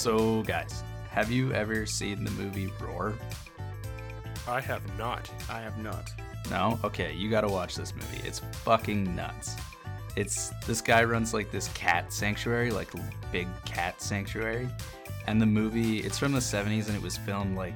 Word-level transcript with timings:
So, 0.00 0.42
guys, 0.44 0.82
have 1.10 1.30
you 1.30 1.52
ever 1.52 1.84
seen 1.84 2.24
the 2.24 2.30
movie 2.30 2.72
Roar? 2.80 3.12
I 4.48 4.58
have 4.58 4.80
not. 4.96 5.30
I 5.50 5.60
have 5.60 5.76
not. 5.76 6.10
No? 6.48 6.80
Okay, 6.82 7.12
you 7.12 7.28
gotta 7.28 7.48
watch 7.48 7.76
this 7.76 7.94
movie. 7.94 8.26
It's 8.26 8.38
fucking 8.64 9.14
nuts. 9.14 9.56
It's 10.16 10.54
this 10.66 10.80
guy 10.80 11.04
runs 11.04 11.34
like 11.34 11.50
this 11.50 11.68
cat 11.74 12.14
sanctuary, 12.14 12.70
like 12.70 12.88
big 13.30 13.46
cat 13.66 14.00
sanctuary. 14.00 14.70
And 15.26 15.38
the 15.38 15.44
movie, 15.44 15.98
it's 15.98 16.18
from 16.18 16.32
the 16.32 16.38
70s 16.38 16.86
and 16.86 16.96
it 16.96 17.02
was 17.02 17.18
filmed 17.18 17.58
like 17.58 17.74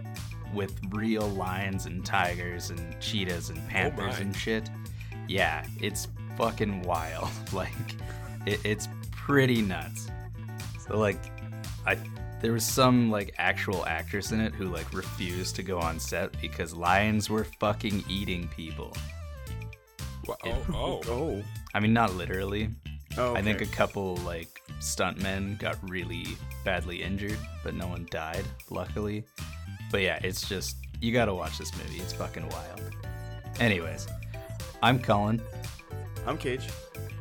with 0.54 0.72
real 0.92 1.28
lions 1.28 1.84
and 1.84 2.06
tigers 2.06 2.70
and 2.70 2.98
cheetahs 3.02 3.50
and 3.50 3.58
oh 3.58 3.68
panthers 3.68 4.14
my. 4.14 4.20
and 4.20 4.34
shit. 4.34 4.70
Yeah, 5.28 5.62
it's 5.78 6.08
fucking 6.38 6.84
wild. 6.84 7.28
Like, 7.52 7.68
it, 8.46 8.60
it's 8.64 8.88
pretty 9.10 9.60
nuts. 9.60 10.08
So, 10.88 10.98
like, 10.98 11.18
I 11.86 11.96
there 12.40 12.52
was 12.52 12.64
some 12.64 13.10
like 13.10 13.34
actual 13.38 13.86
actress 13.86 14.32
in 14.32 14.40
it 14.40 14.52
who 14.54 14.66
like 14.66 14.92
refused 14.92 15.56
to 15.56 15.62
go 15.62 15.78
on 15.80 15.98
set 15.98 16.38
because 16.40 16.74
lions 16.74 17.30
were 17.30 17.44
fucking 17.58 18.04
eating 18.08 18.48
people. 18.48 18.94
Wha- 20.26 20.36
Oh, 20.44 20.62
oh. 20.74 21.00
Oh. 21.08 21.42
I 21.74 21.80
mean, 21.80 21.92
not 21.92 22.14
literally. 22.14 22.68
Oh. 23.16 23.34
I 23.34 23.42
think 23.42 23.60
a 23.60 23.66
couple 23.66 24.16
like 24.18 24.60
stuntmen 24.80 25.58
got 25.58 25.76
really 25.88 26.26
badly 26.64 27.02
injured, 27.02 27.38
but 27.62 27.74
no 27.74 27.86
one 27.86 28.06
died, 28.10 28.44
luckily. 28.70 29.24
But 29.90 30.02
yeah, 30.02 30.18
it's 30.22 30.48
just 30.48 30.76
you 31.00 31.12
gotta 31.12 31.34
watch 31.34 31.58
this 31.58 31.72
movie. 31.76 31.98
It's 32.00 32.12
fucking 32.12 32.48
wild. 32.48 32.80
Anyways, 33.60 34.06
I'm 34.82 34.98
Cullen, 34.98 35.40
I'm 36.26 36.36
Cage. 36.38 36.66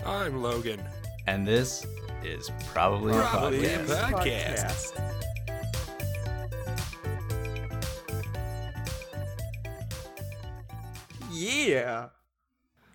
I'm 0.05 0.41
Logan. 0.41 0.82
and 1.27 1.48
this 1.48 1.85
is 2.26 2.50
probably 2.68 3.13
a 3.16 3.22
Probably 3.22 3.66
a 3.66 3.80
podcast. 3.80 4.94
podcast. 4.94 6.13
Yeah. 11.32 12.10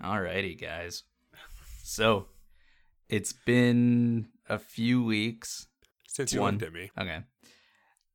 Alrighty, 0.02 0.60
guys. 0.60 1.02
So 1.82 2.26
it's 3.08 3.32
been 3.32 4.28
a 4.48 4.58
few 4.58 5.02
weeks. 5.04 5.66
Since 6.06 6.32
you 6.32 6.40
One. 6.40 6.54
looked 6.54 6.64
at 6.66 6.72
me. 6.72 6.90
Okay. 6.98 7.20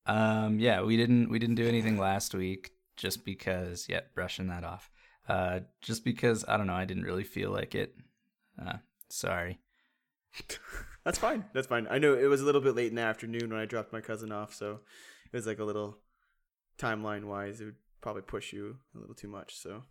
Um. 0.06 0.60
Yeah, 0.60 0.82
we 0.82 0.98
didn't 0.98 1.30
we 1.30 1.40
didn't 1.40 1.56
do 1.56 1.68
anything 1.68 1.98
last 1.98 2.34
week 2.34 2.72
just 2.98 3.24
because. 3.26 3.88
Yeah, 3.90 4.02
brushing 4.14 4.48
that 4.48 4.64
off. 4.64 4.90
Uh, 5.28 5.62
just 5.82 6.04
because 6.04 6.44
I 6.48 6.58
don't 6.58 6.68
know. 6.68 6.74
I 6.74 6.86
didn't 6.86 7.04
really 7.04 7.24
feel 7.24 7.52
like 7.52 7.76
it. 7.76 7.96
Uh, 8.62 8.78
sorry. 9.10 9.60
That's 11.06 11.18
fine. 11.20 11.46
That's 11.54 11.68
fine. 11.68 11.88
I 11.90 11.98
know 12.00 12.14
it 12.14 12.26
was 12.28 12.42
a 12.42 12.46
little 12.46 12.62
bit 12.62 12.76
late 12.76 12.88
in 12.90 12.96
the 12.96 13.02
afternoon 13.02 13.50
when 13.50 13.60
I 13.60 13.66
dropped 13.66 13.92
my 13.92 14.02
cousin 14.02 14.32
off, 14.32 14.54
so 14.54 14.80
it 15.32 15.36
was 15.36 15.46
like 15.48 15.60
a 15.60 15.64
little 15.66 15.98
timeline 16.78 17.26
wise, 17.26 17.60
it 17.62 17.66
would 17.66 17.76
probably 18.02 18.22
push 18.22 18.54
you 18.54 18.78
a 18.96 19.00
little 19.00 19.16
too 19.16 19.28
much. 19.28 19.56
So 19.58 19.84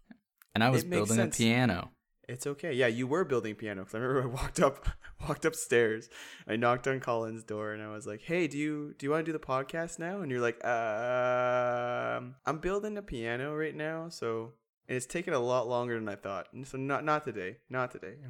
And 0.55 0.65
I 0.65 0.71
was 0.71 0.85
building 0.85 1.17
sense. 1.17 1.37
a 1.37 1.39
piano. 1.39 1.91
it's 2.29 2.47
okay. 2.47 2.73
Yeah, 2.73 2.87
you 2.87 3.07
were 3.07 3.25
building 3.25 3.55
piano 3.55 3.83
because 3.83 3.95
I 3.95 3.99
remember 3.99 4.29
I 4.31 4.43
walked 4.43 4.61
up, 4.61 4.89
walked 5.29 5.45
upstairs. 5.45 6.09
I 6.49 6.57
knocked 6.57 6.87
on 6.89 7.01
Colin's 7.01 7.45
door 7.45 7.73
and 7.73 7.83
I 7.83 7.89
was 7.93 8.07
like, 8.07 8.23
"Hey, 8.23 8.47
do 8.49 8.57
you 8.59 8.95
do 8.99 9.05
you 9.07 9.11
want 9.11 9.25
to 9.27 9.33
do 9.33 9.37
the 9.39 9.45
podcast 9.45 9.99
now?" 9.99 10.21
And 10.23 10.31
you're 10.31 10.41
like, 10.41 10.65
"Um, 10.65 12.35
I'm 12.47 12.59
building 12.59 12.97
a 12.97 13.03
piano 13.03 13.55
right 13.55 13.75
now, 13.77 14.09
so 14.09 14.53
and 14.89 14.97
it's 14.97 15.07
taken 15.07 15.35
a 15.35 15.39
lot 15.39 15.69
longer 15.69 15.95
than 15.99 16.09
I 16.09 16.17
thought. 16.17 16.49
And 16.53 16.67
so 16.67 16.79
not 16.79 17.05
not 17.05 17.25
today, 17.25 17.59
not 17.69 17.91
today." 17.93 18.15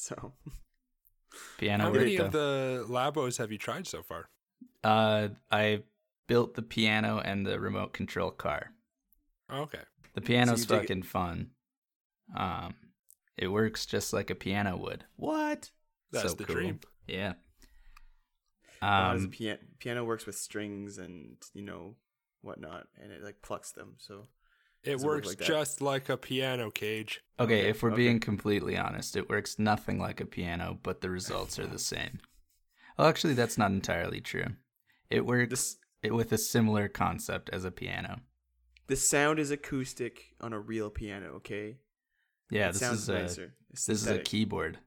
So 0.00 0.32
Piano 1.58 1.84
How 1.84 1.90
many 1.92 2.16
of 2.16 2.32
the 2.32 2.84
Labos 2.88 3.38
have 3.38 3.50
you 3.52 3.58
tried 3.58 3.86
so 3.86 4.02
far? 4.02 4.28
Uh, 4.84 5.28
I 5.50 5.82
built 6.26 6.54
the 6.54 6.62
piano 6.62 7.18
and 7.24 7.46
the 7.46 7.58
remote 7.58 7.92
control 7.92 8.30
car. 8.30 8.72
Oh, 9.50 9.62
okay. 9.62 9.80
The 10.14 10.20
piano's 10.20 10.60
you 10.60 10.66
dig 10.66 10.76
it- 10.76 10.80
fucking 10.82 11.02
fun. 11.02 11.50
Um, 12.36 12.74
it 13.36 13.48
works 13.48 13.86
just 13.86 14.12
like 14.12 14.30
a 14.30 14.34
piano 14.34 14.76
would. 14.76 15.04
What? 15.16 15.70
That's 16.12 16.30
So 16.30 16.34
the 16.34 16.44
cool. 16.44 16.54
dream. 16.56 16.80
Yeah. 17.06 17.34
How 18.80 19.12
does 19.14 19.22
a 19.22 19.24
Um, 19.26 19.30
piano 19.30 19.58
piano 19.78 20.04
works 20.04 20.26
with 20.26 20.36
strings 20.36 20.98
and 20.98 21.36
you 21.52 21.62
know 21.62 21.96
whatnot, 22.42 22.86
and 23.02 23.10
it 23.12 23.22
like 23.22 23.42
plucks 23.42 23.72
them. 23.72 23.94
So 23.98 24.26
It 24.84 24.92
Does 24.92 25.02
it 25.02 25.06
work 25.06 25.16
works 25.24 25.28
like 25.28 25.40
just 25.40 25.80
like 25.80 26.08
a 26.08 26.16
piano 26.16 26.70
cage. 26.70 27.20
okay, 27.38 27.60
okay, 27.60 27.68
if 27.68 27.82
we're 27.82 27.90
okay. 27.90 27.96
being 27.96 28.20
completely 28.20 28.76
honest, 28.76 29.16
it 29.16 29.28
works 29.28 29.58
nothing 29.58 29.98
like 29.98 30.20
a 30.20 30.26
piano, 30.26 30.78
but 30.82 31.00
the 31.00 31.10
results 31.10 31.58
are 31.58 31.66
the 31.66 31.78
same. 31.78 32.20
Well, 32.96 33.08
actually, 33.08 33.34
that's 33.34 33.58
not 33.58 33.70
entirely 33.70 34.20
true. 34.20 34.46
It 35.10 35.26
works 35.26 35.50
this 35.50 35.76
it, 36.02 36.14
with 36.14 36.32
a 36.32 36.38
similar 36.38 36.88
concept 36.88 37.50
as 37.52 37.64
a 37.64 37.70
piano. 37.70 38.20
the 38.86 38.96
sound 38.96 39.38
is 39.38 39.50
acoustic 39.50 40.34
on 40.40 40.52
a 40.52 40.58
real 40.60 40.90
piano. 40.90 41.26
Okay, 41.36 41.76
Yeah, 42.50 42.68
it 42.68 42.72
this 42.72 42.80
sounds 42.80 43.00
is 43.02 43.08
a 43.08 43.12
nicer. 43.22 43.54
It's 43.70 43.84
this 43.86 44.02
is 44.02 44.06
a 44.08 44.18
keyboard. 44.20 44.78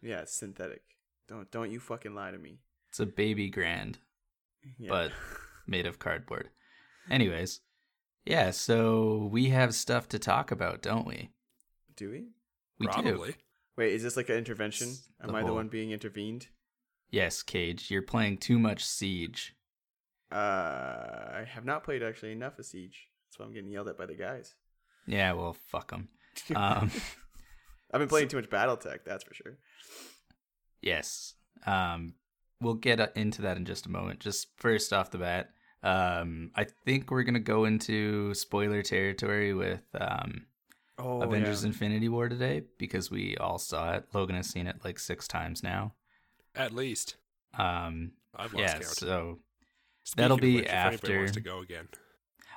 Yeah, 0.00 0.20
it's 0.22 0.38
synthetic. 0.38 0.82
Don't 1.28 1.50
don't 1.50 1.70
you 1.70 1.80
fucking 1.80 2.14
lie 2.14 2.30
to 2.30 2.38
me. 2.38 2.60
It's 2.88 3.00
a 3.00 3.06
baby 3.06 3.50
grand. 3.50 3.98
Yeah. 4.78 4.88
But- 4.90 5.12
made 5.66 5.86
of 5.86 5.98
cardboard. 5.98 6.48
Anyways, 7.10 7.60
yeah, 8.24 8.50
so 8.50 9.28
we 9.30 9.50
have 9.50 9.74
stuff 9.74 10.08
to 10.08 10.18
talk 10.18 10.50
about, 10.50 10.82
don't 10.82 11.06
we? 11.06 11.30
do 12.00 12.10
we? 12.10 12.28
We 12.78 12.86
do. 12.86 12.92
Probably. 12.92 13.34
Wait, 13.76 13.92
is 13.92 14.02
this 14.02 14.16
like 14.16 14.30
an 14.30 14.36
intervention? 14.36 14.88
It's 14.88 15.08
Am 15.22 15.28
the 15.28 15.34
I 15.38 15.42
the 15.42 15.52
one 15.52 15.68
being 15.68 15.90
intervened? 15.90 16.48
Yes, 17.10 17.42
Cage, 17.42 17.90
you're 17.90 18.02
playing 18.02 18.38
too 18.38 18.58
much 18.58 18.84
Siege. 18.84 19.54
Uh, 20.32 20.36
I 20.36 21.44
have 21.46 21.64
not 21.64 21.84
played 21.84 22.02
actually 22.02 22.32
enough 22.32 22.58
of 22.58 22.64
Siege. 22.64 23.08
That's 23.26 23.38
why 23.38 23.46
I'm 23.46 23.52
getting 23.52 23.70
yelled 23.70 23.88
at 23.88 23.98
by 23.98 24.06
the 24.06 24.14
guys. 24.14 24.54
Yeah, 25.06 25.32
well, 25.32 25.56
fuck 25.68 25.90
them. 25.90 26.08
Um, 26.56 26.90
I've 27.92 27.98
been 27.98 28.08
playing 28.08 28.28
too 28.28 28.36
much 28.36 28.48
BattleTech, 28.48 29.00
that's 29.04 29.24
for 29.24 29.34
sure. 29.34 29.58
yes. 30.80 31.34
Um, 31.66 32.14
we'll 32.60 32.74
get 32.74 33.00
uh, 33.00 33.08
into 33.14 33.42
that 33.42 33.56
in 33.56 33.64
just 33.64 33.86
a 33.86 33.90
moment. 33.90 34.20
Just 34.20 34.48
first 34.56 34.92
off 34.92 35.10
the 35.10 35.18
bat, 35.18 35.50
um, 35.82 36.50
I 36.54 36.64
think 36.84 37.10
we're 37.10 37.22
gonna 37.22 37.40
go 37.40 37.64
into 37.64 38.34
spoiler 38.34 38.82
territory 38.82 39.54
with 39.54 39.82
um, 39.98 40.46
Oh, 40.98 41.22
Avengers 41.22 41.64
Infinity 41.64 42.10
War 42.10 42.28
today 42.28 42.62
because 42.76 43.10
we 43.10 43.34
all 43.38 43.58
saw 43.58 43.94
it. 43.94 44.04
Logan 44.12 44.36
has 44.36 44.48
seen 44.48 44.66
it 44.66 44.84
like 44.84 44.98
six 44.98 45.26
times 45.26 45.62
now. 45.62 45.94
At 46.54 46.72
least. 46.74 47.16
Um, 47.56 48.12
I've 48.36 48.52
lost 48.52 48.62
yeah, 48.62 48.72
count. 48.74 48.84
so 48.84 49.38
Speaking 50.04 50.22
that'll 50.22 50.36
be 50.36 50.56
which, 50.56 50.66
after- 50.68 51.26
to 51.28 51.40
go 51.40 51.60
again. 51.60 51.88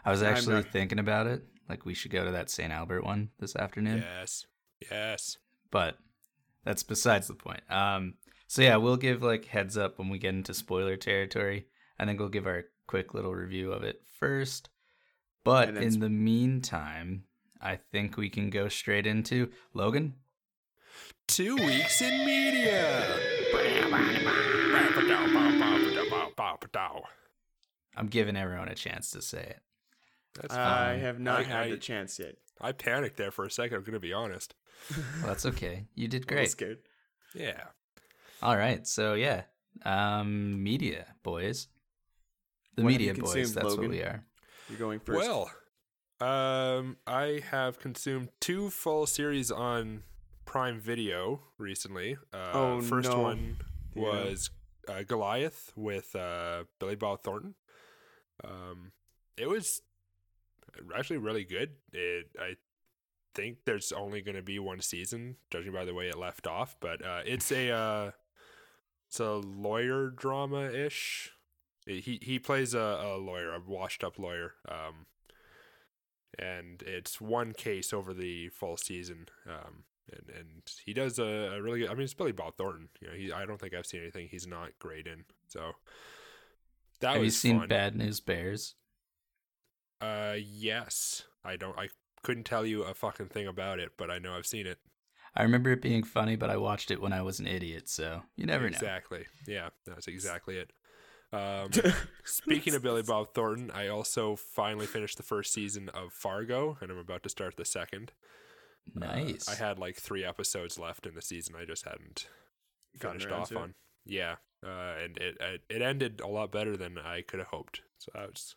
I 0.04 0.12
was 0.12 0.22
actually 0.22 0.56
not- 0.56 0.72
thinking 0.74 1.00
about 1.00 1.28
it. 1.28 1.44
Like 1.70 1.86
we 1.86 1.94
should 1.94 2.12
go 2.12 2.26
to 2.26 2.32
that 2.32 2.50
St. 2.50 2.74
Albert 2.74 3.06
one 3.06 3.30
this 3.40 3.56
afternoon. 3.56 4.00
Yes. 4.06 4.46
Yes. 4.92 5.38
But 5.72 5.98
that's 6.66 6.84
besides 6.84 7.28
the 7.28 7.36
point. 7.36 7.62
Um 7.70 8.16
so 8.48 8.62
yeah, 8.62 8.76
we'll 8.76 8.98
give 8.98 9.24
like 9.24 9.46
heads 9.46 9.78
up 9.78 9.98
when 9.98 10.10
we 10.10 10.18
get 10.20 10.34
into 10.36 10.54
spoiler 10.54 10.98
territory. 10.98 11.68
I 11.98 12.06
think 12.06 12.20
we'll 12.20 12.28
give 12.28 12.46
our 12.46 12.66
quick 12.88 13.14
little 13.14 13.34
review 13.34 13.72
of 13.72 13.84
it 13.84 14.02
first. 14.20 14.70
But 15.44 15.76
in 15.76 16.00
the 16.00 16.10
meantime, 16.10 17.26
I 17.62 17.76
think 17.76 18.16
we 18.18 18.30
can 18.30 18.50
go 18.50 18.70
straight 18.70 19.06
into 19.06 19.50
Logan. 19.74 20.16
Two 21.28 21.56
weeks 21.56 22.02
in 22.02 22.26
media. 22.26 23.18
I'm 27.96 28.08
giving 28.08 28.36
everyone 28.36 28.70
a 28.70 28.76
chance 28.76 29.12
to 29.12 29.22
say 29.22 29.42
it. 29.42 29.60
That's 30.36 30.54
I 30.54 30.94
fine. 30.94 31.00
have 31.02 31.20
not 31.20 31.40
I- 31.42 31.44
had 31.44 31.64
I- 31.68 31.70
the 31.70 31.78
chance 31.78 32.18
yet. 32.20 32.36
I 32.62 32.72
panicked 32.72 33.18
there 33.18 33.32
for 33.32 33.46
a 33.46 33.52
second. 33.52 33.78
I'm 33.78 33.84
going 33.84 33.94
to 33.94 34.00
be 34.00 34.14
honest. 34.14 34.54
Well, 35.20 35.28
that's 35.28 35.46
okay. 35.46 35.86
You 35.96 36.08
did 36.08 36.24
I'm 36.24 36.28
a 36.28 36.32
little 36.32 36.36
great. 36.44 36.50
scared. 36.50 36.78
Yeah. 37.36 37.64
All 38.42 38.58
right. 38.58 38.86
So 38.88 39.14
yeah, 39.14 39.44
um, 39.86 40.62
media 40.64 41.06
boys. 41.24 41.68
The 42.76 42.84
media 42.84 43.14
boys. 43.14 43.34
consumed, 43.34 43.56
That's 43.56 43.66
Logan? 43.66 43.82
what 43.86 43.92
we 43.92 44.02
are. 44.02 44.24
You're 44.70 44.80
going 44.80 45.00
first. 45.00 45.20
Well, 45.20 45.52
um, 46.22 46.98
I 47.06 47.42
have 47.52 47.80
consumed 47.80 48.30
two 48.40 48.70
full 48.70 49.06
series 49.06 49.52
on 49.52 50.04
Prime 50.46 50.80
Video 50.80 51.42
recently. 51.58 52.18
Uh, 52.34 52.52
Oh, 52.54 52.82
first 52.82 53.10
no. 53.10 53.20
one 53.20 53.58
Yeah. 53.96 54.02
was 54.04 54.50
uh, 54.88 55.04
Goliath 55.04 55.72
with 55.76 56.16
uh, 56.16 56.64
Billy 56.80 56.96
Bob 56.96 57.24
Thornton. 57.24 57.56
Um, 58.44 58.92
it 59.38 59.48
was 59.48 59.82
actually 60.96 61.18
really 61.18 61.44
good. 61.44 61.72
It 61.92 62.28
I 62.40 62.56
think 63.36 63.60
there's 63.66 63.92
only 63.92 64.22
going 64.22 64.36
to 64.36 64.42
be 64.44 64.60
one 64.60 64.82
season, 64.82 65.38
judging 65.50 65.72
by 65.74 65.86
the 65.86 65.94
way 65.94 66.08
it 66.08 66.18
left 66.18 66.48
off. 66.48 66.76
But 66.80 67.04
uh, 67.06 67.22
it's 67.26 67.52
a 67.52 67.70
uh, 67.72 68.12
it's 69.08 69.20
a 69.20 69.34
lawyer 69.34 70.10
drama 70.10 70.72
ish. 70.72 71.32
He 71.86 72.20
he 72.22 72.40
plays 72.40 72.74
a, 72.74 72.80
a 72.80 73.18
lawyer, 73.18 73.54
a 73.54 73.60
washed 73.60 74.04
up 74.04 74.18
lawyer. 74.18 74.54
Um, 74.68 75.08
and 76.40 76.82
it's 76.84 77.22
one 77.22 77.54
case 77.54 77.94
over 77.94 78.14
the 78.14 78.50
full 78.50 78.78
season. 78.78 79.28
Um, 79.48 79.84
and, 80.12 80.36
and 80.38 80.62
he 80.86 80.94
does 80.94 81.20
a, 81.20 81.24
a 81.24 81.62
really 81.62 81.80
good. 81.80 81.90
I 81.90 81.94
mean, 81.94 82.04
it's 82.04 82.14
Billy 82.14 82.32
Bob 82.32 82.56
Thornton. 82.58 82.90
You 83.02 83.08
know, 83.08 83.14
he 83.14 83.32
I 83.32 83.46
don't 83.46 83.60
think 83.60 83.74
I've 83.74 83.86
seen 83.86 84.02
anything 84.02 84.28
he's 84.30 84.48
not 84.48 84.70
great 84.80 85.08
in. 85.08 85.26
So 85.48 85.74
That 87.02 87.14
Have 87.14 87.18
you 87.18 87.26
was 87.26 87.38
seen 87.38 87.60
fun. 87.60 87.68
Bad 87.68 87.96
News 87.96 88.20
Bears? 88.20 88.76
Uh, 90.02 90.36
yes. 90.38 91.24
I 91.46 91.56
don't. 91.56 91.78
I 91.78 91.90
couldn't 92.24 92.46
tell 92.46 92.66
you 92.66 92.84
a 92.84 92.94
fucking 92.94 93.28
thing 93.28 93.48
about 93.48 93.80
it, 93.80 93.92
but 93.98 94.10
I 94.10 94.18
know 94.20 94.34
I've 94.36 94.46
seen 94.46 94.66
it. 94.66 94.80
I 95.36 95.44
remember 95.44 95.72
it 95.72 95.82
being 95.82 96.04
funny, 96.04 96.36
but 96.36 96.50
I 96.50 96.58
watched 96.58 96.92
it 96.92 97.02
when 97.02 97.12
I 97.12 97.22
was 97.22 97.40
an 97.40 97.48
idiot, 97.48 97.90
so 97.90 98.22
you 98.36 98.46
never 98.46 98.66
know. 98.70 98.76
exactly. 98.76 99.26
Yeah, 99.48 99.70
that's 99.86 100.08
exactly 100.08 100.58
it. 100.58 100.72
Um, 101.34 101.72
speaking 102.24 102.76
of 102.76 102.84
Billy 102.84 103.02
Bob 103.02 103.34
Thornton, 103.34 103.72
I 103.72 103.88
also 103.88 104.36
finally 104.36 104.86
finished 104.86 105.18
the 105.18 105.24
first 105.24 105.52
season 105.52 105.90
of 105.90 106.14
Fargo, 106.14 106.78
and 106.80 106.92
I'm 106.92 106.98
about 107.00 107.24
to 107.24 107.30
start 107.30 107.58
the 107.58 107.66
second. 107.66 108.12
Uh, 108.96 109.06
Nice. 109.06 109.50
I 109.50 109.56
had 109.56 109.80
like 109.80 109.96
three 109.96 110.24
episodes 110.24 110.78
left 110.78 111.08
in 111.08 111.16
the 111.16 111.22
season. 111.22 111.56
I 111.60 111.66
just 111.66 111.86
hadn't 111.86 112.28
finished 113.00 113.32
off 113.32 113.50
to 113.50 113.56
it. 113.56 113.62
on. 113.62 113.74
Yeah, 114.06 114.36
uh, 114.64 114.96
and 115.04 115.18
it, 115.18 115.38
it 115.40 115.62
it 115.70 115.82
ended 115.82 116.22
a 116.22 116.28
lot 116.28 116.52
better 116.52 116.78
than 116.78 116.98
I 116.98 117.22
could 117.22 117.40
have 117.40 117.48
hoped. 117.48 117.82
So 117.98 118.12
that 118.14 118.30
was 118.30 118.56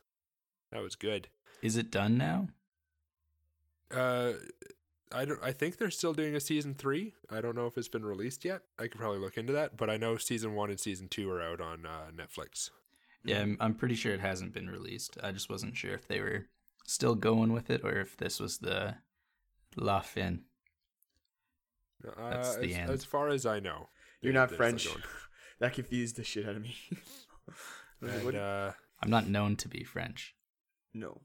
that 0.72 0.82
was 0.82 0.96
good. 0.96 1.28
Is 1.62 1.76
it 1.76 1.90
done 1.90 2.18
now? 2.18 2.48
Uh, 3.90 4.32
I 5.12 5.24
don't. 5.24 5.38
I 5.42 5.52
think 5.52 5.76
they're 5.76 5.90
still 5.90 6.12
doing 6.12 6.34
a 6.34 6.40
season 6.40 6.74
three. 6.74 7.14
I 7.30 7.40
don't 7.40 7.54
know 7.56 7.66
if 7.66 7.78
it's 7.78 7.88
been 7.88 8.04
released 8.04 8.44
yet. 8.44 8.62
I 8.78 8.88
could 8.88 9.00
probably 9.00 9.20
look 9.20 9.36
into 9.38 9.52
that. 9.52 9.76
But 9.76 9.88
I 9.88 9.96
know 9.96 10.16
season 10.16 10.54
one 10.54 10.70
and 10.70 10.80
season 10.80 11.08
two 11.08 11.30
are 11.30 11.40
out 11.40 11.60
on 11.60 11.86
uh, 11.86 12.10
Netflix. 12.14 12.70
Yeah, 13.24 13.40
I'm, 13.40 13.56
I'm 13.60 13.74
pretty 13.74 13.94
sure 13.94 14.12
it 14.12 14.20
hasn't 14.20 14.52
been 14.52 14.68
released. 14.70 15.16
I 15.22 15.32
just 15.32 15.50
wasn't 15.50 15.76
sure 15.76 15.92
if 15.92 16.06
they 16.06 16.20
were 16.20 16.46
still 16.86 17.14
going 17.14 17.52
with 17.52 17.70
it 17.70 17.82
or 17.84 17.98
if 18.00 18.16
this 18.16 18.38
was 18.40 18.58
the 18.58 18.96
la 19.76 20.00
fin. 20.00 20.42
Uh, 22.06 22.30
That's 22.30 22.56
the 22.56 22.70
as, 22.70 22.76
end. 22.76 22.90
as 22.90 23.04
far 23.04 23.28
as 23.28 23.46
I 23.46 23.58
know, 23.58 23.88
You're 24.20 24.32
not 24.32 24.50
French. 24.50 24.88
that 25.60 25.72
confused 25.72 26.16
the 26.16 26.24
shit 26.24 26.46
out 26.48 26.56
of 26.56 26.62
me. 26.62 26.76
I 28.02 28.06
was 28.06 28.24
like, 28.24 28.34
And, 28.34 28.36
uh, 28.36 28.72
I'm 29.02 29.10
not 29.10 29.28
known 29.28 29.56
to 29.56 29.68
be 29.68 29.82
French. 29.84 30.34
no. 30.94 31.20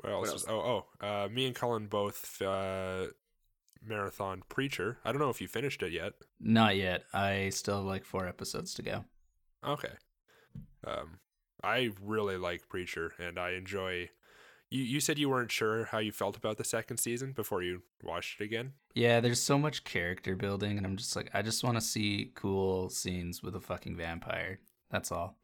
What 0.00 0.12
else? 0.12 0.26
what 0.26 0.32
was- 0.34 0.46
oh, 0.48 0.84
oh, 1.02 1.06
uh, 1.06 1.28
me 1.28 1.46
and 1.46 1.54
Colin 1.54 1.86
both 1.86 2.40
uh, 2.42 3.06
marathon 3.84 4.42
preacher. 4.48 4.98
I 5.04 5.12
don't 5.12 5.20
know 5.20 5.30
if 5.30 5.40
you 5.40 5.48
finished 5.48 5.82
it 5.82 5.92
yet. 5.92 6.14
Not 6.40 6.76
yet. 6.76 7.04
I 7.12 7.50
still 7.50 7.76
have 7.78 7.84
like 7.86 8.04
four 8.04 8.26
episodes 8.26 8.74
to 8.74 8.82
go. 8.82 9.04
Okay. 9.66 9.92
Um, 10.86 11.18
I 11.62 11.90
really 12.02 12.36
like 12.36 12.68
Preacher, 12.68 13.12
and 13.18 13.38
I 13.38 13.50
enjoy. 13.52 14.10
You 14.70 14.82
you 14.84 15.00
said 15.00 15.18
you 15.18 15.28
weren't 15.30 15.50
sure 15.50 15.86
how 15.86 15.98
you 15.98 16.12
felt 16.12 16.36
about 16.36 16.56
the 16.58 16.64
second 16.64 16.98
season 16.98 17.32
before 17.32 17.62
you 17.62 17.82
watched 18.02 18.40
it 18.40 18.44
again. 18.44 18.74
Yeah, 18.94 19.20
there's 19.20 19.40
so 19.42 19.58
much 19.58 19.82
character 19.84 20.36
building, 20.36 20.76
and 20.76 20.86
I'm 20.86 20.96
just 20.96 21.16
like, 21.16 21.30
I 21.34 21.42
just 21.42 21.64
want 21.64 21.76
to 21.76 21.80
see 21.80 22.32
cool 22.34 22.90
scenes 22.90 23.42
with 23.42 23.56
a 23.56 23.60
fucking 23.60 23.96
vampire. 23.96 24.60
That's 24.90 25.10
all. 25.10 25.37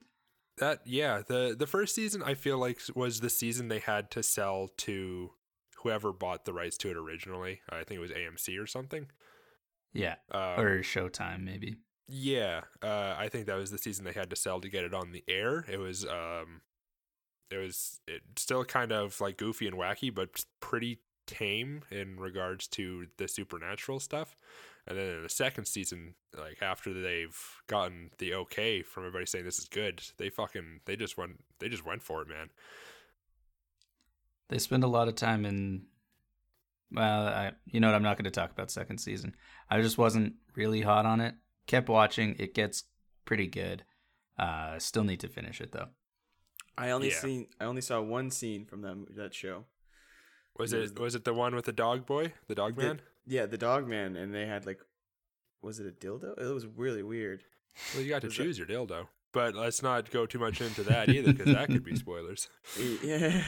That 0.58 0.80
yeah, 0.84 1.22
the 1.26 1.54
the 1.58 1.66
first 1.66 1.94
season 1.94 2.22
I 2.22 2.34
feel 2.34 2.58
like 2.58 2.78
was 2.94 3.20
the 3.20 3.30
season 3.30 3.68
they 3.68 3.80
had 3.80 4.10
to 4.12 4.22
sell 4.22 4.70
to 4.78 5.30
whoever 5.78 6.12
bought 6.12 6.44
the 6.44 6.52
rights 6.52 6.76
to 6.78 6.90
it 6.90 6.96
originally. 6.96 7.60
I 7.68 7.84
think 7.84 7.98
it 7.98 8.00
was 8.00 8.10
AMC 8.10 8.60
or 8.60 8.66
something. 8.66 9.06
Yeah, 9.92 10.16
Um, 10.30 10.58
or 10.58 10.82
Showtime 10.82 11.42
maybe. 11.44 11.76
Yeah, 12.08 12.62
uh, 12.82 13.14
I 13.16 13.28
think 13.28 13.46
that 13.46 13.56
was 13.56 13.70
the 13.70 13.78
season 13.78 14.04
they 14.04 14.12
had 14.12 14.30
to 14.30 14.36
sell 14.36 14.60
to 14.60 14.68
get 14.68 14.84
it 14.84 14.92
on 14.92 15.12
the 15.12 15.24
air. 15.28 15.64
It 15.70 15.78
was, 15.78 16.04
um, 16.04 16.62
it 17.50 17.56
was 17.56 18.00
it 18.06 18.22
still 18.36 18.64
kind 18.64 18.92
of 18.92 19.20
like 19.20 19.38
goofy 19.38 19.66
and 19.66 19.76
wacky, 19.76 20.12
but 20.14 20.44
pretty 20.60 21.00
tame 21.26 21.82
in 21.90 22.16
regards 22.18 22.66
to 22.68 23.06
the 23.16 23.28
supernatural 23.28 24.00
stuff. 24.00 24.36
And 24.86 24.98
then 24.98 25.06
in 25.16 25.22
the 25.22 25.28
second 25.30 25.64
season, 25.66 26.14
like 26.36 26.60
after 26.62 26.92
they've 26.92 27.38
gotten 27.68 28.10
the 28.18 28.34
okay 28.34 28.82
from 28.82 29.04
everybody 29.04 29.24
saying 29.26 29.44
this 29.46 29.58
is 29.58 29.64
good, 29.68 30.02
they 30.18 30.28
fucking 30.28 30.80
they 30.84 30.94
just 30.96 31.16
went 31.16 31.42
they 31.58 31.68
just 31.68 31.86
went 31.86 32.02
for 32.02 32.20
it, 32.22 32.28
man. 32.28 32.50
They 34.48 34.58
spend 34.58 34.84
a 34.84 34.88
lot 34.88 35.08
of 35.08 35.14
time 35.14 35.44
in. 35.44 35.86
Well, 36.92 37.26
I, 37.28 37.52
you 37.66 37.80
know 37.80 37.88
what? 37.88 37.94
I'm 37.96 38.02
not 38.02 38.16
going 38.16 38.24
to 38.26 38.30
talk 38.30 38.50
about 38.50 38.70
second 38.70 38.98
season. 38.98 39.34
I 39.70 39.80
just 39.80 39.98
wasn't 39.98 40.34
really 40.54 40.82
hot 40.82 41.06
on 41.06 41.20
it. 41.20 41.34
Kept 41.66 41.88
watching. 41.88 42.36
It 42.38 42.54
gets 42.54 42.84
pretty 43.24 43.46
good. 43.46 43.84
Uh, 44.38 44.78
still 44.78 45.02
need 45.04 45.20
to 45.20 45.28
finish 45.28 45.60
it 45.60 45.72
though. 45.72 45.88
I 46.76 46.90
only 46.90 47.08
Yeah. 47.10 47.18
seen. 47.20 47.46
I 47.60 47.64
only 47.64 47.80
saw 47.80 48.00
one 48.00 48.30
scene 48.30 48.66
from 48.66 48.82
them 48.82 49.06
that 49.16 49.32
show. 49.34 49.64
Was 50.58 50.72
It 50.72 50.78
it 50.78 50.80
was- 50.82 50.92
was 50.92 51.14
it 51.14 51.24
the 51.24 51.34
one 51.34 51.54
with 51.54 51.64
the 51.64 51.72
dog 51.72 52.04
boy, 52.06 52.32
the 52.48 52.54
dog 52.54 52.76
The- 52.76 52.82
man? 52.82 53.00
Yeah, 53.26 53.46
the 53.46 53.58
dog 53.58 53.88
man, 53.88 54.16
and 54.16 54.34
they 54.34 54.46
had 54.46 54.66
like, 54.66 54.80
was 55.62 55.80
it 55.80 55.86
a 55.86 55.90
dildo? 55.90 56.38
It 56.38 56.52
was 56.52 56.66
really 56.66 57.02
weird. 57.02 57.42
Well, 57.94 58.02
you 58.02 58.10
got 58.10 58.20
to 58.22 58.28
that- 58.28 58.34
choose 58.34 58.58
your 58.58 58.66
dildo. 58.66 59.06
But 59.32 59.56
let's 59.56 59.82
not 59.82 60.10
go 60.12 60.26
too 60.26 60.38
much 60.38 60.60
into 60.60 60.84
that 60.84 61.08
either, 61.08 61.32
because 61.32 61.52
that 61.52 61.66
could 61.68 61.82
be 61.84 61.96
spoilers. 62.04 62.48
Yeah. 63.02 63.42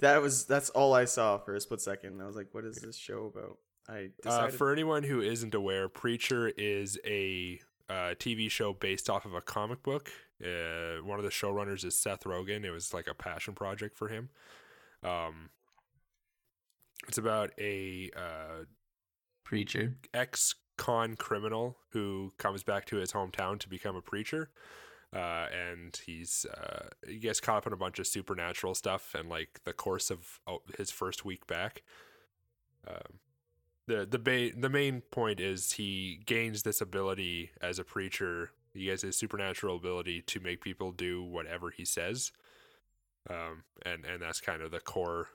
That 0.00 0.20
was 0.20 0.44
that's 0.44 0.68
all 0.70 0.92
I 0.94 1.04
saw 1.06 1.38
for 1.38 1.54
a 1.54 1.60
split 1.60 1.80
second. 1.80 2.20
I 2.20 2.26
was 2.26 2.36
like, 2.36 2.48
"What 2.52 2.64
is 2.64 2.76
this 2.76 2.96
show 2.96 3.32
about?" 3.34 3.58
I 3.88 4.10
Uh, 4.28 4.48
for 4.48 4.72
anyone 4.72 5.04
who 5.04 5.20
isn't 5.22 5.54
aware, 5.54 5.88
Preacher 5.88 6.48
is 6.48 6.98
a 7.06 7.60
uh, 7.88 8.14
TV 8.18 8.50
show 8.50 8.72
based 8.72 9.08
off 9.08 9.24
of 9.24 9.32
a 9.34 9.40
comic 9.40 9.82
book. 9.82 10.10
Uh, 10.44 11.02
one 11.04 11.18
of 11.18 11.24
the 11.24 11.30
showrunners 11.30 11.84
is 11.84 11.98
Seth 11.98 12.24
Rogen. 12.24 12.64
It 12.64 12.72
was 12.72 12.92
like 12.92 13.06
a 13.06 13.14
passion 13.14 13.54
project 13.54 13.96
for 13.96 14.08
him. 14.08 14.28
Um, 15.04 15.50
it's 17.08 17.18
about 17.18 17.50
a 17.58 18.10
uh, 18.16 18.64
Preacher. 19.44 19.96
ex-con 20.14 21.16
criminal 21.16 21.76
who 21.90 22.32
comes 22.38 22.62
back 22.62 22.86
to 22.86 22.96
his 22.96 23.12
hometown 23.12 23.58
to 23.58 23.68
become 23.68 23.96
a 23.96 24.00
preacher. 24.00 24.50
Uh, 25.14 25.46
and 25.52 26.00
he's 26.06 26.46
uh, 26.46 26.88
he 27.06 27.18
gets 27.18 27.38
caught 27.38 27.58
up 27.58 27.66
in 27.66 27.72
a 27.74 27.76
bunch 27.76 27.98
of 27.98 28.06
supernatural 28.06 28.74
stuff 28.74 29.14
and 29.14 29.28
like 29.28 29.60
the 29.64 29.74
course 29.74 30.10
of 30.10 30.40
oh, 30.46 30.62
his 30.78 30.90
first 30.90 31.22
week 31.22 31.46
back. 31.46 31.82
Um, 32.88 33.18
the 33.86 34.06
the 34.06 34.18
ba- 34.18 34.58
the 34.58 34.70
main 34.70 35.02
point 35.10 35.38
is 35.38 35.72
he 35.72 36.22
gains 36.24 36.62
this 36.62 36.80
ability 36.80 37.50
as 37.60 37.78
a 37.78 37.84
preacher. 37.84 38.52
He 38.72 38.86
has 38.88 39.02
his 39.02 39.16
supernatural 39.16 39.76
ability 39.76 40.22
to 40.22 40.40
make 40.40 40.62
people 40.62 40.92
do 40.92 41.22
whatever 41.22 41.70
he 41.70 41.84
says. 41.84 42.32
Um, 43.28 43.64
and 43.84 44.06
and 44.06 44.22
that's 44.22 44.40
kind 44.40 44.62
of 44.62 44.70
the 44.70 44.80
core 44.80 45.28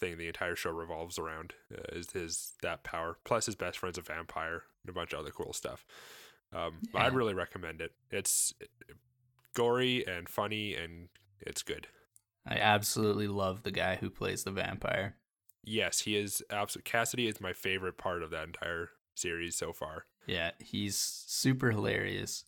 thing 0.00 0.18
the 0.18 0.26
entire 0.26 0.56
show 0.56 0.70
revolves 0.70 1.18
around 1.18 1.54
uh, 1.72 1.82
is 1.92 2.10
his 2.10 2.52
that 2.62 2.84
power. 2.84 3.18
Plus, 3.24 3.46
his 3.46 3.54
best 3.54 3.78
friend's 3.78 3.98
a 3.98 4.02
vampire 4.02 4.64
and 4.82 4.90
a 4.90 4.92
bunch 4.92 5.12
of 5.12 5.20
other 5.20 5.30
cool 5.30 5.52
stuff. 5.52 5.84
Um, 6.52 6.82
I'd 6.94 7.14
really 7.14 7.34
recommend 7.34 7.80
it. 7.80 7.92
It's 8.10 8.54
gory 9.54 10.06
and 10.06 10.28
funny, 10.28 10.74
and 10.74 11.08
it's 11.40 11.62
good. 11.62 11.88
I 12.46 12.56
absolutely 12.56 13.28
love 13.28 13.62
the 13.62 13.70
guy 13.70 13.96
who 13.96 14.10
plays 14.10 14.44
the 14.44 14.50
vampire. 14.50 15.16
Yes, 15.62 16.00
he 16.00 16.16
is 16.16 16.42
absolutely 16.50 16.90
Cassidy 16.90 17.26
is 17.26 17.40
my 17.40 17.52
favorite 17.52 17.96
part 17.96 18.22
of 18.22 18.30
that 18.30 18.44
entire 18.44 18.90
series 19.14 19.56
so 19.56 19.72
far. 19.72 20.04
Yeah, 20.26 20.52
he's 20.58 20.96
super 20.96 21.70
hilarious. 21.70 22.44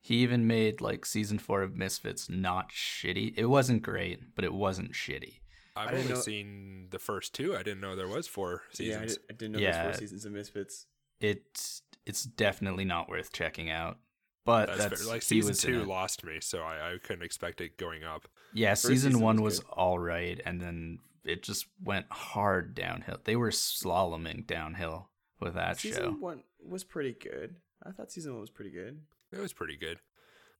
He 0.00 0.16
even 0.16 0.46
made 0.46 0.80
like 0.80 1.06
season 1.06 1.38
four 1.38 1.62
of 1.62 1.76
Misfits 1.76 2.28
not 2.28 2.70
shitty. 2.70 3.34
It 3.36 3.46
wasn't 3.46 3.82
great, 3.82 4.34
but 4.34 4.44
it 4.44 4.52
wasn't 4.52 4.92
shitty. 4.92 5.38
I've 5.74 5.90
didn't 5.90 6.02
only 6.02 6.14
know- 6.14 6.20
seen 6.20 6.86
the 6.90 6.98
first 6.98 7.34
two. 7.34 7.54
I 7.54 7.62
didn't 7.62 7.80
know 7.80 7.96
there 7.96 8.08
was 8.08 8.26
four 8.26 8.62
yeah, 8.78 9.00
I, 9.00 9.06
seasons. 9.06 9.12
did, 9.16 9.22
I 9.30 9.32
didn't 9.34 9.52
know 9.52 9.58
there 9.60 9.68
was 9.68 9.96
four 9.96 10.00
seasons 10.00 10.24
of 10.24 10.32
Misfits. 10.32 10.86
It's 11.20 11.82
it's 12.04 12.24
definitely 12.24 12.84
not 12.84 13.08
worth 13.08 13.32
checking 13.32 13.70
out. 13.70 13.98
But 14.44 14.66
that's, 14.66 14.78
that's. 14.78 15.06
Like 15.06 15.22
season 15.22 15.54
two 15.54 15.84
lost 15.84 16.24
me, 16.24 16.38
so 16.40 16.62
I, 16.62 16.94
I 16.94 16.98
couldn't 17.02 17.22
expect 17.24 17.60
it 17.60 17.76
going 17.78 18.02
up. 18.02 18.26
Yeah, 18.52 18.74
season, 18.74 19.12
season 19.12 19.20
one 19.20 19.40
was 19.40 19.60
was 19.60 19.66
all 19.70 19.98
right, 19.98 20.40
and 20.44 20.60
then 20.60 20.98
it 21.24 21.44
just 21.44 21.66
went 21.82 22.06
hard 22.10 22.74
downhill. 22.74 23.18
They 23.22 23.36
were 23.36 23.50
slaloming 23.50 24.44
downhill 24.46 25.10
with 25.40 25.54
that 25.54 25.78
season 25.78 26.02
show. 26.02 26.10
one 26.10 26.42
was 26.60 26.82
pretty 26.82 27.12
good. 27.12 27.56
I 27.84 27.92
thought 27.92 28.10
season 28.10 28.32
one 28.32 28.40
was 28.40 28.50
pretty 28.50 28.70
good. 28.70 29.00
It 29.32 29.38
was 29.38 29.52
pretty 29.52 29.76
good. 29.76 30.00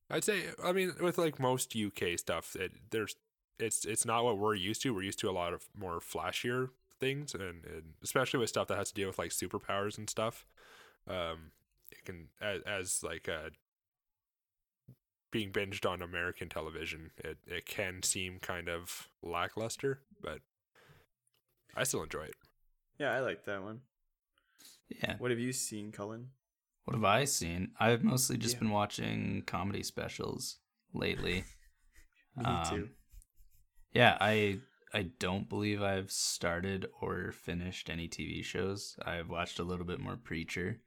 I'd 0.09 0.25
say. 0.25 0.43
I 0.63 0.73
mean, 0.73 0.93
with 1.01 1.19
like 1.19 1.41
most 1.41 1.75
UK 1.75 2.19
stuff, 2.19 2.55
it, 2.55 2.73
there's 2.91 3.17
it's 3.63 3.85
it's 3.85 4.05
not 4.05 4.25
what 4.25 4.39
we're 4.39 4.55
used 4.55 4.83
to. 4.83 4.95
We're 4.95 5.03
used 5.03 5.19
to 5.21 5.31
a 5.31 5.33
lot 5.33 5.53
of 5.53 5.65
more 5.79 6.01
flashier 6.01 6.71
things, 7.01 7.35
and, 7.35 7.43
and 7.43 7.95
especially 8.03 8.41
with 8.41 8.49
stuff 8.49 8.69
that 8.69 8.79
has 8.79 8.89
to 8.89 8.95
deal 8.95 9.09
with 9.09 9.19
like 9.19 9.31
superpowers 9.31 9.99
and 9.99 10.09
stuff. 10.09 10.45
Um, 11.09 11.53
it 11.91 12.05
can 12.05 12.29
as, 12.41 12.63
as 12.63 13.03
like 13.03 13.29
uh 13.29 13.51
being 15.31 15.51
binged 15.51 15.89
on 15.89 16.03
American 16.03 16.49
television, 16.49 17.11
it 17.17 17.39
it 17.47 17.67
can 17.67 18.03
seem 18.03 18.39
kind 18.39 18.69
of 18.69 19.09
lackluster, 19.23 20.01
but 20.21 20.41
I 21.75 21.85
still 21.85 22.03
enjoy 22.03 22.25
it. 22.25 22.35
Yeah, 22.99 23.13
I 23.13 23.21
like 23.21 23.45
that 23.47 23.63
one. 23.63 23.81
Yeah. 25.03 25.17
What 25.19 25.31
have 25.31 25.41
you 25.41 25.53
seen, 25.53 25.91
Cullen? 25.91 26.29
What 26.85 26.95
have 26.95 27.05
I 27.05 27.25
seen? 27.25 27.71
I've 27.81 28.03
mostly 28.05 28.37
just 28.37 28.57
Yeah. 28.57 28.61
been 28.61 28.71
watching 28.71 29.43
comedy 29.47 29.83
specials 29.83 30.59
lately. 30.93 31.45
Me 32.37 32.45
Um, 32.45 32.63
too. 32.65 32.89
Yeah, 33.93 34.17
I 34.21 34.61
I 34.95 35.03
don't 35.19 35.49
believe 35.49 35.83
I've 35.83 36.11
started 36.11 36.87
or 37.01 37.33
finished 37.33 37.89
any 37.91 38.09
TV 38.09 38.45
shows. 38.45 38.97
I've 39.05 39.29
watched 39.29 39.59
a 39.59 39.65
little 39.65 39.87
bit 39.87 40.01
more 40.01 40.17
Preacher, 40.17 40.81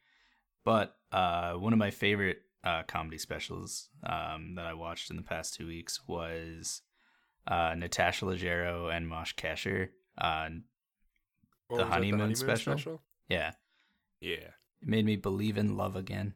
but 0.63 0.95
uh, 1.11 1.53
one 1.53 1.73
of 1.73 1.79
my 1.79 1.91
favorite 1.91 2.39
uh, 2.63 2.83
comedy 2.87 3.17
specials 3.17 3.89
um, 4.03 4.55
that 4.55 4.65
I 4.65 4.73
watched 4.73 5.09
in 5.09 5.15
the 5.17 5.21
past 5.23 5.55
two 5.55 5.67
weeks 5.67 6.01
was 6.07 6.81
uh, 7.47 7.75
Natasha 7.77 8.25
Leggero 8.25 8.95
and 8.95 9.07
Moshe 9.09 9.35
Kasher. 9.35 9.89
Uh, 10.17 10.49
What 11.67 11.77
The 11.77 11.83
was 11.83 11.89
that, 11.89 11.93
honeymoon 11.93 12.35
special? 12.35 13.01
yeah, 13.29 13.51
Yeah. 14.19 14.35
it 14.81 14.87
made 14.87 15.05
me 15.05 15.15
believe 15.15 15.57
in 15.57 15.77
love 15.77 15.95
again. 15.95 16.33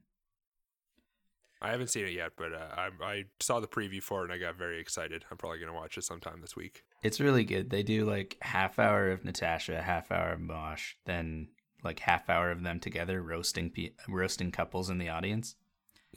I 1.61 1.71
haven't 1.71 1.87
seen 1.87 2.05
it 2.05 2.13
yet, 2.13 2.31
but 2.37 2.53
uh, 2.53 2.69
I 2.77 2.89
I 3.03 3.23
saw 3.39 3.59
the 3.59 3.67
preview 3.67 4.01
for 4.01 4.21
it 4.21 4.25
and 4.25 4.33
I 4.33 4.37
got 4.37 4.55
very 4.57 4.79
excited. 4.79 5.25
I'm 5.29 5.37
probably 5.37 5.59
gonna 5.59 5.73
watch 5.73 5.97
it 5.97 6.03
sometime 6.03 6.39
this 6.41 6.55
week. 6.55 6.83
It's 7.03 7.19
really 7.19 7.43
good. 7.43 7.69
They 7.69 7.83
do 7.83 8.05
like 8.05 8.37
half 8.41 8.79
hour 8.79 9.11
of 9.11 9.25
Natasha, 9.25 9.81
half 9.81 10.11
hour 10.11 10.31
of 10.33 10.39
Mosh, 10.39 10.93
then 11.05 11.49
like 11.83 11.99
half 11.99 12.29
hour 12.29 12.51
of 12.51 12.63
them 12.63 12.79
together 12.79 13.21
roasting 13.21 13.69
pe- 13.71 13.91
roasting 14.07 14.51
couples 14.51 14.89
in 14.89 14.97
the 14.99 15.09
audience. 15.09 15.55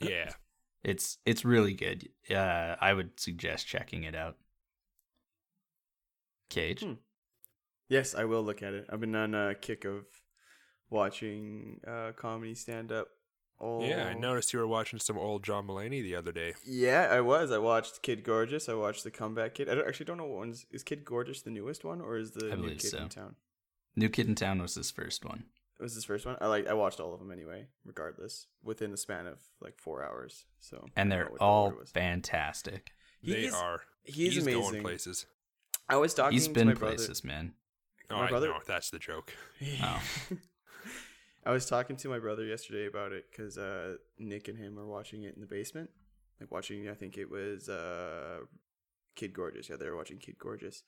Yeah, 0.01 0.31
It's 0.83 1.17
it's 1.25 1.45
really 1.45 1.73
good. 1.73 2.09
Uh, 2.29 2.75
I 2.79 2.93
would 2.93 3.19
suggest 3.19 3.67
checking 3.67 4.03
it 4.03 4.15
out. 4.15 4.37
Cage. 6.49 6.83
Hmm. 6.83 6.93
Yes, 7.89 8.15
I 8.15 8.25
will 8.25 8.43
look 8.43 8.63
at 8.63 8.73
it. 8.73 8.85
I've 8.89 8.99
been 8.99 9.15
on 9.15 9.35
a 9.35 9.55
kick 9.55 9.85
of 9.85 10.05
watching 10.89 11.79
uh, 11.87 12.11
comedy 12.15 12.55
stand 12.55 12.91
up. 12.91 13.07
Oh, 13.59 13.83
yeah. 13.83 14.07
I 14.09 14.13
oh. 14.13 14.19
noticed 14.19 14.51
you 14.53 14.59
were 14.59 14.67
watching 14.67 14.99
some 14.99 15.17
old 15.17 15.43
John 15.43 15.67
Mulaney 15.67 16.01
the 16.03 16.15
other 16.15 16.31
day. 16.31 16.53
Yeah, 16.65 17.07
I 17.09 17.21
was. 17.21 17.51
I 17.51 17.59
watched 17.59 18.01
Kid 18.01 18.23
Gorgeous. 18.23 18.67
I 18.67 18.73
watched 18.73 19.03
the 19.03 19.11
Comeback 19.11 19.55
Kid. 19.55 19.69
I 19.69 19.75
don't, 19.75 19.87
actually 19.87 20.05
don't 20.07 20.17
know 20.17 20.25
what 20.25 20.39
one's 20.39 20.65
is 20.71 20.83
Kid 20.83 21.05
Gorgeous 21.05 21.41
the 21.41 21.51
newest 21.51 21.83
one 21.85 22.01
or 22.01 22.17
is 22.17 22.31
the 22.31 22.51
I 22.51 22.55
new 22.55 22.69
Kid 22.71 22.81
so. 22.81 22.97
in 22.97 23.09
town? 23.09 23.35
New 23.95 24.09
Kid 24.09 24.27
in 24.27 24.35
Town 24.35 24.61
was 24.61 24.75
his 24.75 24.91
first 24.91 25.23
one. 25.23 25.45
It 25.79 25.83
was 25.83 25.95
his 25.95 26.03
first 26.05 26.25
one. 26.25 26.35
I 26.41 26.47
like. 26.47 26.67
I 26.67 26.73
watched 26.73 26.99
all 26.99 27.13
of 27.13 27.19
them 27.19 27.31
anyway, 27.31 27.67
regardless, 27.85 28.47
within 28.63 28.91
the 28.91 28.97
span 28.97 29.27
of 29.27 29.39
like 29.61 29.79
four 29.79 30.03
hours. 30.03 30.45
So 30.59 30.85
And 30.95 31.11
they're 31.11 31.25
don't 31.25 31.27
know 31.27 31.31
what 31.33 31.39
the 31.39 31.45
all 31.45 31.65
order 31.65 31.85
fantastic. 31.85 32.91
They 33.23 33.41
He's- 33.41 33.53
are. 33.53 33.81
He's, 34.03 34.15
He's 34.33 34.43
amazing. 34.43 34.61
going 34.61 34.81
places. 34.81 35.25
I 35.87 35.95
was 35.95 36.13
talking 36.13 36.33
He's 36.33 36.47
to 36.47 36.53
been 36.53 36.67
my 36.67 36.73
brother. 36.73 36.95
places, 36.95 37.23
man. 37.23 37.53
Oh, 38.09 38.17
My 38.17 38.25
I 38.25 38.29
brother- 38.29 38.47
know. 38.49 38.59
That's 38.67 38.89
the 38.89 38.99
joke. 38.99 39.33
Oh. 39.81 40.01
I 41.45 41.51
was 41.51 41.65
talking 41.65 41.95
to 41.97 42.09
my 42.09 42.19
brother 42.19 42.45
yesterday 42.45 42.85
about 42.87 43.11
it 43.11 43.25
because 43.31 43.57
uh, 43.57 43.95
Nick 44.17 44.47
and 44.47 44.57
him 44.57 44.79
are 44.79 44.85
watching 44.87 45.23
it 45.23 45.35
in 45.35 45.41
the 45.41 45.47
basement. 45.47 45.89
Like 46.39 46.51
watching, 46.51 46.89
I 46.89 46.93
think 46.93 47.17
it 47.17 47.29
was 47.29 47.69
uh, 47.69 48.39
Kid 49.15 49.33
Gorgeous. 49.33 49.69
Yeah, 49.69 49.75
they 49.77 49.89
were 49.89 49.95
watching 49.97 50.17
Kid 50.17 50.37
Gorgeous, 50.39 50.83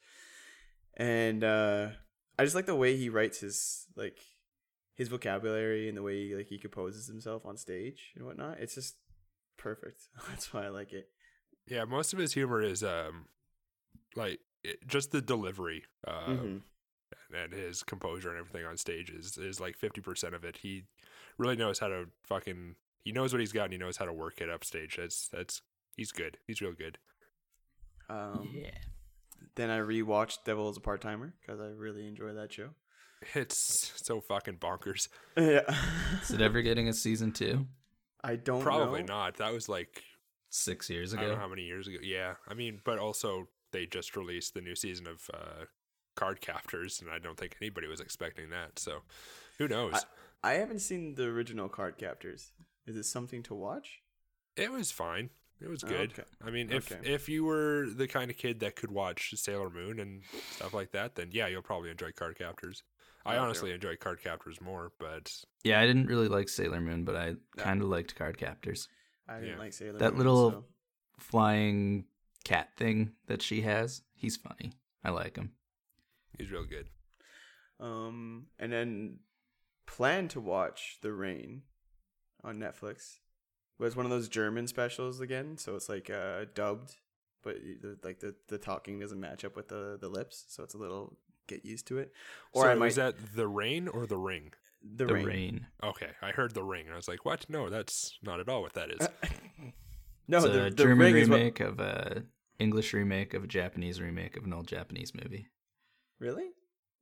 and 0.98 1.44
uh, 1.44 1.90
I 2.40 2.44
just 2.44 2.56
like 2.56 2.66
the 2.66 2.76
way 2.76 2.96
he 2.98 3.10
writes 3.10 3.40
his 3.40 3.86
like 3.96 4.18
his 4.96 5.08
vocabulary 5.10 5.88
and 5.90 5.98
the 5.98 6.02
way 6.02 6.34
like 6.36 6.48
he 6.48 6.58
composes 6.58 7.08
himself 7.08 7.46
on 7.46 7.58
stage 7.58 8.14
and 8.16 8.26
whatnot. 8.26 8.60
It's 8.60 8.76
just 8.76 8.96
perfect. 9.58 10.04
That's 10.30 10.54
why 10.54 10.66
I 10.66 10.70
like 10.70 10.94
it. 10.94 11.10
Yeah, 11.68 11.86
most 11.86 12.14
of 12.14 12.20
his 12.20 12.34
humor 12.34 12.62
is 12.62 12.84
um, 12.84 13.26
like 14.16 14.40
it, 14.64 14.86
just 14.88 15.12
the 15.12 15.22
delivery. 15.22 15.84
Uh, 16.08 16.28
Mhm. 16.28 16.62
And 17.34 17.54
his 17.54 17.84
composure 17.84 18.30
and 18.30 18.40
everything 18.40 18.66
on 18.66 18.78
stage 18.78 19.10
is, 19.10 19.38
is 19.38 19.60
like 19.60 19.78
50% 19.78 20.34
of 20.34 20.44
it. 20.44 20.58
He 20.58 20.84
really 21.38 21.56
knows 21.56 21.80
how 21.80 21.88
to 21.88 22.06
fucking 22.24 22.76
he 23.04 23.12
knows 23.12 23.32
what 23.34 23.40
he's 23.40 23.52
got 23.52 23.66
and 23.66 23.74
he 23.74 23.78
knows 23.80 23.98
how 23.98 24.06
to 24.06 24.14
work 24.14 24.42
it 24.42 24.50
upstage. 24.50 24.98
That's 24.98 25.28
that's 25.28 25.62
he's 25.96 26.12
good. 26.12 26.38
He's 26.48 26.62
real 26.62 26.74
good. 26.74 26.98
Um, 28.10 28.50
yeah. 28.54 28.72
Then 29.56 29.70
I 29.70 29.80
rewatched 29.80 30.40
Devil 30.46 30.70
is 30.70 30.78
a 30.78 30.82
Part 30.82 31.02
Timer 31.02 31.34
because 31.42 31.60
I 31.60 31.68
really 31.68 32.08
enjoy 32.08 32.34
that 32.34 32.52
show. 32.54 32.70
It's 33.34 33.92
so 33.96 34.22
fucking 34.22 34.58
bonkers. 34.58 35.08
Yeah, 35.38 35.62
Is 36.22 36.32
it 36.32 36.42
ever 36.42 36.62
getting 36.62 36.88
a 36.90 36.94
season 36.94 37.32
two? 37.32 37.66
I 38.24 38.36
don't 38.36 38.62
Probably 38.62 39.02
know. 39.04 39.14
not. 39.16 39.38
That 39.38 39.52
was 39.54 39.68
like 39.70 40.04
Six 40.50 40.90
years 40.90 41.14
I 41.14 41.18
don't 41.18 41.28
know 41.28 41.32
ago. 41.34 41.42
how 41.42 41.48
many 41.48 41.64
years 41.64 41.88
ago. 41.88 41.98
Yeah. 42.02 42.36
I 42.48 42.54
mean, 42.54 42.80
but 42.86 42.98
also 43.00 43.48
they 43.72 43.86
just 43.86 44.16
released 44.16 44.54
the 44.54 44.62
new 44.62 44.76
season 44.76 45.08
of 45.08 45.30
uh 45.34 45.66
Card 46.16 46.42
Captors 46.42 47.02
and 47.02 47.10
I 47.10 47.20
don't 47.20 47.38
think 47.38 47.56
anybody 47.62 47.88
was 47.88 48.00
expecting 48.00 48.50
that. 48.50 48.80
So, 48.80 49.00
who 49.58 49.68
knows? 49.68 50.06
I 50.44 50.54
haven't 50.54 50.80
seen 50.80 51.16
the 51.16 51.26
original 51.26 51.70
Card 51.70 51.98
Captors. 51.98 52.52
Is 52.86 52.96
it 52.96 53.06
something 53.06 53.44
to 53.44 53.54
watch? 53.56 54.02
It 54.56 54.72
was 54.72 54.92
fine. 54.92 55.30
It 55.62 55.70
was 55.70 55.84
Oh, 55.84 55.88
good. 55.88 56.12
okay. 56.12 56.24
I 56.44 56.52
mean, 56.52 56.72
if 56.72 56.92
Okay. 56.92 57.10
if 57.14 57.30
you 57.30 57.46
were 57.46 57.88
the 57.90 58.08
kind 58.08 58.30
of 58.30 58.38
kid 58.38 58.60
that 58.60 58.76
could 58.76 58.92
watch 58.92 59.34
Sailor 59.36 59.70
Moon 59.70 60.00
and 60.00 60.24
stuff 60.52 60.74
like 60.74 60.92
that, 60.92 61.16
then 61.16 61.30
yeah, 61.32 61.48
you'll 61.48 61.62
probably 61.62 61.90
enjoy 61.90 62.12
Card 62.12 62.38
Captors. 62.38 62.84
I 63.26 63.36
Okay. 63.36 63.40
honestly 63.40 63.72
enjoy 63.72 63.96
Card 63.96 64.22
Captors 64.22 64.62
more, 64.62 64.92
but 65.00 65.34
Yeah, 65.64 65.80
I 65.80 65.88
didn't 65.88 66.08
really 66.08 66.28
like 66.28 66.48
Sailor 66.50 66.80
Moon, 66.82 67.06
but 67.06 67.16
I 67.16 67.36
kind 67.58 67.82
of 67.82 67.88
liked 67.88 68.16
Card 68.16 68.38
Captors. 68.38 68.88
I 69.28 69.36
didn't 69.40 69.56
Yeah. 69.56 69.58
like 69.60 69.74
Sailor 69.74 69.98
That 69.98 70.12
Moon, 70.12 70.18
little- 70.20 70.52
so- 70.52 70.66
Flying 71.18 72.06
cat 72.44 72.76
thing 72.76 73.16
that 73.28 73.42
she 73.42 73.62
has, 73.62 74.04
he's 74.14 74.36
funny. 74.38 74.74
I 75.04 75.10
like 75.12 75.38
him. 75.38 75.56
He's 76.38 76.52
real 76.52 76.66
good. 76.66 76.88
Um, 77.80 78.48
and 78.60 78.72
then 78.72 79.20
plan 79.86 80.28
to 80.30 80.40
watch 80.40 80.98
The 81.02 81.12
Rain 81.14 81.64
on 82.44 82.58
Netflix. 82.58 83.20
But 83.78 83.86
it's 83.86 83.96
one 83.96 84.06
of 84.06 84.10
those 84.12 84.30
German 84.30 84.68
specials 84.68 85.20
again, 85.20 85.58
so 85.58 85.76
it's 85.76 85.90
like 85.90 86.10
uh 86.10 86.46
dubbed, 86.54 86.96
but 87.44 87.58
like 88.04 88.20
the 88.20 88.34
the 88.48 88.58
talking 88.58 89.00
doesn't 89.00 89.20
match 89.20 89.44
up 89.44 89.58
with 89.58 89.68
the 89.68 89.98
the 90.00 90.08
lips, 90.08 90.46
so 90.48 90.64
it's 90.64 90.76
a 90.76 90.78
little 90.78 91.18
get 91.48 91.66
used 91.66 91.86
to 91.88 91.98
it. 91.98 92.14
Or 92.54 92.64
so 92.64 92.70
I 92.70 92.76
might 92.76 92.86
was 92.86 92.96
that 92.96 93.16
the 93.36 93.48
rain 93.50 93.90
or 93.90 94.06
the 94.06 94.18
ring? 94.18 94.54
The, 94.82 95.06
The 95.06 95.14
Rain. 95.16 95.26
Rain. 95.26 95.68
Okay, 95.84 96.10
I 96.22 96.30
heard 96.32 96.54
the 96.54 96.64
ring. 96.64 96.86
and 96.86 96.94
I 96.94 96.96
was 96.96 97.08
like, 97.08 97.26
what? 97.26 97.50
No, 97.50 97.70
that's 97.70 98.18
not 98.24 98.40
at 98.40 98.48
all 98.48 98.62
what 98.62 98.74
that 98.74 98.92
is. 98.92 99.08
no, 100.28 100.38
it's 100.38 100.46
the, 100.46 100.52
a 100.68 100.70
the 100.70 100.72
German 100.72 100.98
ring 101.00 101.18
is 101.18 101.28
what- 101.30 101.38
remake 101.38 101.60
of 101.60 101.80
a 101.80 102.24
English 102.60 102.94
remake 102.94 103.34
of 103.34 103.44
a 103.44 103.48
Japanese 103.48 104.00
remake 104.00 104.38
of 104.38 104.46
an 104.46 104.54
old 104.54 104.68
Japanese 104.68 105.12
movie. 105.14 105.50
Really? 106.20 106.46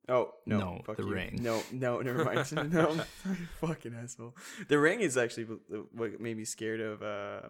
Oh 0.10 0.32
no, 0.46 0.58
No, 0.60 0.82
fuck 0.86 0.98
The 0.98 1.04
you. 1.04 1.14
Ring. 1.14 1.40
No, 1.42 1.62
no, 1.72 2.02
never 2.02 2.26
mind. 2.26 2.52
no, 2.74 2.94
fucking 3.62 3.94
asshole. 3.96 4.36
The 4.68 4.78
Ring 4.80 5.00
is 5.02 5.18
actually 5.18 5.48
what 5.94 6.20
made 6.20 6.36
me 6.38 6.46
scared 6.46 6.82
of 6.82 7.02
uh, 7.02 7.42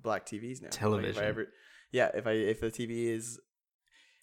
black 0.00 0.26
TVs 0.26 0.60
now. 0.60 0.66
Like, 0.66 0.74
if 0.74 0.78
Television. 0.78 1.22
I 1.24 1.26
ever, 1.26 1.46
yeah, 1.92 2.10
if 2.14 2.26
I 2.26 2.32
if 2.32 2.60
the 2.60 2.70
TV 2.70 3.06
is, 3.14 3.40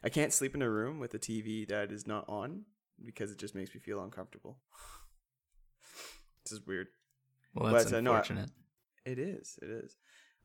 I 0.03 0.09
can't 0.09 0.31
sleep 0.33 0.53
in 0.53 0.61
a 0.61 0.69
room 0.69 0.99
with 0.99 1.13
a 1.15 1.19
TV 1.19 1.67
that 1.69 1.91
is 1.91 2.05
not 2.05 2.27
on 2.29 2.65
because 3.03 3.31
it 3.31 3.39
just 3.39 3.55
makes 3.55 3.73
me 3.73 3.79
feel 3.81 4.03
uncomfortable. 4.03 4.59
this 6.43 6.51
is 6.59 6.65
weird. 6.65 6.87
Well, 7.55 7.73
that's 7.73 7.85
But, 7.85 7.97
uh, 7.97 8.01
no, 8.01 8.11
I- 8.13 8.17
unfortunate. 8.17 8.51
It 9.05 9.19
is. 9.19 9.57
It 9.61 9.69
is. 9.69 9.97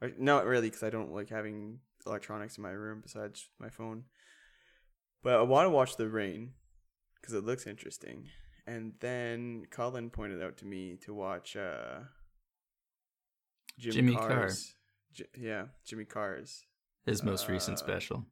Or- 0.02 0.12
Not 0.18 0.46
really, 0.46 0.68
because 0.68 0.82
I 0.82 0.90
don't 0.90 1.12
like 1.12 1.28
having 1.28 1.80
electronics 2.06 2.56
in 2.56 2.62
my 2.62 2.70
room 2.70 3.00
besides 3.02 3.48
my 3.58 3.68
phone. 3.68 4.04
But 5.22 5.34
I 5.34 5.42
want 5.42 5.66
to 5.66 5.70
watch 5.70 5.96
The 5.96 6.08
Rain 6.08 6.52
because 7.20 7.34
it 7.34 7.44
looks 7.44 7.66
interesting. 7.66 8.28
And 8.66 8.92
then 9.00 9.66
Colin 9.70 10.10
pointed 10.10 10.42
out 10.42 10.56
to 10.58 10.64
me 10.66 10.96
to 11.04 11.12
watch 11.12 11.56
uh, 11.56 12.00
Jimmy, 13.78 13.94
Jimmy 13.94 14.14
Carr. 14.14 14.28
Carr's. 14.28 14.74
J- 15.12 15.24
yeah, 15.36 15.64
Jimmy 15.84 16.04
Carr's 16.04 16.64
His 17.04 17.22
most 17.22 17.48
recent 17.48 17.78
uh, 17.78 17.80
special. 17.80 18.26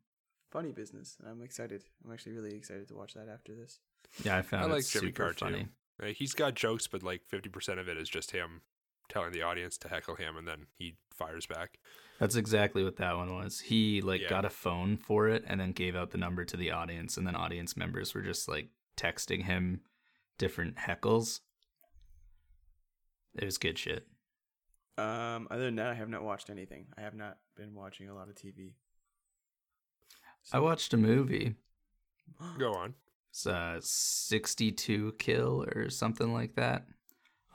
Funny 0.50 0.73
Business. 0.73 1.16
I'm 1.28 1.42
excited. 1.42 1.85
I'm 2.04 2.12
actually 2.12 2.33
really 2.33 2.54
excited 2.54 2.88
to 2.88 2.95
watch 2.95 3.14
that 3.14 3.28
after 3.28 3.54
this. 3.54 3.80
Yeah, 4.25 4.37
I 4.37 4.42
found 4.42 4.64
I 4.64 4.66
it 4.68 4.73
like 4.73 4.87
Jimmy 4.87 5.09
super 5.09 5.25
Carr, 5.25 5.33
too. 5.33 5.45
funny. 5.45 5.68
Uh, 6.02 6.07
he's 6.07 6.33
got 6.33 6.54
jokes, 6.54 6.87
but 6.87 7.02
like 7.02 7.23
50% 7.30 7.78
of 7.78 7.88
it 7.88 7.99
is 7.99 8.09
just 8.09 8.30
him 8.30 8.62
telling 9.08 9.32
the 9.32 9.42
audience 9.42 9.78
to 9.78 9.88
heckle 9.88 10.16
him 10.16 10.36
and 10.36 10.46
then 10.46 10.66
he 10.76 10.94
fires 11.14 11.46
back. 11.46 11.78
That's 12.20 12.36
exactly 12.36 12.84
what 12.84 12.96
that 12.96 13.16
one 13.16 13.34
was. 13.34 13.60
He 13.60 14.00
like 14.00 14.20
Yeah. 14.22 14.28
got 14.28 14.44
a 14.44 14.50
phone 14.50 14.96
for 14.96 15.28
it 15.28 15.44
and 15.46 15.60
then 15.60 15.72
gave 15.72 15.94
out 15.96 16.10
the 16.10 16.18
number 16.18 16.44
to 16.44 16.56
the 16.56 16.70
audience, 16.72 17.16
and 17.16 17.26
then 17.26 17.34
audience 17.36 17.76
members 17.76 18.14
were 18.14 18.22
just 18.22 18.48
like 18.48 18.68
texting 18.96 19.44
him 19.44 19.80
different 20.36 20.76
heckles. 20.76 21.40
It 23.36 23.44
was 23.44 23.58
good 23.58 23.78
shit. 23.78 24.06
Um, 24.96 25.46
other 25.50 25.64
than 25.66 25.76
that, 25.76 25.86
I 25.88 25.94
have 25.94 26.08
not 26.08 26.24
watched 26.24 26.50
anything. 26.50 26.86
I 26.96 27.02
have 27.02 27.14
not 27.14 27.38
been 27.56 27.72
watching 27.74 28.08
a 28.08 28.14
lot 28.14 28.28
of 28.28 28.34
TV. 28.34 28.72
I 30.52 30.58
watched 30.58 30.92
a 30.92 30.96
movie. 30.96 31.54
Go 32.58 32.72
on. 32.74 32.94
It's 33.30 33.46
uh, 33.46 33.78
62 33.80 35.12
Kill 35.18 35.64
or 35.74 35.88
something 35.90 36.32
like 36.32 36.54
that 36.56 36.86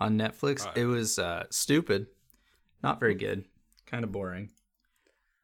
on 0.03 0.19
Netflix. 0.19 0.67
Uh, 0.67 0.71
it 0.75 0.85
was 0.85 1.17
uh, 1.17 1.45
stupid, 1.49 2.07
not 2.83 2.99
very 2.99 3.15
good, 3.15 3.45
kind 3.85 4.03
of 4.03 4.11
boring. 4.11 4.49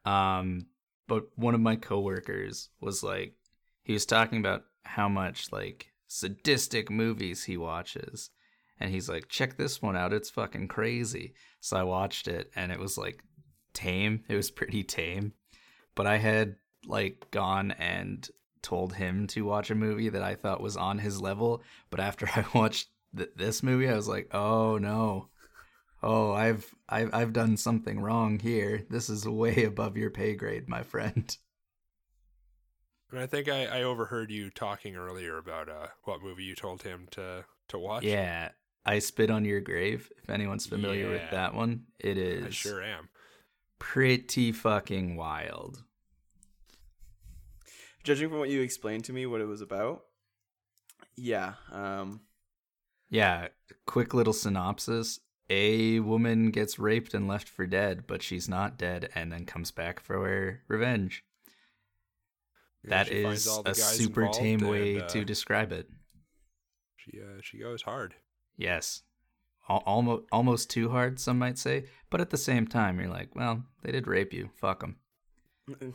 Um, 0.05 0.67
but 1.07 1.27
one 1.35 1.55
of 1.55 1.61
my 1.61 1.77
coworkers 1.77 2.69
was 2.81 3.01
like, 3.01 3.35
he 3.83 3.93
was 3.93 4.05
talking 4.05 4.39
about 4.39 4.63
how 4.83 5.07
much 5.07 5.51
like 5.51 5.87
sadistic 6.07 6.91
movies 6.91 7.45
he 7.45 7.55
watches, 7.55 8.31
and 8.79 8.91
he's 8.91 9.09
like, 9.09 9.29
check 9.29 9.57
this 9.57 9.81
one 9.81 9.95
out, 9.95 10.13
it's 10.13 10.29
fucking 10.29 10.67
crazy. 10.67 11.33
So 11.61 11.77
I 11.77 11.83
watched 11.83 12.27
it, 12.27 12.51
and 12.55 12.71
it 12.71 12.79
was 12.79 12.97
like 12.97 13.23
tame. 13.73 14.23
It 14.27 14.35
was 14.35 14.51
pretty 14.51 14.83
tame, 14.83 15.33
but 15.95 16.05
I 16.05 16.17
had 16.17 16.55
like 16.85 17.31
gone 17.31 17.71
and 17.71 18.27
told 18.61 18.93
him 18.93 19.25
to 19.27 19.45
watch 19.45 19.71
a 19.71 19.75
movie 19.75 20.09
that 20.09 20.21
I 20.21 20.35
thought 20.35 20.61
was 20.61 20.75
on 20.75 20.99
his 20.99 21.21
level. 21.21 21.63
But 21.89 22.01
after 22.01 22.27
I 22.35 22.43
watched 22.53 22.89
th- 23.15 23.31
this 23.35 23.63
movie, 23.63 23.89
I 23.89 23.95
was 23.95 24.07
like, 24.07 24.33
oh 24.33 24.77
no, 24.77 25.29
oh, 26.03 26.31
I've 26.33 26.73
I've 26.87 27.13
I've 27.13 27.33
done 27.33 27.57
something 27.57 27.99
wrong 27.99 28.39
here. 28.39 28.85
This 28.89 29.09
is 29.09 29.27
way 29.27 29.63
above 29.63 29.97
your 29.97 30.09
pay 30.09 30.35
grade, 30.35 30.67
my 30.69 30.83
friend. 30.83 31.35
And 33.11 33.19
I 33.19 33.25
think 33.25 33.49
I, 33.49 33.65
I 33.65 33.83
overheard 33.83 34.29
you 34.29 34.51
talking 34.51 34.95
earlier 34.95 35.37
about 35.37 35.67
uh, 35.67 35.87
what 36.03 36.21
movie 36.21 36.43
you 36.43 36.55
told 36.55 36.83
him 36.83 37.07
to 37.11 37.43
to 37.69 37.79
watch. 37.79 38.03
Yeah, 38.03 38.49
I 38.85 38.99
spit 38.99 39.31
on 39.31 39.45
your 39.45 39.61
grave. 39.61 40.11
If 40.21 40.29
anyone's 40.29 40.67
familiar 40.67 41.09
with 41.09 41.31
that 41.31 41.55
one, 41.55 41.85
it 41.99 42.17
is 42.17 42.45
I 42.45 42.49
sure 42.49 42.83
am. 42.83 43.09
pretty 43.79 44.51
fucking 44.51 45.15
wild. 45.15 45.83
Judging 48.03 48.29
from 48.29 48.39
what 48.39 48.49
you 48.49 48.61
explained 48.61 49.05
to 49.05 49.13
me, 49.13 49.25
what 49.25 49.41
it 49.41 49.45
was 49.45 49.61
about, 49.61 50.03
yeah. 51.17 51.53
Um, 51.71 52.21
Yeah, 53.09 53.47
quick 53.85 54.13
little 54.13 54.33
synopsis. 54.33 55.19
A 55.49 55.99
woman 55.99 56.51
gets 56.51 56.77
raped 56.77 57.13
and 57.15 57.27
left 57.27 57.49
for 57.49 57.65
dead, 57.65 58.05
but 58.05 58.21
she's 58.21 58.47
not 58.47 58.77
dead 58.77 59.09
and 59.15 59.31
then 59.31 59.45
comes 59.45 59.71
back 59.71 59.99
for 59.99 60.13
her 60.27 60.61
revenge. 60.67 61.23
Yeah, 62.83 62.89
That 62.89 63.07
she 63.07 63.23
is 63.23 63.47
a 63.65 63.73
super 63.73 64.27
tame 64.27 64.61
and, 64.61 64.69
way 64.69 65.01
uh, 65.01 65.07
to 65.07 65.25
describe 65.25 65.71
it. 65.71 65.89
She 66.97 67.19
uh, 67.19 67.41
she 67.41 67.57
goes 67.57 67.81
hard. 67.81 68.13
Yes. 68.57 69.01
Almost 69.67 70.23
almost 70.31 70.69
too 70.69 70.89
hard, 70.89 71.19
some 71.19 71.37
might 71.37 71.57
say, 71.57 71.85
but 72.09 72.21
at 72.21 72.31
the 72.31 72.37
same 72.37 72.65
time, 72.67 72.99
you're 72.99 73.09
like, 73.09 73.35
well, 73.35 73.63
they 73.83 73.91
did 73.91 74.07
rape 74.07 74.33
you. 74.33 74.49
Fuck 74.59 74.79
them. 74.81 74.97
no 75.67 75.93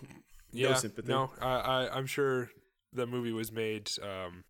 Yeah, 0.52 0.75
sympathy. 0.75 1.09
no, 1.09 1.30
I, 1.40 1.49
I 1.59 1.97
I'm 1.97 2.06
sure 2.06 2.50
the 2.92 3.06
movie 3.06 3.33
was 3.33 3.50
made 3.50 3.90
um, 4.02 4.44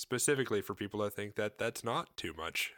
specifically 0.00 0.62
for 0.62 0.74
people 0.74 1.00
that 1.00 1.12
think 1.12 1.36
that 1.36 1.58
that's 1.58 1.84
not 1.84 2.16
too 2.16 2.32
much. 2.36 2.72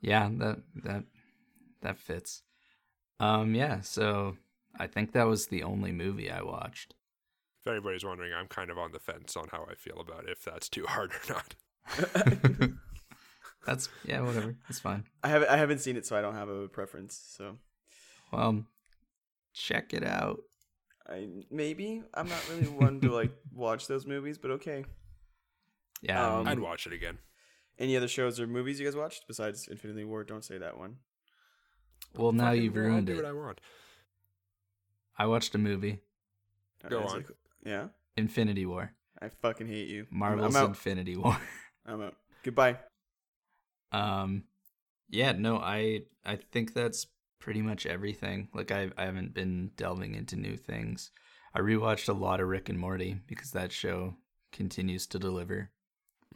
Yeah, 0.00 0.30
that 0.38 0.60
that 0.84 1.04
that 1.82 1.98
fits. 1.98 2.42
Um, 3.20 3.54
yeah. 3.54 3.80
So 3.82 4.36
I 4.78 4.86
think 4.86 5.12
that 5.12 5.26
was 5.26 5.46
the 5.46 5.62
only 5.62 5.92
movie 5.92 6.30
I 6.30 6.42
watched. 6.42 6.94
If 7.60 7.70
anybody's 7.70 8.04
wondering, 8.04 8.32
I'm 8.32 8.48
kind 8.48 8.70
of 8.70 8.78
on 8.78 8.90
the 8.90 8.98
fence 8.98 9.36
on 9.36 9.48
how 9.52 9.66
I 9.70 9.74
feel 9.74 10.00
about 10.00 10.28
if 10.28 10.42
that's 10.42 10.68
too 10.68 10.86
hard 10.88 11.12
or 11.12 11.34
not. 11.34 12.70
That's 13.66 13.88
yeah, 14.04 14.20
whatever. 14.22 14.56
It's 14.68 14.80
fine. 14.80 15.04
I 15.22 15.28
haven't 15.28 15.48
I 15.48 15.56
haven't 15.56 15.78
seen 15.78 15.96
it, 15.96 16.04
so 16.04 16.16
I 16.16 16.20
don't 16.20 16.34
have 16.34 16.48
a 16.48 16.66
preference. 16.66 17.20
So 17.36 17.58
Well, 18.32 18.64
check 19.52 19.94
it 19.94 20.04
out. 20.04 20.40
I 21.08 21.28
maybe 21.50 22.02
I'm 22.14 22.28
not 22.28 22.48
really 22.50 22.66
one 22.66 23.00
to 23.02 23.12
like 23.12 23.30
watch 23.54 23.86
those 23.86 24.06
movies, 24.06 24.38
but 24.38 24.50
okay. 24.52 24.84
Yeah, 26.02 26.38
Um, 26.38 26.46
I'd 26.48 26.58
watch 26.58 26.86
it 26.86 26.92
again. 26.92 27.18
Any 27.78 27.96
other 27.96 28.08
shows 28.08 28.38
or 28.38 28.46
movies 28.46 28.78
you 28.78 28.86
guys 28.86 28.94
watched 28.96 29.24
besides 29.26 29.66
Infinity 29.68 30.04
War? 30.04 30.24
Don't 30.24 30.44
say 30.44 30.58
that 30.58 30.76
one. 30.76 30.96
well 32.16 32.32
now 32.32 32.50
you've 32.50 32.76
I'll 32.76 32.82
ruined 32.82 33.06
do 33.06 33.12
it. 33.14 33.16
what 33.16 33.24
I 33.24 33.32
want. 33.32 33.60
I 35.16 35.26
watched 35.26 35.54
a 35.54 35.58
movie, 35.58 36.00
Go 36.88 36.96
Alright, 36.98 37.10
so- 37.10 37.16
on. 37.16 37.24
yeah, 37.64 37.88
Infinity 38.16 38.66
War, 38.66 38.92
I 39.20 39.28
fucking 39.28 39.68
hate 39.68 39.88
you. 39.88 40.06
Marvel's 40.10 40.54
I'm 40.56 40.62
out. 40.64 40.68
Infinity 40.70 41.16
War. 41.16 41.36
I'm 41.86 42.02
out. 42.02 42.16
Goodbye. 42.42 42.78
Um, 43.92 44.44
yeah, 45.08 45.32
no, 45.32 45.58
I 45.58 46.02
I 46.24 46.36
think 46.36 46.74
that's 46.74 47.06
pretty 47.38 47.62
much 47.62 47.86
everything. 47.86 48.48
Like 48.54 48.70
I 48.72 48.90
I 48.96 49.04
haven't 49.04 49.34
been 49.34 49.70
delving 49.76 50.14
into 50.14 50.36
new 50.36 50.56
things. 50.56 51.10
I 51.54 51.60
rewatched 51.60 52.08
a 52.08 52.12
lot 52.14 52.40
of 52.40 52.48
Rick 52.48 52.68
and 52.68 52.78
Morty 52.78 53.20
because 53.26 53.50
that 53.52 53.72
show 53.72 54.14
continues 54.52 55.06
to 55.08 55.18
deliver. 55.18 55.70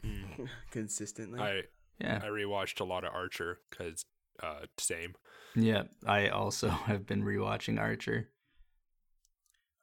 Mm. 0.05 0.47
Consistently. 0.71 1.39
I 1.39 1.61
Yeah, 1.99 2.19
I 2.23 2.27
rewatched 2.27 2.79
a 2.79 2.83
lot 2.83 3.03
of 3.03 3.13
Archer 3.13 3.59
because 3.69 4.03
uh, 4.41 4.65
same. 4.77 5.15
yeah. 5.55 5.83
I 6.05 6.29
also 6.29 6.69
have 6.89 7.05
been 7.05 7.23
rewatching 7.23 7.79
Archer. 7.79 8.29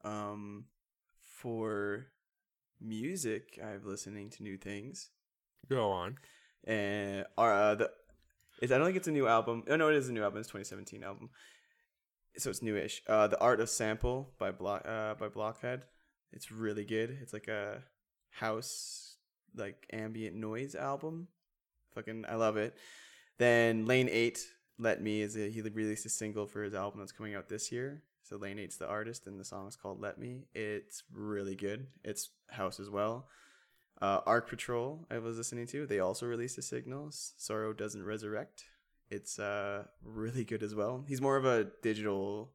Um, 0.04 0.66
for 1.20 2.06
music, 2.80 3.58
I've 3.64 3.84
listening 3.84 4.30
to 4.30 4.42
new 4.42 4.56
things. 4.56 5.10
Go 5.68 5.90
on. 5.90 6.18
and 6.66 7.24
uh, 7.38 7.74
the 7.74 7.90
it's, 8.60 8.72
I 8.72 8.78
don't 8.78 8.86
think 8.86 8.96
it's 8.96 9.08
a 9.08 9.12
new 9.12 9.26
album. 9.26 9.64
Oh 9.68 9.76
no, 9.76 9.88
it 9.88 9.96
is 9.96 10.08
a 10.08 10.12
new 10.12 10.22
album. 10.22 10.40
It's 10.40 10.48
2017 10.48 11.02
album, 11.02 11.30
so 12.36 12.50
it's 12.50 12.62
newish. 12.62 13.02
Uh, 13.08 13.26
the 13.26 13.40
Art 13.40 13.60
of 13.60 13.68
Sample 13.68 14.30
by 14.38 14.52
Block 14.52 14.86
uh, 14.86 15.14
by 15.14 15.28
Blockhead. 15.28 15.82
It's 16.32 16.50
really 16.52 16.84
good. 16.84 17.18
It's 17.20 17.32
like 17.32 17.48
a 17.48 17.82
house 18.30 19.13
like 19.56 19.86
ambient 19.92 20.36
noise 20.36 20.74
album. 20.74 21.28
Fucking, 21.94 22.24
I 22.28 22.34
love 22.34 22.56
it. 22.56 22.76
Then 23.38 23.86
Lane 23.86 24.08
Eight, 24.10 24.40
Let 24.78 25.02
Me 25.02 25.20
is 25.20 25.36
a, 25.36 25.48
he 25.50 25.60
released 25.60 26.06
a 26.06 26.10
single 26.10 26.46
for 26.46 26.62
his 26.62 26.74
album 26.74 27.00
that's 27.00 27.12
coming 27.12 27.34
out 27.34 27.48
this 27.48 27.70
year. 27.70 28.02
So 28.22 28.36
Lane 28.36 28.58
Eight's 28.58 28.78
the 28.78 28.88
artist, 28.88 29.26
and 29.26 29.38
the 29.38 29.44
song 29.44 29.68
is 29.68 29.76
called 29.76 30.00
Let 30.00 30.18
Me. 30.18 30.46
It's 30.54 31.02
really 31.12 31.54
good. 31.54 31.86
It's 32.02 32.30
house 32.50 32.80
as 32.80 32.88
well. 32.88 33.28
Uh, 34.00 34.20
Ark 34.26 34.48
Patrol, 34.48 35.06
I 35.10 35.18
was 35.18 35.36
listening 35.36 35.66
to. 35.68 35.86
They 35.86 36.00
also 36.00 36.26
released 36.26 36.58
a 36.58 36.62
signal. 36.62 37.08
Sorrow 37.10 37.72
doesn't 37.72 38.04
resurrect. 38.04 38.64
It's 39.10 39.38
uh 39.38 39.84
really 40.02 40.44
good 40.44 40.62
as 40.62 40.74
well. 40.74 41.04
He's 41.06 41.20
more 41.20 41.36
of 41.36 41.44
a 41.44 41.68
digital, 41.82 42.52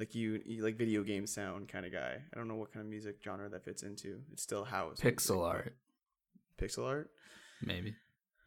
like 0.00 0.14
you, 0.14 0.42
you 0.44 0.62
like 0.62 0.76
video 0.76 1.02
game 1.02 1.26
sound 1.26 1.68
kind 1.68 1.86
of 1.86 1.92
guy. 1.92 2.16
I 2.32 2.36
don't 2.36 2.48
know 2.48 2.56
what 2.56 2.72
kind 2.72 2.84
of 2.84 2.90
music 2.90 3.18
genre 3.24 3.48
that 3.48 3.64
fits 3.64 3.82
into. 3.82 4.20
It's 4.32 4.42
still 4.42 4.64
house 4.64 4.98
Pixel 5.00 5.46
art, 5.46 5.76
Pixel 6.58 6.86
art, 6.86 7.10
maybe. 7.62 7.94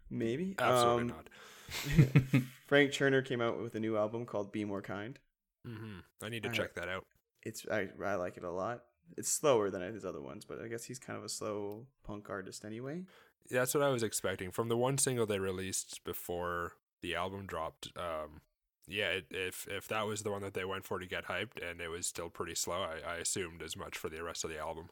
maybe. 0.09 0.55
Absolutely 0.59 1.01
Um, 1.01 1.07
not. 1.07 1.29
Frank 2.67 2.93
Turner 2.93 3.21
came 3.21 3.41
out 3.41 3.59
with 3.61 3.75
a 3.75 3.79
new 3.79 3.97
album 3.97 4.25
called 4.25 4.51
"Be 4.51 4.65
More 4.65 4.81
Kind." 4.81 5.19
hmm 5.65 5.99
I 6.23 6.29
need 6.29 6.43
to 6.43 6.49
I- 6.49 6.53
check 6.53 6.73
that 6.75 6.87
out. 6.89 7.03
It's 7.43 7.65
I 7.69 7.89
I 8.03 8.15
like 8.15 8.37
it 8.37 8.43
a 8.43 8.51
lot. 8.51 8.83
It's 9.17 9.31
slower 9.31 9.69
than 9.69 9.81
his 9.81 10.03
other 10.03 10.21
ones, 10.21 10.43
but 10.43 10.61
I 10.61 10.67
guess 10.67 10.83
he's 10.83 10.99
kind 10.99 11.17
of 11.17 11.23
a 11.23 11.29
slow 11.29 11.87
punk 12.03 12.29
artist 12.29 12.65
anyway. 12.65 13.03
That's 13.49 13.73
what 13.73 13.83
I 13.83 13.89
was 13.89 14.03
expecting 14.03 14.51
from 14.51 14.67
the 14.67 14.75
one 14.75 14.97
single 14.97 15.25
they 15.25 15.39
released 15.39 16.03
before 16.03 16.73
the 17.01 17.15
album 17.15 17.45
dropped. 17.45 17.87
Um, 17.95 18.41
yeah, 18.85 19.09
it, 19.11 19.27
if 19.31 19.65
if 19.69 19.87
that 19.87 20.05
was 20.07 20.23
the 20.23 20.31
one 20.31 20.41
that 20.41 20.53
they 20.55 20.65
went 20.65 20.83
for 20.85 20.99
to 20.99 21.05
get 21.05 21.25
hyped, 21.27 21.61
and 21.61 21.79
it 21.79 21.87
was 21.89 22.05
still 22.07 22.29
pretty 22.29 22.55
slow, 22.55 22.81
I, 22.81 22.99
I 23.13 23.15
assumed 23.17 23.61
as 23.61 23.77
much 23.77 23.97
for 23.97 24.09
the 24.09 24.21
rest 24.23 24.43
of 24.43 24.49
the 24.49 24.59
album. 24.59 24.89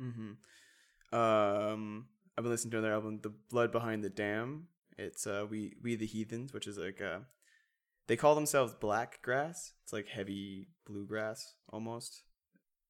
Mm-hmm. 0.00 1.14
Um, 1.18 2.06
I've 2.40 2.44
been 2.44 2.52
listening 2.52 2.70
to 2.70 2.78
another 2.78 2.94
album, 2.94 3.20
"The 3.20 3.34
Blood 3.50 3.70
Behind 3.70 4.02
the 4.02 4.08
Dam." 4.08 4.68
It's 4.96 5.26
uh, 5.26 5.44
we 5.50 5.74
we 5.82 5.94
the 5.94 6.06
Heathens, 6.06 6.54
which 6.54 6.66
is 6.66 6.78
like 6.78 7.02
uh, 7.02 7.18
they 8.06 8.16
call 8.16 8.34
themselves 8.34 8.72
black 8.72 9.20
grass. 9.20 9.74
It's 9.82 9.92
like 9.92 10.06
heavy 10.08 10.68
bluegrass 10.86 11.52
almost. 11.68 12.22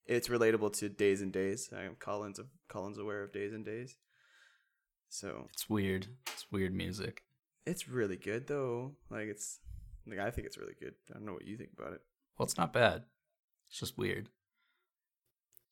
It's 0.06 0.28
relatable 0.28 0.72
to 0.78 0.88
Days 0.88 1.20
N 1.20 1.32
Daze. 1.32 1.68
I 1.76 1.82
am 1.82 1.96
Collins 1.98 2.38
Of 2.38 2.46
Collins 2.68 2.96
aware 2.96 3.24
of 3.24 3.32
Days 3.32 3.52
N 3.52 3.64
Daze. 3.64 3.96
So 5.08 5.48
It's 5.52 5.68
weird. 5.68 6.06
It's 6.32 6.46
weird 6.52 6.72
music. 6.72 7.24
it's 7.66 7.88
really 7.88 8.18
good 8.18 8.46
though. 8.46 8.92
Like 9.10 9.26
it's 9.26 9.58
like 10.06 10.20
I 10.20 10.30
think 10.30 10.46
it's 10.46 10.58
really 10.58 10.76
good. 10.80 10.94
I 11.10 11.14
don't 11.14 11.26
know 11.26 11.32
what 11.32 11.44
you 11.48 11.56
think 11.56 11.70
about 11.76 11.94
it. 11.94 12.02
Well, 12.38 12.46
it's 12.46 12.56
not 12.56 12.72
bad. 12.72 13.02
It's 13.68 13.80
just 13.80 13.98
weird. 13.98 14.28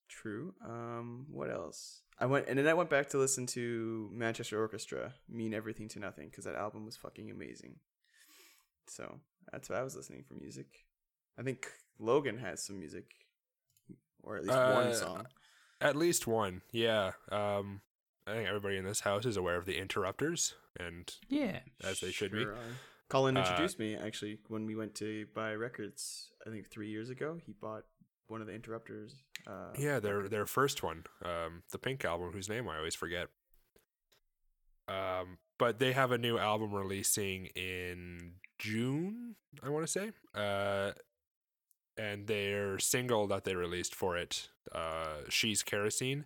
True. 0.08 0.54
Um, 0.64 1.26
what 1.30 1.50
else? 1.50 2.02
I 2.18 2.26
went 2.26 2.48
and 2.48 2.58
then 2.58 2.66
I 2.66 2.74
went 2.74 2.90
back 2.90 3.08
to 3.10 3.18
listen 3.18 3.46
to 3.48 4.10
Manchester 4.12 4.58
Orchestra, 4.60 5.14
"Mean 5.28 5.54
Everything 5.54 5.88
to 5.90 6.00
Nothing," 6.00 6.28
because 6.28 6.44
that 6.46 6.56
album 6.56 6.84
was 6.84 6.96
fucking 6.96 7.30
amazing. 7.30 7.76
So 8.88 9.20
that's 9.52 9.68
what 9.68 9.78
I 9.78 9.82
was 9.82 9.94
listening 9.94 10.24
for 10.26 10.34
music. 10.34 10.86
I 11.38 11.42
think 11.42 11.70
Logan 11.98 12.38
has 12.38 12.64
some 12.64 12.78
music, 12.78 13.12
or 14.22 14.36
at 14.36 14.42
least 14.44 14.56
one 14.56 14.86
Uh, 14.88 14.92
song. 14.94 15.26
At 15.80 15.94
least 15.94 16.26
one, 16.26 16.62
yeah. 16.72 17.12
Um, 17.30 17.82
I 18.26 18.32
think 18.32 18.48
everybody 18.48 18.76
in 18.78 18.84
this 18.84 19.00
house 19.00 19.24
is 19.24 19.36
aware 19.36 19.56
of 19.56 19.64
the 19.66 19.78
Interrupters, 19.78 20.54
and 20.78 21.14
Yeah. 21.28 21.60
as 21.82 22.00
they 22.00 22.10
should 22.10 22.32
be. 22.32 22.44
Are. 22.44 22.58
Colin 23.08 23.36
Uh, 23.36 23.40
introduced 23.40 23.78
me 23.78 23.94
actually 23.94 24.40
when 24.48 24.66
we 24.66 24.74
went 24.74 24.94
to 24.96 25.26
buy 25.34 25.54
records. 25.54 26.32
I 26.46 26.50
think 26.50 26.68
three 26.68 26.88
years 26.90 27.10
ago, 27.10 27.36
he 27.46 27.52
bought 27.52 27.84
one 28.28 28.40
of 28.40 28.46
the 28.46 28.54
Interrupters. 28.54 29.14
Uh, 29.46 29.72
Yeah, 29.76 29.98
their 30.00 30.28
their 30.28 30.46
first 30.46 30.82
one, 30.82 31.04
um, 31.24 31.62
the 31.72 31.78
Pink 31.78 32.04
album, 32.04 32.32
whose 32.32 32.48
name 32.48 32.68
I 32.68 32.76
always 32.76 32.94
forget. 32.94 33.28
Um, 34.86 35.38
but 35.58 35.78
they 35.78 35.92
have 35.92 36.12
a 36.12 36.18
new 36.18 36.38
album 36.38 36.72
releasing 36.72 37.46
in 37.46 38.34
June, 38.58 39.36
I 39.62 39.68
want 39.68 39.86
to 39.86 39.92
say. 39.92 40.12
Uh, 40.34 40.92
and 41.96 42.26
their 42.26 42.78
single 42.78 43.26
that 43.26 43.44
they 43.44 43.54
released 43.54 43.94
for 43.94 44.16
it, 44.16 44.48
uh, 44.72 45.22
"She's 45.28 45.62
Kerosene," 45.62 46.24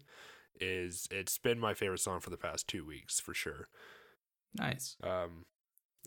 is 0.61 1.09
it's 1.11 1.38
been 1.38 1.59
my 1.59 1.75
favorite 1.75 2.01
song 2.01 2.21
for 2.21 2.31
the 2.31 2.37
past 2.37 2.69
two 2.69 2.85
weeks 2.85 3.19
for 3.21 3.35
sure. 3.35 3.69
Nice. 4.55 4.97
Um, 5.03 5.47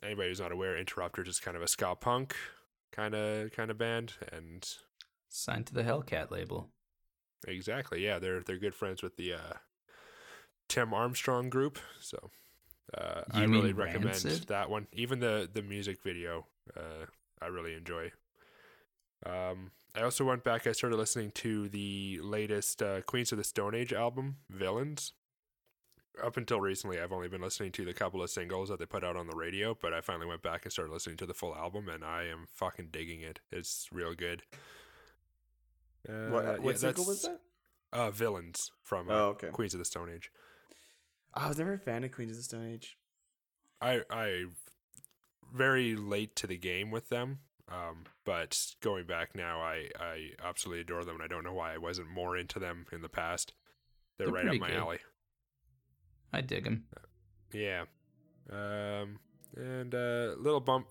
anybody 0.03 0.29
who's 0.29 0.39
not 0.39 0.51
aware, 0.51 0.77
Interrupters 0.77 1.27
is 1.27 1.39
kind 1.39 1.57
of 1.57 1.63
a 1.63 1.67
ska 1.67 1.95
punk 1.95 2.35
kind 2.91 3.13
of 3.13 3.51
kind 3.51 3.69
of 3.71 3.77
band, 3.77 4.13
and 4.31 4.67
Signed 5.35 5.67
to 5.67 5.73
the 5.73 5.83
Hellcat 5.83 6.31
label. 6.31 6.69
Exactly. 7.47 8.03
Yeah, 8.03 8.19
they're 8.19 8.41
they're 8.41 8.57
good 8.57 8.73
friends 8.73 9.03
with 9.03 9.17
the 9.17 9.33
uh, 9.33 9.53
Tim 10.69 10.93
Armstrong 10.93 11.49
group. 11.49 11.77
So 11.99 12.31
Uh, 12.97 13.23
I 13.31 13.43
really 13.43 13.73
recommend 13.73 14.05
Rancid? 14.23 14.47
that 14.47 14.69
one. 14.69 14.87
Even 14.93 15.19
the 15.19 15.49
the 15.51 15.61
music 15.61 16.01
video, 16.01 16.47
uh, 16.75 17.05
I 17.41 17.47
really 17.47 17.73
enjoy. 17.73 18.11
Um, 19.25 19.71
I 19.93 20.01
also 20.03 20.23
went 20.23 20.43
back. 20.43 20.67
I 20.67 20.71
started 20.71 20.97
listening 20.97 21.31
to 21.31 21.67
the 21.69 22.19
latest 22.21 22.81
uh, 22.81 23.01
Queens 23.01 23.31
of 23.31 23.37
the 23.37 23.43
Stone 23.43 23.75
Age 23.75 23.91
album, 23.93 24.37
Villains. 24.49 25.13
Up 26.23 26.37
until 26.37 26.61
recently, 26.61 26.97
I've 26.99 27.11
only 27.11 27.27
been 27.27 27.41
listening 27.41 27.73
to 27.73 27.83
the 27.83 27.93
couple 27.93 28.23
of 28.23 28.29
singles 28.29 28.69
that 28.69 28.79
they 28.79 28.85
put 28.85 29.03
out 29.03 29.17
on 29.17 29.27
the 29.27 29.35
radio, 29.35 29.75
but 29.79 29.93
I 29.93 29.99
finally 29.99 30.27
went 30.27 30.41
back 30.41 30.63
and 30.63 30.71
started 30.71 30.93
listening 30.93 31.17
to 31.17 31.25
the 31.25 31.33
full 31.33 31.53
album, 31.53 31.89
and 31.89 32.05
I 32.05 32.23
am 32.23 32.47
fucking 32.53 32.87
digging 32.91 33.19
it. 33.21 33.41
It's 33.51 33.89
real 33.91 34.13
good. 34.15 34.43
Uh, 36.07 36.29
what 36.29 36.43
yeah, 36.45 36.57
what 36.57 36.79
single 36.79 37.05
was 37.05 37.21
that? 37.23 37.39
Uh, 37.93 38.11
Villains 38.11 38.71
from 38.83 39.09
uh, 39.09 39.13
Oh, 39.13 39.25
okay. 39.29 39.47
Queens 39.49 39.73
of 39.73 39.79
the 39.79 39.85
Stone 39.85 40.09
Age. 40.13 40.31
I 41.33 41.47
was 41.47 41.57
never 41.57 41.73
a 41.73 41.79
fan 41.79 42.03
of 42.03 42.11
Queens 42.11 42.31
of 42.31 42.37
the 42.37 42.43
Stone 42.43 42.71
Age. 42.73 42.97
I 43.81 44.01
I 44.09 44.45
very 45.53 45.95
late 45.95 46.35
to 46.37 46.47
the 46.47 46.57
game 46.57 46.91
with 46.91 47.09
them. 47.09 47.39
Um, 47.67 48.03
but 48.25 48.59
going 48.81 49.05
back 49.07 49.33
now, 49.35 49.59
I 49.61 49.89
I 49.99 50.29
absolutely 50.43 50.81
adore 50.81 51.03
them, 51.03 51.15
and 51.15 51.23
I 51.23 51.27
don't 51.27 51.43
know 51.43 51.53
why 51.53 51.73
I 51.73 51.77
wasn't 51.77 52.09
more 52.09 52.37
into 52.37 52.59
them 52.59 52.85
in 52.91 53.01
the 53.01 53.09
past. 53.09 53.53
They're, 54.17 54.27
They're 54.27 54.33
right 54.35 54.47
up 54.47 54.55
my 54.59 54.67
good. 54.69 54.77
alley. 54.77 54.99
I 56.31 56.41
dig 56.41 56.65
him. 56.65 56.85
Yeah. 57.53 57.85
Um, 58.51 59.19
and 59.55 59.93
a 59.93 60.35
little 60.37 60.59
bump, 60.59 60.87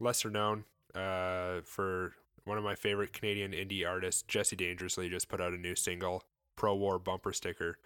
lesser 0.00 0.30
known, 0.30 0.64
uh, 0.94 1.60
for 1.64 2.14
one 2.48 2.58
of 2.58 2.64
my 2.64 2.74
favorite 2.74 3.12
Canadian 3.12 3.52
indie 3.52 3.86
artists, 3.86 4.22
Jesse 4.22 4.56
Dangerously, 4.56 5.08
just 5.08 5.28
put 5.28 5.40
out 5.40 5.52
a 5.52 5.56
new 5.58 5.74
single, 5.76 6.24
Pro 6.56 6.74
War 6.74 6.98
bumper 6.98 7.32
sticker, 7.32 7.78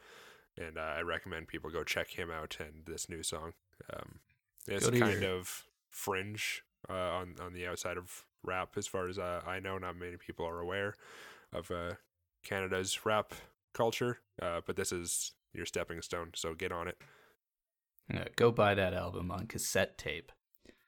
and 0.57 0.79
uh, 0.79 0.81
I 0.99 1.01
recommend 1.03 1.49
people 1.49 1.71
go 1.71 1.83
check 1.85 2.09
him 2.11 2.31
out 2.31 2.57
and 2.61 2.85
this 2.87 3.09
new 3.09 3.23
song. 3.23 3.53
Um, 3.93 4.21
it's 4.67 4.89
kind 4.89 5.23
your- 5.23 5.37
of 5.39 5.65
fringe 5.91 6.63
uh, 6.89 6.93
on 6.93 7.35
on 7.41 7.53
the 7.53 7.67
outside 7.67 7.97
of 7.99 8.25
rap, 8.43 8.71
as 8.77 8.87
far 8.87 9.09
as 9.09 9.19
uh, 9.19 9.43
I 9.47 9.61
know. 9.61 9.77
Not 9.79 9.97
many 9.97 10.17
people 10.17 10.47
are 10.47 10.61
aware 10.61 10.95
of 11.53 11.71
uh, 11.71 11.95
Canada's 12.45 13.05
rap 13.05 13.35
culture, 13.75 14.21
uh, 14.41 14.61
but 14.67 14.77
this 14.77 14.93
is 14.93 15.33
your 15.53 15.67
stepping 15.67 16.01
stone. 16.03 16.31
So 16.35 16.55
get 16.55 16.73
on 16.73 16.89
it. 16.89 16.99
Go 18.37 18.51
buy 18.53 18.75
that 18.75 18.95
album 18.95 19.31
on 19.31 19.47
cassette 19.47 19.97
tape. 19.99 20.33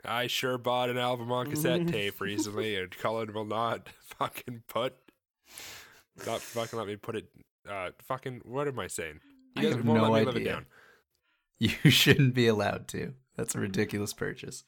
I 0.05 0.27
sure 0.27 0.59
bought 0.59 0.91
an 0.91 0.99
album 0.99 1.31
on 1.33 1.51
cassette 1.51 1.87
tape 1.89 2.21
recently, 2.21 2.77
and 2.77 2.91
Cullen 2.91 3.33
will 3.33 3.45
not 3.45 3.89
fucking 4.19 4.63
put, 4.69 4.95
not 6.27 6.41
fucking 6.41 6.79
let 6.79 6.89
me 6.89 6.97
put 6.97 7.17
it. 7.17 7.29
Uh, 7.69 7.91
fucking, 8.03 8.43
what 8.45 8.69
am 8.69 8.79
I 8.79 8.87
saying? 8.89 9.21
I 9.57 9.63
have 9.65 9.85
no 9.85 9.93
let 9.95 10.03
me 10.03 10.27
live 10.27 10.37
it 10.37 10.41
idea. 10.41 10.53
down. 10.53 10.67
You 11.61 11.91
shouldn't 11.91 12.35
be 12.35 12.47
allowed 12.49 12.89
to. 12.89 13.15
That's 13.37 13.55
a 13.55 13.61
ridiculous 13.61 14.13
purchase. 14.13 14.65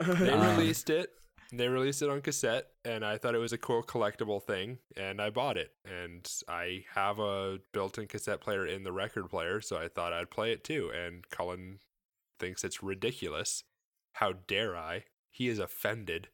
They 0.00 0.30
Um, 0.30 0.56
released 0.56 0.90
it. 0.90 1.10
They 1.52 1.68
released 1.68 2.00
it 2.00 2.08
on 2.08 2.22
cassette, 2.22 2.68
and 2.84 3.04
I 3.04 3.18
thought 3.18 3.34
it 3.34 3.38
was 3.38 3.52
a 3.52 3.58
cool 3.58 3.82
collectible 3.82 4.42
thing, 4.42 4.78
and 4.96 5.20
I 5.20 5.28
bought 5.28 5.58
it. 5.58 5.72
And 5.84 6.26
I 6.48 6.84
have 6.94 7.18
a 7.18 7.58
built-in 7.72 8.06
cassette 8.08 8.40
player 8.40 8.66
in 8.66 8.82
the 8.84 8.90
record 8.92 9.28
player, 9.28 9.60
so 9.60 9.76
I 9.76 9.88
thought 9.88 10.14
I'd 10.14 10.30
play 10.30 10.50
it 10.52 10.64
too. 10.64 10.90
And 10.90 11.28
Cullen 11.28 11.78
thinks 12.40 12.64
it's 12.64 12.82
ridiculous. 12.82 13.64
How 14.12 14.32
dare 14.46 14.76
I? 14.76 15.04
He 15.30 15.48
is 15.48 15.58
offended. 15.58 16.28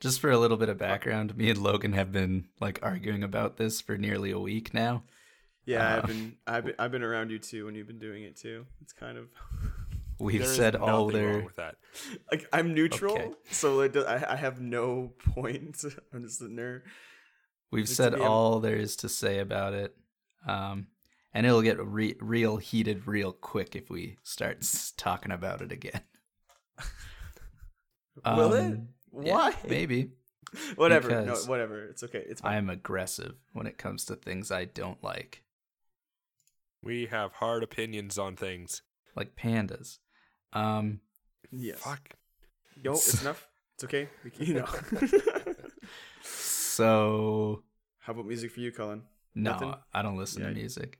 Just 0.00 0.20
for 0.20 0.30
a 0.30 0.38
little 0.38 0.56
bit 0.56 0.68
of 0.68 0.78
background, 0.78 1.36
me 1.36 1.48
and 1.50 1.62
Logan 1.62 1.92
have 1.92 2.10
been 2.10 2.48
like 2.60 2.78
arguing 2.82 3.22
about 3.22 3.56
this 3.56 3.80
for 3.80 3.96
nearly 3.96 4.30
a 4.32 4.38
week 4.38 4.74
now. 4.74 5.04
Yeah, 5.64 5.94
Uh, 5.94 5.96
I've 5.98 6.06
been 6.06 6.36
I've 6.46 6.64
been 6.64 6.74
I've 6.78 6.90
been 6.90 7.02
around 7.04 7.30
you 7.30 7.38
too 7.38 7.66
when 7.66 7.74
you've 7.76 7.86
been 7.86 8.00
doing 8.00 8.24
it 8.24 8.36
too. 8.36 8.66
It's 8.80 8.92
kind 8.92 9.16
of 9.16 9.28
We've 10.18 10.40
There 10.40 10.48
is 10.50 10.56
said 10.56 10.76
all 10.76 11.06
nothing 11.06 11.24
wrong 11.24 11.32
their 11.34 11.44
with 11.44 11.56
that. 11.56 11.76
like 12.32 12.48
I'm 12.52 12.74
neutral, 12.74 13.12
Okay. 13.14 13.30
so 13.50 13.80
it 13.80 13.92
do- 13.92 14.04
I 14.04 14.32
I 14.32 14.36
have 14.36 14.60
no 14.60 15.12
point. 15.34 15.84
I'm 16.12 16.22
just 16.24 16.38
sitting 16.38 16.56
there. 16.56 16.82
we've 17.70 17.84
It's 17.84 17.94
said 17.94 18.12
the- 18.14 18.22
all 18.22 18.58
there 18.60 18.76
is 18.76 18.96
to 18.96 19.08
say 19.08 19.38
about 19.38 19.72
it. 19.74 19.94
Um 20.46 20.88
and 21.34 21.46
it'll 21.46 21.62
get 21.62 21.78
re- 21.80 22.16
real 22.20 22.56
heated 22.58 23.06
real 23.06 23.32
quick 23.32 23.74
if 23.76 23.88
we 23.88 24.18
start 24.22 24.58
s- 24.62 24.92
talking 24.96 25.30
about 25.32 25.62
it 25.62 25.70
again. 25.72 26.00
Will 28.36 28.52
it? 28.54 28.64
Um, 28.64 28.88
yeah, 29.22 29.32
Why? 29.34 29.54
maybe. 29.68 30.10
Whatever. 30.76 31.08
because 31.08 31.46
no, 31.46 31.50
whatever. 31.50 31.86
It's 31.86 32.02
okay. 32.02 32.22
It's 32.28 32.42
I 32.44 32.56
am 32.56 32.68
aggressive 32.68 33.34
when 33.54 33.66
it 33.66 33.78
comes 33.78 34.04
to 34.06 34.16
things 34.16 34.50
I 34.50 34.66
don't 34.66 35.02
like, 35.02 35.44
We 36.82 37.06
have 37.06 37.32
hard 37.32 37.62
opinions 37.62 38.18
on 38.18 38.36
things. 38.36 38.82
like 39.16 39.34
pandas. 39.36 39.98
Um 40.52 41.00
yes. 41.50 41.78
Fuck. 41.78 42.16
Yo, 42.82 42.92
it's 42.92 43.22
enough. 43.22 43.48
It's 43.76 43.84
okay. 43.84 44.08
We 44.24 44.30
can, 44.30 44.44
you 44.46 44.54
know. 44.54 44.66
so 46.22 47.62
How 48.00 48.12
about 48.12 48.26
music 48.26 48.50
for 48.50 48.60
you, 48.60 48.72
Colin? 48.72 49.02
no, 49.34 49.52
Nothing? 49.52 49.74
I 49.94 50.02
don't 50.02 50.16
listen 50.18 50.42
Yeah. 50.42 50.48
to 50.48 50.54
music. 50.54 50.98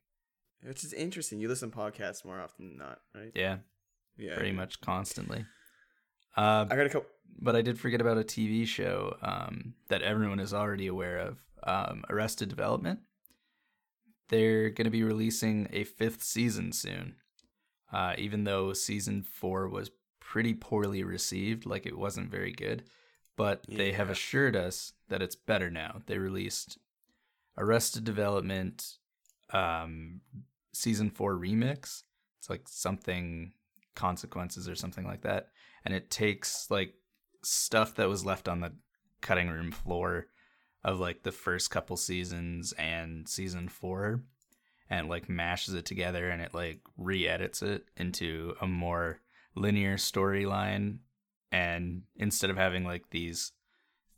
Which 0.62 0.84
is 0.84 0.92
interesting. 0.92 1.40
You 1.40 1.48
listen 1.48 1.70
to 1.70 1.76
podcasts 1.76 2.24
more 2.24 2.40
often 2.40 2.68
than 2.68 2.78
not, 2.78 3.00
right? 3.14 3.32
Yeah, 3.34 3.58
Yeah. 4.16 4.34
pretty 4.36 4.52
much 4.52 4.80
constantly. 4.80 5.44
Uh, 6.36 6.66
I 6.70 6.76
got 6.76 6.86
a 6.86 6.88
couple. 6.88 7.08
but 7.38 7.56
I 7.56 7.62
did 7.62 7.78
forget 7.78 8.00
about 8.00 8.18
a 8.18 8.22
TV 8.24 8.66
show 8.66 9.16
um, 9.22 9.74
that 9.88 10.02
everyone 10.02 10.40
is 10.40 10.54
already 10.54 10.86
aware 10.86 11.18
of 11.18 11.38
um, 11.64 12.04
Arrested 12.08 12.48
Development. 12.48 13.00
They're 14.28 14.70
going 14.70 14.86
to 14.86 14.90
be 14.90 15.02
releasing 15.02 15.68
a 15.72 15.84
fifth 15.84 16.22
season 16.22 16.72
soon. 16.72 17.16
Uh, 17.92 18.14
even 18.16 18.44
though 18.44 18.72
season 18.72 19.22
four 19.22 19.68
was 19.68 19.90
pretty 20.20 20.54
poorly 20.54 21.04
received, 21.04 21.66
like 21.66 21.84
it 21.84 21.98
wasn't 21.98 22.30
very 22.30 22.52
good. 22.52 22.84
But 23.36 23.64
they 23.68 23.92
have 23.92 24.08
assured 24.08 24.56
us 24.56 24.92
that 25.08 25.20
it's 25.22 25.36
better 25.36 25.70
now. 25.70 26.00
They 26.06 26.18
released 26.18 26.78
Arrested 27.58 28.04
Development 28.04 28.98
um, 29.52 30.20
season 30.72 31.10
four 31.10 31.34
remix. 31.34 32.04
It's 32.38 32.48
like 32.48 32.62
something 32.66 33.52
consequences 33.94 34.68
or 34.68 34.74
something 34.74 35.04
like 35.04 35.22
that. 35.22 35.48
And 35.84 35.94
it 35.94 36.10
takes 36.10 36.70
like 36.70 36.94
stuff 37.42 37.94
that 37.96 38.08
was 38.08 38.24
left 38.24 38.48
on 38.48 38.60
the 38.60 38.72
cutting 39.20 39.48
room 39.48 39.72
floor 39.72 40.26
of 40.84 41.00
like 41.00 41.22
the 41.22 41.32
first 41.32 41.70
couple 41.70 41.96
seasons 41.96 42.72
and 42.72 43.28
season 43.28 43.68
four 43.68 44.22
and 44.90 45.08
like 45.08 45.28
mashes 45.28 45.74
it 45.74 45.86
together 45.86 46.28
and 46.28 46.42
it 46.42 46.54
like 46.54 46.80
re-edits 46.96 47.62
it 47.62 47.84
into 47.96 48.54
a 48.60 48.66
more 48.66 49.20
linear 49.54 49.96
storyline. 49.96 50.98
And 51.50 52.02
instead 52.16 52.50
of 52.50 52.56
having 52.56 52.84
like 52.84 53.10
these 53.10 53.52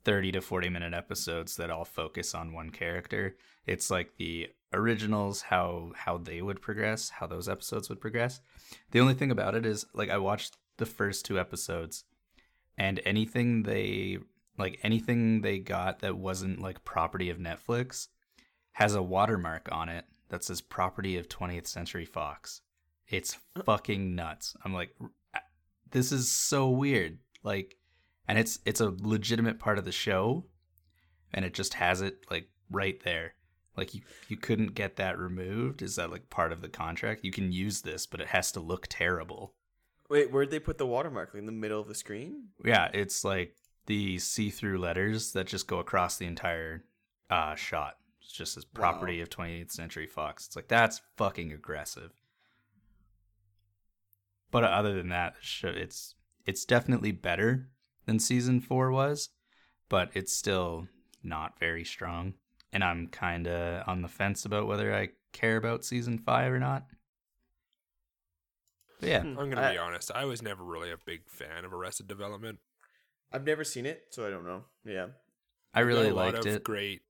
30 0.05 0.33
to 0.33 0.41
40 0.41 0.69
minute 0.69 0.95
episodes 0.95 1.57
that 1.57 1.71
all 1.71 1.85
focus 1.85 2.35
on 2.35 2.53
one 2.53 2.71
character 2.71 3.37
it's 3.67 3.91
like 3.91 4.17
the 4.17 4.49
originals 4.73 5.43
how 5.43 5.93
how 5.95 6.19
they 6.19 6.43
would 6.43 6.61
progress 6.61 7.09
how 7.09 7.27
those 7.27 7.49
episodes 7.49 7.89
would 7.89 8.01
progress. 8.01 8.41
The 8.91 9.01
only 9.01 9.15
thing 9.15 9.31
about 9.31 9.55
it 9.55 9.65
is 9.65 9.87
like 9.95 10.11
i 10.11 10.19
watched 10.19 10.57
the 10.77 10.87
first 10.87 11.25
two 11.25 11.39
episodes 11.39 12.05
and 12.77 13.01
anything 13.05 13.63
they 13.63 14.19
like 14.59 14.79
anything 14.83 15.41
they 15.41 15.59
got 15.59 16.01
that 16.01 16.17
wasn't 16.17 16.61
like 16.61 16.85
property 16.85 17.31
of 17.31 17.39
netflix 17.39 18.09
has 18.75 18.95
a 18.95 19.03
watermark 19.03 19.69
on 19.73 19.89
it 19.89 20.05
that 20.29 20.45
says 20.45 20.61
property 20.61 21.17
of 21.17 21.29
20th 21.29 21.67
century 21.67 22.05
fox. 22.05 22.61
It's 23.09 23.39
uh. 23.57 23.63
fucking 23.63 24.15
nuts. 24.15 24.57
I'm 24.65 24.75
like 24.75 24.95
this 25.91 26.13
is 26.13 26.31
so 26.31 26.69
weird. 26.69 27.19
Like 27.43 27.77
and 28.27 28.39
it's 28.39 28.59
it's 28.65 28.81
a 28.81 28.95
legitimate 29.01 29.59
part 29.59 29.79
of 29.79 29.85
the 29.85 29.93
show 29.93 30.45
and 31.33 31.45
it 31.45 31.55
just 31.55 31.75
has 31.75 32.01
it 32.01 32.27
like 32.31 32.49
right 32.71 33.01
there. 33.05 33.35
Like 33.77 33.95
you 33.95 34.03
you 34.29 34.37
couldn't 34.37 34.75
get 34.75 34.97
that 34.97 35.19
removed? 35.19 35.83
Is 35.83 35.97
that 35.97 36.11
like 36.11 36.31
part 36.31 36.53
of 36.53 36.61
the 36.61 36.69
contract? 36.69 37.25
You 37.25 37.31
can 37.31 37.53
use 37.53 37.83
this 37.83 38.07
but 38.07 38.21
it 38.21 38.29
has 38.29 38.51
to 38.53 38.61
look 38.61 38.87
terrible 38.89 39.55
Wait, 40.15 40.31
where'd 40.31 40.53
they 40.53 40.61
put 40.61 40.79
the 40.79 40.87
watermark? 40.87 41.35
Like 41.35 41.41
in 41.41 41.47
the 41.47 41.51
middle 41.51 41.81
of 41.81 41.89
the 41.89 41.95
screen? 41.95 42.45
yeah 42.65 42.89
it's 42.95 43.25
like 43.25 43.57
the 43.87 44.17
see-through 44.21 44.79
letters 44.79 45.33
that 45.33 45.49
just 45.49 45.67
go 45.67 45.81
across 45.81 46.19
the 46.19 46.27
entire 46.27 46.85
uh 47.31 47.57
shot. 47.57 47.97
It's 48.23 48.31
just 48.31 48.57
as 48.57 48.65
property 48.65 49.21
of 49.21 49.29
28th 49.29 49.73
century 49.73 50.07
fox. 50.07 50.47
It's 50.47 50.55
like 50.55 50.69
that's 50.69 51.03
fucking 51.17 51.53
aggressive. 51.53 52.13
But 54.53 54.63
other 54.63 54.95
than 54.95 55.09
that 55.09 55.35
it's 55.65 56.15
it's 56.47 56.65
definitely 56.65 57.11
better 57.11 57.71
than 58.07 58.21
season 58.21 58.61
four 58.61 58.93
was 58.93 59.31
but 59.89 60.11
it's 60.15 60.33
still 60.33 60.87
not 61.25 61.59
very 61.59 61.85
strong. 61.85 62.35
And 62.73 62.85
i'm 62.85 63.09
kind 63.09 63.49
of 63.49 63.83
on 63.89 64.03
the 64.03 64.09
fence 64.09 64.45
about 64.45 64.69
whether 64.69 64.95
i 64.95 65.09
care 65.33 65.57
about 65.57 65.85
season 65.85 66.19
five 66.19 66.53
or 66.53 66.61
not 66.61 66.85
but 69.05 69.11
yeah 69.11 69.21
Hmm. 69.23 69.39
I'm 69.39 69.51
gonna 69.51 69.63
I- 69.63 69.73
be 69.73 69.79
honest. 69.79 70.11
I 70.13 70.25
was 70.25 70.43
never 70.43 70.65
really 70.65 70.91
a 70.91 70.97
big 71.05 71.23
fan 71.29 71.65
of 71.65 71.73
Arrested 71.73 72.07
Development. 72.09 72.59
I've 73.33 73.45
never 73.45 73.65
seen 73.65 73.87
it, 73.87 74.07
so 74.11 74.27
I 74.27 74.31
don't 74.31 74.45
know. 74.45 74.65
Yeah. 74.85 75.07
i 75.73 75.81
really 75.81 76.05
Got 76.05 76.13
a 76.13 76.15
lot 76.15 76.35
liked 76.35 76.47
of 76.47 76.55
it 76.55 76.65
Great 76.65 77.03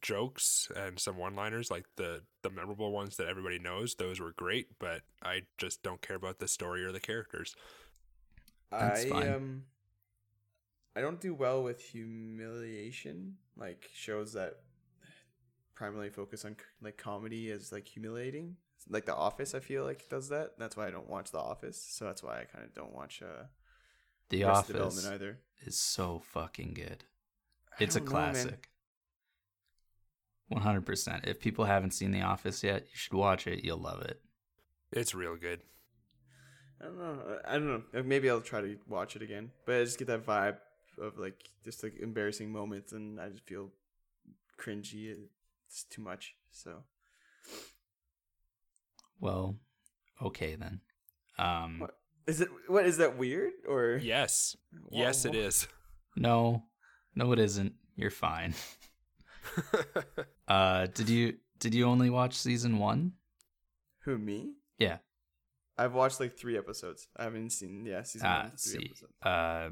jokes 0.00 0.70
and 0.76 0.98
some 0.98 1.16
one-liners, 1.18 1.70
like 1.70 1.84
the 1.96 2.22
the 2.42 2.50
memorable 2.50 2.92
ones 2.92 3.16
that 3.16 3.28
everybody 3.28 3.58
knows. 3.58 3.94
Those 3.96 4.20
were 4.20 4.32
great, 4.32 4.78
but 4.78 5.02
I 5.22 5.42
just 5.58 5.82
don't 5.82 6.00
care 6.00 6.16
about 6.16 6.38
the 6.38 6.48
story 6.48 6.84
or 6.84 6.92
the 6.92 7.00
characters. 7.00 7.54
That's 8.70 9.04
I 9.04 9.08
fine. 9.08 9.32
um 9.32 9.62
I 10.96 11.00
don't 11.00 11.20
do 11.20 11.34
well 11.34 11.62
with 11.62 11.80
humiliation, 11.82 13.36
like 13.56 13.88
shows 13.92 14.32
that 14.34 14.54
primarily 15.78 16.10
focus 16.10 16.44
on 16.44 16.56
like 16.82 16.98
comedy 16.98 17.50
as 17.52 17.70
like 17.70 17.86
humiliating. 17.86 18.56
Like 18.90 19.06
The 19.06 19.14
Office, 19.14 19.54
I 19.54 19.60
feel 19.60 19.84
like 19.84 20.08
does 20.08 20.28
that. 20.30 20.58
That's 20.58 20.76
why 20.76 20.88
I 20.88 20.90
don't 20.90 21.08
watch 21.08 21.30
The 21.30 21.38
Office. 21.38 21.80
So 21.80 22.04
that's 22.04 22.22
why 22.22 22.40
I 22.40 22.44
kind 22.44 22.64
of 22.64 22.74
don't 22.74 22.94
watch 22.94 23.22
uh, 23.22 23.44
The 24.28 24.44
Office 24.44 24.66
Development 24.66 25.06
either. 25.14 25.38
is 25.64 25.78
so 25.78 26.20
fucking 26.32 26.74
good. 26.74 27.04
It's 27.78 27.94
a 27.94 28.00
don't 28.00 28.08
know, 28.08 28.14
man. 28.16 28.32
classic. 28.32 28.68
One 30.48 30.62
hundred 30.62 30.84
percent. 30.84 31.26
If 31.26 31.38
people 31.38 31.64
haven't 31.66 31.92
seen 31.92 32.10
The 32.10 32.22
Office 32.22 32.64
yet, 32.64 32.82
you 32.82 32.96
should 32.96 33.12
watch 33.14 33.46
it. 33.46 33.64
You'll 33.64 33.78
love 33.78 34.02
it. 34.02 34.20
It's 34.90 35.14
real 35.14 35.36
good. 35.36 35.60
I 36.80 36.84
don't 36.86 36.98
know. 36.98 37.38
I 37.46 37.52
don't 37.52 37.66
know. 37.66 38.02
Maybe 38.02 38.30
I'll 38.30 38.40
try 38.40 38.62
to 38.62 38.76
watch 38.88 39.14
it 39.14 39.22
again. 39.22 39.50
But 39.66 39.76
I 39.76 39.84
just 39.84 39.98
get 39.98 40.08
that 40.08 40.26
vibe 40.26 40.56
of 41.00 41.18
like 41.18 41.38
just 41.64 41.82
like 41.84 41.98
embarrassing 42.00 42.50
moments, 42.50 42.92
and 42.92 43.20
I 43.20 43.28
just 43.28 43.44
feel 43.44 43.70
cringy. 44.58 45.14
It's 45.68 45.84
too 45.84 46.02
much. 46.02 46.34
So 46.50 46.84
Well, 49.20 49.56
okay 50.22 50.54
then. 50.56 50.80
Um, 51.38 51.78
What? 51.80 51.94
is 52.26 52.40
it? 52.40 52.48
What 52.66 52.86
is 52.86 52.96
that 52.98 53.16
weird 53.16 53.52
or? 53.66 53.98
Yes, 54.02 54.56
yes, 54.90 55.24
it 55.24 55.34
Whoa. 55.34 55.66
no, 56.16 56.64
no, 57.14 57.32
it 57.32 57.38
isn't. 57.38 57.74
You're 57.96 58.10
fine. 58.10 58.54
Uh, 60.46 60.86
did 60.94 61.08
you 61.10 61.34
did 61.58 61.74
you 61.74 61.84
only 61.86 62.08
watch 62.10 62.34
season 62.34 62.78
one? 62.78 63.12
Who 64.04 64.16
me? 64.18 64.52
Yeah. 64.78 64.98
I've 65.76 65.94
watched 65.94 66.20
like 66.20 66.38
three 66.38 66.56
episodes. 66.56 67.08
I 67.16 67.24
haven't 67.24 67.50
seen 67.50 67.84
yeah 67.84 68.02
season 68.02 68.28
Ah, 68.28 68.42
one. 68.44 68.50
Three 68.52 68.72
see. 68.72 68.86
episodes. 68.86 69.12
Uh, 69.22 69.70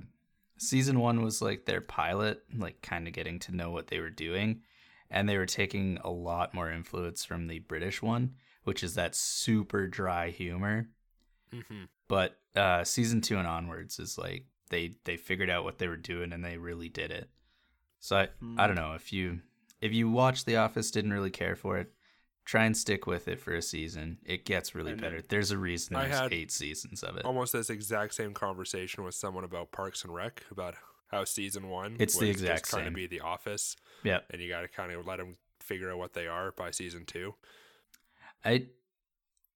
season 0.59 1.01
one 1.01 1.23
was 1.23 1.41
like 1.41 1.65
their 1.67 1.81
pilot, 1.81 2.43
like 2.55 2.83
kind 2.83 3.07
of 3.09 3.15
getting 3.15 3.39
to 3.41 3.57
know 3.57 3.71
what 3.71 3.87
they 3.87 4.01
were 4.01 4.11
doing, 4.11 4.63
and 5.11 5.29
they 5.29 5.37
were 5.39 5.47
taking 5.47 5.99
a 6.05 6.11
lot 6.11 6.55
more 6.55 6.71
influence 6.71 7.25
from 7.25 7.47
the 7.47 7.59
British 7.61 8.03
one, 8.03 8.35
which 8.65 8.83
is 8.83 8.95
that 8.95 9.15
super 9.15 9.87
dry 9.87 10.31
humor. 10.31 10.89
hmm 11.53 11.85
But 12.09 12.39
uh, 12.55 12.85
season 12.85 13.21
two 13.21 13.37
and 13.39 13.47
onwards 13.47 13.99
is 13.99 14.17
like 14.19 14.47
they 14.71 14.97
they 15.05 15.17
figured 15.17 15.51
out 15.51 15.65
what 15.65 15.79
they 15.79 15.89
were 15.89 15.97
doing 15.97 16.33
and 16.33 16.45
they 16.45 16.57
really 16.57 16.89
did 16.89 17.11
it. 17.11 17.29
So 18.01 18.17
I 18.17 18.27
Hmm. 18.41 18.59
I 18.61 18.67
don't 18.67 18.77
know 18.77 18.95
if 18.95 19.13
you 19.13 19.41
if 19.81 19.93
you 19.93 20.11
watch 20.11 20.45
The 20.45 20.57
Office 20.57 20.91
didn't 20.91 21.13
really 21.13 21.31
care 21.31 21.55
for 21.55 21.77
it, 21.79 21.93
try 22.45 22.65
and 22.65 22.77
stick 22.77 23.07
with 23.07 23.29
it 23.29 23.39
for 23.41 23.55
a 23.55 23.61
season. 23.63 24.19
It 24.25 24.45
gets 24.47 24.75
really 24.75 24.95
better. 24.95 25.21
There's 25.21 25.51
a 25.51 25.59
reason 25.59 25.97
I 25.97 26.07
there's 26.09 26.19
had- 26.19 26.33
eight 26.33 26.51
seasons 26.51 27.03
of 27.03 27.17
it. 27.17 27.25
Almost 27.25 27.53
this 27.53 27.69
exact 27.71 28.15
same 28.15 28.33
conversation 28.35 29.05
with 29.05 29.15
someone 29.15 29.45
about 29.45 29.71
Parks 29.73 30.03
and 30.05 30.15
Rec 30.15 30.43
about 30.51 30.75
how 31.09 31.25
season 31.25 31.69
one 31.69 31.97
It's 31.99 32.19
the 32.19 32.29
exact 32.31 32.67
same. 32.69 32.85
to 32.85 32.91
be 32.91 33.07
The 33.07 33.21
Office, 33.21 33.77
Yeah. 34.03 34.21
and 34.31 34.41
you 34.43 34.49
got 34.49 34.63
to 34.63 34.69
kind 34.69 34.93
of 34.93 35.07
let 35.07 35.19
them 35.19 35.37
figure 35.61 35.91
out 35.91 35.99
what 35.99 36.13
they 36.15 36.27
are 36.27 36.53
by 36.53 36.71
season 36.71 37.05
two. 37.07 37.35
I 38.45 38.67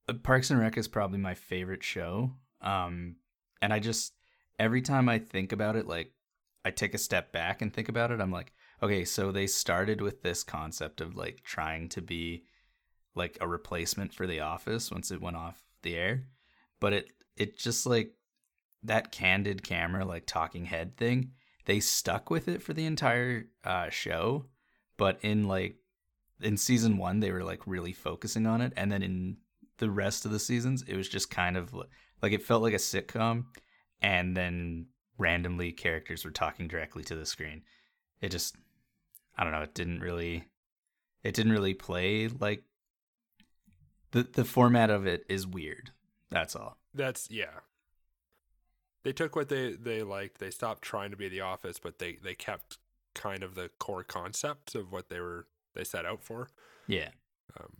uh, 0.08 0.14
Parks 0.14 0.50
and 0.50 0.58
Rec 0.60 0.76
is 0.76 0.88
probably 0.88 1.18
my 1.18 1.34
favorite 1.34 1.82
show. 1.84 2.32
Um 2.60 3.16
and 3.62 3.72
I 3.72 3.78
just 3.78 4.14
every 4.58 4.82
time 4.82 5.08
I 5.08 5.18
think 5.18 5.52
about 5.52 5.76
it 5.76 5.86
like 5.86 6.12
I 6.64 6.70
take 6.70 6.94
a 6.94 6.98
step 6.98 7.32
back 7.32 7.62
and 7.62 7.72
think 7.72 7.88
about 7.88 8.10
it, 8.10 8.20
I'm 8.20 8.30
like, 8.32 8.52
okay, 8.82 9.04
so 9.04 9.32
they 9.32 9.46
started 9.46 10.00
with 10.02 10.22
this 10.22 10.42
concept 10.42 11.00
of 11.00 11.16
like 11.16 11.42
trying 11.42 11.88
to 11.90 12.02
be 12.02 12.44
like 13.14 13.38
a 13.40 13.48
replacement 13.48 14.12
for 14.12 14.26
The 14.26 14.40
Office 14.40 14.90
once 14.90 15.10
it 15.10 15.20
went 15.22 15.36
off 15.36 15.62
the 15.82 15.96
air, 15.96 16.24
but 16.80 16.92
it 16.92 17.12
it 17.36 17.58
just 17.58 17.86
like 17.86 18.12
that 18.82 19.12
candid 19.12 19.62
camera 19.62 20.04
like 20.04 20.26
talking 20.26 20.64
head 20.66 20.96
thing, 20.96 21.32
they 21.66 21.80
stuck 21.80 22.30
with 22.30 22.48
it 22.48 22.62
for 22.62 22.72
the 22.72 22.86
entire 22.86 23.46
uh 23.64 23.90
show, 23.90 24.46
but 24.96 25.18
in 25.22 25.48
like 25.48 25.76
in 26.42 26.56
season 26.56 26.96
1 26.96 27.20
they 27.20 27.30
were 27.30 27.44
like 27.44 27.66
really 27.66 27.92
focusing 27.92 28.46
on 28.46 28.60
it 28.60 28.72
and 28.76 28.90
then 28.90 29.02
in 29.02 29.36
the 29.78 29.90
rest 29.90 30.24
of 30.24 30.30
the 30.30 30.38
seasons 30.38 30.82
it 30.88 30.96
was 30.96 31.08
just 31.08 31.30
kind 31.30 31.56
of 31.56 31.74
like 32.22 32.32
it 32.32 32.42
felt 32.42 32.62
like 32.62 32.72
a 32.72 32.78
sitcom 32.78 33.44
and 34.00 34.36
then 34.36 34.86
randomly 35.18 35.70
characters 35.72 36.24
were 36.24 36.30
talking 36.30 36.66
directly 36.66 37.02
to 37.04 37.14
the 37.14 37.26
screen 37.26 37.62
it 38.20 38.30
just 38.30 38.56
i 39.36 39.44
don't 39.44 39.52
know 39.52 39.60
it 39.60 39.74
didn't 39.74 40.00
really 40.00 40.44
it 41.22 41.34
didn't 41.34 41.52
really 41.52 41.74
play 41.74 42.28
like 42.28 42.62
the 44.12 44.22
the 44.22 44.44
format 44.44 44.90
of 44.90 45.06
it 45.06 45.24
is 45.28 45.46
weird 45.46 45.90
that's 46.30 46.56
all 46.56 46.78
That's 46.94 47.30
yeah. 47.30 47.60
They 49.02 49.12
took 49.12 49.34
what 49.36 49.48
they 49.48 49.72
they 49.72 50.02
liked. 50.02 50.38
They 50.38 50.50
stopped 50.50 50.82
trying 50.82 51.10
to 51.10 51.16
be 51.16 51.28
The 51.28 51.40
Office, 51.40 51.78
but 51.78 51.98
they 51.98 52.18
they 52.22 52.34
kept 52.34 52.78
kind 53.14 53.42
of 53.42 53.54
the 53.54 53.70
core 53.78 54.04
concept 54.04 54.74
of 54.74 54.92
what 54.92 55.08
they 55.08 55.20
were 55.20 55.46
they 55.74 55.84
set 55.84 56.04
out 56.06 56.22
for. 56.22 56.48
yeah 56.86 57.10
Um, 57.58 57.78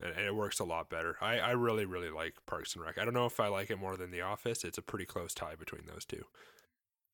and, 0.00 0.12
and 0.12 0.26
it 0.26 0.34
works 0.34 0.58
a 0.58 0.64
lot 0.64 0.90
better. 0.90 1.16
I, 1.20 1.38
I 1.38 1.50
really, 1.52 1.84
really 1.86 2.10
like 2.10 2.34
Parks 2.46 2.74
and 2.74 2.84
Rec. 2.84 2.98
I 2.98 3.04
don't 3.04 3.14
know 3.14 3.26
if 3.26 3.38
I 3.40 3.48
like 3.48 3.70
it 3.70 3.78
more 3.78 3.96
than 3.96 4.10
The 4.10 4.20
Office. 4.22 4.64
It's 4.64 4.78
a 4.78 4.82
pretty 4.82 5.06
close 5.06 5.34
tie 5.34 5.54
between 5.54 5.86
those 5.86 6.04
two. 6.04 6.24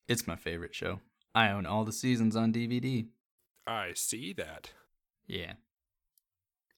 it's 0.07 0.27
my 0.27 0.35
favorite 0.35 0.75
show 0.75 0.99
i 1.35 1.49
own 1.49 1.65
all 1.65 1.83
the 1.85 1.91
seasons 1.93 2.35
on 2.35 2.51
dvd 2.53 3.07
I 3.65 3.93
see 3.95 4.33
that, 4.33 4.71
yeah 5.27 5.53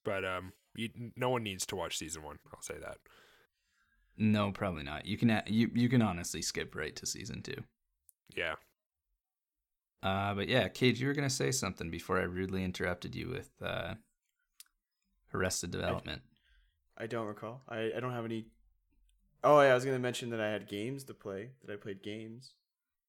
but 0.04 0.24
um, 0.24 0.52
you, 0.74 0.88
no 1.16 1.30
one 1.30 1.42
needs 1.42 1.66
to 1.66 1.76
watch 1.76 1.98
season 1.98 2.22
one. 2.22 2.38
I'll 2.54 2.62
say 2.62 2.78
that. 2.80 2.98
No 4.18 4.50
probably 4.52 4.82
not 4.82 5.06
you 5.06 5.16
can 5.16 5.42
you 5.46 5.70
you 5.74 5.88
can 5.88 6.02
honestly 6.02 6.42
skip 6.42 6.74
right 6.74 6.96
to 6.96 7.06
season 7.06 7.42
2 7.42 7.54
Yeah, 8.34 8.56
Uh, 10.02 10.34
but 10.34 10.48
yeah, 10.48 10.68
Cage, 10.68 11.00
you 11.00 11.06
were 11.08 11.14
gonna 11.14 11.28
say 11.30 11.50
something 11.50 11.90
before 11.90 12.18
I 12.20 12.24
rudely 12.24 12.62
interrupted 12.64 13.14
you 13.14 13.28
with 13.28 13.50
uh, 13.62 13.94
Arrested 15.32 15.70
Development. 15.70 16.22
I 16.98 17.06
don't 17.06 17.26
recall. 17.26 17.62
I, 17.68 17.92
I 17.96 18.00
don't 18.00 18.12
have 18.12 18.24
any. 18.24 18.46
Oh 19.44 19.60
yeah, 19.60 19.70
I 19.70 19.74
was 19.74 19.84
gonna 19.84 19.98
mention 19.98 20.30
that 20.30 20.40
I 20.40 20.50
had 20.50 20.68
games 20.68 21.04
to 21.04 21.14
play. 21.14 21.50
That 21.64 21.72
I 21.72 21.76
played 21.76 22.02
games. 22.02 22.54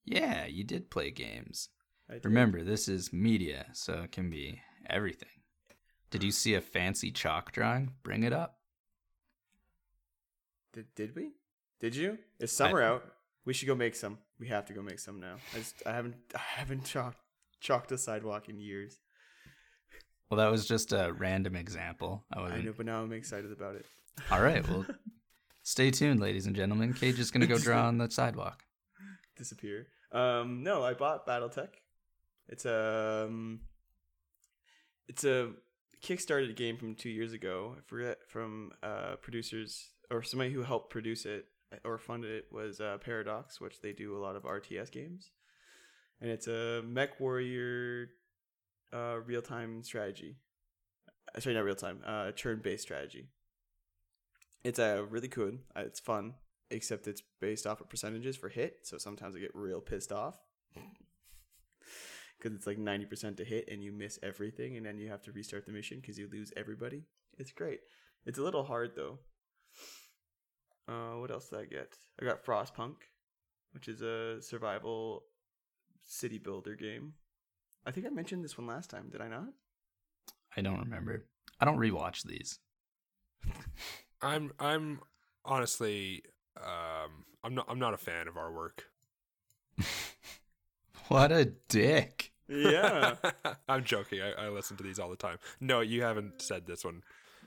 Yeah, 0.06 0.46
you 0.46 0.64
did 0.64 0.90
play 0.90 1.12
games. 1.12 1.70
I 2.10 2.16
did. 2.16 2.26
Remember, 2.26 2.64
this 2.64 2.88
is 2.88 3.12
media, 3.14 3.68
so 3.74 4.02
it 4.04 4.12
can 4.12 4.30
be 4.30 4.62
everything. 4.90 5.30
Did 6.10 6.24
you 6.24 6.32
see 6.32 6.54
a 6.54 6.62
fancy 6.62 7.12
chalk 7.12 7.52
drawing? 7.52 7.94
Bring 8.04 8.24
it 8.24 8.34
up. 8.34 8.57
Did, 10.74 10.86
did 10.96 11.16
we? 11.16 11.32
Did 11.80 11.96
you? 11.96 12.18
It's 12.40 12.54
summer 12.54 12.82
out. 12.82 13.04
We 13.46 13.54
should 13.54 13.68
go 13.68 13.76
make 13.76 13.96
some. 13.96 14.18
We 14.40 14.48
have 14.50 14.66
to 14.66 14.74
go 14.74 14.82
make 14.82 15.00
some 15.00 15.20
now. 15.20 15.36
I 15.54 15.60
just 15.60 15.76
I 15.86 15.94
haven't 15.94 16.16
I 16.36 16.42
haven't 16.58 16.86
chalked 16.86 17.20
chalked 17.60 17.92
a 17.92 17.98
sidewalk 17.98 18.50
in 18.50 18.60
years. 18.60 19.00
Well, 20.30 20.40
that 20.40 20.52
was 20.52 20.68
just 20.68 20.92
a 20.92 21.14
random 21.18 21.56
example. 21.56 22.26
I 22.34 22.42
I 22.42 22.62
know, 22.62 22.74
but 22.76 22.86
now 22.86 23.02
I'm 23.02 23.14
excited 23.14 23.52
about 23.52 23.76
it. 23.76 23.86
All 24.32 24.42
right, 24.42 24.68
well, 24.68 24.86
stay 25.64 25.92
tuned, 25.92 26.20
ladies 26.20 26.46
and 26.46 26.56
gentlemen. 26.56 26.94
Cage 26.94 27.20
is 27.20 27.32
gonna 27.32 27.48
go 27.48 27.58
draw 27.58 27.88
on 27.88 27.98
the 27.98 28.10
sidewalk. 28.12 28.64
Disappear. 29.38 29.88
Um, 30.12 30.64
no, 30.64 30.84
I 30.84 30.94
bought 30.94 31.26
BattleTech. 31.28 31.70
It's 32.50 32.66
a 32.66 33.26
um, 33.28 33.62
it's 35.08 35.24
a 35.24 35.52
Kickstarted 36.04 36.56
game 36.56 36.78
from 36.78 36.96
two 36.96 37.10
years 37.10 37.34
ago. 37.34 37.76
I 37.78 37.82
forget 37.88 38.18
from 38.28 38.72
uh, 38.84 39.16
producers 39.22 39.90
or 40.12 40.24
somebody 40.24 40.52
who 40.52 40.64
helped 40.64 40.90
produce 40.90 41.26
it 41.26 41.46
or 41.84 41.98
funded 41.98 42.32
it 42.32 42.46
was 42.52 42.80
uh, 42.80 42.98
Paradox, 43.04 43.60
which 43.60 43.82
they 43.82 43.92
do 43.92 44.18
a 44.18 44.20
lot 44.20 44.36
of 44.36 44.44
RTS 44.44 44.92
games, 44.92 45.32
and 46.22 46.30
it's 46.32 46.48
a 46.48 46.82
Mech 46.86 47.20
Warrior 47.20 48.10
uh, 48.94 49.18
real 49.26 49.42
time 49.42 49.84
strategy. 49.84 50.38
Uh, 51.36 51.40
Sorry, 51.40 51.56
not 51.56 51.66
real 51.66 51.76
time. 51.76 52.00
Uh, 52.06 52.32
turn 52.32 52.62
based 52.64 52.84
strategy. 52.84 53.28
It's 54.64 54.80
uh, 54.80 55.04
really 55.10 55.28
good. 55.28 55.60
Uh, 55.76 55.82
It's 55.82 56.00
fun 56.00 56.36
except 56.70 57.08
it's 57.08 57.22
based 57.40 57.66
off 57.66 57.82
of 57.82 57.90
percentages 57.90 58.36
for 58.36 58.50
hit. 58.50 58.80
So 58.84 58.98
sometimes 58.98 59.36
I 59.36 59.40
get 59.40 59.52
real 59.54 59.80
pissed 59.80 60.12
off 60.12 60.38
because 62.38 62.56
it's 62.56 62.68
like 62.68 62.78
90% 62.78 63.38
to 63.38 63.46
hit 63.46 63.70
and 63.72 63.82
you 63.84 63.92
miss 63.92 64.20
everything 64.22 64.78
and 64.78 64.86
then 64.86 64.98
you 64.98 65.10
have 65.10 65.22
to 65.24 65.32
restart 65.32 65.66
the 65.66 65.72
mission 65.72 66.00
because 66.02 66.18
you 66.18 66.28
lose 66.32 66.52
everybody. 66.58 67.04
It's 67.38 67.52
great. 67.52 67.80
It's 68.26 68.38
a 68.40 68.44
little 68.44 68.64
hard 68.64 68.92
though. 68.96 69.20
Uh, 70.88 71.20
what 71.20 71.32
else 71.32 71.50
did 71.50 71.60
I 71.60 71.66
get? 71.66 71.94
I 72.22 72.26
got 72.26 72.44
Frostpunk, 72.46 72.96
which 73.74 73.88
is 73.88 74.02
a 74.02 74.42
survival 74.42 75.24
city 76.04 76.38
builder 76.38 76.76
game. 76.76 77.14
I 77.86 77.92
think 77.92 78.06
I 78.06 78.10
mentioned 78.10 78.44
this 78.44 78.58
one 78.58 78.68
last 78.68 78.90
time, 78.90 79.10
did 79.10 79.22
I 79.22 79.28
not? 79.28 79.50
I 80.56 80.62
don't 80.62 80.80
remember. 80.80 81.26
I 81.60 81.66
don't 81.66 81.78
rewatch 81.78 82.24
these. 82.24 82.60
I'm 84.22 84.52
I'm 84.60 85.00
honestly 85.46 86.24
um 86.58 87.26
I'm 87.44 87.54
not 87.54 87.68
I'm 87.70 87.80
not 87.80 87.94
a 87.94 87.98
fan 87.98 88.28
of 88.28 88.38
our 88.38 88.52
work. 88.52 88.86
What 91.08 91.32
a 91.32 91.46
dick. 91.46 92.34
Yeah. 92.50 93.16
I'm 93.70 93.84
joking. 93.84 94.22
I, 94.22 94.46
I 94.46 94.50
listen 94.50 94.78
to 94.78 94.84
these 94.84 95.00
all 95.00 95.10
the 95.10 95.16
time. 95.16 95.38
No, 95.60 95.80
you 95.80 96.02
haven't 96.04 96.42
said 96.42 96.66
this 96.68 96.84
one. 96.84 97.02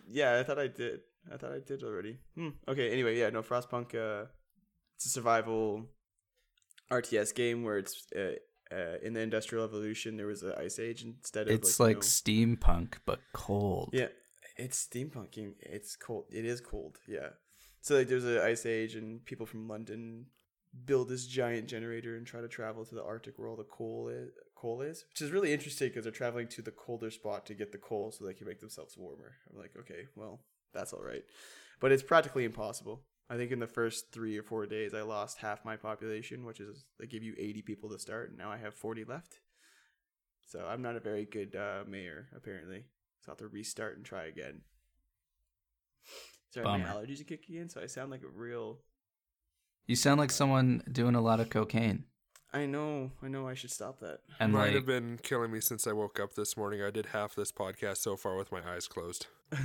Yeah, 0.09 0.39
I 0.39 0.43
thought 0.43 0.59
I 0.59 0.69
did. 0.69 1.01
I 1.33 1.37
thought 1.37 1.53
I 1.53 1.59
did 1.59 1.83
already. 1.83 2.19
Hmm. 2.35 2.51
Okay. 2.69 2.91
Anyway, 2.93 3.19
yeah, 3.19 3.31
no 3.31 3.43
Frostpunk. 3.43 3.95
Uh, 3.95 4.27
it's 4.97 5.07
a 5.07 5.09
survival 5.11 5.87
RTS 6.91 7.35
game 7.35 7.63
where 7.63 7.79
it's 7.79 8.07
uh, 8.17 8.33
uh, 8.75 8.97
in 9.03 9.13
the 9.15 9.21
Industrial 9.21 9.65
Evolution. 9.65 10.17
There 10.17 10.27
was 10.27 10.43
an 10.43 10.55
Ice 10.59 10.79
Age 10.79 11.03
instead 11.05 11.49
of 11.49 11.55
It's 11.55 11.79
like, 11.81 11.97
like 11.97 12.31
you 12.31 12.47
know- 12.47 12.57
steampunk 12.57 12.95
but 13.07 13.21
cold. 13.33 13.91
yeah, 13.93 14.09
it's 14.57 14.87
steampunking. 14.87 15.55
It's 15.61 15.97
cold. 15.97 16.27
It 16.31 16.45
is 16.45 16.61
cold. 16.61 16.99
Yeah. 17.07 17.31
So 17.83 17.97
like, 17.97 18.09
there's 18.09 18.25
an 18.25 18.39
Ice 18.39 18.67
Age, 18.67 18.95
and 18.95 19.25
people 19.25 19.47
from 19.47 19.67
London 19.69 20.27
build 20.85 21.09
this 21.09 21.27
giant 21.27 21.67
generator 21.67 22.17
and 22.17 22.27
try 22.27 22.41
to 22.41 22.47
travel 22.49 22.85
to 22.85 22.95
the 22.95 23.03
Arctic 23.03 23.39
where 23.39 23.49
all 23.49 23.57
the 23.57 23.65
coal 23.65 24.09
is. 24.09 24.31
Coal 24.55 24.83
is, 24.83 25.05
which 25.11 25.23
is 25.23 25.31
really 25.31 25.53
interesting 25.55 25.89
because 25.89 26.05
they're 26.05 26.13
traveling 26.13 26.47
to 26.49 26.61
the 26.61 26.71
colder 26.71 27.11
spot 27.11 27.47
to 27.47 27.55
get 27.55 27.73
the 27.73 27.79
coal 27.79 28.11
so 28.13 28.27
they 28.27 28.35
can 28.35 28.47
make 28.47 28.61
themselves 28.61 28.95
warmer. 28.99 29.33
I'm 29.51 29.59
like, 29.59 29.71
okay, 29.79 30.03
well, 30.15 30.43
that's 30.73 30.93
all 30.93 31.03
right, 31.03 31.23
but 31.81 31.93
it's 31.93 32.03
practically 32.03 32.45
impossible. 32.45 33.03
I 33.29 33.37
think 33.37 33.53
in 33.53 33.61
the 33.61 33.69
first 33.69 34.11
three 34.11 34.37
or 34.37 34.43
four 34.43 34.67
days, 34.67 34.93
I 34.93 35.03
lost 35.03 35.39
half 35.39 35.65
my 35.65 35.77
population, 35.77 36.45
which 36.45 36.59
is 36.59 36.85
they 36.99 37.07
give 37.07 37.23
you 37.23 37.35
80 37.39 37.63
people 37.63 37.89
to 37.91 37.99
start, 37.99 38.31
and 38.31 38.39
now 38.39 38.51
I 38.51 38.57
have 38.57 38.75
40 38.75 39.05
left. 39.05 39.39
So 40.49 40.67
I'm 40.69 40.83
not 40.83 40.97
a 40.97 41.01
very 41.01 41.27
good 41.27 41.55
uh, 41.55 41.85
mayor, 41.89 42.27
apparently. 42.35 42.87
So 43.21 43.31
I'll 43.31 43.33
have 43.35 43.39
to 43.39 43.47
restart 43.47 43.97
and 43.97 44.05
try 44.05 44.25
again. 44.25 44.63
Sorry, 46.53 46.67
my 46.67 46.81
allergies 46.81 47.21
are 47.21 47.25
kicking 47.25 47.55
in, 47.55 47.69
so 47.69 47.81
I 47.81 47.87
sound 47.87 48.11
like 48.11 48.25
a 48.25 48.29
real. 48.29 48.81
You 49.87 49.95
sound 49.95 50.19
like 50.19 50.33
someone 50.33 50.83
doing 50.91 51.15
a 51.15 51.21
lot 51.21 51.39
of 51.39 51.51
cocaine. 51.51 52.07
I 52.53 52.67
know, 52.67 53.13
I 53.23 53.29
know. 53.29 53.47
I 53.47 53.55
should 53.55 53.71
stop 53.71 54.01
that. 54.01 54.19
And 54.41 54.53
Might 54.53 54.67
like 54.67 54.75
have 54.75 54.87
been 54.87 55.21
killing 55.23 55.53
me 55.53 55.61
since 55.61 55.87
I 55.87 55.93
woke 55.93 56.19
up 56.19 56.35
this 56.35 56.57
morning. 56.57 56.83
I 56.83 56.91
did 56.91 57.07
half 57.07 57.37
this 57.37 57.53
podcast 57.53 57.99
so 57.99 58.17
far 58.17 58.37
with 58.37 58.51
my 58.51 58.61
eyes 58.69 58.89
closed. 58.89 59.29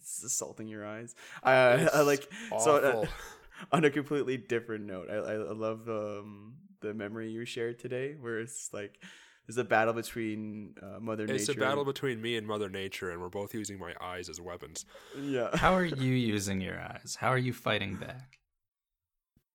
it's 0.00 0.22
assaulting 0.24 0.68
your 0.68 0.86
eyes. 0.86 1.14
I, 1.42 1.52
I, 1.52 1.88
I 1.94 2.00
like 2.00 2.28
so. 2.58 2.76
uh, 2.76 3.06
on 3.72 3.84
a 3.84 3.90
completely 3.90 4.36
different 4.36 4.86
note, 4.86 5.08
I 5.10 5.16
I, 5.16 5.34
I 5.34 5.52
love 5.52 5.88
um, 5.88 6.54
the 6.80 6.94
memory 6.94 7.30
you 7.30 7.44
shared 7.44 7.78
today, 7.78 8.16
where 8.18 8.40
it's 8.40 8.72
like 8.72 8.98
there's 9.46 9.58
a 9.58 9.64
battle 9.64 9.94
between 9.94 10.74
uh, 10.82 11.00
Mother 11.00 11.24
it's 11.24 11.32
Nature. 11.32 11.42
It's 11.42 11.48
a 11.50 11.60
battle 11.60 11.84
between 11.84 12.22
me 12.22 12.36
and 12.36 12.46
Mother 12.46 12.68
Nature, 12.68 13.10
and 13.10 13.20
we're 13.20 13.28
both 13.28 13.54
using 13.54 13.78
my 13.78 13.94
eyes 14.00 14.28
as 14.28 14.40
weapons. 14.40 14.86
Yeah. 15.20 15.48
how 15.56 15.74
are 15.74 15.84
you 15.84 16.12
using 16.12 16.60
your 16.60 16.78
eyes? 16.78 17.16
How 17.18 17.28
are 17.28 17.38
you 17.38 17.52
fighting 17.52 17.96
back? 17.96 18.38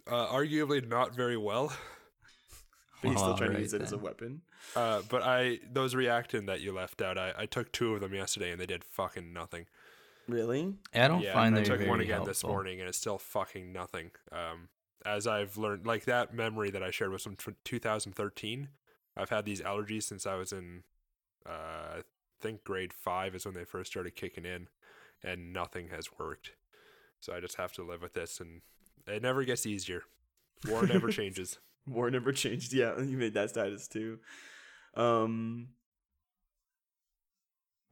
Uh, 0.05 0.27
arguably 0.27 0.87
not 0.87 1.15
very 1.15 1.37
well. 1.37 1.73
But 3.01 3.11
he's 3.11 3.19
still 3.19 3.31
All 3.31 3.37
trying 3.37 3.49
to 3.49 3.55
right 3.55 3.61
use 3.61 3.73
it 3.73 3.81
as 3.81 3.91
a 3.91 3.97
weapon. 3.97 4.41
Uh, 4.75 5.01
but 5.09 5.21
I 5.21 5.59
those 5.71 5.93
Reactine 5.93 6.47
that 6.47 6.61
you 6.61 6.71
left 6.71 7.01
out, 7.01 7.17
I, 7.17 7.33
I 7.37 7.45
took 7.45 7.71
two 7.71 7.93
of 7.93 8.01
them 8.01 8.13
yesterday, 8.13 8.51
and 8.51 8.59
they 8.59 8.65
did 8.65 8.83
fucking 8.83 9.31
nothing. 9.31 9.65
Really? 10.27 10.73
I 10.93 11.07
don't 11.07 11.21
yeah, 11.21 11.33
find 11.33 11.55
I 11.55 11.63
took 11.63 11.77
very 11.77 11.89
one 11.89 11.99
again 11.99 12.23
this 12.23 12.43
morning, 12.43 12.79
and 12.79 12.89
it's 12.89 12.97
still 12.97 13.17
fucking 13.17 13.71
nothing. 13.71 14.11
Um, 14.31 14.69
as 15.05 15.27
I've 15.27 15.57
learned, 15.57 15.85
like 15.85 16.05
that 16.05 16.33
memory 16.33 16.71
that 16.71 16.81
I 16.81 16.89
shared 16.91 17.11
was 17.11 17.23
from 17.23 17.35
tw 17.35 17.53
2013. 17.63 18.69
I've 19.15 19.29
had 19.29 19.45
these 19.45 19.61
allergies 19.61 20.03
since 20.03 20.25
I 20.25 20.35
was 20.35 20.51
in, 20.51 20.83
uh, 21.47 21.99
I 21.99 22.01
think 22.41 22.63
grade 22.63 22.93
five 22.93 23.35
is 23.35 23.45
when 23.45 23.53
they 23.53 23.63
first 23.63 23.91
started 23.91 24.15
kicking 24.15 24.45
in, 24.45 24.67
and 25.23 25.53
nothing 25.53 25.89
has 25.89 26.09
worked. 26.17 26.51
So 27.19 27.33
I 27.33 27.39
just 27.39 27.55
have 27.55 27.73
to 27.73 27.83
live 27.83 28.01
with 28.01 28.13
this, 28.13 28.39
and 28.39 28.61
it 29.07 29.21
never 29.21 29.43
gets 29.43 29.65
easier. 29.65 30.03
War 30.67 30.85
never 30.87 31.09
changes. 31.11 31.59
War 31.87 32.09
never 32.09 32.31
changed. 32.33 32.73
Yeah, 32.73 32.99
you 32.99 33.17
made 33.17 33.35
that 33.35 33.51
status 33.51 33.87
too. 33.87 34.19
Um, 34.95 35.69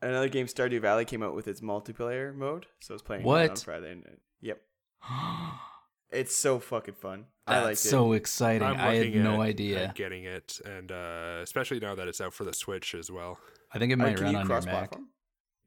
another 0.04 0.30
game, 0.30 0.48
Stardew 0.48 0.82
Valley, 0.82 1.06
came 1.06 1.24
out 1.24 1.36
with 1.36 1.48
its 1.48 1.62
multiplayer 1.62 2.34
mode, 2.36 2.66
so 2.80 2.94
I 2.94 2.96
was 2.96 3.02
playing 3.02 3.24
that 3.24 3.30
on 3.30 3.34
What? 3.50 3.60
Friday. 3.60 3.92
And, 3.92 4.04
yep, 4.42 4.62
it's 6.12 6.36
so 6.36 6.60
fucking 6.60 6.96
fun. 6.96 7.26
I 7.46 7.56
That's 7.56 7.66
like 7.66 7.74
it. 7.74 7.78
so 7.78 8.14
exciting. 8.14 8.68
I'm 8.68 8.80
I 8.80 8.96
had 8.96 9.16
no 9.16 9.42
idea. 9.42 9.86
at 9.86 9.96
getting 9.96 10.24
it, 10.24 10.62
and 10.66 10.92
uh, 10.92 11.40
especially 11.42 11.80
now 11.80 11.96
that 11.96 12.08
it's 12.08 12.22
out 12.22 12.34
for 12.34 12.44
the 12.46 12.54
Switch 12.54 12.96
as 12.96 13.12
well. 13.12 13.40
I 13.74 13.80
think 13.80 13.92
it 13.92 13.96
Uh, 14.00 14.04
might 14.04 14.16
can 14.16 14.26
run 14.26 14.34
you 14.34 14.40
on 14.40 14.48
your 14.48 14.56
Mac. 14.62 14.64
cross-platform? 14.66 15.08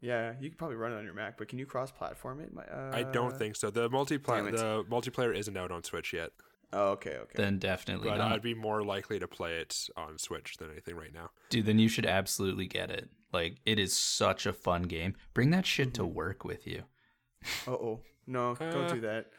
Yeah, 0.01 0.35
you 0.41 0.49
could 0.51 0.59
probably 0.59 0.77
run 0.77 0.93
it 0.93 0.97
on 0.97 1.05
your 1.05 1.15
Mac, 1.15 1.37
but 1.37 1.49
can 1.49 1.59
you 1.59 1.67
cross-platform 1.67 2.41
it? 2.41 2.51
Uh, 2.57 2.91
I 2.97 3.03
don't 3.03 3.37
think 3.37 3.57
so. 3.57 3.71
The 3.71 3.91
multiplayer, 3.91 4.51
the 4.53 4.85
multiplayer 4.89 5.35
isn't 5.37 5.57
out 5.57 5.71
on 5.71 5.83
Switch 5.83 6.13
yet. 6.13 6.31
Oh, 6.73 6.91
okay, 6.93 7.17
okay. 7.17 7.33
Then 7.37 7.59
definitely 7.59 8.09
but 8.11 8.19
not. 8.19 8.33
I'd 8.33 8.43
be 8.43 8.55
more 8.55 8.83
likely 8.85 9.19
to 9.19 9.29
play 9.29 9.57
it 9.59 9.89
on 9.97 10.19
Switch 10.19 10.57
than 10.59 10.71
anything 10.71 10.97
right 10.97 11.13
now. 11.13 11.31
Dude, 11.51 11.65
then 11.67 11.79
you 11.79 11.89
should 11.89 12.07
absolutely 12.07 12.67
get 12.67 12.91
it. 12.91 13.09
Like, 13.33 13.59
it 13.67 13.79
is 13.79 13.97
such 13.99 14.47
a 14.47 14.53
fun 14.53 14.83
game. 14.85 15.15
Bring 15.35 15.51
that 15.51 15.67
shit 15.67 15.93
to 15.95 16.03
Mhm. 16.03 16.13
work 16.15 16.45
with 16.45 16.67
you. 16.67 16.85
Uh 17.67 17.73
oh, 17.73 18.01
no, 18.27 18.55
don't 18.55 18.75
Uh, 18.75 18.95
do 18.95 19.01
that. 19.03 19.33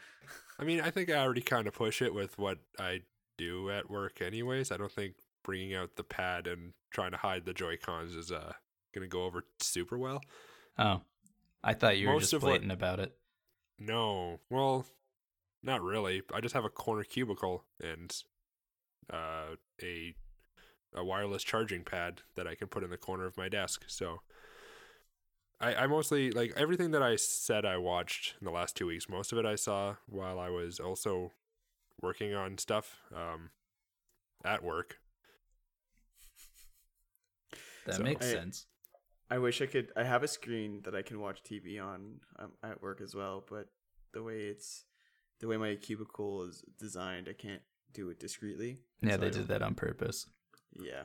I 0.59 0.63
mean, 0.63 0.81
I 0.81 0.91
think 0.91 1.09
I 1.09 1.15
already 1.17 1.41
kind 1.41 1.67
of 1.67 1.73
push 1.73 2.01
it 2.01 2.13
with 2.13 2.37
what 2.37 2.59
I 2.79 3.03
do 3.37 3.69
at 3.69 3.89
work, 3.89 4.21
anyways. 4.21 4.71
I 4.71 4.77
don't 4.77 4.91
think 4.91 5.15
bringing 5.43 5.73
out 5.75 5.95
the 5.95 6.03
pad 6.03 6.47
and 6.47 6.73
trying 6.91 7.11
to 7.11 7.17
hide 7.17 7.45
the 7.45 7.53
Joy 7.53 7.77
Cons 7.77 8.15
is 8.15 8.31
uh 8.31 8.53
gonna 8.93 9.07
go 9.07 9.23
over 9.25 9.45
super 9.61 9.97
well. 9.97 10.21
Oh, 10.77 11.01
I 11.63 11.73
thought 11.73 11.97
you 11.97 12.07
were 12.07 12.13
Most 12.13 12.23
just 12.23 12.33
of 12.33 12.43
what- 12.43 12.49
blatant 12.49 12.71
about 12.71 12.99
it. 12.99 13.17
No, 13.79 14.39
well, 14.49 14.85
not 15.61 15.81
really. 15.83 16.23
I 16.33 16.41
just 16.41 16.53
have 16.55 16.65
a 16.65 16.69
corner 16.69 17.03
cubicle 17.03 17.63
and 17.79 18.11
uh, 19.11 19.55
a 19.81 20.15
a 20.95 21.03
wireless 21.03 21.43
charging 21.43 21.83
pad 21.83 22.21
that 22.35 22.47
I 22.47 22.55
can 22.55 22.67
put 22.67 22.83
in 22.83 22.89
the 22.89 22.97
corner 22.97 23.25
of 23.25 23.37
my 23.37 23.49
desk. 23.49 23.83
So 23.87 24.21
I, 25.59 25.73
I 25.75 25.87
mostly 25.87 26.31
like 26.31 26.53
everything 26.55 26.91
that 26.91 27.03
I 27.03 27.15
said 27.15 27.65
I 27.65 27.77
watched 27.77 28.35
in 28.39 28.45
the 28.45 28.51
last 28.51 28.75
two 28.75 28.87
weeks. 28.87 29.09
Most 29.09 29.31
of 29.31 29.37
it 29.37 29.45
I 29.45 29.55
saw 29.55 29.95
while 30.07 30.39
I 30.39 30.49
was 30.49 30.79
also 30.79 31.33
working 32.01 32.33
on 32.33 32.57
stuff 32.57 32.97
um, 33.15 33.49
at 34.45 34.63
work. 34.63 34.97
That 37.85 37.95
So- 37.95 38.03
makes 38.03 38.25
I- 38.25 38.31
sense. 38.31 38.65
I 39.29 39.39
wish 39.39 39.61
I 39.61 39.65
could. 39.65 39.91
I 39.97 40.03
have 40.05 40.23
a 40.23 40.27
screen 40.27 40.83
that 40.85 40.95
I 40.95 41.01
can 41.01 41.19
watch 41.19 41.43
TV 41.43 41.83
on 41.83 42.21
um, 42.39 42.53
at 42.63 42.81
work 42.81 43.01
as 43.01 43.13
well, 43.13 43.43
but 43.49 43.67
the 44.13 44.23
way 44.23 44.43
it's 44.43 44.85
the 45.41 45.47
way 45.49 45.57
my 45.57 45.75
cubicle 45.75 46.43
is 46.43 46.63
designed, 46.79 47.27
I 47.29 47.33
can't 47.33 47.61
do 47.91 48.09
it 48.09 48.21
discreetly. 48.21 48.79
Yeah, 49.01 49.11
so 49.15 49.17
they 49.17 49.27
I 49.27 49.31
did 49.31 49.47
that 49.49 49.61
on 49.61 49.75
purpose. 49.75 50.27
Yeah. 50.73 51.03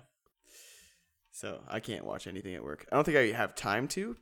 So 1.31 1.63
I 1.69 1.81
can't 1.81 2.05
watch 2.05 2.27
anything 2.27 2.55
at 2.55 2.63
work. 2.63 2.87
I 2.93 2.97
don't 2.97 3.05
think 3.05 3.17
I 3.17 3.37
have 3.37 3.55
time 3.55 3.89
to. 3.89 4.17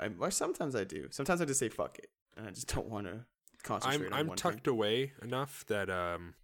I 0.00 0.08
well, 0.08 0.30
sometimes 0.30 0.74
I 0.74 0.84
do. 0.84 1.08
Sometimes 1.10 1.40
I 1.40 1.44
just 1.44 1.60
say 1.60 1.68
fuck 1.68 1.98
it, 1.98 2.10
and 2.36 2.46
I 2.46 2.50
just 2.50 2.74
don't 2.74 2.88
want 2.88 3.06
to 3.06 3.26
concentrate 3.62 4.06
I'm 4.08 4.12
on 4.12 4.18
I'm 4.18 4.26
one 4.28 4.36
tucked 4.36 4.64
thing. 4.64 4.72
away 4.72 5.12
enough 5.22 5.64
that 5.68 5.88
um 5.88 6.34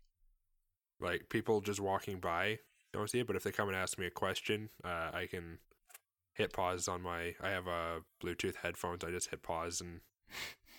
like 1.00 1.28
people 1.28 1.60
just 1.60 1.80
walking 1.80 2.20
by 2.20 2.58
don't 2.92 3.10
see 3.10 3.18
it, 3.20 3.26
but 3.26 3.36
if 3.36 3.42
they 3.42 3.50
come 3.52 3.68
and 3.68 3.76
ask 3.76 3.98
me 3.98 4.06
a 4.06 4.10
question, 4.10 4.70
uh, 4.82 5.10
I 5.12 5.26
can 5.30 5.58
hit 6.34 6.52
pause 6.52 6.88
on 6.88 7.02
my 7.02 7.34
I 7.40 7.50
have 7.50 7.66
uh 7.66 8.00
Bluetooth 8.22 8.56
headphones. 8.56 9.04
I 9.04 9.10
just 9.10 9.30
hit 9.30 9.42
pause 9.42 9.80
and 9.80 10.00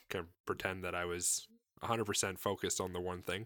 can 0.09 0.27
pretend 0.45 0.83
that 0.83 0.95
I 0.95 1.05
was 1.05 1.47
100% 1.83 2.39
focused 2.39 2.81
on 2.81 2.93
the 2.93 2.99
one 3.01 3.21
thing. 3.21 3.45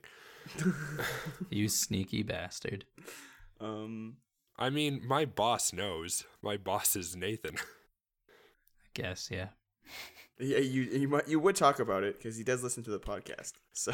You 1.49 1.67
sneaky 1.69 2.23
bastard. 2.23 2.85
Um. 3.59 4.17
I 4.57 4.69
mean, 4.69 5.01
my 5.07 5.25
boss 5.25 5.73
knows. 5.73 6.25
My 6.43 6.57
boss 6.57 6.95
is 6.95 7.15
Nathan. 7.15 7.55
I 8.29 8.89
guess, 8.93 9.29
yeah. 9.31 9.47
Yeah, 10.39 10.59
you 10.59 10.83
you 10.83 11.07
might 11.07 11.27
you 11.27 11.39
would 11.39 11.55
talk 11.55 11.79
about 11.79 12.03
it 12.03 12.17
because 12.17 12.37
he 12.37 12.43
does 12.43 12.61
listen 12.63 12.83
to 12.83 12.91
the 12.91 12.99
podcast. 12.99 13.53
So 13.73 13.91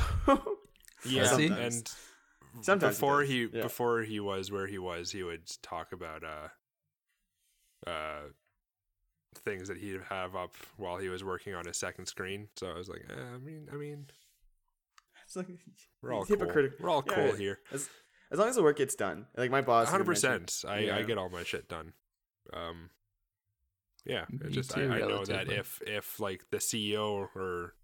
yeah, 1.06 1.24
Does 1.24 1.38
he? 1.38 1.48
and 1.48 1.90
Sometimes 2.62 2.96
before 2.96 3.22
does, 3.22 3.30
he, 3.30 3.48
yeah. 3.54 3.62
before 3.62 4.02
he 4.02 4.20
was 4.20 4.52
where 4.52 4.68
he 4.68 4.78
was, 4.80 5.12
he 5.12 5.24
would 5.24 5.44
talk 5.62 5.92
about 5.94 6.24
uh 6.24 6.48
uh 7.90 8.22
things 9.46 9.68
that 9.68 9.78
he'd 9.78 10.02
have 10.10 10.36
up 10.36 10.56
while 10.78 10.98
he 10.98 11.08
was 11.08 11.24
working 11.24 11.54
on 11.56 11.66
his 11.66 11.78
second 11.78 12.08
screen. 12.08 12.48
So 12.58 12.68
I 12.68 12.74
was 12.74 12.90
like, 12.90 13.06
eh, 13.10 13.14
I 13.36 13.38
mean, 13.38 13.68
I 13.72 13.76
mean, 13.76 14.08
it's 15.26 15.36
like 15.36 15.48
we're 16.02 16.14
all 16.14 16.24
he's 16.24 16.36
cool. 16.36 16.38
hypocritical. 16.40 16.78
We're 16.82 16.90
all 16.90 17.04
Yeah, 17.08 17.14
cool 17.16 17.26
yeah. 17.28 17.36
here. 17.38 17.60
As, 17.72 17.90
as 18.32 18.40
long 18.40 18.50
as 18.50 18.56
the 18.56 18.64
work 18.64 18.78
gets 18.78 18.96
done, 18.96 19.28
like 19.38 19.52
my 19.52 19.62
boss. 19.62 19.90
hundred 19.90 20.06
percent. 20.06 20.64
I 20.68 20.92
I 20.92 21.04
get 21.04 21.18
all 21.18 21.30
my 21.30 21.44
shit 21.44 21.68
done. 21.68 21.94
Um, 22.54 22.90
yeah, 24.06 24.26
Me 24.30 24.50
just 24.50 24.76
I, 24.78 24.82
too, 24.82 24.92
I 24.92 25.00
know 25.00 25.26
that 25.26 25.52
if 25.52 25.82
if 25.86 26.20
like 26.20 26.46
the 26.52 26.58
CEO 26.58 27.28
or 27.36 27.76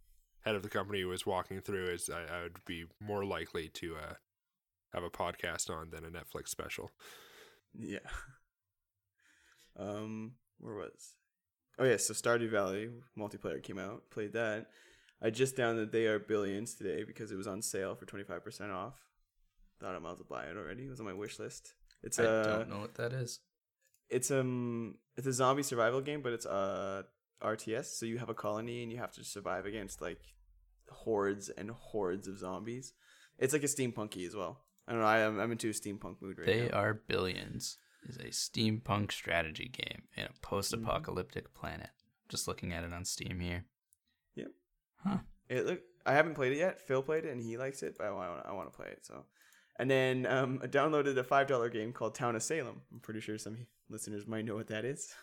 head 0.44 0.56
of 0.56 0.64
the 0.64 0.70
company 0.70 1.04
was 1.04 1.26
walking 1.26 1.62
through, 1.62 1.86
is 1.86 2.10
I, 2.10 2.40
I 2.40 2.44
would 2.44 2.64
be 2.66 2.86
more 3.00 3.26
likely 3.26 3.70
to 3.70 3.96
uh 3.96 4.14
have 4.94 5.04
a 5.04 5.10
podcast 5.10 5.70
on 5.70 5.90
than 5.92 6.06
a 6.06 6.10
Netflix 6.10 6.50
special. 6.50 6.92
Yeah. 7.78 8.00
Um, 9.78 10.36
where 10.60 10.76
was? 10.76 11.16
Oh 11.78 11.84
yeah, 11.84 11.98
so 11.98 12.14
Stardew 12.14 12.50
Valley 12.50 12.90
multiplayer 13.18 13.62
came 13.62 13.78
out. 13.78 14.10
Played 14.10 14.34
that. 14.34 14.68
I 15.22 15.30
just 15.30 15.56
downloaded 15.58 15.92
They 15.92 16.06
Are 16.06 16.20
Billions 16.20 16.76
today 16.76 17.04
because 17.04 17.32
it 17.32 17.36
was 17.36 17.48
on 17.48 17.62
sale 17.62 17.96
for 17.96 18.06
twenty 18.06 18.24
five 18.24 18.44
percent 18.44 18.72
off. 18.72 19.06
Thought 19.80 19.96
I 19.96 20.00
might 20.00 20.12
as 20.14 20.18
well 20.20 20.40
buy 20.42 20.46
it 20.46 20.58
already. 20.58 20.84
It 20.86 20.90
was 20.90 21.00
on 21.00 21.06
my 21.06 21.14
wish 21.14 21.38
list. 21.40 21.74
It's 22.04 22.20
I 22.20 22.24
a 22.24 22.44
don't 22.44 22.70
know 22.70 22.80
what 22.80 22.96
that 22.96 23.14
is. 23.14 23.40
it's 24.10 24.32
um 24.32 24.96
it's 25.18 25.28
a 25.28 25.34
zombie 25.34 25.64
survival 25.64 26.02
game, 26.02 26.22
but 26.22 26.34
it's 26.34 26.46
uh 26.46 27.04
RTS. 27.44 27.86
So 27.86 28.06
you 28.06 28.18
have 28.20 28.30
a 28.30 28.34
colony 28.34 28.84
and 28.84 28.92
you 28.92 28.98
have 29.00 29.12
to 29.14 29.24
survive 29.24 29.66
against 29.66 30.02
like 30.02 30.22
hordes 30.90 31.50
and 31.50 31.72
hordes 31.72 32.28
of 32.28 32.38
zombies. 32.40 32.94
It's 33.38 33.54
like 33.54 33.64
a 33.64 33.68
steampunky 33.68 34.26
as 34.26 34.36
well. 34.36 34.62
I 34.88 34.92
don't 34.92 35.02
know. 35.02 35.08
I 35.08 35.20
am 35.20 35.40
I'm 35.40 35.52
into 35.52 35.70
a 35.70 35.74
steampunk 35.74 36.22
mood 36.22 36.38
right 36.38 36.46
They 36.46 36.62
now. 36.62 36.68
They 36.68 36.72
are 36.72 36.94
Billions 36.94 37.78
is 38.08 38.18
a 38.18 38.26
steampunk 38.30 39.12
strategy 39.12 39.68
game 39.68 40.04
in 40.16 40.26
a 40.26 40.30
post-apocalyptic 40.42 41.46
Mm-hmm. 41.46 41.60
planet. 41.60 41.90
Just 42.30 42.48
looking 42.48 42.72
at 42.74 42.84
it 42.84 42.94
on 42.94 43.04
Steam 43.06 43.40
here. 43.40 43.66
Yep. 44.36 44.48
Huh. 45.04 45.18
It 45.50 45.66
look. 45.66 45.82
I 46.08 46.14
haven't 46.14 46.36
played 46.36 46.54
it 46.54 46.58
yet. 46.58 46.80
Phil 46.82 47.02
played 47.02 47.26
it 47.26 47.32
and 47.32 47.42
he 47.42 47.58
likes 47.58 47.82
it, 47.84 47.96
but 47.98 48.06
I 48.08 48.12
want 48.12 48.46
I 48.46 48.54
want 48.54 48.72
to 48.72 48.76
play 48.76 48.88
it. 48.88 49.06
So, 49.06 49.26
and 49.78 49.90
then 49.90 50.26
um, 50.26 50.60
I 50.64 50.68
downloaded 50.68 51.18
a 51.18 51.24
five 51.24 51.48
dollar 51.48 51.70
game 51.70 51.94
called 51.94 52.16
Town 52.16 52.36
of 52.36 52.44
Salem. 52.44 52.82
I'm 52.92 53.00
pretty 53.00 53.22
sure 53.22 53.38
some 53.38 53.68
listeners 53.90 54.28
might 54.28 54.46
know 54.46 54.56
what 54.56 54.68
that 54.68 54.86
is, 54.86 55.14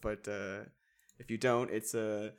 but 0.00 0.26
uh, 0.28 0.64
if 1.18 1.30
you 1.30 1.38
don't, 1.38 1.70
it's 1.70 1.94
a 1.94 2.32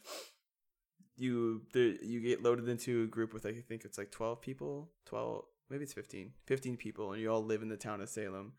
you 1.15 1.61
the 1.73 1.97
you 2.01 2.19
get 2.21 2.43
loaded 2.43 2.67
into 2.67 3.03
a 3.03 3.07
group 3.07 3.33
with 3.33 3.45
like 3.45 3.57
I 3.57 3.61
think 3.61 3.85
it's 3.85 3.97
like 3.97 4.11
twelve 4.11 4.41
people, 4.41 4.91
twelve 5.05 5.45
maybe 5.73 5.83
it's 5.83 5.93
15, 5.93 6.31
15 6.45 6.77
people, 6.77 7.11
and 7.11 7.21
you 7.21 7.31
all 7.31 7.43
live 7.43 7.63
in 7.63 7.69
the 7.69 7.77
town 7.77 7.99
of 7.99 8.07
Salem. 8.07 8.53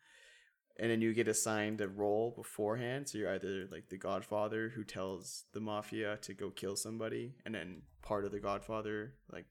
And 0.76 0.90
then 0.90 1.00
you 1.00 1.14
get 1.14 1.28
assigned 1.28 1.80
a 1.80 1.86
role 1.86 2.32
beforehand. 2.36 3.08
So 3.08 3.18
you're 3.18 3.32
either 3.32 3.68
like 3.70 3.88
the 3.88 3.96
Godfather 3.96 4.72
who 4.74 4.82
tells 4.82 5.44
the 5.52 5.60
mafia 5.60 6.16
to 6.22 6.34
go 6.34 6.50
kill 6.50 6.74
somebody, 6.74 7.36
and 7.46 7.54
then 7.54 7.82
part 8.02 8.24
of 8.24 8.32
the 8.32 8.40
Godfather, 8.40 9.14
like 9.30 9.46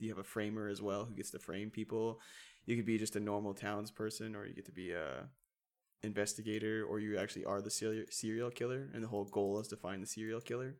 you 0.00 0.08
have 0.08 0.18
a 0.18 0.24
framer 0.24 0.68
as 0.68 0.82
well 0.82 1.04
who 1.04 1.14
gets 1.14 1.30
to 1.30 1.38
frame 1.38 1.70
people. 1.70 2.20
You 2.66 2.76
could 2.76 2.86
be 2.86 2.98
just 2.98 3.16
a 3.16 3.20
normal 3.20 3.54
townsperson, 3.54 4.34
or 4.34 4.46
you 4.46 4.54
get 4.54 4.66
to 4.66 4.72
be 4.72 4.92
a 4.92 5.28
investigator, 6.02 6.84
or 6.88 7.00
you 7.00 7.18
actually 7.18 7.44
are 7.44 7.60
the 7.60 7.70
serial 7.70 8.06
serial 8.10 8.50
killer, 8.50 8.88
and 8.94 9.02
the 9.02 9.08
whole 9.08 9.24
goal 9.24 9.60
is 9.60 9.68
to 9.68 9.76
find 9.76 10.02
the 10.02 10.06
serial 10.06 10.40
killer. 10.40 10.76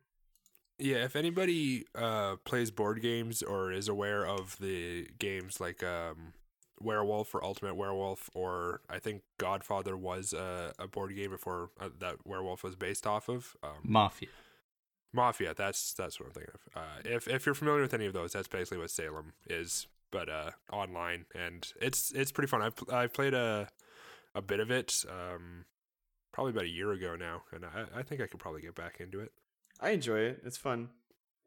Yeah, 0.79 1.03
if 1.05 1.15
anybody 1.15 1.85
uh, 1.93 2.37
plays 2.43 2.71
board 2.71 3.01
games 3.01 3.43
or 3.43 3.71
is 3.71 3.87
aware 3.87 4.25
of 4.25 4.57
the 4.59 5.07
games 5.19 5.59
like 5.59 5.83
um, 5.83 6.33
Werewolf 6.79 7.35
or 7.35 7.43
Ultimate 7.43 7.75
Werewolf, 7.75 8.29
or 8.33 8.81
I 8.89 8.97
think 8.97 9.21
Godfather 9.37 9.95
was 9.95 10.33
a, 10.33 10.73
a 10.79 10.87
board 10.87 11.15
game 11.15 11.29
before 11.29 11.69
uh, 11.79 11.89
that 11.99 12.25
Werewolf 12.25 12.63
was 12.63 12.75
based 12.75 13.05
off 13.05 13.29
of. 13.29 13.55
Um, 13.63 13.79
Mafia. 13.83 14.29
Mafia, 15.13 15.53
that's 15.55 15.93
that's 15.93 16.19
what 16.19 16.27
I'm 16.27 16.33
thinking 16.33 16.53
of. 16.53 16.81
Uh, 16.81 17.01
if 17.03 17.27
if 17.27 17.45
you're 17.45 17.55
familiar 17.55 17.81
with 17.81 17.93
any 17.93 18.05
of 18.05 18.13
those, 18.13 18.31
that's 18.31 18.47
basically 18.47 18.77
what 18.77 18.89
Salem 18.89 19.33
is, 19.47 19.87
but 20.11 20.29
uh, 20.29 20.51
online, 20.71 21.25
and 21.35 21.71
it's 21.81 22.11
it's 22.11 22.31
pretty 22.31 22.47
fun. 22.47 22.61
I've 22.61 22.75
I've 22.91 23.13
played 23.13 23.33
a 23.33 23.67
a 24.33 24.41
bit 24.41 24.59
of 24.59 24.71
it, 24.71 25.03
um, 25.09 25.65
probably 26.31 26.51
about 26.51 26.63
a 26.63 26.69
year 26.69 26.91
ago 26.93 27.15
now, 27.15 27.43
and 27.51 27.65
I, 27.65 27.99
I 27.99 28.03
think 28.03 28.21
I 28.21 28.27
could 28.27 28.39
probably 28.39 28.61
get 28.61 28.75
back 28.75 29.01
into 29.01 29.19
it. 29.19 29.31
I 29.81 29.89
enjoy 29.89 30.19
it. 30.19 30.41
It's 30.45 30.57
fun. 30.57 30.89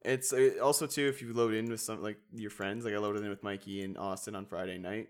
It's 0.02 0.32
uh, 0.34 0.50
also 0.62 0.86
too 0.86 1.06
if 1.06 1.22
you 1.22 1.32
load 1.32 1.54
in 1.54 1.70
with 1.70 1.80
some 1.80 2.02
like 2.02 2.18
your 2.32 2.50
friends. 2.50 2.84
Like 2.84 2.94
I 2.94 2.98
loaded 2.98 3.22
in 3.22 3.30
with 3.30 3.42
Mikey 3.42 3.82
and 3.82 3.96
Austin 3.96 4.36
on 4.36 4.44
Friday 4.44 4.76
night, 4.76 5.08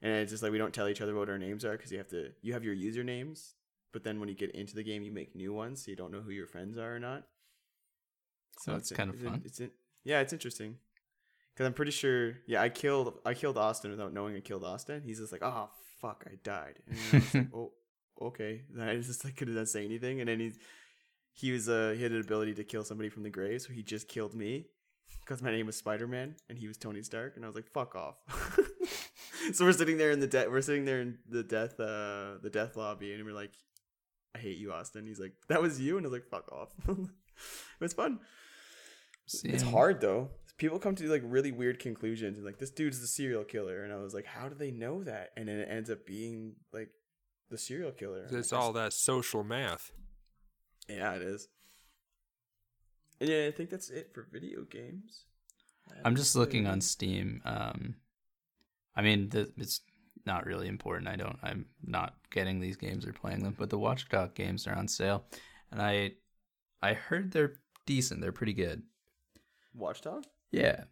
and 0.00 0.12
it's 0.12 0.30
just 0.30 0.42
like 0.42 0.52
we 0.52 0.58
don't 0.58 0.72
tell 0.72 0.88
each 0.88 1.02
other 1.02 1.14
what 1.14 1.28
our 1.28 1.38
names 1.38 1.64
are 1.64 1.72
because 1.72 1.92
you 1.92 1.98
have 1.98 2.08
to 2.08 2.30
you 2.40 2.54
have 2.54 2.64
your 2.64 2.74
usernames, 2.74 3.52
but 3.92 4.02
then 4.02 4.18
when 4.18 4.30
you 4.30 4.34
get 4.34 4.52
into 4.52 4.74
the 4.74 4.82
game, 4.82 5.02
you 5.02 5.12
make 5.12 5.36
new 5.36 5.52
ones, 5.52 5.84
so 5.84 5.90
you 5.90 5.96
don't 5.96 6.10
know 6.10 6.22
who 6.22 6.30
your 6.30 6.46
friends 6.46 6.78
are 6.78 6.96
or 6.96 6.98
not. 6.98 7.24
So 8.58 8.76
it's 8.76 8.90
kind 8.90 9.10
of 9.10 9.16
it's 9.16 9.24
fun. 9.24 9.42
It's 9.44 9.60
yeah, 10.04 10.20
it's 10.20 10.32
interesting 10.32 10.76
because 11.54 11.66
I'm 11.66 11.74
pretty 11.74 11.92
sure. 11.92 12.34
Yeah, 12.46 12.62
I 12.62 12.68
killed 12.68 13.18
I 13.24 13.34
killed 13.34 13.58
Austin 13.58 13.90
without 13.90 14.12
knowing 14.12 14.36
I 14.36 14.40
killed 14.40 14.64
Austin. 14.64 15.02
He's 15.04 15.18
just 15.18 15.32
like, 15.32 15.42
oh 15.42 15.70
fuck, 16.00 16.24
I 16.26 16.36
died. 16.42 16.80
And 16.86 16.98
I 17.12 17.38
like, 17.38 17.48
oh, 17.54 17.72
okay. 18.20 18.62
Then 18.70 18.88
I 18.88 18.96
just 18.96 19.24
like 19.24 19.36
couldn't 19.36 19.66
say 19.66 19.84
anything, 19.84 20.20
and 20.20 20.28
then 20.28 20.40
he 20.40 20.52
he 21.32 21.52
was 21.52 21.68
uh 21.68 21.94
he 21.96 22.02
had 22.02 22.12
an 22.12 22.20
ability 22.20 22.54
to 22.54 22.64
kill 22.64 22.84
somebody 22.84 23.08
from 23.08 23.22
the 23.22 23.30
grave, 23.30 23.62
so 23.62 23.72
he 23.72 23.82
just 23.82 24.08
killed 24.08 24.34
me 24.34 24.66
because 25.20 25.42
my 25.42 25.50
name 25.50 25.66
was 25.66 25.76
Spider 25.76 26.06
Man 26.06 26.34
and 26.48 26.58
he 26.58 26.68
was 26.68 26.76
Tony 26.76 27.02
Stark, 27.02 27.36
and 27.36 27.44
I 27.44 27.48
was 27.48 27.54
like, 27.54 27.68
fuck 27.68 27.94
off. 27.94 28.16
so 29.52 29.64
we're 29.64 29.72
sitting 29.72 29.98
there 29.98 30.10
in 30.10 30.20
the 30.20 30.26
death 30.26 30.48
we're 30.48 30.60
sitting 30.60 30.84
there 30.84 31.00
in 31.00 31.18
the 31.28 31.42
death 31.42 31.78
uh 31.80 32.38
the 32.42 32.50
death 32.52 32.76
lobby, 32.76 33.12
and 33.12 33.24
we're 33.24 33.34
like, 33.34 33.52
I 34.34 34.38
hate 34.38 34.58
you, 34.58 34.72
Austin. 34.72 35.06
He's 35.06 35.20
like, 35.20 35.34
that 35.48 35.62
was 35.62 35.80
you, 35.80 35.96
and 35.96 36.06
I 36.06 36.08
was 36.08 36.20
like, 36.20 36.28
fuck 36.28 36.50
off. 36.52 36.70
it 36.88 37.08
was 37.80 37.92
fun. 37.92 38.20
It's 39.44 39.62
hard 39.62 40.00
though. 40.00 40.30
People 40.58 40.78
come 40.78 40.94
to 40.96 41.08
like 41.08 41.22
really 41.24 41.50
weird 41.50 41.78
conclusions 41.78 42.36
and 42.36 42.46
like 42.46 42.58
this 42.58 42.70
dude's 42.70 43.00
the 43.00 43.06
serial 43.06 43.44
killer, 43.44 43.82
and 43.82 43.92
I 43.92 43.96
was 43.96 44.14
like, 44.14 44.26
how 44.26 44.48
do 44.48 44.54
they 44.54 44.70
know 44.70 45.02
that? 45.04 45.30
And 45.36 45.48
then 45.48 45.58
it 45.58 45.68
ends 45.70 45.90
up 45.90 46.06
being 46.06 46.54
like 46.72 46.90
the 47.50 47.58
serial 47.58 47.92
killer. 47.92 48.26
It's 48.30 48.52
all 48.52 48.72
that 48.74 48.92
social 48.92 49.42
math. 49.44 49.90
Yeah, 50.88 51.14
it 51.14 51.22
is. 51.22 51.48
And 53.20 53.30
yeah, 53.30 53.46
I 53.46 53.50
think 53.50 53.70
that's 53.70 53.90
it 53.90 54.10
for 54.12 54.26
video 54.30 54.62
games. 54.62 55.24
I'm 56.04 56.16
just 56.16 56.36
looking 56.36 56.66
on 56.66 56.80
Steam. 56.80 57.42
Um, 57.44 57.96
I 58.96 59.02
mean, 59.02 59.28
the, 59.28 59.50
it's 59.56 59.80
not 60.26 60.46
really 60.46 60.68
important. 60.68 61.08
I 61.08 61.16
don't. 61.16 61.38
I'm 61.42 61.66
not 61.84 62.14
getting 62.30 62.60
these 62.60 62.76
games 62.76 63.06
or 63.06 63.12
playing 63.12 63.42
them. 63.42 63.54
But 63.58 63.70
the 63.70 63.78
Watchdog 63.78 64.34
games 64.34 64.66
are 64.66 64.74
on 64.74 64.88
sale, 64.88 65.24
and 65.70 65.80
I, 65.80 66.12
I 66.82 66.94
heard 66.94 67.32
they're 67.32 67.54
decent. 67.86 68.20
They're 68.20 68.32
pretty 68.32 68.54
good. 68.54 68.82
Watchdog. 69.74 70.24
Yeah. 70.50 70.84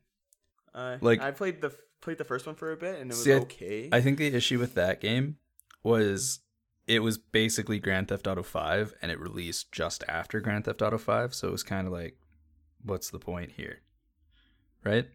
Uh, 0.75 0.99
Like- 1.01 1.21
I 1.21 1.31
played 1.31 1.61
the 1.61 1.75
played 2.01 2.17
the 2.19 2.25
first 2.25 2.47
one 2.47 2.55
for 2.55 2.73
a 2.73 2.77
bit, 2.77 2.99
and 2.99 3.11
it 3.11 3.15
was 3.15 3.23
See, 3.25 3.33
I- 3.33 3.39
okay. 3.39 3.89
I 3.93 4.01
think 4.01 4.17
the 4.19 4.27
issue 4.35 4.59
with 4.59 4.75
that 4.75 5.01
game 5.01 5.37
was 5.83 6.41
it 6.87 7.01
was 7.01 7.19
basically 7.19 7.79
Grand 7.79 8.09
Theft 8.09 8.27
Auto 8.27 8.43
5 8.43 8.95
and 9.03 9.13
it 9.13 9.21
released 9.21 9.71
just 9.71 10.03
after 10.09 10.41
Grand 10.41 10.65
Theft 10.65 10.83
Auto 10.83 10.99
5, 10.99 11.35
so 11.35 11.49
it 11.49 11.53
was 11.53 11.63
kind 11.63 11.87
of 11.87 11.93
like 11.93 12.17
what's 12.83 13.11
the 13.11 13.19
point 13.19 13.53
here? 13.53 13.81
Right? 14.83 15.09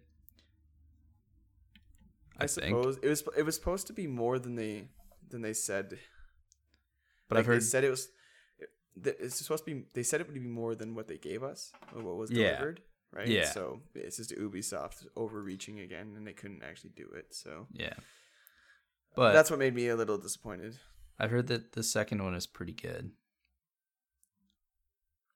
I, 2.38 2.44
I, 2.44 2.48
think. 2.48 2.68
suppose 2.68 2.98
it 3.02 3.10
was 3.10 3.24
it 3.38 3.44
was 3.44 3.56
supposed 3.56 3.88
to 3.88 3.94
be 3.94 4.08
more 4.08 4.38
than 4.40 4.56
they 4.56 4.90
than 5.30 5.42
they 5.42 5.54
said. 5.54 5.98
But 7.28 7.36
Like, 7.36 7.40
I've 7.40 7.46
heard 7.48 7.62
they 7.62 7.66
said 7.66 7.84
it 7.84 7.90
was. 7.90 8.10
It's 9.04 9.36
supposed 9.38 9.66
to 9.66 9.74
be. 9.74 9.86
They 9.94 10.04
said 10.04 10.22
it 10.22 10.28
would 10.28 10.34
be 10.34 10.40
more 10.40 10.76
than 10.76 10.96
what 10.96 11.08
they 11.08 11.18
gave 11.18 11.44
us, 11.44 11.72
or 11.96 12.04
what 12.04 12.16
was 12.18 12.30
delivered. 12.30 12.82
Yeah. 12.84 12.92
Right. 13.16 13.28
Yeah. 13.28 13.46
So 13.46 13.80
it's 13.96 14.18
just 14.18 14.36
Ubisoft 14.36 15.06
overreaching 15.16 15.80
again, 15.80 16.14
and 16.18 16.28
they 16.28 16.34
couldn't 16.34 16.64
actually 16.64 16.92
do 16.96 17.10
it. 17.16 17.34
So 17.34 17.68
yeah. 17.72 17.94
But 19.16 19.32
that's 19.32 19.50
what 19.50 19.60
made 19.60 19.74
me 19.74 19.88
a 19.88 19.96
little 19.96 20.18
disappointed. 20.18 20.78
I've 21.18 21.32
heard 21.32 21.48
that 21.48 21.72
the 21.72 21.84
second 21.84 22.22
one 22.22 22.36
is 22.36 22.46
pretty 22.46 22.74
good. 22.74 23.12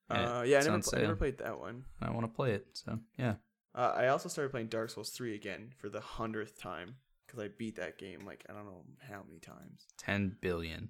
Uh, 0.10 0.44
yeah, 0.46 0.60
I 0.60 0.64
never, 0.64 0.80
pl- 0.80 0.98
I 0.98 1.02
never 1.02 1.16
played 1.16 1.38
that 1.38 1.60
one. 1.60 1.86
I 2.02 2.10
want 2.10 2.24
to 2.24 2.36
play 2.36 2.52
it. 2.54 2.66
So, 2.74 3.00
yeah. 3.18 3.36
Uh, 3.76 3.94
I 3.96 4.08
also 4.08 4.28
started 4.28 4.50
playing 4.50 4.68
Dark 4.68 4.90
Souls 4.90 5.12
3 5.12 5.36
again 5.36 5.72
for 5.78 5.88
the 5.88 6.02
hundredth 6.02 6.60
time 6.60 6.96
because 7.26 7.40
I 7.40 7.50
beat 7.56 7.76
that 7.76 8.00
game 8.00 8.26
like 8.26 8.44
I 8.50 8.54
don't 8.54 8.66
know 8.66 8.82
how 9.08 9.22
many 9.26 9.40
times. 9.40 9.88
10 9.98 10.38
billion. 10.42 10.90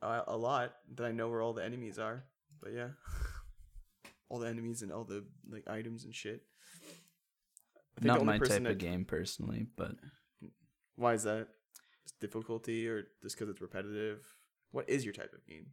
Uh, 0.00 0.22
a 0.26 0.36
lot 0.36 0.76
that 0.94 1.04
I 1.04 1.12
know 1.12 1.28
where 1.28 1.42
all 1.42 1.52
the 1.52 1.64
enemies 1.64 1.98
are, 1.98 2.24
but 2.62 2.72
yeah, 2.72 2.88
all 4.28 4.38
the 4.38 4.48
enemies 4.48 4.82
and 4.82 4.92
all 4.92 5.04
the 5.04 5.24
like 5.50 5.68
items 5.68 6.04
and 6.04 6.14
shit. 6.14 6.42
I 7.96 8.00
think 8.00 8.12
the 8.12 8.24
Not 8.24 8.24
my 8.24 8.38
type 8.38 8.66
of 8.66 8.78
game 8.78 9.04
personally, 9.04 9.66
but 9.76 9.92
Why 10.96 11.14
is 11.14 11.24
that? 11.24 11.48
Just 12.04 12.20
difficulty 12.20 12.88
or 12.88 13.08
just 13.22 13.36
because 13.36 13.50
it's 13.50 13.60
repetitive? 13.60 14.20
What 14.70 14.88
is 14.88 15.04
your 15.04 15.14
type 15.14 15.32
of 15.32 15.46
game? 15.46 15.66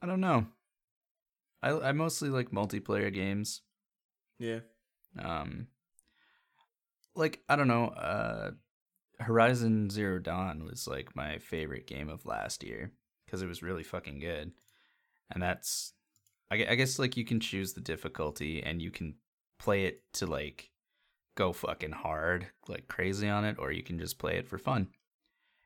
I 0.00 0.06
don't 0.06 0.20
know. 0.20 0.46
I 1.62 1.70
I 1.72 1.92
mostly 1.92 2.30
like 2.30 2.50
multiplayer 2.50 3.12
games. 3.12 3.62
Yeah, 4.38 4.60
um 5.22 5.68
like 7.14 7.40
i 7.48 7.56
don't 7.56 7.68
know 7.68 7.86
uh 7.86 8.50
horizon 9.20 9.88
zero 9.88 10.18
dawn 10.18 10.64
was 10.64 10.86
like 10.86 11.16
my 11.16 11.38
favorite 11.38 11.86
game 11.86 12.08
of 12.08 12.26
last 12.26 12.62
year 12.62 12.92
because 13.24 13.42
it 13.42 13.46
was 13.48 13.62
really 13.62 13.82
fucking 13.82 14.20
good 14.20 14.52
and 15.30 15.42
that's 15.42 15.94
I, 16.50 16.66
I 16.70 16.74
guess 16.74 16.98
like 16.98 17.16
you 17.16 17.24
can 17.24 17.40
choose 17.40 17.72
the 17.72 17.80
difficulty 17.80 18.62
and 18.62 18.80
you 18.80 18.90
can 18.90 19.14
play 19.58 19.86
it 19.86 20.02
to 20.14 20.26
like 20.26 20.70
go 21.34 21.52
fucking 21.52 21.92
hard 21.92 22.46
like 22.68 22.88
crazy 22.88 23.28
on 23.28 23.44
it 23.44 23.56
or 23.58 23.72
you 23.72 23.82
can 23.82 23.98
just 23.98 24.18
play 24.18 24.36
it 24.36 24.48
for 24.48 24.58
fun. 24.58 24.88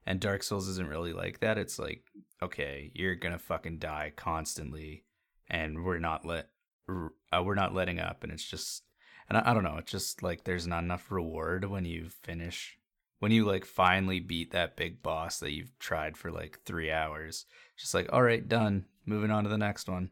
And 0.07 0.19
dark 0.19 0.43
souls 0.43 0.69
isn't 0.69 0.89
really 0.89 1.13
like 1.13 1.41
that. 1.41 1.59
It's 1.59 1.79
like 1.79 2.05
okay 2.43 2.91
you're 2.95 3.15
gonna 3.15 3.39
fucking 3.39 3.79
die 3.79 4.13
constantly 4.17 5.05
and 5.49 5.85
we're 5.85 5.99
not 5.99 6.25
let 6.25 6.49
uh, 6.89 7.43
we're 7.43 7.55
not 7.55 7.75
letting 7.75 8.01
up 8.01 8.25
and 8.25 8.33
it's 8.33 8.49
just 8.49 8.83
and 9.29 9.39
I, 9.39 9.51
I 9.51 9.55
don't 9.55 9.63
know 9.63 9.77
it's 9.77 9.93
just 9.93 10.23
like 10.23 10.45
there's 10.45 10.67
not 10.67 10.83
enough 10.83 11.11
reward 11.11 11.65
when 11.67 11.85
you 11.85 12.09
finish 12.23 12.79
when 13.21 13.31
you 13.31 13.45
like 13.45 13.67
finally 13.67 14.19
beat 14.19 14.53
that 14.53 14.77
big 14.77 15.03
boss 15.03 15.39
that 15.39 15.53
you've 15.53 15.79
tried 15.79 16.17
for 16.17 16.31
like 16.33 16.61
three 16.65 16.91
hours. 16.91 17.45
Just 17.77 17.93
like 17.93 18.09
all 18.13 18.23
right 18.23 18.49
done. 18.49 18.87
Moving 19.05 19.31
on 19.31 19.45
to 19.45 19.51
the 19.51 19.59
next 19.59 19.89
one 19.89 20.11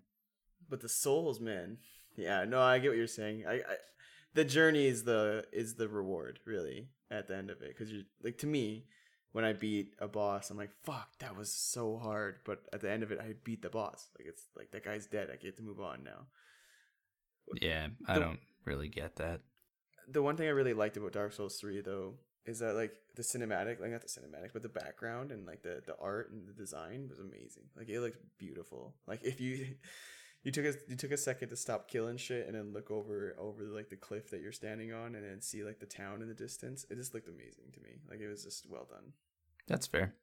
but 0.69 0.81
the 0.81 0.89
souls, 0.89 1.41
man. 1.41 1.79
Yeah, 2.16 2.45
no, 2.45 2.61
I 2.61 2.79
get 2.79 2.89
what 2.89 2.97
you're 2.99 3.07
saying. 3.07 3.45
I, 3.47 3.55
I 3.57 3.77
the 4.35 4.45
journey 4.45 4.87
is 4.87 5.05
the 5.05 5.45
is 5.53 5.75
the 5.75 5.89
reward 5.89 6.39
really 6.45 6.89
at 7.11 7.29
the 7.29 7.37
end 7.37 7.51
of 7.51 7.62
it 7.62 7.69
because 7.69 7.91
you're 7.93 8.03
like 8.23 8.39
to 8.39 8.47
me, 8.47 8.87
when 9.33 9.45
I 9.45 9.53
beat 9.53 9.95
a 10.01 10.09
boss, 10.09 10.51
I'm 10.51 10.57
like, 10.57 10.73
fuck, 10.85 11.09
that 11.21 11.37
was 11.37 11.53
so 11.53 11.97
hard. 11.97 12.41
But 12.45 12.62
at 12.73 12.81
the 12.81 12.91
end 12.91 13.03
of 13.03 13.12
it, 13.12 13.21
I 13.21 13.35
beat 13.45 13.62
the 13.62 13.71
boss. 13.71 14.09
Like 14.19 14.27
it's 14.29 14.43
like 14.57 14.71
that 14.73 14.85
guy's 14.85 15.07
dead. 15.07 15.29
I 15.33 15.37
get 15.37 15.57
to 15.57 15.62
move 15.62 15.81
on 15.81 16.03
now. 16.05 16.27
Yeah, 17.61 17.89
I 18.07 18.14
The- 18.14 18.21
don't 18.21 18.41
really 18.64 18.89
get 18.89 19.16
that. 19.16 19.41
The 20.11 20.23
one 20.23 20.37
thing 20.37 20.47
I 20.47 20.51
really 20.53 20.73
liked 20.75 20.97
about 20.97 21.12
Dark 21.12 21.33
Souls 21.35 21.57
3 21.61 21.83
though 21.83 22.14
is 22.47 22.61
that 22.61 22.75
like 22.75 22.93
the 23.14 23.23
cinematic, 23.23 23.79
like 23.81 23.91
not 23.91 24.01
the 24.01 24.09
cinematic, 24.09 24.55
but 24.55 24.62
the 24.62 24.69
background 24.71 25.31
and 25.33 25.47
like 25.47 25.62
the 25.62 25.83
the 25.87 25.97
art 26.01 26.31
and 26.31 26.49
the 26.49 26.53
design 26.53 27.07
was 27.11 27.19
amazing. 27.19 27.64
Like 27.77 27.89
it 27.91 28.01
looked 28.01 28.19
beautiful. 28.39 28.95
Like 29.07 29.23
if 29.23 29.39
you 29.41 29.66
you 30.45 30.53
took 30.53 30.64
a 30.64 30.74
you 30.89 30.97
took 30.97 31.11
a 31.11 31.16
second 31.16 31.49
to 31.51 31.57
stop 31.57 31.89
killing 31.89 32.16
shit 32.16 32.47
and 32.47 32.55
then 32.55 32.72
look 32.72 32.91
over 32.91 33.34
over 33.39 33.64
like 33.64 33.89
the 33.91 33.97
cliff 33.97 34.30
that 34.30 34.41
you're 34.41 34.53
standing 34.53 34.93
on 34.93 35.14
and 35.14 35.24
then 35.24 35.41
see 35.41 35.64
like 35.64 35.80
the 35.80 35.86
town 35.86 36.22
in 36.22 36.28
the 36.28 36.34
distance, 36.34 36.86
it 36.91 36.97
just 36.97 37.14
looked 37.14 37.28
amazing 37.28 37.72
to 37.74 37.80
me. 37.80 37.99
Like 38.09 38.20
it 38.20 38.28
was 38.28 38.45
just 38.45 38.66
well 38.68 38.86
done. 38.89 39.12
That's 39.66 39.86
fair. 39.86 40.14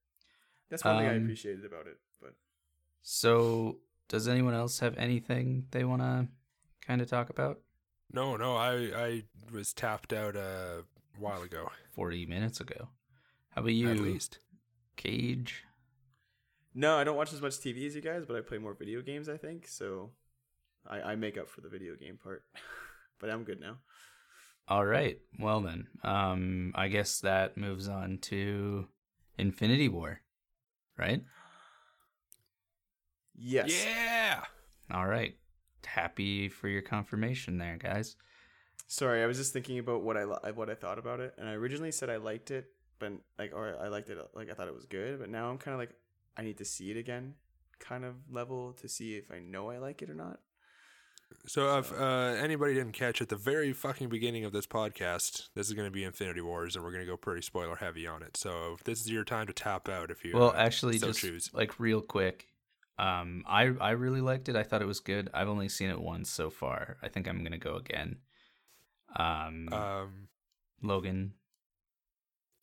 That's 0.70 0.84
one 0.84 0.98
thing 0.98 1.08
I 1.08 1.16
Um, 1.18 1.24
appreciated 1.24 1.66
about 1.66 1.86
it. 1.88 2.00
But 2.22 2.34
So, 3.04 3.78
does 4.08 4.28
anyone 4.28 4.54
else 4.56 4.80
have 4.80 4.98
anything 4.98 5.68
they 5.72 5.84
want 5.84 6.02
to 6.02 6.28
kind 6.82 7.02
of 7.02 7.10
talk 7.10 7.30
about? 7.30 7.60
No, 8.12 8.38
no, 8.38 8.56
I 8.56 8.74
I 9.08 9.24
was 9.52 9.74
tapped 9.74 10.14
out 10.14 10.36
a 10.36 10.84
while 11.20 11.42
ago. 11.44 11.70
40 11.92 12.26
minutes 12.26 12.60
ago. 12.60 12.90
How 13.50 13.62
about 13.62 13.74
you, 13.74 13.90
At 13.90 14.00
least. 14.00 14.40
Cage? 14.96 15.65
No, 16.76 16.98
I 16.98 17.04
don't 17.04 17.16
watch 17.16 17.34
as 17.34 17.42
much 17.42 17.54
TV 17.54 17.88
as 17.88 17.96
you 17.96 18.02
guys, 18.02 18.26
but 18.26 18.36
I 18.36 18.42
play 18.42 18.58
more 18.58 18.74
video 18.74 19.02
games. 19.02 19.30
I 19.30 19.38
think 19.38 19.68
so. 19.68 20.12
I 20.88 21.02
I 21.02 21.16
make 21.16 21.38
up 21.38 21.50
for 21.50 21.62
the 21.62 21.70
video 21.70 21.96
game 21.96 22.20
part. 22.22 22.44
but 23.20 23.30
I'm 23.30 23.44
good 23.44 23.60
now. 23.60 23.78
All 24.68 24.86
right. 24.86 25.20
Well 25.40 25.62
then, 25.62 25.88
um, 26.04 26.74
I 26.76 26.88
guess 26.88 27.20
that 27.22 27.56
moves 27.58 27.88
on 27.88 28.18
to 28.24 28.88
Infinity 29.38 29.90
War, 29.90 30.22
right? 30.98 31.22
Yes. 33.38 33.86
Yeah. 33.86 34.44
All 34.92 35.08
right. 35.08 35.36
Happy 35.86 36.50
for 36.50 36.68
your 36.68 36.82
confirmation 36.82 37.58
there, 37.58 37.78
guys. 37.78 38.16
Sorry, 38.88 39.24
I 39.24 39.26
was 39.26 39.38
just 39.38 39.54
thinking 39.54 39.80
about 39.80 40.04
what 40.04 40.18
I 40.18 40.26
li- 40.26 40.52
what 40.54 40.70
I 40.70 40.76
thought 40.76 41.00
about 41.00 41.20
it, 41.20 41.34
and 41.38 41.48
I 41.48 41.54
originally 41.54 41.92
said 41.92 42.10
I 42.10 42.18
liked 42.18 42.52
it, 42.52 42.68
but 43.00 43.14
like, 43.38 43.52
or 43.54 43.76
I 43.82 43.88
liked 43.88 44.10
it, 44.10 44.18
like 44.36 44.50
I 44.50 44.54
thought 44.54 44.68
it 44.68 44.76
was 44.76 44.86
good, 44.86 45.20
but 45.20 45.30
now 45.30 45.50
I'm 45.50 45.58
kind 45.58 45.74
of 45.74 45.80
like, 45.80 45.92
I 46.38 46.44
need 46.44 46.58
to 46.58 46.66
see 46.66 46.92
it 46.92 46.98
again, 46.98 47.36
kind 47.80 48.04
of 48.06 48.16
level 48.32 48.74
to 48.82 48.88
see 48.88 49.16
if 49.16 49.32
I 49.32 49.40
know 49.40 49.70
I 49.70 49.78
like 49.78 50.02
it 50.02 50.10
or 50.10 50.16
not. 50.16 50.40
So, 51.48 51.80
if 51.80 51.92
uh, 51.92 52.36
anybody 52.40 52.76
didn't 52.76 52.92
catch 52.94 53.22
at 53.22 53.30
the 53.30 53.36
very 53.36 53.74
fucking 53.74 54.10
beginning 54.10 54.46
of 54.46 54.54
this 54.54 54.68
podcast, 54.68 55.50
this 55.56 55.68
is 55.68 55.74
going 55.74 55.88
to 55.88 55.92
be 55.92 56.04
Infinity 56.04 56.42
Wars, 56.42 56.76
and 56.76 56.86
we're 56.86 56.92
going 56.92 57.04
to 57.04 57.10
go 57.10 57.18
pretty 57.18 57.42
spoiler 57.42 57.76
heavy 57.76 58.06
on 58.06 58.22
it. 58.22 58.38
So, 58.38 58.78
this 58.86 59.02
is 59.02 59.10
your 59.10 59.24
time 59.24 59.48
to 59.48 59.54
tap 59.54 59.90
out 59.90 60.12
if 60.12 60.24
you 60.24 60.34
Well, 60.36 60.52
uh, 60.52 60.58
actually, 60.58 60.98
so 61.00 61.08
just 61.08 61.22
choose. 61.22 61.50
like 61.52 61.80
real 61.80 62.02
quick, 62.02 62.48
um, 63.00 63.44
I 63.48 63.64
I 63.82 63.92
really 63.92 64.22
liked 64.22 64.50
it. 64.50 64.56
I 64.56 64.64
thought 64.64 64.82
it 64.84 64.88
was 64.88 65.00
good. 65.00 65.30
I've 65.34 65.50
only 65.50 65.68
seen 65.68 65.90
it 65.90 66.00
once 66.00 66.30
so 66.30 66.50
far. 66.52 66.98
I 67.02 67.10
think 67.10 67.28
I'm 67.28 67.44
gonna 67.44 67.58
go 67.58 67.76
again. 67.76 68.18
Um, 69.16 69.70
Um, 69.74 70.28
Logan. 70.84 71.34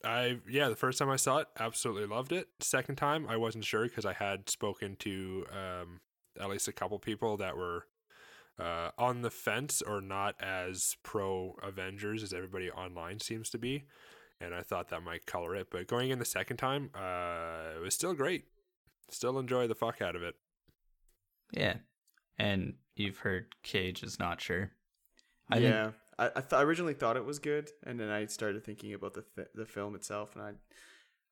I 0.05 0.39
yeah, 0.49 0.69
the 0.69 0.77
first 0.77 0.99
time 0.99 1.11
I 1.11 1.17
saw 1.17 1.39
it, 1.39 1.49
absolutely 1.59 2.07
loved 2.07 2.33
it. 2.33 2.49
Second 2.61 2.97
time, 2.97 3.27
I 3.29 3.37
wasn't 3.37 3.65
sure 3.65 3.85
because 3.85 4.05
I 4.05 4.13
had 4.13 4.49
spoken 4.49 4.97
to 5.01 5.47
um, 5.51 6.01
at 6.41 6.49
least 6.49 6.69
a 6.69 6.73
couple 6.73 6.99
people 6.99 7.37
that 7.37 7.57
were 7.57 7.87
uh, 8.59 8.91
on 8.99 9.23
the 9.23 9.31
fence 9.31 9.83
or 9.83 10.01
not 10.01 10.35
as 10.41 10.97
pro 11.03 11.57
Avengers 11.63 12.23
as 12.23 12.33
everybody 12.33 12.71
online 12.71 13.21
seems 13.21 13.51
to 13.51 13.59
be, 13.59 13.85
and 14.41 14.55
I 14.55 14.63
thought 14.63 14.89
that 14.91 15.03
might 15.03 15.27
color 15.27 15.55
it. 15.55 15.69
But 15.71 15.87
going 15.87 16.11
in 16.11 16.19
the 16.19 16.25
second 16.25 16.57
time, 16.57 16.91
uh, 16.95 17.77
it 17.77 17.83
was 17.83 17.95
still 17.95 18.15
great. 18.15 18.45
Still 19.11 19.39
enjoy 19.39 19.67
the 19.67 19.75
fuck 19.75 20.01
out 20.01 20.17
of 20.17 20.23
it. 20.23 20.35
Yeah, 21.53 21.77
and 22.39 22.75
you've 22.97 23.19
heard 23.19 23.55
Cage 23.63 24.03
is 24.03 24.19
not 24.19 24.41
sure. 24.41 24.73
I 25.51 25.57
think 25.57 25.75
yeah, 25.75 25.91
I 26.19 26.27
I, 26.27 26.41
th- 26.41 26.53
I 26.53 26.63
originally 26.63 26.95
thought 26.95 27.17
it 27.17 27.25
was 27.25 27.39
good, 27.39 27.71
and 27.85 27.99
then 27.99 28.09
I 28.11 28.27
started 28.27 28.65
thinking 28.65 28.95
about 28.95 29.15
the 29.15 29.25
th- 29.37 29.49
the 29.55 29.67
film 29.67 29.95
itself, 29.95 30.35
and 30.37 30.45
I, 30.45 30.53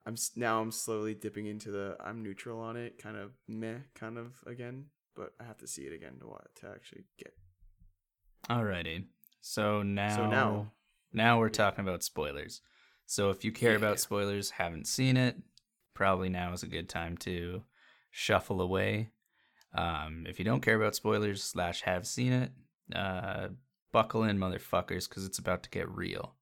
I'm 0.07 0.17
now 0.37 0.61
I'm 0.61 0.73
slowly 0.73 1.15
dipping 1.15 1.47
into 1.47 1.71
the 1.71 1.97
I'm 2.01 2.23
neutral 2.23 2.61
on 2.61 2.77
it, 2.77 2.99
kind 2.99 3.17
of 3.17 3.33
meh, 3.49 3.79
kind 3.95 4.19
of 4.19 4.35
again, 4.47 4.87
but 5.15 5.33
I 5.41 5.45
have 5.45 5.59
to 5.59 5.67
see 5.67 5.83
it 5.83 5.93
again 5.93 6.19
to 6.21 6.27
what 6.27 6.55
to 6.57 6.69
actually 6.69 7.05
get. 7.19 7.35
Alrighty. 8.49 9.05
So 9.41 9.83
now, 9.83 10.17
So 10.17 10.27
now- 10.27 10.73
now 11.13 11.39
we're 11.39 11.49
talking 11.51 11.83
about 11.87 12.03
spoilers. 12.03 12.61
So 13.07 13.31
if 13.31 13.45
you 13.45 13.53
care 13.53 13.73
Yeah. 13.73 13.79
about 13.79 14.01
spoilers, 14.01 14.51
haven't 14.51 14.87
seen 14.87 15.17
it, 15.17 15.37
probably 15.95 16.29
now 16.29 16.53
is 16.53 16.63
a 16.63 16.67
good 16.69 16.89
time 16.89 17.17
to 17.19 17.65
shuffle 18.11 18.61
away. 18.61 19.11
Um, 19.75 20.27
if 20.29 20.39
you 20.39 20.45
don't 20.45 20.61
care 20.63 20.77
about 20.77 20.95
spoilers 20.95 21.43
slash 21.43 21.83
have 21.83 22.07
seen 22.07 22.33
it, 22.33 22.53
uh, 22.95 23.49
buckle 23.93 24.25
in, 24.25 24.39
motherfuckers, 24.39 25.09
because 25.09 25.25
it's 25.25 25.39
about 25.39 25.63
to 25.65 25.71
get 25.71 25.89
real. 25.89 26.35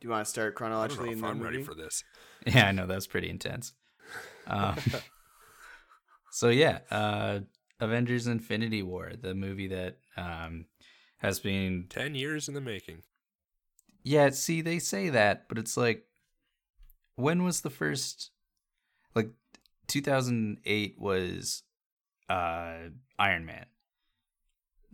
Do 0.00 0.06
you 0.06 0.10
want 0.10 0.24
to 0.24 0.30
start 0.30 0.54
I 0.56 0.86
don't 0.86 0.98
know 0.98 1.06
chronologically 1.06 1.08
in 1.08 1.14
if 1.14 1.20
the 1.20 1.26
I'm 1.26 1.38
movie? 1.38 1.50
ready 1.50 1.64
for 1.64 1.74
this. 1.74 2.04
Yeah, 2.46 2.66
I 2.68 2.72
know 2.72 2.86
that 2.86 2.94
was 2.94 3.06
pretty 3.06 3.28
intense. 3.28 3.74
Um, 4.46 4.76
so 6.30 6.48
yeah, 6.48 6.78
uh, 6.90 7.40
Avengers: 7.80 8.26
Infinity 8.26 8.82
War, 8.82 9.12
the 9.20 9.34
movie 9.34 9.68
that 9.68 9.98
um, 10.16 10.66
has 11.18 11.38
been 11.40 11.86
Ten 11.90 12.14
years 12.14 12.48
in 12.48 12.54
the 12.54 12.60
making. 12.60 13.02
Yeah, 14.02 14.30
see, 14.30 14.62
they 14.62 14.78
say 14.78 15.10
that, 15.10 15.48
but 15.48 15.58
it's 15.58 15.76
like, 15.76 16.06
when 17.16 17.42
was 17.42 17.60
the 17.60 17.68
first? 17.70 18.30
Like, 19.14 19.30
2008 19.88 20.94
was 20.98 21.62
uh, 22.30 22.88
Iron 23.18 23.44
Man. 23.44 23.66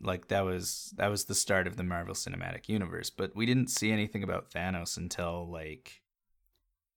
Like 0.01 0.29
that 0.29 0.45
was 0.45 0.93
that 0.97 1.09
was 1.09 1.25
the 1.25 1.35
start 1.35 1.67
of 1.67 1.77
the 1.77 1.83
Marvel 1.83 2.15
Cinematic 2.15 2.69
Universe, 2.69 3.11
but 3.11 3.35
we 3.35 3.47
didn't 3.47 3.71
see 3.71 3.91
anything 3.91 4.23
about 4.23 4.51
Thanos 4.51 4.97
until 4.97 5.51
like 5.51 6.03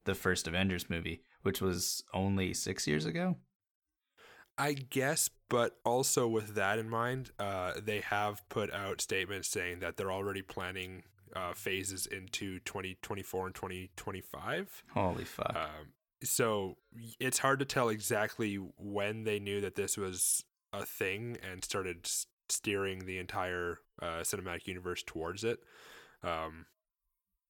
the 0.06 0.16
first 0.16 0.48
Avengers 0.48 0.90
movie, 0.90 1.24
which 1.44 1.62
was 1.62 2.04
only 2.14 2.54
six 2.54 2.88
years 2.88 3.06
ago. 3.06 3.38
I 4.58 4.74
guess, 4.74 5.30
but 5.48 5.78
also 5.86 6.28
with 6.28 6.56
that 6.56 6.80
in 6.80 6.90
mind, 6.90 7.32
uh, 7.40 7.74
they 7.82 8.02
have 8.02 8.48
put 8.50 8.74
out 8.74 9.00
statements 9.00 9.48
saying 9.48 9.80
that 9.80 9.96
they're 9.96 10.12
already 10.12 10.42
planning 10.42 11.04
uh, 11.34 11.54
phases 11.54 12.06
into 12.06 12.60
2024 12.60 13.46
and 13.46 13.56
2025. 13.56 14.84
Holy 14.94 15.24
fuck! 15.24 15.56
Um, 15.56 15.94
so 16.24 16.76
it's 17.20 17.40
hard 17.40 17.60
to 17.60 17.66
tell 17.66 17.88
exactly 17.88 18.56
when 18.56 19.24
they 19.24 19.40
knew 19.40 19.62
that 19.62 19.76
this 19.76 19.98
was 19.98 20.44
a 20.74 20.86
thing 20.86 21.38
and 21.50 21.64
started 21.64 22.10
steering 22.52 23.06
the 23.06 23.18
entire 23.18 23.80
uh, 24.02 24.22
cinematic 24.22 24.68
universe 24.68 25.04
towards 25.06 25.44
it. 25.44 25.60
Um, 26.24 26.66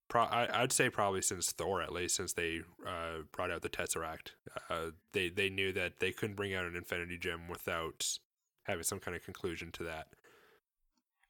pro- 0.07 0.23
I, 0.23 0.61
I'd 0.61 0.71
say 0.71 0.89
probably 0.89 1.21
since 1.21 1.51
Thor, 1.51 1.81
at 1.81 1.93
least 1.93 2.15
since 2.15 2.33
they 2.33 2.61
uh, 2.85 3.23
brought 3.31 3.51
out 3.51 3.61
the 3.61 3.69
Tesseract, 3.69 4.31
uh, 4.69 4.91
they 5.13 5.29
they 5.29 5.49
knew 5.49 5.71
that 5.73 5.99
they 5.99 6.11
couldn't 6.11 6.35
bring 6.35 6.53
out 6.53 6.65
an 6.65 6.75
Infinity 6.75 7.17
Gem 7.17 7.47
without 7.49 8.05
having 8.63 8.83
some 8.83 8.99
kind 8.99 9.15
of 9.15 9.23
conclusion 9.23 9.71
to 9.73 9.83
that. 9.83 10.07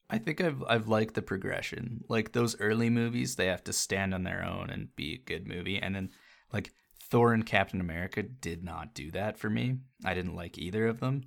I 0.09 0.17
think 0.17 0.41
I've 0.41 0.63
I've 0.67 0.87
liked 0.87 1.13
the 1.13 1.21
progression. 1.21 2.03
Like 2.09 2.31
those 2.31 2.59
early 2.59 2.89
movies, 2.89 3.35
they 3.35 3.45
have 3.47 3.63
to 3.65 3.73
stand 3.73 4.13
on 4.13 4.23
their 4.23 4.43
own 4.43 4.69
and 4.69 4.95
be 4.95 5.13
a 5.13 5.29
good 5.29 5.47
movie. 5.47 5.79
And 5.79 5.95
then 5.95 6.09
like 6.51 6.73
Thor 7.09 7.33
and 7.33 7.45
Captain 7.45 7.79
America 7.79 8.23
did 8.23 8.63
not 8.63 8.93
do 8.93 9.11
that 9.11 9.37
for 9.37 9.49
me. 9.49 9.77
I 10.03 10.13
didn't 10.13 10.35
like 10.35 10.57
either 10.57 10.87
of 10.87 10.99
them. 10.99 11.23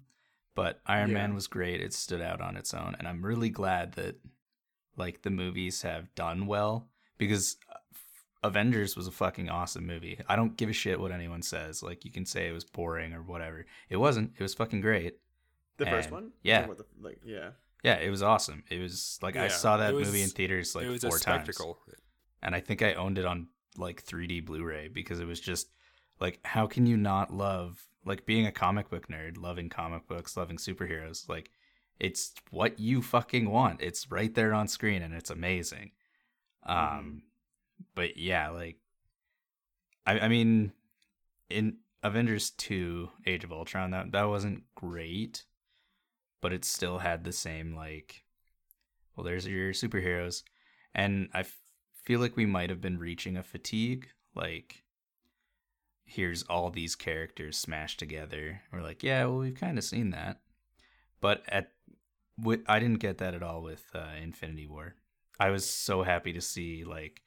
But 0.55 0.80
Iron 0.86 1.11
Yeah. 1.11 1.14
Man 1.18 1.34
was 1.34 1.46
great. 1.46 1.80
It 1.80 1.94
stood 1.94 2.20
out 2.20 2.40
on 2.40 2.57
its 2.57 2.74
own, 2.74 2.94
and 2.98 3.09
I'm 3.09 3.24
really 3.24 3.48
glad 3.48 3.92
that 3.94 4.16
like 4.96 5.22
the 5.22 5.30
movies 5.30 5.82
have 5.82 6.14
done 6.14 6.46
well 6.46 6.88
because 7.16 7.57
uh, 7.70 7.78
Avengers 8.44 8.96
was 8.96 9.07
a 9.07 9.11
fucking 9.12 9.48
awesome 9.48 9.86
movie. 9.86 10.20
I 10.28 10.36
don't 10.36 10.57
give 10.57 10.68
a 10.68 10.72
shit 10.74 11.00
what 11.00 11.12
anyone 11.12 11.42
says. 11.42 11.82
Like 11.82 12.05
you 12.05 12.11
can 12.11 12.26
say 12.26 12.48
it 12.48 12.53
was 12.53 12.64
boring 12.64 13.12
or 13.14 13.22
whatever. 13.22 13.64
It 13.88 13.96
wasn't. 13.96 14.32
It 14.38 14.42
was 14.42 14.55
fucking 14.55 14.80
great. 14.80 15.18
The 15.78 15.86
first 15.86 16.11
one? 16.11 16.32
yeah. 16.42 16.66
The- 16.66 16.84
like 17.00 17.20
yeah. 17.24 17.50
Yeah, 17.82 17.96
it 17.96 18.11
was 18.11 18.22
awesome. 18.22 18.62
It 18.70 18.78
was 18.80 19.18
like 19.22 19.36
I 19.36 19.48
saw 19.48 19.78
that 19.78 19.94
was- 19.94 20.07
movie 20.09 20.22
in 20.22 20.28
theaters 20.28 20.74
like 20.74 20.84
it 20.84 20.90
was 20.90 21.03
four 21.03 21.16
a 21.16 21.20
times, 21.20 21.44
spectacle. 21.44 21.78
and 22.42 22.55
I 22.55 22.61
think 22.61 22.82
I 22.82 22.94
owned 22.94 23.18
it 23.18 23.24
on 23.24 23.48
like 23.76 24.05
3D 24.05 24.44
Blu-ray 24.44 24.88
because 24.88 25.18
it 25.18 25.24
was 25.26 25.40
just 25.40 25.68
like, 26.20 26.38
how 26.44 26.66
can 26.66 26.86
you 26.86 26.96
not 26.96 27.32
love 27.32 27.82
like 28.05 28.26
being 28.26 28.46
a 28.46 28.53
comic 28.53 28.90
book 28.90 29.09
nerd, 29.09 29.38
loving 29.38 29.68
comic 29.68 30.07
books, 30.07 30.36
loving 30.36 30.57
superheroes? 30.57 31.28
Like, 31.28 31.50
it's 31.98 32.32
what 32.50 32.78
you 32.78 33.03
fucking 33.03 33.50
want. 33.50 33.80
It's 33.82 34.11
right 34.11 34.34
there 34.34 34.55
on 34.55 34.68
screen, 34.68 35.03
and 35.03 35.14
it's 35.14 35.30
amazing. 35.30 35.92
Um, 36.64 37.22
but 37.94 38.16
yeah, 38.16 38.50
like, 38.50 38.78
I 40.07 40.20
I 40.20 40.28
mean, 40.28 40.72
in 41.48 41.78
Avengers 42.03 42.50
Two: 42.50 43.11
Age 43.26 43.44
of 43.44 43.53
Ultron, 43.53 43.90
that 43.92 44.12
that 44.12 44.28
wasn't 44.28 44.64
great 44.74 45.44
but 46.42 46.53
it 46.53 46.66
still 46.66 46.98
had 46.98 47.24
the 47.24 47.32
same 47.32 47.74
like 47.74 48.24
well 49.16 49.24
there's 49.24 49.46
your 49.46 49.72
superheroes 49.72 50.42
and 50.94 51.30
I 51.32 51.40
f- 51.40 51.57
feel 52.05 52.20
like 52.20 52.36
we 52.36 52.44
might 52.44 52.68
have 52.68 52.82
been 52.82 52.98
reaching 52.98 53.38
a 53.38 53.42
fatigue 53.42 54.09
like 54.34 54.81
here's 56.05 56.42
all 56.44 56.70
these 56.70 56.94
characters 56.96 57.57
smashed 57.57 57.98
together. 57.98 58.62
We're 58.72 58.82
like, 58.82 59.03
yeah, 59.03 59.24
well, 59.24 59.38
we've 59.38 59.55
kind 59.59 59.78
of 59.78 59.84
seen 59.84 60.11
that, 60.11 60.40
but 61.20 61.42
at 61.48 61.72
I 62.66 62.78
didn't 62.80 63.00
get 63.00 63.18
that 63.18 63.34
at 63.34 63.42
all 63.42 63.62
with 63.62 63.84
uh, 63.94 64.07
Infinity 64.20 64.66
War. 64.66 64.94
I 65.38 65.50
was 65.50 65.68
so 65.68 66.03
happy 66.03 66.32
to 66.32 66.40
see 66.40 66.84
like 66.84 67.22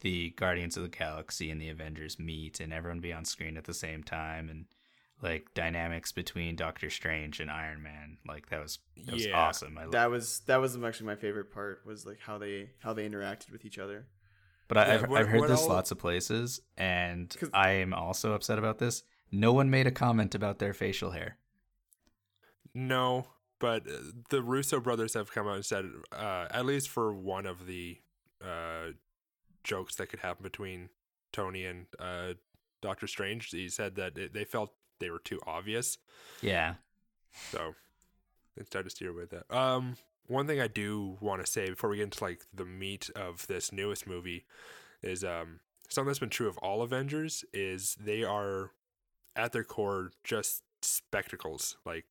the 0.00 0.30
Guardians 0.30 0.76
of 0.76 0.82
the 0.82 0.88
Galaxy 0.88 1.50
and 1.50 1.60
the 1.60 1.68
Avengers 1.68 2.18
meet 2.18 2.60
and 2.60 2.72
everyone 2.72 3.00
be 3.00 3.12
on 3.12 3.24
screen 3.24 3.56
at 3.56 3.64
the 3.64 3.74
same 3.74 4.02
time 4.02 4.48
and 4.48 4.66
like 5.22 5.52
dynamics 5.54 6.12
between 6.12 6.56
Doctor 6.56 6.90
Strange 6.90 7.40
and 7.40 7.50
Iron 7.50 7.82
Man. 7.82 8.18
Like 8.26 8.50
that 8.50 8.62
was 8.62 8.78
that 9.04 9.14
was 9.14 9.26
Yeah. 9.26 9.36
awesome. 9.38 9.78
I 9.78 9.86
That 9.86 10.10
was 10.10 10.40
that 10.46 10.58
was 10.60 10.76
actually 10.82 11.06
my 11.06 11.16
favorite 11.16 11.50
part 11.52 11.82
was 11.86 12.04
like 12.06 12.20
how 12.20 12.38
they 12.38 12.70
how 12.80 12.92
they 12.92 13.08
interacted 13.08 13.50
with 13.50 13.64
each 13.64 13.78
other. 13.78 14.06
But 14.68 14.78
I, 14.78 14.86
Yeah, 14.86 15.06
I've, 15.14 15.28
heard 15.28 15.48
this 15.48 15.62
all- 15.62 15.68
lots 15.68 15.90
of 15.90 15.98
places, 15.98 16.60
and 16.76 17.34
I 17.54 17.70
am 17.70 17.94
also 17.94 18.32
upset 18.32 18.58
about 18.58 18.78
this. 18.78 19.04
No 19.30 19.52
one 19.52 19.70
made 19.70 19.86
a 19.86 19.90
comment 19.92 20.34
about 20.34 20.58
their 20.58 20.72
facial 20.72 21.10
hair. 21.12 21.38
No, 22.74 23.26
but 23.58 23.86
uh, 23.88 23.98
the 24.30 24.42
Russo 24.42 24.80
brothers 24.80 25.14
have 25.14 25.32
come 25.32 25.46
out 25.48 25.54
and 25.56 25.64
said, 25.64 25.86
uh, 26.12 26.46
at 26.50 26.66
least 26.66 26.88
for 26.88 27.14
one 27.14 27.46
of 27.46 27.66
the 27.66 27.98
uh, 28.44 28.92
jokes 29.64 29.94
that 29.96 30.08
could 30.08 30.20
happen 30.20 30.42
between 30.42 30.90
Tony 31.32 31.64
and 31.64 31.86
uh, 31.98 32.34
Doctor 32.82 33.06
Strange, 33.06 33.50
he 33.50 33.68
said 33.68 33.94
that 33.96 34.18
it, 34.18 34.34
they 34.34 34.44
felt 34.44 34.72
they 34.98 35.10
were 35.10 35.18
too 35.20 35.40
obvious. 35.46 35.98
Yeah, 36.42 36.74
So 37.50 37.74
it's 38.56 38.70
tried 38.70 38.84
to 38.84 38.90
steer 38.90 39.10
away 39.10 39.22
with 39.22 39.30
that. 39.30 39.54
Um, 39.56 39.96
one 40.28 40.46
thing 40.46 40.60
I 40.60 40.68
do 40.68 41.16
want 41.20 41.44
to 41.44 41.50
say 41.50 41.68
before 41.68 41.90
we 41.90 41.96
get 41.96 42.04
into 42.04 42.24
like 42.24 42.42
the 42.52 42.64
meat 42.64 43.10
of 43.14 43.46
this 43.46 43.72
newest 43.72 44.06
movie 44.06 44.44
is 45.02 45.24
um 45.24 45.60
something 45.88 46.08
that's 46.08 46.18
been 46.18 46.28
true 46.28 46.48
of 46.48 46.58
all 46.58 46.82
Avengers 46.82 47.44
is 47.52 47.96
they 48.02 48.24
are 48.24 48.72
at 49.34 49.52
their 49.52 49.64
core 49.64 50.10
just 50.24 50.62
spectacles. 50.82 51.76
Like 51.84 52.04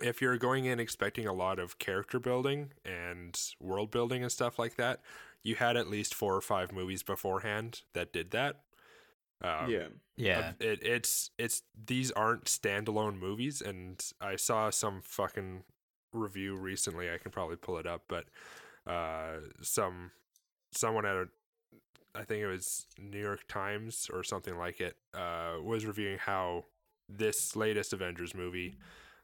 if 0.00 0.20
you're 0.20 0.36
going 0.36 0.64
in 0.64 0.80
expecting 0.80 1.26
a 1.26 1.32
lot 1.32 1.58
of 1.58 1.78
character 1.78 2.18
building 2.18 2.72
and 2.84 3.38
world 3.60 3.90
building 3.90 4.22
and 4.22 4.32
stuff 4.32 4.58
like 4.58 4.76
that, 4.76 5.00
you 5.42 5.56
had 5.56 5.76
at 5.76 5.88
least 5.88 6.14
four 6.14 6.34
or 6.34 6.40
five 6.40 6.72
movies 6.72 7.02
beforehand 7.02 7.82
that 7.94 8.12
did 8.12 8.30
that. 8.30 8.60
Um, 9.42 9.70
yeah. 9.70 9.86
yeah, 10.16 10.52
it, 10.60 10.84
it's 10.84 11.30
it's 11.36 11.62
these 11.86 12.12
aren't 12.12 12.44
standalone 12.44 13.18
movies, 13.18 13.60
and 13.60 14.00
I 14.20 14.36
saw 14.36 14.70
some 14.70 15.00
fucking 15.02 15.64
review 16.12 16.56
recently. 16.56 17.10
I 17.10 17.18
can 17.18 17.30
probably 17.30 17.56
pull 17.56 17.78
it 17.78 17.86
up, 17.86 18.04
but 18.08 18.24
uh, 18.86 19.38
some 19.60 20.10
someone 20.72 21.06
at 21.06 21.16
a, 21.16 21.26
I 22.14 22.24
think 22.24 22.42
it 22.42 22.46
was 22.46 22.86
New 22.98 23.20
York 23.20 23.46
Times 23.48 24.10
or 24.12 24.22
something 24.22 24.56
like 24.56 24.80
it, 24.80 24.96
uh, 25.14 25.54
was 25.62 25.86
reviewing 25.86 26.18
how 26.18 26.64
this 27.08 27.54
latest 27.56 27.92
Avengers 27.92 28.34
movie, 28.34 28.76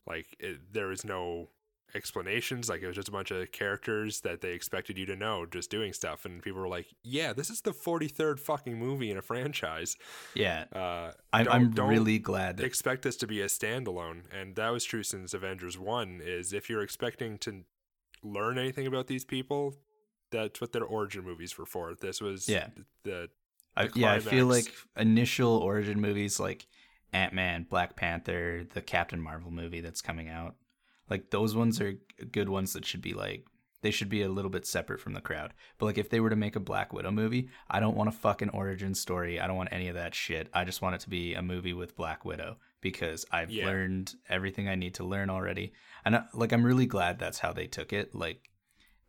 like 0.07 0.37
it, 0.39 0.73
there 0.73 0.93
is 0.93 1.05
no 1.05 1.49
explanations 1.95 2.69
like 2.69 2.83
it 2.83 2.87
was 2.87 2.97
just 2.97 3.09
a 3.09 3.13
bunch 3.13 3.31
of 3.31 3.51
characters 3.51 4.21
that 4.21 4.41
they 4.41 4.53
expected 4.53 4.99
you 4.99 5.07
to 5.07 5.17
know 5.17 5.47
just 5.47 5.71
doing 5.71 5.93
stuff 5.93 6.25
and 6.25 6.43
people 6.43 6.61
were 6.61 6.69
like 6.69 6.87
yeah 7.03 7.33
this 7.33 7.49
is 7.49 7.63
the 7.63 7.71
43rd 7.73 8.39
fucking 8.39 8.79
movie 8.79 9.11
in 9.11 9.17
a 9.17 9.23
franchise 9.23 9.97
yeah. 10.35 10.65
uh, 10.75 11.13
I'm, 11.33 11.45
don't- 11.47 11.55
I'm 11.55 11.71
don't 11.71 11.89
really 11.89 12.19
glad 12.19 12.59
that 12.59 12.67
expect 12.67 13.03
this 13.03 13.17
to 13.17 13.27
be 13.27 13.41
a 13.41 13.47
standalone, 13.47 14.23
and 14.33 14.55
that 14.57 14.69
was 14.71 14.85
true 14.85 15.03
since 15.03 15.33
Avengers 15.35 15.79
One. 15.79 16.21
Is 16.23 16.53
if 16.53 16.69
you're 16.71 16.83
expecting 16.83 17.39
to 17.39 17.65
learn 18.23 18.59
anything 18.59 18.87
about 18.87 19.07
these 19.07 19.25
people, 19.25 19.75
that's 20.31 20.61
what 20.61 20.73
their 20.73 20.85
origin 20.85 21.25
movies 21.25 21.57
were 21.59 21.67
for. 21.67 21.95
This 21.95 22.21
was 22.21 22.49
Yeah. 22.49 22.69
the 23.05 23.29
I, 23.77 23.89
yeah, 23.95 24.13
I 24.13 24.21
feel 24.21 24.47
like 24.47 24.73
initial 24.97 25.57
origin 25.57 26.01
movies 26.01 26.41
like 26.41 26.67
Ant 27.13 27.33
Man, 27.33 27.67
Black 27.69 27.97
Panther, 27.97 28.65
the 28.75 28.83
Captain 28.83 29.21
Marvel 29.21 29.51
movie 29.51 29.81
that's 29.81 30.03
coming 30.03 30.29
out, 30.29 30.57
like 31.11 31.31
those 31.31 31.55
ones 31.57 31.81
are 31.81 31.95
good 32.33 32.49
ones 32.49 32.73
that 32.73 32.85
should 32.85 33.03
be 33.03 33.15
like 33.15 33.45
they 33.81 33.91
should 33.93 34.09
be 34.09 34.23
a 34.23 34.29
little 34.29 34.51
bit 34.51 34.67
separate 34.67 35.01
from 35.01 35.13
the 35.13 35.21
crowd. 35.21 35.55
But 35.79 35.87
like 35.87 35.99
if 35.99 36.11
they 36.11 36.19
were 36.19 36.31
to 36.31 36.37
make 36.37 36.57
a 36.57 36.61
Black 36.61 36.93
Widow 36.93 37.13
movie, 37.13 37.49
I 37.71 37.79
don't 37.79 37.97
want 37.97 38.09
a 38.09 38.13
fucking 38.13 38.49
origin 38.51 38.93
story. 38.95 39.39
I 39.39 39.47
don't 39.47 39.57
want 39.57 39.69
any 39.73 39.87
of 39.89 39.95
that 39.95 40.17
shit. 40.17 40.49
I 40.53 40.65
just 40.65 40.83
want 40.83 40.97
it 40.97 41.01
to 41.03 41.09
be 41.09 41.35
a 41.35 41.43
movie 41.43 41.73
with 41.75 41.95
Black 41.97 42.25
Widow 42.25 42.57
because 42.81 43.25
I've 43.31 43.51
Yeah. 43.53 43.67
learned 43.67 44.17
everything 44.29 44.69
I 44.69 44.75
need 44.75 44.95
to 44.95 45.05
learn 45.05 45.31
already. 45.31 45.73
And 46.05 46.17
I, 46.17 46.25
like 46.35 46.51
I'm 46.53 46.65
really 46.65 46.87
glad 46.87 47.19
that's 47.21 47.39
how 47.39 47.53
they 47.53 47.69
took 47.69 47.93
it. 47.93 48.17
Like 48.17 48.51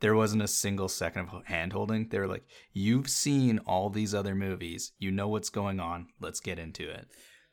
there 0.01 0.15
wasn't 0.15 0.43
a 0.43 0.47
single 0.47 0.87
second 0.87 1.29
of 1.29 1.45
hand 1.47 1.73
holding. 1.73 2.07
They 2.09 2.19
were 2.19 2.27
like, 2.27 2.45
You've 2.71 3.09
seen 3.09 3.57
all 3.65 3.89
these 3.89 4.13
other 4.13 4.35
movies. 4.35 4.91
You 4.99 5.09
know 5.09 5.27
what's 5.27 5.49
going 5.49 5.79
on. 5.79 6.09
Let's 6.19 6.39
get 6.41 6.59
into 6.59 6.87
it. 6.87 7.07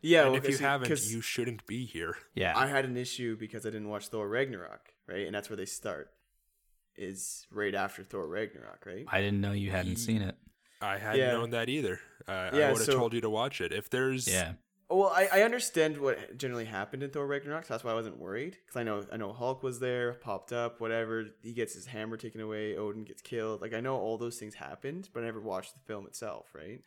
Yeah. 0.06 0.22
and 0.22 0.32
well, 0.32 0.42
if 0.42 0.48
you 0.48 0.56
see, 0.56 0.64
haven't, 0.64 1.04
you 1.10 1.20
shouldn't 1.20 1.66
be 1.66 1.84
here. 1.84 2.16
Yeah. 2.34 2.52
I 2.56 2.66
had 2.66 2.84
an 2.84 2.96
issue 2.96 3.36
because 3.36 3.66
I 3.66 3.70
didn't 3.70 3.88
watch 3.88 4.08
Thor 4.08 4.28
Ragnarok, 4.28 4.92
right? 5.06 5.26
And 5.26 5.34
that's 5.34 5.50
where 5.50 5.56
they 5.56 5.66
start. 5.66 6.10
Is 6.96 7.46
right 7.50 7.74
after 7.74 8.02
Thor 8.02 8.26
Ragnarok, 8.26 8.84
right? 8.86 9.04
I 9.08 9.20
didn't 9.20 9.40
know 9.42 9.52
you 9.52 9.70
hadn't 9.70 9.96
seen 9.96 10.22
it. 10.22 10.34
I 10.80 10.96
hadn't 10.98 11.20
Yeah. 11.20 11.32
known 11.32 11.50
that 11.50 11.68
either. 11.68 12.00
Uh, 12.26 12.30
I 12.30 12.50
would 12.52 12.60
have 12.60 12.78
so- 12.78 12.92
told 12.98 13.12
you 13.12 13.20
to 13.20 13.30
watch 13.30 13.60
it. 13.60 13.72
If 13.72 13.90
there's 13.90 14.26
Yeah. 14.26 14.54
Well, 14.88 15.12
I, 15.12 15.28
I 15.32 15.42
understand 15.42 15.98
what 15.98 16.38
generally 16.38 16.64
happened 16.64 17.02
in 17.02 17.10
Thor 17.10 17.26
Ragnarok, 17.26 17.64
so 17.64 17.74
that's 17.74 17.82
why 17.82 17.90
I 17.90 17.94
wasn't 17.94 18.20
worried. 18.20 18.56
Because 18.64 18.78
I 18.80 18.84
know 18.84 19.04
I 19.12 19.16
know 19.16 19.32
Hulk 19.32 19.64
was 19.64 19.80
there, 19.80 20.12
popped 20.12 20.52
up, 20.52 20.80
whatever. 20.80 21.24
He 21.42 21.52
gets 21.52 21.74
his 21.74 21.86
hammer 21.86 22.16
taken 22.16 22.40
away. 22.40 22.76
Odin 22.76 23.02
gets 23.02 23.20
killed. 23.20 23.60
Like 23.60 23.74
I 23.74 23.80
know 23.80 23.96
all 23.96 24.16
those 24.16 24.38
things 24.38 24.54
happened, 24.54 25.08
but 25.12 25.24
I 25.24 25.26
never 25.26 25.40
watched 25.40 25.74
the 25.74 25.80
film 25.80 26.06
itself, 26.06 26.46
right? 26.54 26.82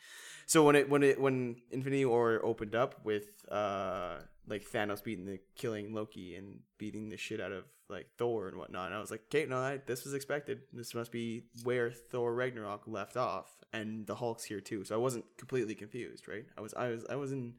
So 0.46 0.64
when 0.64 0.78
it 0.78 0.90
when 0.90 1.04
it 1.04 1.20
when 1.20 1.58
Infinity 1.72 2.06
War 2.06 2.40
opened 2.42 2.74
up 2.74 3.04
with 3.04 3.26
uh 3.52 4.20
like 4.48 4.64
Thanos 4.64 5.04
beating 5.04 5.26
the 5.26 5.40
killing 5.56 5.94
Loki 5.94 6.36
and 6.36 6.60
beating 6.78 7.10
the 7.10 7.18
shit 7.18 7.42
out 7.42 7.52
of 7.52 7.66
like 7.90 8.08
Thor 8.18 8.48
and 8.48 8.58
whatnot, 8.58 8.88
and 8.88 8.96
I 8.96 9.02
was 9.02 9.12
like, 9.12 9.24
okay, 9.26 9.46
no, 9.46 9.58
I, 9.58 9.82
this 9.86 10.06
was 10.06 10.14
expected. 10.14 10.62
This 10.72 10.96
must 10.96 11.12
be 11.12 11.48
where 11.64 11.92
Thor 11.92 12.34
Ragnarok 12.34 12.84
left 12.88 13.18
off, 13.18 13.50
and 13.74 14.08
the 14.08 14.16
Hulk's 14.16 14.46
here 14.46 14.62
too. 14.62 14.86
So 14.86 14.96
I 14.96 15.00
wasn't 15.00 15.26
completely 15.38 15.76
confused, 15.76 16.30
right? 16.30 16.46
I 16.58 16.62
was 16.62 16.74
I 16.74 16.88
was 16.88 17.06
I 17.10 17.18
was 17.18 17.34
in. 17.34 17.56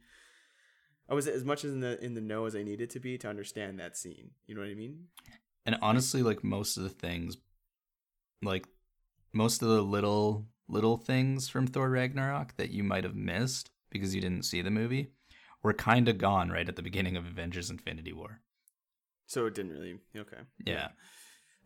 I 1.10 1.14
was 1.14 1.26
as 1.26 1.44
much 1.44 1.64
in 1.64 1.80
the 1.80 2.02
in 2.02 2.14
the 2.14 2.20
know 2.20 2.46
as 2.46 2.54
I 2.54 2.62
needed 2.62 2.88
to 2.90 3.00
be 3.00 3.18
to 3.18 3.28
understand 3.28 3.80
that 3.80 3.96
scene. 3.96 4.30
You 4.46 4.54
know 4.54 4.60
what 4.60 4.70
I 4.70 4.74
mean? 4.74 5.08
And 5.66 5.76
honestly, 5.82 6.22
like 6.22 6.44
most 6.44 6.76
of 6.76 6.84
the 6.84 6.88
things, 6.88 7.36
like 8.42 8.66
most 9.32 9.60
of 9.60 9.68
the 9.68 9.82
little 9.82 10.46
little 10.68 10.96
things 10.96 11.48
from 11.48 11.66
Thor 11.66 11.90
Ragnarok 11.90 12.56
that 12.56 12.70
you 12.70 12.84
might 12.84 13.04
have 13.04 13.16
missed 13.16 13.70
because 13.90 14.14
you 14.14 14.20
didn't 14.20 14.44
see 14.44 14.62
the 14.62 14.70
movie 14.70 15.10
were 15.62 15.72
kind 15.72 16.08
of 16.08 16.16
gone 16.16 16.50
right 16.50 16.68
at 16.68 16.76
the 16.76 16.82
beginning 16.82 17.16
of 17.16 17.26
Avengers 17.26 17.70
Infinity 17.70 18.12
War. 18.12 18.40
So 19.26 19.46
it 19.46 19.54
didn't 19.54 19.72
really 19.72 19.98
okay. 20.16 20.38
Yeah. 20.64 20.88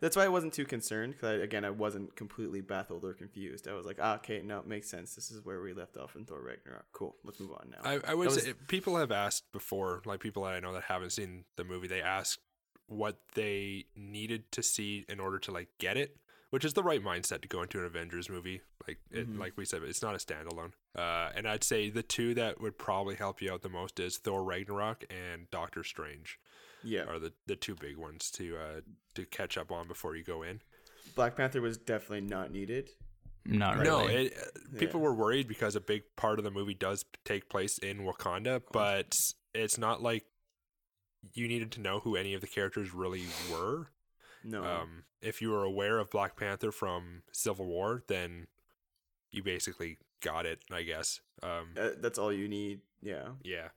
That's 0.01 0.15
why 0.17 0.25
I 0.25 0.27
wasn't 0.27 0.53
too 0.53 0.65
concerned 0.65 1.13
because 1.13 1.41
again 1.41 1.63
I 1.65 1.69
wasn't 1.69 2.15
completely 2.15 2.61
baffled 2.61 3.03
or 3.05 3.13
confused. 3.13 3.67
I 3.67 3.73
was 3.73 3.85
like, 3.85 3.97
ah, 4.01 4.15
okay, 4.15 4.41
no, 4.43 4.59
it 4.59 4.67
makes 4.67 4.89
sense. 4.89 5.15
This 5.15 5.31
is 5.31 5.43
where 5.45 5.61
we 5.61 5.73
left 5.73 5.97
off 5.97 6.15
in 6.15 6.25
Thor 6.25 6.41
Ragnarok. 6.41 6.85
Cool, 6.91 7.15
let's 7.23 7.39
move 7.39 7.51
on 7.51 7.71
now. 7.71 7.89
I, 7.89 7.99
I 8.11 8.13
would 8.13 8.25
was- 8.27 8.43
say 8.43 8.53
people 8.67 8.97
have 8.97 9.11
asked 9.11 9.51
before, 9.51 10.01
like 10.05 10.19
people 10.19 10.43
that 10.43 10.53
I 10.53 10.59
know 10.59 10.73
that 10.73 10.83
haven't 10.83 11.11
seen 11.11 11.45
the 11.55 11.63
movie, 11.63 11.87
they 11.87 12.01
ask 12.01 12.39
what 12.87 13.17
they 13.33 13.85
needed 13.95 14.51
to 14.51 14.61
see 14.61 15.05
in 15.09 15.19
order 15.19 15.39
to 15.39 15.51
like 15.51 15.69
get 15.79 15.97
it, 15.97 16.17
which 16.51 16.63
is 16.65 16.73
the 16.73 16.83
right 16.83 17.03
mindset 17.03 17.41
to 17.41 17.47
go 17.47 17.61
into 17.63 17.79
an 17.79 17.85
Avengers 17.85 18.29
movie. 18.29 18.61
Like 18.87 18.99
it, 19.09 19.27
Mhm. 19.27 19.39
like 19.39 19.53
we 19.57 19.65
said, 19.65 19.81
it's 19.81 20.03
not 20.03 20.13
a 20.13 20.19
standalone. 20.19 20.73
Uh, 20.95 21.31
and 21.35 21.47
I'd 21.47 21.63
say 21.63 21.89
the 21.89 22.03
two 22.03 22.33
that 22.35 22.61
would 22.61 22.77
probably 22.77 23.15
help 23.15 23.41
you 23.41 23.51
out 23.51 23.63
the 23.63 23.69
most 23.69 23.99
is 23.99 24.17
Thor 24.17 24.43
Ragnarok 24.43 25.03
and 25.09 25.49
Doctor 25.49 25.83
Strange 25.83 26.37
yeah, 26.85 27.03
are 27.03 27.19
the, 27.19 27.33
the 27.47 27.55
two 27.55 27.75
big 27.75 27.97
ones 27.97 28.31
to 28.31 28.57
uh, 28.57 28.81
to 29.15 29.25
catch 29.25 29.57
up 29.57 29.71
on 29.71 29.87
before 29.87 30.15
you 30.15 30.23
go 30.23 30.43
in. 30.43 30.61
Black 31.15 31.35
Panther 31.35 31.61
was 31.61 31.77
definitely 31.77 32.21
not 32.21 32.51
needed. 32.51 32.89
Not 33.45 33.77
No, 33.77 34.07
really. 34.07 34.25
it, 34.27 34.37
uh, 34.37 34.79
people 34.79 34.99
Yeah. 34.99 35.05
were 35.07 35.13
worried 35.13 35.47
because 35.47 35.75
a 35.75 35.81
big 35.81 36.03
part 36.15 36.39
of 36.39 36.43
the 36.45 36.51
movie 36.51 36.73
does 36.73 37.05
take 37.23 37.47
place 37.49 37.77
in 37.77 37.99
Wakanda, 37.99 38.61
but 38.71 39.15
it's 39.53 39.77
not 39.77 40.01
like 40.01 40.25
you 41.33 41.47
needed 41.47 41.71
to 41.73 41.81
know 41.81 41.99
who 41.99 42.15
any 42.15 42.33
of 42.33 42.41
the 42.41 42.47
characters 42.47 42.93
really 42.93 43.25
were. 43.51 43.91
No, 44.43 44.63
Um, 44.63 45.05
if 45.21 45.41
you 45.41 45.49
were 45.51 45.63
aware 45.63 45.99
of 45.99 46.09
Black 46.09 46.35
Panther 46.37 46.71
from 46.71 47.23
Civil 47.31 47.65
War, 47.67 48.03
then 48.07 48.47
you 49.31 49.43
basically 49.43 49.97
got 50.21 50.45
it, 50.45 50.63
I 50.71 50.83
guess. 50.83 51.21
Um, 51.43 51.73
Uh, 51.77 51.91
that's 51.97 52.17
all 52.17 52.31
you 52.33 52.47
need. 52.47 52.81
Yeah, 53.01 53.33
yeah, 53.43 53.69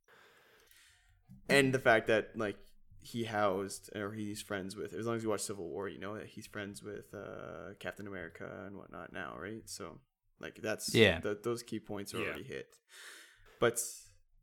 and 1.49 1.73
the 1.73 1.79
fact 1.79 2.07
that 2.09 2.37
like 2.37 2.57
he 3.01 3.25
housed 3.25 3.91
or 3.97 4.13
he's 4.13 4.43
friends 4.43 4.77
with 4.77 4.93
as 4.95 5.07
long 5.07 5.17
as 5.17 5.23
you 5.23 5.29
watch 5.31 5.41
Civil 5.41 5.69
War, 5.69 5.89
you 5.89 5.99
know 5.99 6.15
that 6.17 6.27
he's 6.27 6.47
friends 6.47 6.83
with 6.83 7.15
uh, 7.15 7.75
Captain 7.79 8.07
America 8.07 8.65
and 8.67 8.77
whatnot 8.77 9.13
now, 9.13 9.37
right? 9.41 9.63
So 9.69 9.99
like 10.41 10.61
that's 10.63 10.95
Yeah. 10.95 11.21
th- 11.21 11.39
those 11.43 11.63
key 11.63 11.81
points 11.81 12.13
are 12.15 12.19
Yeah. 12.19 12.27
already 12.29 12.45
hit. 12.45 12.77
But 13.61 13.81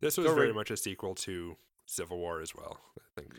this 0.01 0.17
was 0.17 0.25
very 0.27 0.47
Rag- 0.47 0.55
much 0.55 0.71
a 0.71 0.77
sequel 0.77 1.15
to 1.15 1.57
Civil 1.85 2.17
War 2.17 2.41
as 2.41 2.53
well. 2.55 2.79
I 2.99 3.21
think. 3.21 3.33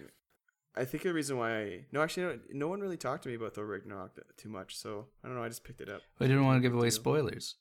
I 0.79 0.85
think 0.85 1.03
the 1.05 1.13
reason 1.15 1.39
why 1.39 1.57
I, 1.59 1.85
no 1.93 2.03
actually 2.03 2.25
no, 2.25 2.39
no 2.53 2.69
one 2.69 2.81
really 2.81 2.99
talked 2.99 3.23
to 3.23 3.29
me 3.31 3.35
about 3.35 3.55
Thor 3.55 3.65
Ragnarok 3.67 4.15
th- 4.15 4.27
too 4.37 4.51
much, 4.51 4.77
so 4.77 5.07
I 5.25 5.29
don't 5.29 5.37
know. 5.37 5.43
I 5.43 5.49
just 5.49 5.65
picked 5.65 5.81
it 5.81 5.89
up. 5.89 6.03
I 6.21 6.27
didn't 6.27 6.45
want 6.45 6.59
to 6.59 6.61
give 6.69 6.75
away 6.77 6.91
spoilers. 6.91 7.55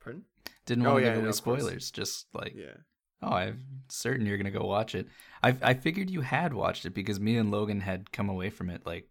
Pardon? 0.00 0.24
didn't 0.66 0.86
Oh, 0.86 0.92
want 0.92 1.02
to 1.02 1.06
yeah, 1.06 1.14
give 1.14 1.22
away 1.24 1.30
of 1.30 1.42
course. 1.42 1.60
spoilers. 1.62 1.90
Just 1.90 2.26
like, 2.32 2.54
Yeah. 2.54 2.76
Oh, 3.22 3.32
I'm 3.32 3.64
certain 3.88 4.26
you're 4.26 4.38
gonna 4.38 4.50
go 4.50 4.66
watch 4.66 4.94
it. 4.94 5.08
I 5.42 5.56
I 5.62 5.74
figured 5.74 6.10
you 6.10 6.20
had 6.22 6.54
watched 6.54 6.84
it 6.84 6.94
because 6.94 7.20
me 7.20 7.36
and 7.36 7.50
Logan 7.50 7.80
had 7.80 8.12
come 8.12 8.28
away 8.28 8.50
from 8.50 8.70
it 8.70 8.86
like 8.86 9.08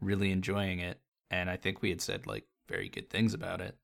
really 0.00 0.30
enjoying 0.30 0.80
it, 0.80 1.00
and 1.30 1.50
I 1.50 1.56
think 1.56 1.82
we 1.82 1.90
had 1.90 2.00
said 2.00 2.26
like 2.26 2.44
very 2.68 2.88
good 2.88 3.10
things 3.10 3.34
about 3.34 3.60
it. 3.60 3.76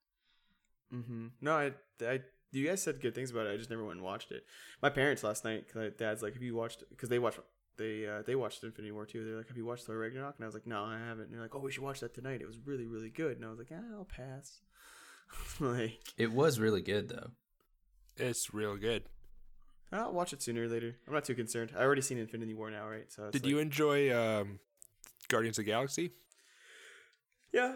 Mm-hmm. 0.93 1.27
No, 1.39 1.53
I, 1.53 1.71
I, 2.01 2.21
you 2.51 2.67
guys 2.67 2.81
said 2.81 3.01
good 3.01 3.15
things 3.15 3.31
about 3.31 3.47
it. 3.47 3.53
I 3.53 3.57
just 3.57 3.69
never 3.69 3.83
went 3.83 3.97
and 3.97 4.05
watched 4.05 4.31
it. 4.31 4.43
My 4.81 4.89
parents 4.89 5.23
last 5.23 5.45
night, 5.45 5.71
cause 5.71 5.91
dad's 5.97 6.21
like, 6.21 6.33
"Have 6.33 6.43
you 6.43 6.55
watched?" 6.55 6.83
Because 6.89 7.09
they 7.09 7.19
watched, 7.19 7.39
they, 7.77 8.07
uh, 8.07 8.23
they 8.23 8.35
watched 8.35 8.63
Infinity 8.63 8.91
War 8.91 9.05
too. 9.05 9.23
They're 9.23 9.37
like, 9.37 9.47
"Have 9.47 9.57
you 9.57 9.65
watched 9.65 9.85
Thor 9.85 9.97
Ragnarok?" 9.97 10.35
And 10.37 10.43
I 10.43 10.47
was 10.47 10.55
like, 10.55 10.67
"No, 10.67 10.83
I 10.83 10.97
haven't." 10.97 11.25
And 11.25 11.33
they're 11.33 11.41
like, 11.41 11.55
"Oh, 11.55 11.59
we 11.59 11.71
should 11.71 11.83
watch 11.83 12.01
that 12.01 12.13
tonight. 12.13 12.41
It 12.41 12.47
was 12.47 12.59
really, 12.65 12.85
really 12.85 13.09
good." 13.09 13.37
And 13.37 13.45
I 13.45 13.49
was 13.49 13.59
like, 13.59 13.71
ah, 13.71 13.95
"I'll 13.97 14.05
pass." 14.05 14.61
like, 15.59 15.99
It 16.17 16.31
was 16.31 16.59
really 16.59 16.81
good 16.81 17.09
though. 17.09 17.31
It's 18.17 18.53
real 18.53 18.75
good. 18.75 19.03
I'll 19.91 20.13
watch 20.13 20.31
it 20.33 20.41
sooner 20.41 20.63
or 20.63 20.67
later. 20.67 20.95
I'm 21.07 21.13
not 21.13 21.25
too 21.25 21.35
concerned. 21.35 21.73
I 21.77 21.81
already 21.83 22.01
seen 22.01 22.17
Infinity 22.17 22.53
War 22.53 22.71
now, 22.71 22.87
right? 22.87 23.11
So 23.11 23.29
Did 23.29 23.43
like- 23.43 23.49
you 23.49 23.59
enjoy 23.59 24.11
um, 24.15 24.59
Guardians 25.27 25.57
of 25.59 25.65
the 25.65 25.71
Galaxy? 25.71 26.11
Yeah. 27.51 27.75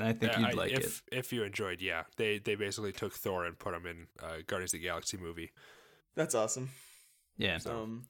I 0.00 0.12
think 0.12 0.32
Yeah, 0.32 0.38
you'd 0.38 0.48
I- 0.50 0.52
like 0.52 0.72
it. 0.72 0.84
if, 0.84 1.02
If 1.10 1.32
you 1.32 1.42
enjoyed, 1.42 1.80
yeah, 1.82 2.04
they 2.16 2.38
they 2.38 2.54
basically 2.54 2.92
took 2.92 3.12
Thor 3.12 3.44
and 3.44 3.58
put 3.58 3.74
him 3.74 3.86
in 3.86 4.06
uh, 4.22 4.36
Guardians 4.46 4.72
of 4.72 4.80
the 4.80 4.84
Galaxy 4.86 5.16
movie. 5.16 5.50
That's 6.14 6.34
awesome. 6.34 6.70
Yeah. 7.36 7.58
Um, 7.66 8.04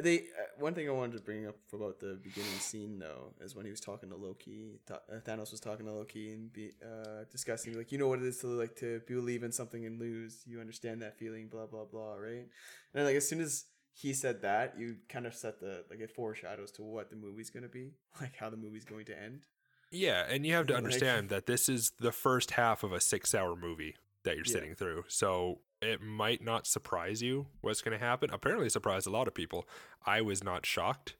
They 0.00 0.18
uh, 0.18 0.22
one 0.58 0.72
thing 0.74 0.88
I 0.88 0.92
wanted 0.92 1.16
to 1.18 1.22
bring 1.24 1.46
up 1.48 1.56
about 1.72 1.98
the 1.98 2.18
beginning 2.22 2.58
scene 2.60 2.98
though 2.98 3.32
is 3.40 3.56
when 3.56 3.64
he 3.64 3.70
was 3.70 3.80
talking 3.80 4.08
to 4.10 4.16
Loki. 4.16 4.80
Ta- 4.86 5.00
uh, 5.12 5.16
Thanos 5.20 5.50
was 5.50 5.60
talking 5.60 5.84
to 5.86 5.92
Loki 5.92 6.30
and 6.30 6.52
be 6.52 6.70
uh, 6.82 7.24
discussing 7.30 7.76
like 7.76 7.90
you 7.90 7.98
know 7.98 8.06
what 8.08 8.20
it 8.20 8.24
is 8.26 8.38
to 8.38 8.46
like 8.46 8.76
to 8.76 9.00
believe 9.08 9.42
in 9.42 9.50
something 9.50 9.84
and 9.84 9.98
lose. 9.98 10.42
You 10.46 10.60
understand 10.60 11.02
that 11.02 11.18
feeling, 11.18 11.48
blah 11.48 11.66
blah 11.66 11.84
blah, 11.84 12.14
right? 12.14 12.46
And 12.94 13.04
like 13.04 13.16
as 13.16 13.28
soon 13.28 13.40
as 13.40 13.64
he 13.92 14.12
said 14.12 14.42
that, 14.42 14.74
you 14.78 14.96
kind 15.08 15.26
of 15.26 15.34
set 15.34 15.58
the 15.60 15.84
like 15.90 16.00
it 16.00 16.10
foreshadows 16.10 16.70
to 16.72 16.82
what 16.82 17.10
the 17.10 17.16
movie's 17.16 17.50
gonna 17.50 17.68
be, 17.68 17.90
like 18.20 18.36
how 18.36 18.50
the 18.50 18.56
movie's 18.56 18.84
going 18.84 19.06
to 19.06 19.20
end. 19.20 19.46
Yeah, 19.90 20.24
and 20.28 20.44
you 20.46 20.54
have 20.54 20.66
to 20.68 20.72
Like- 20.74 20.84
understand 20.84 21.28
that 21.30 21.46
this 21.46 21.68
is 21.68 21.92
the 21.98 22.12
first 22.12 22.52
half 22.52 22.82
of 22.84 22.92
a 22.92 23.00
six-hour 23.00 23.54
movie 23.56 23.96
that 24.24 24.36
you're 24.36 24.44
Yeah. 24.46 24.52
sitting 24.52 24.74
through, 24.74 25.04
so 25.08 25.60
it 25.80 26.00
might 26.00 26.42
not 26.42 26.66
surprise 26.66 27.22
you 27.22 27.46
what's 27.60 27.82
going 27.82 27.98
to 27.98 28.04
happen. 28.04 28.30
Apparently, 28.32 28.66
it 28.66 28.70
surprised 28.72 29.06
a 29.06 29.10
lot 29.10 29.28
of 29.28 29.34
people. 29.34 29.68
I 30.06 30.20
was 30.22 30.42
not 30.42 30.64
shocked 30.66 31.16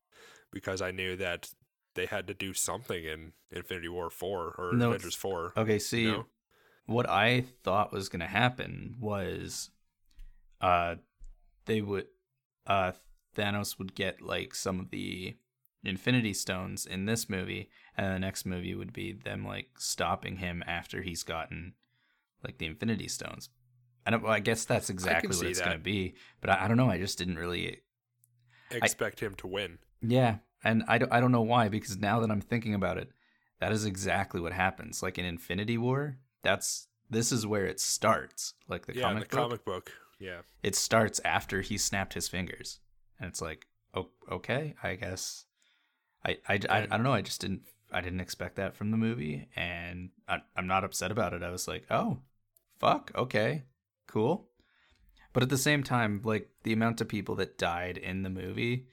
because 0.50 0.80
I 0.82 0.90
knew 0.90 1.14
that 1.16 1.52
they 1.94 2.06
had 2.06 2.26
to 2.26 2.34
do 2.34 2.52
something 2.54 3.04
in 3.04 3.32
Infinity 3.50 3.88
War 3.88 4.10
four 4.10 4.54
or 4.58 4.72
No, 4.74 4.88
Avengers 4.90 5.14
four. 5.14 5.52
Okay, 5.56 5.78
see, 5.78 6.02
you 6.02 6.12
know? 6.12 6.26
what 6.86 7.08
I 7.08 7.42
thought 7.62 7.92
was 7.92 8.08
going 8.08 8.20
to 8.20 8.26
happen 8.26 8.96
was 9.00 9.70
uh 10.60 10.96
they 11.66 11.80
would 11.80 12.06
uh 12.66 12.92
Thanos 13.36 13.78
would 13.78 13.94
get 13.94 14.22
like 14.22 14.54
some 14.54 14.80
of 14.80 14.90
the 14.90 15.36
Infinity 15.82 16.32
Stones 16.32 16.86
in 16.86 17.04
this 17.04 17.28
movie 17.28 17.68
and 17.96 18.14
the 18.14 18.18
next 18.18 18.46
movie 18.46 18.74
would 18.74 18.92
be 18.92 19.12
them 19.12 19.44
like 19.44 19.70
stopping 19.78 20.36
him 20.38 20.62
after 20.66 21.02
he's 21.02 21.22
gotten 21.22 21.74
like 22.44 22.58
the 22.58 22.66
Infinity 22.66 23.08
Stones. 23.08 23.48
I 24.06 24.10
don't 24.10 24.22
well, 24.22 24.32
I 24.32 24.40
guess 24.40 24.64
that's 24.64 24.90
exactly 24.90 25.34
what 25.36 25.46
it's 25.46 25.58
that. 25.58 25.64
going 25.64 25.78
to 25.78 25.82
be, 25.82 26.14
but 26.40 26.50
I, 26.50 26.64
I 26.64 26.68
don't 26.68 26.76
know, 26.76 26.90
I 26.90 26.98
just 26.98 27.18
didn't 27.18 27.38
really 27.38 27.80
Expect 28.70 29.20
him 29.20 29.34
to 29.36 29.46
win. 29.46 29.78
yeah, 30.00 30.36
and 30.64 30.82
I 30.88 30.98
don't, 30.98 31.12
I 31.12 31.20
don't 31.20 31.32
know 31.32 31.42
why 31.42 31.68
because 31.68 31.96
now 31.96 32.20
that 32.20 32.30
I'm 32.30 32.40
thinking 32.40 32.74
about 32.74 32.98
it, 32.98 33.10
that 33.60 33.72
is 33.72 33.84
exactly 33.84 34.40
what 34.40 34.52
happens. 34.52 35.02
Like 35.02 35.18
in 35.18 35.24
Infinity 35.24 35.78
War, 35.78 36.18
that's 36.42 36.88
this 37.08 37.30
is 37.30 37.46
where 37.46 37.66
it 37.66 37.78
starts. 37.80 38.54
Like 38.68 38.86
the 38.86 38.94
yeah, 38.96 39.02
comic 39.02 39.28
the 39.28 39.36
book, 39.36 39.44
comic 39.44 39.64
book. 39.64 39.92
Yeah, 40.18 40.40
it 40.62 40.74
starts 40.74 41.20
after 41.24 41.60
he 41.60 41.78
snapped 41.78 42.14
his 42.14 42.28
fingers, 42.28 42.80
and 43.20 43.28
it's 43.28 43.40
like, 43.40 43.66
oh, 43.94 44.08
okay, 44.30 44.74
I 44.82 44.96
guess. 44.96 45.44
I, 46.26 46.38
I, 46.48 46.58
I, 46.70 46.78
I 46.78 46.86
don't 46.86 47.02
know. 47.02 47.12
I 47.12 47.20
just 47.20 47.42
didn't 47.42 47.62
I 47.92 48.00
didn't 48.00 48.20
expect 48.20 48.56
that 48.56 48.74
from 48.74 48.90
the 48.90 48.96
movie, 48.96 49.48
and 49.54 50.10
I, 50.26 50.38
I'm 50.56 50.66
not 50.66 50.84
upset 50.84 51.12
about 51.12 51.32
it. 51.32 51.42
I 51.42 51.50
was 51.50 51.68
like, 51.68 51.84
oh, 51.90 52.18
fuck, 52.84 53.10
okay, 53.14 53.62
cool. 54.06 54.48
But 55.32 55.42
at 55.42 55.48
the 55.48 55.58
same 55.58 55.82
time, 55.82 56.20
like 56.24 56.48
the 56.62 56.72
amount 56.72 57.00
of 57.00 57.08
people 57.08 57.34
that 57.36 57.58
died 57.58 57.96
in 57.96 58.22
the 58.22 58.30
movie, 58.30 58.86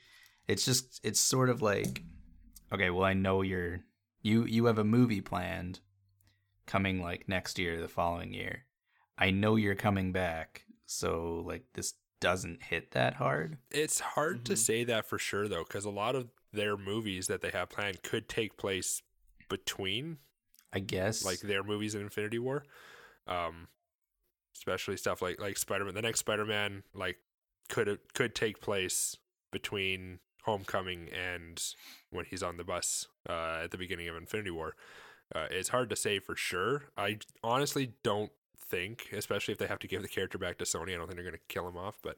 it's 0.47 0.65
just 0.65 0.99
it's 1.03 1.19
sort 1.19 1.49
of 1.49 1.61
like, 1.61 2.03
okay, 2.73 2.89
well, 2.89 3.03
I 3.03 3.13
know 3.13 3.41
you're 3.41 3.81
you 4.21 4.45
you 4.45 4.65
have 4.65 4.77
a 4.79 4.83
movie 4.83 5.21
planned 5.21 5.79
coming 6.65 7.01
like 7.01 7.27
next 7.29 7.59
year, 7.59 7.79
the 7.81 7.87
following 7.87 8.33
year. 8.33 8.65
I 9.17 9.29
know 9.31 9.55
you're 9.55 9.75
coming 9.75 10.11
back, 10.13 10.63
so 10.85 11.43
like 11.45 11.65
this 11.73 11.93
doesn't 12.19 12.63
hit 12.63 12.91
that 12.91 13.15
hard. 13.15 13.57
it's 13.71 13.99
hard 13.99 14.45
to 14.45 14.53
Mhm. 14.53 14.57
say 14.57 14.83
that 14.85 15.05
for 15.07 15.17
sure 15.17 15.47
though, 15.47 15.63
because 15.63 15.85
a 15.85 15.89
lot 15.89 16.15
of 16.15 16.29
their 16.53 16.77
movies 16.77 17.27
that 17.27 17.41
they 17.41 17.49
have 17.49 17.69
planned 17.69 18.03
could 18.03 18.29
take 18.29 18.57
place 18.57 19.01
between 19.49 20.17
I 20.73 20.79
guess. 20.79 21.25
like 21.25 21.39
their 21.39 21.63
movies 21.63 21.93
in 21.95 22.01
Infinity 22.01 22.39
War. 22.39 22.63
Um, 23.27 23.67
especially 24.55 24.97
stuff 24.97 25.21
like 25.21 25.39
like 25.39 25.57
Spider 25.57 25.85
Man. 25.85 25.93
The 25.93 26.01
next 26.01 26.19
Spider 26.19 26.45
Man 26.45 26.83
like 26.93 27.17
could 27.69 27.99
could 28.13 28.35
take 28.35 28.61
place 28.61 29.17
between 29.51 30.19
Homecoming 30.43 31.09
and 31.09 31.63
when 32.09 32.25
he's 32.25 32.41
on 32.41 32.57
the 32.57 32.63
bus 32.63 33.07
uh, 33.29 33.61
at 33.63 33.71
the 33.71 33.77
beginning 33.77 34.07
of 34.07 34.15
Infinity 34.15 34.51
War. 34.51 34.75
Uh, 35.33 35.45
it's 35.51 35.69
hard 35.69 35.89
to 35.89 35.95
say 35.95 36.19
for 36.19 36.35
sure. 36.35 36.85
I 36.97 37.19
honestly 37.43 37.93
don't 38.03 38.31
think, 38.57 39.09
especially 39.13 39.51
if 39.51 39.59
they 39.59 39.67
have 39.67 39.79
to 39.79 39.87
give 39.87 40.01
the 40.01 40.07
character 40.07 40.37
back 40.37 40.57
to 40.57 40.65
Sony, 40.65 40.93
I 40.93 40.97
don't 40.97 41.07
think 41.07 41.15
they're 41.15 41.23
going 41.23 41.33
to 41.33 41.47
kill 41.47 41.67
him 41.67 41.77
off. 41.77 41.99
But 42.01 42.17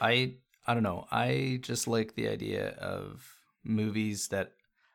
I 0.00 0.34
I 0.66 0.74
don't 0.74 0.82
know. 0.82 1.06
I 1.10 1.60
just 1.62 1.86
like 1.86 2.14
the 2.14 2.28
idea 2.28 2.70
of 2.78 3.36
movies 3.64 4.28
that 4.28 4.52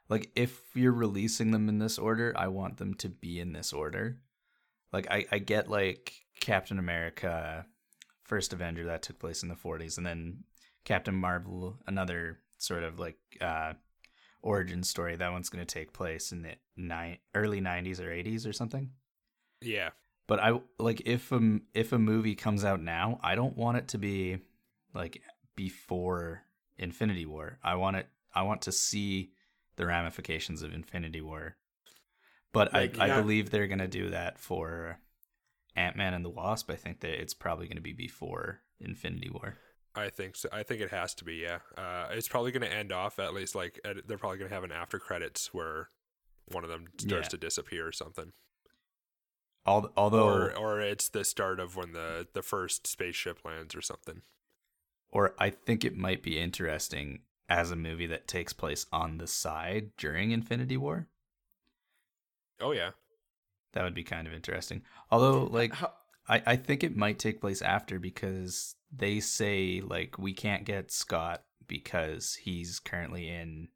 like 0.09 0.30
if 0.36 0.61
you're 0.73 0.91
releasing 0.91 1.51
them 1.51 1.69
in 1.69 1.80
this 1.80 1.97
order, 1.97 2.34
I 2.36 2.47
want 2.47 2.78
them 2.78 2.93
to 2.95 3.09
be 3.09 3.39
in 3.39 3.53
this 3.53 3.73
order. 3.73 4.17
Like 4.91 5.07
I 5.09 5.25
I 5.32 5.39
get 5.39 5.69
like 5.69 6.13
Captain 6.47 6.79
America 6.79 7.65
First 8.23 8.53
Avenger 8.53 8.85
that 8.85 9.01
took 9.01 9.19
place 9.19 9.43
in 9.43 9.49
the 9.49 9.55
40s 9.55 9.97
and 9.97 10.05
then 10.05 10.43
Captain 10.85 11.13
Marvel 11.13 11.77
another 11.85 12.39
sort 12.57 12.83
of 12.83 12.99
like 12.99 13.17
uh 13.41 13.73
origin 14.41 14.81
story 14.81 15.17
that 15.17 15.31
one's 15.33 15.49
going 15.49 15.65
to 15.65 15.73
take 15.73 15.91
place 15.91 16.31
in 16.31 16.43
the 16.43 16.55
ni- 16.77 17.19
early 17.35 17.59
90s 17.59 17.99
or 17.99 18.09
80s 18.09 18.47
or 18.47 18.53
something. 18.53 18.91
yeah, 19.61 19.89
But 20.25 20.39
I 20.39 20.59
like 20.79 21.01
if 21.05 21.33
a 21.33 21.59
if 21.73 21.91
a 21.91 21.99
movie 21.99 22.35
comes 22.35 22.63
out 22.63 22.81
now, 22.81 23.19
I 23.21 23.35
don't 23.35 23.57
want 23.57 23.77
it 23.77 23.89
to 23.89 23.97
be 23.97 24.37
like 24.93 25.21
before 25.57 26.43
Infinity 26.77 27.25
War. 27.25 27.59
I 27.61 27.75
want 27.75 27.97
it. 27.97 28.07
I 28.33 28.43
want 28.43 28.61
to 28.63 28.71
see 28.71 29.31
the 29.75 29.85
ramifications 29.85 30.61
of 30.61 30.73
Infinity 30.73 31.21
War. 31.21 31.57
But 32.53 32.73
Like, 32.73 32.97
I, 32.99 33.17
I 33.17 33.21
believe 33.21 33.49
they're 33.49 33.67
gonna 33.67 33.87
do 33.87 34.11
that 34.11 34.39
for 34.39 34.99
Ant 35.78 35.95
Man 35.95 36.13
and 36.13 36.25
the 36.25 36.30
Wasp. 36.30 36.69
I 36.69 36.75
think 36.75 36.99
that 37.01 37.21
it's 37.21 37.34
probably 37.34 37.67
gonna 37.67 37.80
be 37.82 37.93
before 37.93 38.61
Infinity 38.80 39.30
War. 39.30 39.55
I 39.95 40.09
think 40.09 40.36
so. 40.36 40.49
I 40.51 40.61
think 40.63 40.82
it 40.82 40.91
has 40.91 41.13
to 41.15 41.23
be. 41.25 41.36
Yeah, 41.36 41.59
uh, 41.78 42.07
it's 42.11 42.28
probably 42.28 42.51
going 42.51 42.61
to 42.61 42.71
end 42.71 42.91
off 42.91 43.17
at 43.17 43.34
least 43.34 43.55
like 43.55 43.80
they're 44.05 44.19
probably 44.19 44.38
going 44.38 44.49
to 44.49 44.53
have 44.53 44.63
an 44.63 44.71
after 44.71 44.99
credits 44.99 45.51
where 45.55 45.89
one 46.51 46.63
of 46.63 46.69
them 46.69 46.86
starts 46.99 47.25
Yeah. 47.25 47.30
to 47.30 47.38
disappear 47.38 47.88
or 47.88 47.91
something. 47.91 48.34
Although, 49.65 50.30
or 50.30 50.55
or 50.55 50.82
it's 50.82 51.09
the 51.09 51.23
start 51.25 51.59
of 51.59 51.75
when 51.75 51.93
the 51.93 52.28
the 52.34 52.43
first 52.43 52.86
spaceship 52.86 53.39
lands 53.43 53.73
or 53.75 53.82
something. 53.82 54.21
or 55.09 55.34
I 55.39 55.49
think 55.49 55.84
it 55.84 55.97
might 55.97 56.21
be 56.21 56.38
interesting 56.39 57.21
as 57.49 57.71
a 57.71 57.75
movie 57.75 58.07
that 58.07 58.28
takes 58.28 58.53
place 58.53 58.86
on 58.91 59.17
the 59.17 59.25
side 59.28 59.91
during 59.97 60.30
Infinity 60.32 60.78
War. 60.78 61.07
Oh 62.61 62.71
yeah, 62.71 62.91
That 63.78 63.84
would 63.84 63.93
be 63.93 64.03
kind 64.03 64.25
of 64.25 64.34
interesting. 64.34 64.82
Although, 65.11 65.43
like, 65.43 65.71
How, 65.71 65.93
I, 66.28 66.41
I 66.47 66.55
think 66.55 66.84
it 66.84 66.97
might 66.97 67.19
take 67.19 67.39
place 67.39 67.61
after 67.61 67.99
because 67.99 68.73
they 68.91 69.19
say 69.19 69.84
like 69.86 70.17
we 70.17 70.34
can't 70.34 70.65
get 70.65 70.89
Scott 70.89 71.43
because 71.67 72.34
he's 72.34 72.80
currently 72.80 73.30
in 73.30 73.67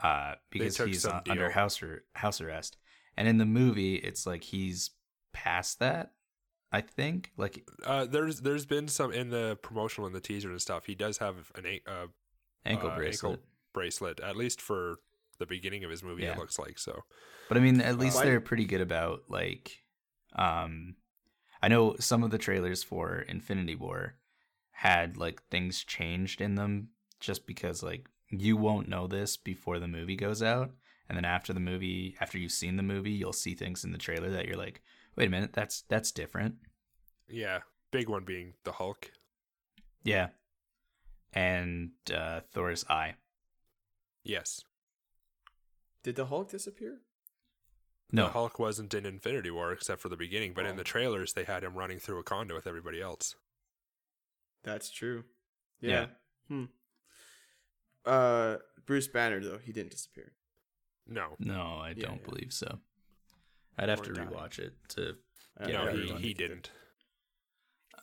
uh 0.00 0.34
because 0.50 0.76
he's 0.78 1.04
uh, 1.04 1.22
under 1.28 1.50
house 1.50 1.82
ar- 1.82 2.04
house 2.14 2.40
arrest. 2.40 2.76
And 3.16 3.26
in 3.26 3.38
the 3.38 3.44
movie 3.46 3.96
it's 3.96 4.28
like 4.28 4.44
he's 4.44 4.90
past 5.32 5.80
that, 5.80 6.12
I 6.70 6.80
think. 6.80 7.32
Like 7.36 7.68
uh, 7.84 8.04
there's 8.04 8.42
there's 8.42 8.64
been 8.64 8.86
some 8.86 9.12
in 9.12 9.30
the 9.30 9.58
promotional 9.60 10.06
and 10.06 10.14
the 10.14 10.20
teaser 10.20 10.50
and 10.50 10.62
stuff. 10.62 10.86
He 10.86 10.94
does 10.94 11.18
have 11.18 11.50
an 11.56 11.80
uh, 11.84 12.06
ankle 12.64 12.90
uh, 12.90 12.96
bracelet. 12.96 13.32
ankle 13.32 13.44
bracelet 13.74 14.20
at 14.20 14.36
least 14.36 14.60
for 14.60 15.00
the 15.38 15.46
beginning 15.46 15.84
of 15.84 15.90
his 15.90 16.02
movie. 16.02 16.22
Yeah. 16.24 16.32
It 16.32 16.38
looks 16.38 16.58
like 16.58 16.78
so. 16.78 17.04
But 17.48 17.56
I 17.56 17.60
mean, 17.60 17.80
at 17.80 17.98
least 17.98 18.16
Why- 18.16 18.24
they're 18.24 18.40
pretty 18.40 18.64
good 18.64 18.80
about 18.80 19.22
like, 19.28 19.82
um, 20.36 20.96
I 21.62 21.68
know 21.68 21.96
some 21.98 22.22
of 22.22 22.30
the 22.30 22.38
trailers 22.38 22.82
for 22.82 23.20
Infinity 23.20 23.74
War 23.74 24.14
had 24.70 25.16
like 25.16 25.42
things 25.48 25.82
changed 25.84 26.40
in 26.40 26.54
them 26.54 26.88
just 27.20 27.46
because 27.46 27.82
like 27.82 28.08
you 28.30 28.56
won't 28.56 28.88
know 28.88 29.06
this 29.06 29.36
before 29.36 29.78
the 29.78 29.88
movie 29.88 30.16
goes 30.16 30.42
out, 30.42 30.70
and 31.08 31.16
then 31.16 31.24
after 31.24 31.52
the 31.52 31.60
movie, 31.60 32.16
after 32.20 32.38
you've 32.38 32.52
seen 32.52 32.76
the 32.76 32.82
movie, 32.82 33.10
you'll 33.12 33.32
see 33.32 33.54
things 33.54 33.84
in 33.84 33.92
the 33.92 33.98
trailer 33.98 34.30
that 34.30 34.46
you're 34.46 34.56
like, 34.58 34.82
Wait 35.16 35.26
a 35.26 35.30
minute, 35.30 35.52
that's 35.52 35.82
that's 35.88 36.12
different. 36.12 36.54
Yeah, 37.28 37.58
big 37.90 38.08
one 38.08 38.24
being 38.24 38.54
the 38.62 38.70
Hulk. 38.70 39.10
Yeah. 40.04 40.28
And 41.32 41.90
uh, 42.14 42.40
Thor's 42.52 42.84
eye. 42.88 43.16
Yes. 44.22 44.62
Did 46.02 46.16
the 46.16 46.26
Hulk 46.26 46.50
disappear? 46.50 47.00
No, 48.10 48.24
The 48.26 48.30
Hulk 48.32 48.58
wasn't 48.58 48.94
in 48.94 49.04
Infinity 49.04 49.50
War 49.50 49.72
except 49.72 50.00
for 50.00 50.08
the 50.08 50.16
beginning, 50.16 50.54
but 50.54 50.64
in 50.64 50.72
Oh. 50.72 50.76
the 50.76 50.84
trailers 50.84 51.34
they 51.34 51.44
had 51.44 51.62
him 51.62 51.74
running 51.74 51.98
through 51.98 52.22
Wakanda 52.22 52.54
with 52.54 52.66
everybody 52.66 53.02
else. 53.02 53.36
That's 54.62 54.90
true. 54.90 55.24
Yeah. 55.80 55.90
Yeah. 55.90 56.06
Hmm. 56.48 56.64
Uh, 58.04 58.56
Bruce 58.86 59.08
Banner 59.08 59.40
though 59.40 59.58
he 59.58 59.72
didn't 59.72 59.90
disappear. 59.90 60.32
No, 61.06 61.36
no, 61.38 61.78
I 61.82 61.90
Yeah, 61.96 62.06
don't 62.06 62.20
yeah. 62.20 62.24
believe 62.28 62.52
so. 62.52 62.80
I'd 63.76 63.88
have 63.88 64.00
Or 64.00 64.04
to 64.04 64.12
die. 64.14 64.24
rewatch 64.24 64.58
it 64.58 64.74
to. 64.90 65.16
I 65.58 65.68
Yeah, 65.68 65.84
no, 65.84 65.92
he, 65.92 66.12
he 66.28 66.34
did. 66.34 66.48
didn't. 66.48 66.70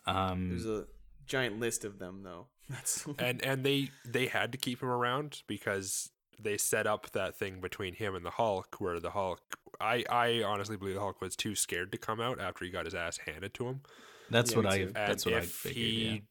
Um, 0.05 0.49
There's 0.49 0.65
a 0.67 0.87
giant 1.25 1.59
list 1.59 1.83
of 1.85 1.97
them 1.99 2.21
though. 2.23 2.47
That's 2.69 3.05
and 3.19 3.43
and 3.43 3.63
they 3.65 3.89
they 4.05 4.27
had 4.27 4.51
to 4.51 4.57
keep 4.57 4.81
him 4.81 4.89
around 4.89 5.41
because 5.47 6.11
they 6.39 6.57
set 6.57 6.87
up 6.87 7.11
that 7.11 7.35
thing 7.35 7.61
between 7.61 7.93
him 7.95 8.15
and 8.15 8.25
the 8.25 8.31
Hulk, 8.31 8.75
where 8.79 8.99
the 8.99 9.11
Hulk. 9.11 9.41
I 9.79 10.03
I 10.09 10.43
honestly 10.43 10.77
believe 10.77 10.95
the 10.95 11.01
Hulk 11.01 11.21
was 11.21 11.35
too 11.35 11.55
scared 11.55 11.91
to 11.91 11.97
come 11.97 12.19
out 12.21 12.39
after 12.39 12.63
he 12.65 12.71
got 12.71 12.85
his 12.85 12.95
ass 12.95 13.17
handed 13.25 13.53
to 13.55 13.67
him. 13.67 13.81
that's 14.29 14.51
Yeah, 14.51 14.57
what 14.57 14.65
I. 14.67 14.77
too. 14.77 14.83
And 14.95 14.95
That's 14.95 15.25
what 15.25 15.33
I 15.35 15.41
figured. 15.41 15.75
he, 15.75 16.25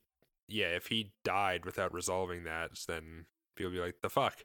yeah. 0.48 0.66
yeah, 0.66 0.76
if 0.76 0.86
he 0.86 1.12
died 1.24 1.64
without 1.64 1.92
resolving 1.92 2.44
that, 2.44 2.70
then 2.88 3.26
people 3.56 3.72
be 3.72 3.78
like, 3.80 3.96
the 4.02 4.10
fuck. 4.10 4.44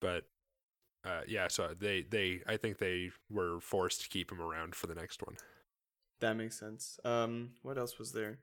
But 0.00 0.24
uh, 1.04 1.22
yeah, 1.28 1.48
so 1.48 1.74
they 1.78 2.02
they 2.02 2.40
I 2.46 2.56
think 2.56 2.78
they 2.78 3.10
were 3.30 3.60
forced 3.60 4.02
to 4.02 4.08
keep 4.08 4.32
him 4.32 4.40
around 4.40 4.74
for 4.74 4.86
the 4.86 4.94
next 4.94 5.22
one. 5.22 5.36
that 6.20 6.34
makes 6.36 6.58
sense. 6.58 6.98
Um, 7.04 7.50
what 7.62 7.76
else 7.76 7.98
was 7.98 8.12
there? 8.12 8.38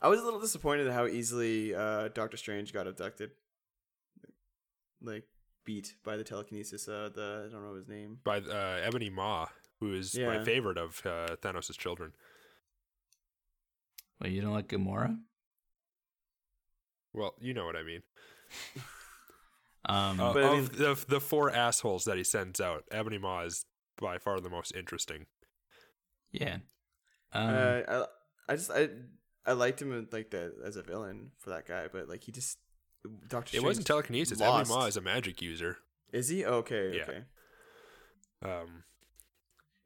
I 0.00 0.08
was 0.08 0.20
a 0.20 0.24
little 0.24 0.40
disappointed 0.40 0.86
at 0.86 0.92
how 0.92 1.06
easily 1.06 1.74
uh 1.74 2.08
Doctor 2.08 2.36
Strange 2.36 2.72
got 2.72 2.86
abducted. 2.86 3.30
Like 5.02 5.24
beat 5.66 5.96
by 6.02 6.16
the 6.16 6.24
telekinesis. 6.24 6.88
Uh, 6.88 7.10
the 7.14 7.46
I 7.48 7.52
don't 7.52 7.62
know 7.62 7.74
his 7.74 7.88
name. 7.88 8.20
By 8.24 8.38
uh, 8.38 8.80
Ebony 8.82 9.10
Maw, 9.10 9.48
who 9.80 9.92
is 9.92 10.18
my 10.18 10.42
favorite 10.44 10.78
of 10.78 11.02
uh, 11.04 11.36
Thanos' 11.42 11.76
children. 11.76 12.12
Well, 14.20 14.30
you 14.30 14.40
don't 14.40 14.54
like 14.54 14.68
Gamora? 14.68 15.18
Well, 17.12 17.34
you 17.38 17.52
know 17.52 17.66
what 17.66 17.76
I 17.76 17.82
mean. 17.82 18.02
Um, 19.88 20.18
Uh, 20.18 20.32
But 20.32 20.42
I 20.42 20.56
of 20.56 20.76
the 20.76 21.04
the 21.06 21.20
four 21.20 21.48
assholes 21.48 22.06
that 22.06 22.16
he 22.16 22.24
sends 22.24 22.60
out, 22.60 22.82
Ebony 22.90 23.18
Maw 23.18 23.42
is 23.44 23.66
by 24.00 24.18
far 24.18 24.40
the 24.40 24.50
most 24.50 24.74
interesting. 24.74 25.26
yeah. 26.32 26.56
Um, 27.32 27.54
uh, 27.54 27.82
I 27.88 28.06
I 28.52 28.56
just 28.56 28.70
I 28.72 28.88
I 29.46 29.52
liked 29.52 29.80
him 29.80 30.08
like 30.10 30.30
that 30.30 30.54
as 30.64 30.74
a 30.74 30.82
villain 30.82 31.30
for 31.38 31.50
that 31.50 31.66
guy, 31.68 31.86
but 31.86 32.08
like 32.08 32.24
he 32.24 32.32
just 32.32 32.58
Doctor. 33.28 33.56
It 33.56 33.62
wasn't 33.62 33.86
telekinesis. 33.86 34.40
lost. 34.40 34.70
Ebony 34.70 34.80
Maw 34.80 34.86
is 34.86 34.96
a 34.96 35.00
magic 35.00 35.40
user. 35.42 35.78
Is 36.12 36.28
he 36.28 36.44
okay? 36.44 36.96
Yeah. 36.96 37.02
Okay. 37.02 37.22
Um, 38.42 38.84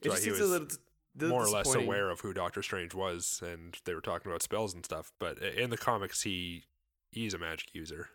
It 0.03 0.09
just 0.11 0.25
he 0.25 0.31
seems 0.31 0.41
a 0.41 0.47
little 0.47 0.67
d- 0.67 0.77
little 1.17 1.37
more 1.37 1.45
or 1.47 1.51
less 1.51 1.75
aware 1.75 2.11
of 2.11 2.21
who 2.21 2.33
Doctor 2.33 2.63
Strange 2.63 2.95
was, 2.95 3.41
and 3.45 3.77
they 3.85 3.95
were 3.95 4.01
talking 4.01 4.31
about 4.31 4.43
spells 4.43 4.75
and 4.75 4.85
stuff. 4.85 5.13
But 5.19 5.39
in 5.39 5.71
the 5.71 5.77
comics, 5.79 6.23
he 6.23 6.65
he's 7.11 7.35
a 7.35 7.39
magic 7.39 7.75
user. 7.75 8.11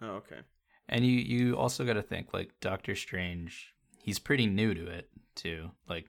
Oh, 0.00 0.14
okay. 0.16 0.40
and 0.88 1.06
you 1.06 1.12
you 1.12 1.56
also 1.56 1.84
got 1.84 1.92
to 1.94 2.02
think 2.02 2.32
like 2.32 2.50
Doctor 2.60 2.94
Strange. 2.96 3.72
He's 4.02 4.18
pretty 4.18 4.46
new 4.46 4.74
to 4.74 4.86
it 4.86 5.08
too. 5.34 5.70
Like 5.88 6.06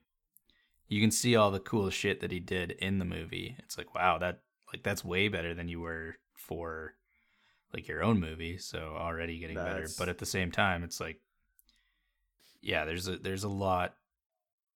you 0.87 0.99
can 1.01 1.11
see 1.11 1.35
all 1.35 1.51
the 1.51 1.59
cool 1.59 1.89
shit 1.89 2.19
that 2.21 2.31
he 2.31 2.39
did 2.39 2.71
in 2.71 2.97
the 2.99 3.05
movie. 3.05 3.55
It's 3.59 3.77
like 3.77 3.93
wow, 3.93 4.17
that 4.19 4.41
like 4.73 4.83
that's 4.83 5.05
way 5.05 5.27
better 5.27 5.53
than 5.53 5.67
you 5.67 5.79
were 5.81 6.15
for 6.35 6.95
like 7.73 7.87
your 7.87 8.03
own 8.03 8.19
movie. 8.19 8.57
So 8.57 8.95
already 8.97 9.39
getting 9.39 9.57
better. 9.57 9.87
But 9.97 10.09
at 10.09 10.17
the 10.17 10.25
same 10.25 10.51
time, 10.51 10.83
it's 10.83 10.99
like 10.99 11.19
yeah, 12.61 12.85
there's 12.85 13.07
a 13.07 13.17
there's 13.17 13.43
a 13.43 13.49
lot 13.49 13.95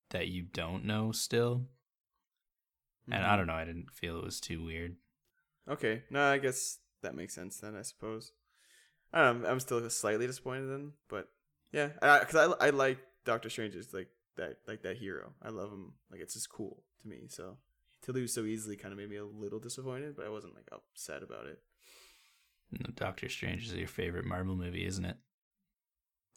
that 0.10 0.28
you 0.28 0.44
don't 0.44 0.86
know 0.86 1.12
still. 1.12 1.68
And 3.10 3.24
I 3.26 3.34
Mhm. 3.34 3.38
don't 3.38 3.48
know, 3.48 3.54
I 3.54 3.66
didn't 3.66 3.92
feel 3.92 4.18
it 4.18 4.24
was 4.26 4.42
too 4.42 4.64
weird. 4.64 4.98
Okay. 5.70 6.04
No, 6.10 6.24
I 6.24 6.38
guess 6.38 6.80
that 7.02 7.16
makes 7.16 7.34
sense 7.34 7.58
then. 7.60 7.76
I 7.76 7.82
suppose. 7.82 8.34
Um, 9.14 9.46
I'm 9.46 9.60
still 9.62 9.90
slightly 9.90 10.28
disappointed 10.28 10.68
then, 10.68 10.92
but 11.08 11.30
yeah, 11.72 11.88
because 12.20 12.36
I, 12.36 12.68
I 12.68 12.70
like 12.72 13.00
Doctor 13.24 13.50
Strange 13.50 13.76
as 13.76 13.94
like 13.94 14.10
that 14.36 14.58
like 14.68 14.82
that 14.84 14.98
hero. 14.98 15.34
I 15.42 15.50
love 15.50 15.72
him. 15.72 15.94
Like 16.12 16.20
it's 16.20 16.34
just 16.34 16.50
cool 16.50 16.84
to 17.02 17.08
me. 17.08 17.28
So 17.30 17.58
to 18.04 18.12
lose 18.12 18.34
so 18.34 18.44
easily 18.44 18.76
kind 18.76 18.92
of 18.92 18.98
made 19.00 19.10
me 19.10 19.16
a 19.16 19.26
little 19.26 19.60
disappointed, 19.60 20.16
but 20.18 20.26
I 20.26 20.30
wasn't 20.30 20.56
like 20.56 20.68
upset 20.72 21.24
about 21.24 21.48
it. 21.48 21.60
No, 22.72 22.90
Doctor 22.96 23.28
Strange 23.30 23.66
is 23.68 23.74
your 23.74 23.88
favorite 23.88 24.26
Marvel 24.26 24.56
movie, 24.56 24.86
isn't 24.86 25.06
it? 25.06 25.18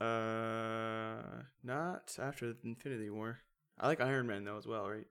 Uh, 0.01 1.43
not 1.63 2.17
after 2.19 2.55
Infinity 2.65 3.11
War. 3.11 3.39
I 3.79 3.87
like 3.87 4.01
Iron 4.01 4.27
Man 4.27 4.45
though 4.45 4.57
as 4.57 4.67
well, 4.67 4.89
right? 4.89 5.07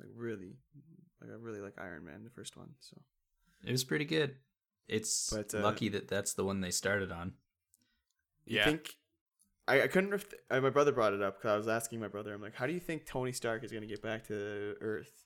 Like 0.00 0.10
really, 0.14 0.56
like 1.20 1.30
I 1.30 1.34
really 1.34 1.60
like 1.60 1.74
Iron 1.78 2.04
Man, 2.04 2.24
the 2.24 2.30
first 2.30 2.56
one. 2.56 2.70
So 2.80 2.96
It 3.64 3.72
was 3.72 3.84
pretty 3.84 4.04
good. 4.04 4.36
It's 4.88 5.32
But, 5.32 5.54
uh, 5.54 5.62
lucky 5.62 5.88
that 5.90 6.08
that's 6.08 6.34
the 6.34 6.44
one 6.44 6.60
they 6.60 6.70
started 6.70 7.10
on. 7.10 7.32
you 8.46 8.56
Yeah, 8.56 8.64
think 8.66 8.94
I, 9.68 9.82
I 9.82 9.86
couldn't. 9.88 10.10
Ref- 10.10 10.34
uh, 10.50 10.60
my 10.60 10.70
brother 10.70 10.92
brought 10.92 11.12
it 11.12 11.22
up 11.22 11.38
because 11.38 11.50
I 11.50 11.56
was 11.56 11.68
asking 11.68 12.00
my 12.00 12.08
brother. 12.08 12.32
I'm 12.32 12.40
like, 12.42 12.54
how 12.54 12.66
do 12.66 12.72
you 12.72 12.80
think 12.80 13.06
Tony 13.06 13.32
Stark 13.32 13.64
is 13.64 13.72
gonna 13.72 13.86
get 13.86 14.02
back 14.02 14.26
to 14.28 14.74
Earth? 14.80 15.24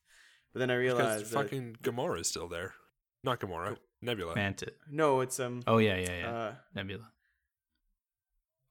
But 0.52 0.60
then 0.60 0.70
I 0.70 0.74
because 0.74 0.86
realized 0.86 1.30
that 1.32 1.44
fucking 1.44 1.76
Gamora 1.82 2.20
is 2.20 2.28
still 2.28 2.48
there. 2.48 2.74
Not 3.22 3.40
Gamora, 3.40 3.76
Nebula. 4.02 4.34
Mantis. 4.34 4.70
no, 4.90 5.20
it's 5.20 5.38
um 5.40 5.62
Oh 5.66 5.78
yeah, 5.78 5.96
yeah, 5.96 6.18
yeah. 6.18 6.30
uh 6.30 6.54
Nebula. 6.74 7.10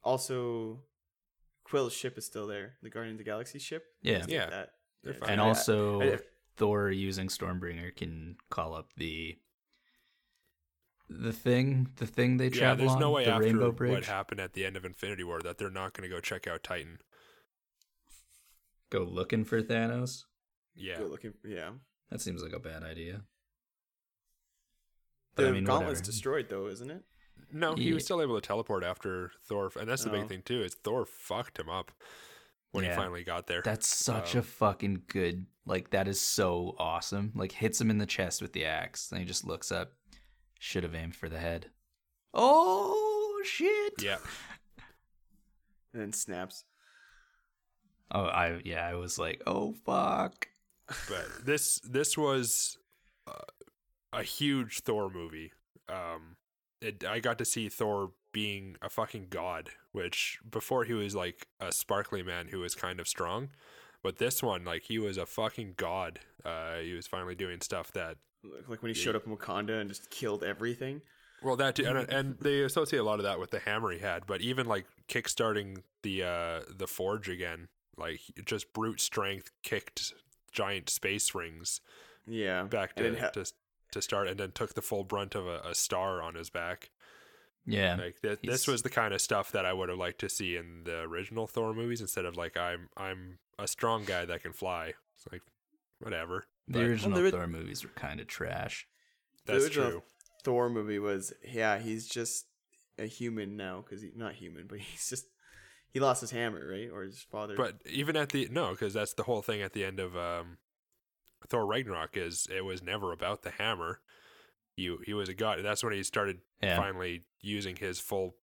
also 0.04 0.84
Quill's 1.64 1.94
ship 1.94 2.18
is 2.18 2.26
still 2.26 2.48
there, 2.48 2.74
the 2.82 2.90
Guardian 2.90 3.14
of 3.16 3.18
the 3.20 3.24
Galaxy 3.24 3.60
ship. 3.60 3.84
Yeah. 4.02 4.20
Like 4.22 4.30
Yeah, 4.30 4.50
that. 4.50 4.70
they're 5.04 5.14
fine. 5.14 5.30
And 5.30 5.42
I- 5.42 5.46
I- 5.46 5.48
also 5.48 6.02
I- 6.02 6.20
Thor 6.58 6.90
using 6.92 7.28
Stormbreaker 7.28 7.96
can 7.96 8.38
call 8.50 8.74
up 8.74 8.90
the 8.98 9.38
the 11.12 11.34
thing, 11.34 11.90
the 11.96 12.06
thing 12.06 12.38
they 12.38 12.46
yeah, 12.50 12.60
travel 12.60 12.78
there's 12.86 12.92
on, 12.94 13.00
no 13.00 13.12
way 13.12 13.26
the 13.26 13.32
after 13.32 13.44
Rainbow 13.46 13.72
what 13.72 14.06
happened 14.06 14.40
at 14.40 14.54
the 14.54 14.64
end 14.66 14.78
of 14.78 14.86
Infinity 14.86 15.24
War 15.24 15.42
that 15.42 15.58
they're 15.58 15.72
not 15.72 15.94
going 15.94 16.08
to 16.08 16.14
go 16.16 16.20
check 16.22 16.46
out 16.48 16.62
Titan. 16.64 17.00
Go 18.92 19.00
looking 19.04 19.44
for 19.44 19.62
Thanos. 19.62 20.26
Yeah, 20.76 21.00
Go 21.00 21.06
looking. 21.06 21.34
Yeah. 21.44 21.72
That 22.12 22.22
seems 22.22 22.44
like 22.44 22.54
a 22.54 22.60
bad 22.60 22.84
idea. 22.84 23.24
The 25.36 25.48
I 25.48 25.52
mean, 25.52 25.64
gauntlet's 25.64 26.00
whatever. 26.00 26.12
destroyed 26.12 26.50
though, 26.50 26.68
isn't 26.68 26.90
it? 26.92 27.04
no, 27.52 27.74
he 27.76 27.94
was 27.94 28.04
still 28.06 28.22
able 28.22 28.36
to 28.40 28.46
teleport 28.46 28.84
after 28.84 29.32
Thor, 29.48 29.72
and 29.80 29.90
that's 29.90 30.04
the 30.04 30.10
Oh. 30.12 30.20
big 30.20 30.28
thing 30.28 30.42
too. 30.44 30.62
Is 30.62 30.76
Thor 30.76 31.06
fucked 31.06 31.60
him 31.60 31.70
up 31.70 31.92
when 32.72 32.84
he 32.84 32.92
finally 32.92 33.24
got 33.24 33.48
there. 33.48 33.62
That's 33.64 33.88
such 33.88 34.36
Um, 34.36 34.40
a 34.40 34.44
fucking 34.44 35.04
good. 35.08 35.46
Like 35.66 35.90
that 35.92 36.08
is 36.08 36.20
so 36.22 36.76
awesome. 36.78 37.32
Like 37.36 37.52
hits 37.52 37.80
him 37.80 37.90
in 37.90 37.98
the 37.98 38.06
chest 38.06 38.42
with 38.42 38.54
the 38.54 38.66
axe, 38.66 39.12
and 39.12 39.20
he 39.20 39.26
just 39.26 39.46
looks 39.46 39.72
up. 39.72 39.94
Should 40.60 40.84
have 40.84 40.94
aimed 40.96 41.16
for 41.16 41.30
the 41.30 41.40
head. 41.40 41.72
Oh 42.34 43.42
shit! 43.46 43.94
yeah, 44.02 44.18
And 45.94 46.02
then 46.02 46.14
snaps. 46.14 46.66
Oh, 48.12 48.24
I 48.26 48.62
yeah, 48.66 48.86
I 48.88 48.96
was 48.96 49.18
like, 49.18 49.42
oh 49.48 49.74
fuck. 49.86 50.48
but 51.08 51.28
this 51.46 51.80
this 51.80 52.18
was 52.18 52.78
uh, 53.28 53.34
a 54.14 54.24
huge 54.24 54.80
Thor 54.82 55.10
movie. 55.10 55.52
Um, 55.88 56.36
it, 56.82 57.04
I 57.06 57.20
got 57.20 57.38
to 57.40 57.46
see 57.46 57.70
Thor 57.70 58.12
being 58.32 58.76
a 58.82 58.90
fucking 58.90 59.28
god, 59.30 59.70
which 59.92 60.40
before 60.50 60.84
he 60.84 60.94
was 60.94 61.16
like 61.16 61.48
a 61.60 61.72
sparkly 61.72 62.24
man 62.24 62.48
who 62.48 62.60
was 62.60 62.76
kind 62.76 63.00
of 63.00 63.08
strong, 63.08 63.50
but 64.04 64.18
this 64.18 64.42
one 64.44 64.64
like 64.66 64.84
he 64.84 65.00
was 65.00 65.18
a 65.18 65.26
fucking 65.26 65.74
god. 65.78 66.20
Uh, 66.46 66.78
he 66.78 66.94
was 66.94 67.08
finally 67.08 67.36
doing 67.36 67.60
stuff 67.62 67.92
that 67.94 68.18
Like 68.68 68.82
when 68.82 68.94
he 68.94 69.00
showed 69.00 69.16
up 69.16 69.26
in 69.28 69.36
Wakanda 69.36 69.82
and 69.82 69.90
just 69.90 70.10
killed 70.10 70.44
everything. 70.44 71.02
Well, 71.42 71.56
that 71.56 71.76
too, 71.76 71.86
and, 71.86 71.98
and 72.14 72.38
they 72.40 72.62
associate 72.62 73.00
a 73.00 73.04
lot 73.04 73.20
of 73.20 73.24
that 73.24 73.40
with 73.40 73.52
the 73.52 73.60
hammer 73.60 73.92
he 73.92 74.00
had. 74.00 74.26
But 74.28 74.42
even 74.42 74.68
like 74.68 74.86
kickstarting 75.08 75.82
the 76.04 76.24
uh 76.24 76.62
the 76.70 76.88
forge 76.88 77.28
again, 77.30 77.68
like 77.98 78.22
just 78.46 78.72
brute 78.74 79.02
strength 79.02 79.52
kicked 79.64 80.14
giant 80.52 80.90
space 80.90 81.34
rings 81.36 81.82
Yeah. 82.28 82.64
back 82.64 82.96
to 82.96 83.16
ha- 83.20 83.30
to, 83.30 83.46
to 83.92 84.02
start, 84.02 84.28
and 84.28 84.40
then 84.40 84.52
took 84.52 84.74
the 84.74 84.82
full 84.82 85.04
brunt 85.04 85.36
of 85.36 85.48
a, 85.48 85.62
a 85.66 85.76
star 85.76 86.22
on 86.22 86.36
his 86.36 86.50
back. 86.50 86.90
Yeah, 87.66 87.96
Like 87.98 88.22
th- 88.22 88.40
this 88.42 88.68
was 88.68 88.82
the 88.82 88.90
kind 88.90 89.14
of 89.14 89.22
stuff 89.22 89.52
that 89.52 89.66
I 89.66 89.74
would 89.74 89.90
have 89.90 89.98
liked 89.98 90.20
to 90.22 90.30
see 90.30 90.56
in 90.56 90.84
the 90.86 91.02
original 91.02 91.46
Thor 91.46 91.74
movies 91.74 92.02
instead 92.02 92.26
of 92.26 92.36
like 92.36 92.58
I'm 92.58 92.90
I'm 92.98 93.38
a 93.60 93.68
strong 93.68 94.06
guy 94.06 94.26
that 94.26 94.42
can 94.42 94.54
fly. 94.54 94.94
It's 95.16 95.28
like 95.32 95.44
whatever. 96.00 96.46
the 96.68 96.80
But 96.80 96.82
original 96.88 97.16
there 97.18 97.26
is- 97.26 97.32
Thor 97.32 97.48
movies 97.48 97.84
were 97.84 97.92
kind 97.92 98.20
of 98.20 98.28
trash. 98.28 98.88
that's 99.46 99.66
original- 99.66 99.92
true. 99.92 100.04
Thor 100.44 100.70
movie 100.70 101.00
was 101.00 101.34
yeah, 101.48 101.78
he's 101.80 102.08
just 102.08 102.46
a 102.98 103.06
human 103.06 103.56
now 103.58 103.82
because 103.86 104.02
he's 104.02 104.16
not 104.16 104.34
human, 104.34 104.66
but 104.68 104.80
he's 104.80 105.10
just 105.10 105.26
he 105.92 106.00
lost 106.00 106.22
his 106.22 106.32
hammer, 106.32 106.66
right? 106.72 106.90
Or 106.92 107.04
his 107.04 107.22
father. 107.22 107.56
But 107.56 107.82
even 107.86 108.16
at 108.16 108.30
the 108.30 108.48
no, 108.50 108.72
because 108.72 108.94
that's 108.94 109.14
the 109.14 109.24
whole 109.24 109.42
thing 109.44 109.62
at 109.62 109.74
the 109.74 109.84
end 109.86 110.00
of 110.00 110.16
um, 110.18 110.58
Thor 111.48 111.66
Ragnarok 111.66 112.18
is 112.18 112.48
it 112.54 112.66
was 112.66 112.84
never 112.84 113.12
about 113.12 113.44
the 113.44 113.52
hammer. 113.52 114.02
You 114.76 115.00
he 115.06 115.14
was 115.14 115.30
a 115.30 115.34
god. 115.34 115.60
That's 115.64 115.84
when 115.84 115.94
he 115.94 116.04
started 116.04 116.40
Yeah. 116.62 116.78
finally 116.78 117.24
using 117.42 117.76
his 117.76 118.00
full 118.00 118.36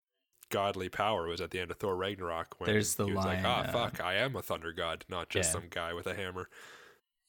godly 0.51 0.89
power. 0.89 1.27
Was 1.27 1.41
at 1.41 1.51
the 1.51 1.61
end 1.61 1.71
of 1.71 1.79
Thor 1.79 1.97
Ragnarok 1.97 2.57
when 2.59 2.71
There's 2.71 2.95
the 2.95 3.07
he 3.07 3.13
was 3.13 3.25
like, 3.25 3.43
line, 3.43 3.47
"Ah, 3.47 3.61
uh, 3.63 3.73
fuck, 3.73 4.01
I 4.01 4.15
am 4.15 4.37
a 4.37 4.43
thunder 4.43 4.73
god, 4.73 5.05
not 5.09 5.29
just 5.29 5.49
yeah. 5.49 5.53
some 5.53 5.69
guy 5.71 5.93
with 5.93 6.07
a 6.07 6.15
hammer." 6.15 6.49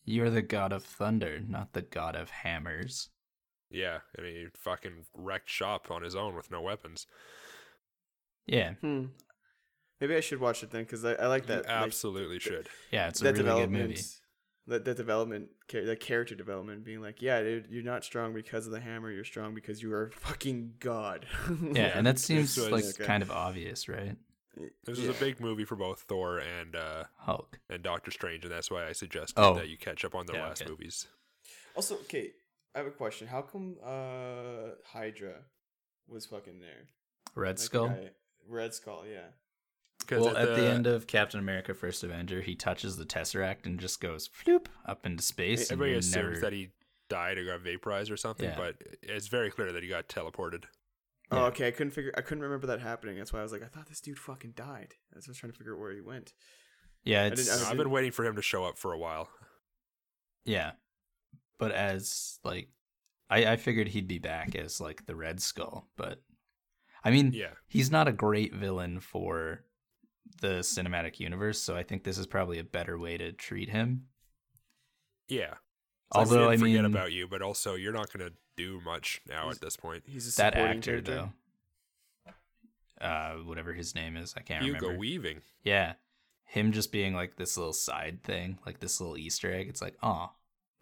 You're 0.03 0.29
the 0.29 0.41
god 0.41 0.71
of 0.71 0.83
thunder, 0.83 1.39
not 1.45 1.73
the 1.73 1.81
god 1.81 2.15
of 2.15 2.29
hammers. 2.29 3.09
Yeah, 3.69 3.99
and 4.17 4.25
he 4.25 4.47
fucking 4.55 5.05
wrecked 5.13 5.49
shop 5.49 5.91
on 5.91 6.01
his 6.01 6.15
own 6.15 6.35
with 6.35 6.49
no 6.49 6.61
weapons. 6.61 7.05
Yeah, 8.45 8.75
hmm. 8.75 9.05
Maybe 9.99 10.15
I 10.15 10.21
should 10.21 10.39
watch 10.39 10.63
it 10.63 10.71
then 10.71 10.83
because 10.83 11.03
I, 11.03 11.13
I 11.13 11.27
like 11.27 11.47
that. 11.47 11.65
you 11.65 11.69
like, 11.69 11.83
absolutely 11.83 12.39
should. 12.39 12.69
yeah, 12.91 13.07
it's 13.07 13.19
a 13.19 13.25
that 13.25 13.31
really 13.31 13.43
good 13.43 13.49
development. 13.49 13.89
movie. 13.89 14.01
That, 14.67 14.83
that 14.83 14.97
development, 14.97 15.47
cha- 15.69 15.85
that 15.85 16.01
character 16.01 16.35
development, 16.35 16.83
being 16.83 16.99
like, 17.01 17.21
yeah, 17.21 17.41
dude, 17.41 17.67
you're 17.69 17.83
not 17.83 18.03
strong 18.03 18.33
because 18.33 18.65
of 18.65 18.73
the 18.73 18.81
hammer. 18.81 19.09
You're 19.09 19.23
strong 19.23 19.53
because 19.53 19.81
you 19.81 19.93
are 19.93 20.11
fucking 20.11 20.73
god. 20.79 21.25
Yeah, 21.73 21.91
and 21.95 22.05
that 22.05 22.19
seems 22.19 22.57
was- 22.57 22.69
like 22.71 22.83
Okay. 22.83 23.05
kind 23.05 23.23
of 23.23 23.31
obvious, 23.31 23.87
right? 23.87 24.17
This 24.83 24.97
is 24.99 25.05
Yeah. 25.05 25.11
a 25.11 25.19
big 25.19 25.39
movie 25.39 25.63
for 25.65 25.75
both 25.77 26.01
Thor 26.01 26.39
and 26.39 26.75
uh, 26.75 27.05
Hulk. 27.19 27.59
and 27.69 27.81
Doctor 27.81 28.11
Strange, 28.11 28.43
and 28.43 28.51
that's 28.51 28.69
why 28.69 28.85
I 28.87 28.91
suggested 28.91 29.35
Oh. 29.39 29.53
that 29.55 29.69
you 29.69 29.77
catch 29.77 30.03
up 30.03 30.13
on 30.15 30.25
their 30.25 30.35
Yeah, 30.37 30.47
last 30.47 30.63
okay. 30.63 30.69
movies. 30.71 31.07
Also, 31.75 31.95
okay, 31.99 32.31
I 32.75 32.79
have 32.79 32.87
a 32.87 32.91
question. 32.91 33.27
How 33.27 33.43
come 33.43 33.77
uh 33.85 34.71
Hydra 34.91 35.35
was 36.09 36.25
fucking 36.25 36.59
there? 36.59 36.87
Red 37.35 37.51
Like 37.51 37.59
Skull. 37.59 37.87
guy- 37.89 38.09
Red 38.49 38.73
Skull, 38.73 39.05
yeah. 39.09 39.27
'Cause 40.05 40.21
Well, 40.23 40.37
at 40.37 40.55
the 40.55 40.69
uh, 40.69 40.73
end 40.73 40.87
of 40.87 41.07
Captain 41.07 41.39
America: 41.39 41.73
First 41.73 42.03
Avenger, 42.03 42.41
he 42.41 42.55
touches 42.55 42.95
the 42.97 43.05
Tesseract 43.05 43.65
and 43.65 43.79
just 43.79 43.99
goes 43.99 44.29
floop 44.29 44.67
up 44.85 45.05
into 45.05 45.23
space. 45.23 45.71
everybody 45.71 45.91
you're 45.91 45.99
assumes 45.99 46.15
never- 46.15 46.39
that 46.41 46.53
he 46.53 46.71
died 47.09 47.37
or 47.37 47.45
got 47.45 47.61
vaporized 47.61 48.11
or 48.11 48.17
something, 48.17 48.49
Yeah. 48.49 48.55
but 48.57 48.75
it's 49.01 49.27
very 49.27 49.49
clear 49.51 49.71
that 49.73 49.81
he 49.83 49.89
got 49.89 50.07
teleported. 50.07 50.65
Oh, 51.31 51.45
okay. 51.47 51.67
I 51.67 51.71
couldn't 51.71 51.91
figure. 51.91 52.13
I 52.15 52.21
couldn't 52.21 52.43
remember 52.43 52.67
that 52.67 52.79
happening. 52.79 53.17
That's 53.17 53.33
why 53.33 53.39
I 53.39 53.43
was 53.43 53.51
like, 53.51 53.63
I 53.63 53.67
thought 53.67 53.87
this 53.87 53.99
dude 53.99 54.19
fucking 54.19 54.51
died. 54.51 54.95
That's 55.11 55.27
why 55.27 55.31
I 55.31 55.33
was 55.33 55.37
trying 55.39 55.51
to 55.51 55.57
figure 55.57 55.73
out 55.73 55.79
where 55.79 55.91
he 55.93 55.99
went. 56.01 56.33
Yeah, 57.03 57.23
didn't- 57.25 57.39
it's 57.39 57.63
I 57.65 57.71
I've 57.71 57.77
been 57.77 57.89
waiting 57.89 58.11
for 58.11 58.25
him 58.25 58.35
to 58.37 58.41
show 58.41 58.63
up 58.65 58.77
for 58.77 58.93
a 58.93 58.97
while. 58.97 59.29
yeah, 60.45 60.73
but 61.57 61.71
as 61.73 62.39
like, 62.45 62.69
I 63.29 63.45
I 63.53 63.55
figured 63.57 63.89
he'd 63.89 64.07
be 64.07 64.19
back 64.19 64.55
as 64.55 64.79
like 64.79 65.05
the 65.05 65.15
Red 65.15 65.41
Skull, 65.41 65.89
but 65.97 66.21
I 67.03 67.11
mean, 67.11 67.31
Yeah, 67.33 67.53
he's 67.67 67.91
not 67.91 68.07
a 68.07 68.13
great 68.13 68.53
villain 68.53 68.99
for 69.01 69.65
the 70.41 70.59
cinematic 70.59 71.19
universe, 71.19 71.61
so 71.61 71.75
I 71.75 71.83
think 71.83 72.03
this 72.03 72.17
is 72.17 72.27
probably 72.27 72.59
a 72.59 72.63
better 72.63 72.97
way 72.97 73.17
to 73.17 73.31
treat 73.31 73.69
him. 73.69 74.05
yeah. 75.27 75.55
It's 76.09 76.15
like 76.15 76.29
we 76.29 76.35
Although 76.37 76.47
I 76.47 76.51
didn't 76.51 76.59
forget 76.61 76.75
mean, 76.83 76.85
about 76.85 77.11
you, 77.11 77.27
but 77.27 77.41
also 77.41 77.75
you're 77.75 77.91
not 77.91 78.11
going 78.13 78.29
to 78.29 78.33
do 78.55 78.79
much 78.85 79.21
now 79.27 79.49
at 79.49 79.59
this 79.59 79.75
point. 79.75 80.03
He's 80.07 80.33
a 80.33 80.37
that 80.37 80.53
actor 80.55 81.01
character. 81.01 81.31
though, 82.99 83.05
uh, 83.05 83.33
whatever 83.43 83.73
his 83.73 83.93
name 83.93 84.15
is, 84.15 84.33
I 84.37 84.41
can't 84.41 84.63
Hugo 84.63 84.79
remember. 84.79 84.99
Weaving. 84.99 85.41
Yeah, 85.63 85.93
him 86.45 86.71
just 86.71 86.93
being 86.93 87.13
like 87.13 87.35
this 87.35 87.57
little 87.57 87.73
side 87.73 88.23
thing, 88.23 88.57
like 88.65 88.79
this 88.79 89.01
little 89.01 89.17
Easter 89.17 89.51
egg. 89.51 89.67
It's 89.67 89.81
like, 89.81 89.95
oh, 90.01 90.31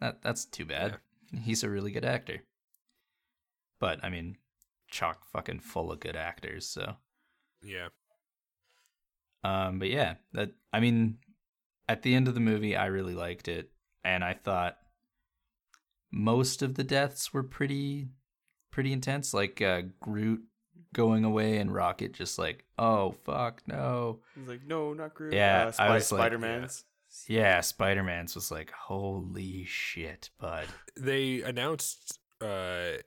that 0.00 0.22
that's 0.22 0.44
too 0.44 0.64
bad. 0.64 0.98
He's 1.42 1.64
a 1.64 1.68
really 1.70 1.90
good 1.90 2.04
actor. 2.04 2.42
But 3.80 4.04
I 4.04 4.10
mean, 4.10 4.36
chock 4.88 5.24
fucking 5.32 5.58
full 5.58 5.90
of 5.90 5.98
good 5.98 6.14
actors. 6.16 6.68
So, 6.68 6.94
Yeah, 7.62 7.88
um, 9.46 9.78
but 9.78 9.88
yeah, 9.88 10.14
that 10.32 10.50
I 10.72 10.80
mean, 10.80 11.18
at 11.88 12.02
the 12.02 12.14
end 12.14 12.26
of 12.26 12.34
the 12.34 12.40
movie, 12.40 12.74
I 12.76 12.86
really 12.86 13.14
liked 13.14 13.46
it, 13.48 13.70
and 14.04 14.24
I 14.24 14.34
thought 14.34 14.76
most 16.10 16.62
of 16.62 16.74
the 16.74 16.84
deaths 16.84 17.32
were 17.32 17.42
pretty, 17.42 18.08
pretty 18.72 18.92
intense. 18.92 19.32
Like 19.32 19.62
uh, 19.62 19.82
Groot 20.00 20.42
going 20.92 21.24
away 21.24 21.58
and 21.58 21.72
Rocket 21.72 22.12
just 22.12 22.38
like, 22.38 22.64
oh 22.78 23.12
fuck 23.24 23.62
no. 23.66 24.20
He's 24.34 24.48
like, 24.48 24.66
no, 24.66 24.92
not 24.92 25.14
Groot. 25.14 25.34
Yeah, 25.34 25.72
uh, 25.78 25.82
I 25.82 25.94
was 25.94 26.10
like- 26.10 26.20
Spider 26.20 26.38
Man's. 26.38 26.84
Yeah, 27.28 27.60
Spider 27.60 28.02
Man's 28.02 28.34
was 28.34 28.50
like, 28.50 28.72
holy 28.72 29.64
shit, 29.64 30.28
bud. 30.38 30.66
they 30.96 31.40
announced 31.42 32.18
uh, 32.42 32.98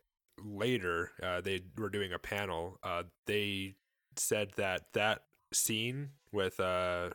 later 0.41 1.11
uh, 1.21 1.41
they 1.41 1.61
were 1.77 1.89
doing 1.89 2.13
a 2.13 2.19
panel. 2.19 2.79
Uh, 2.81 3.03
they 3.27 3.75
said 4.15 4.51
that 4.55 4.93
that 4.93 5.23
scene 5.53 6.09
with 6.31 6.59
uh, 6.59 7.11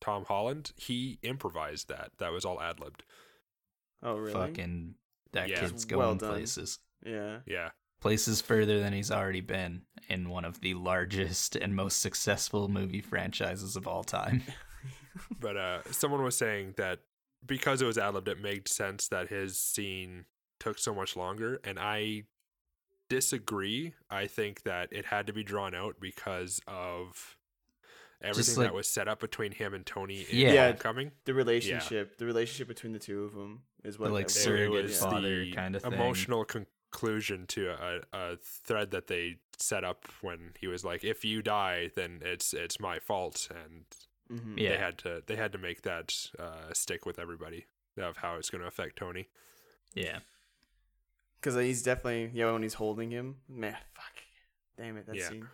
Tom 0.00 0.24
Holland, 0.24 0.72
he 0.76 1.18
improvised 1.22 1.88
that. 1.88 2.12
That 2.18 2.32
was 2.32 2.44
all 2.44 2.60
ad 2.60 2.80
libbed. 2.80 3.02
Oh, 4.02 4.16
really? 4.16 4.32
Fucking 4.32 4.94
that 5.32 5.48
Yeah. 5.48 5.60
kid's 5.60 5.84
going 5.84 5.98
Well 5.98 6.16
places. 6.16 6.78
Yeah. 7.04 7.40
Yeah, 7.46 7.70
Places 8.00 8.40
further 8.40 8.80
than 8.80 8.92
he's 8.94 9.10
already 9.10 9.42
been 9.42 9.82
in 10.08 10.28
one 10.30 10.44
of 10.46 10.60
the 10.60 10.74
largest 10.74 11.54
and 11.56 11.76
most 11.76 12.00
successful 12.00 12.68
movie 12.68 13.00
franchises 13.02 13.76
of 13.76 13.86
all 13.86 14.02
time. 14.04 14.42
but 15.40 15.56
uh, 15.56 15.82
someone 15.90 16.22
was 16.22 16.36
saying 16.36 16.74
that 16.78 17.00
because 17.44 17.82
it 17.82 17.86
was 17.86 17.98
ad 17.98 18.14
libbed, 18.14 18.28
it 18.28 18.40
made 18.40 18.68
sense 18.68 19.08
that 19.08 19.28
his 19.28 19.58
scene 19.58 20.24
took 20.58 20.78
so 20.78 20.94
much 20.94 21.14
longer, 21.16 21.60
and 21.64 21.78
I 21.78 22.24
disagree. 23.08 23.94
I 24.10 24.26
think 24.26 24.62
that 24.62 24.88
it 24.92 25.06
had 25.06 25.26
to 25.26 25.32
be 25.32 25.42
drawn 25.42 25.74
out 25.74 25.96
because 26.00 26.60
of 26.66 27.36
everything 28.22 28.56
like- 28.56 28.66
that 28.68 28.74
was 28.74 28.88
set 28.88 29.08
up 29.08 29.20
between 29.20 29.52
him 29.52 29.74
and 29.74 29.84
Tony 29.86 30.22
in 30.30 30.38
Yeah. 30.52 30.66
Homecoming. 30.68 31.12
The 31.24 31.34
relationship, 31.34 32.18
the 32.18 32.26
relationship 32.26 32.68
between 32.68 32.92
the 32.92 32.98
two 32.98 33.24
of 33.24 33.34
them 33.34 33.62
is 33.84 33.98
what 33.98 34.10
like, 34.12 34.26
everyone- 34.26 34.28
surrogate 34.30 34.82
was 34.84 35.00
father 35.00 35.40
the 35.44 35.52
kinda 35.52 35.80
thing. 35.80 35.92
emotional 35.92 36.44
conclusion 36.44 37.46
to 37.48 37.70
a, 37.70 38.00
a 38.12 38.36
thread 38.36 38.90
that 38.90 39.06
they 39.06 39.38
set 39.56 39.84
up 39.84 40.06
when 40.22 40.54
he 40.58 40.66
was 40.66 40.84
like, 40.84 41.04
"If 41.04 41.24
you 41.24 41.42
die, 41.42 41.90
then 41.94 42.20
it's 42.24 42.52
it's 42.54 42.78
my 42.80 42.98
fault," 42.98 43.48
and 43.50 43.84
Mhm. 44.30 44.58
Yeah. 44.58 44.70
they 44.70 44.76
had 44.78 44.98
to 44.98 45.22
they 45.26 45.36
had 45.36 45.52
to 45.52 45.58
make 45.58 45.82
that 45.82 46.30
uh, 46.38 46.72
stick 46.72 47.04
with 47.06 47.18
everybody 47.18 47.66
of 47.96 48.18
how 48.18 48.36
it's 48.36 48.50
going 48.50 48.62
to 48.62 48.66
affect 48.68 48.96
Tony. 48.96 49.28
yeah. 49.94 50.20
Because 51.40 51.54
he's 51.54 51.82
definitely 51.82 52.30
yeah 52.38 52.52
when 52.52 52.62
he's 52.62 52.74
holding 52.74 53.10
him. 53.10 53.40
Man, 53.48 53.76
fuck. 53.94 54.12
Damn 54.76 54.96
it, 54.98 55.06
that 55.06 55.16
Yeah. 55.16 55.28
scene. 55.28 55.48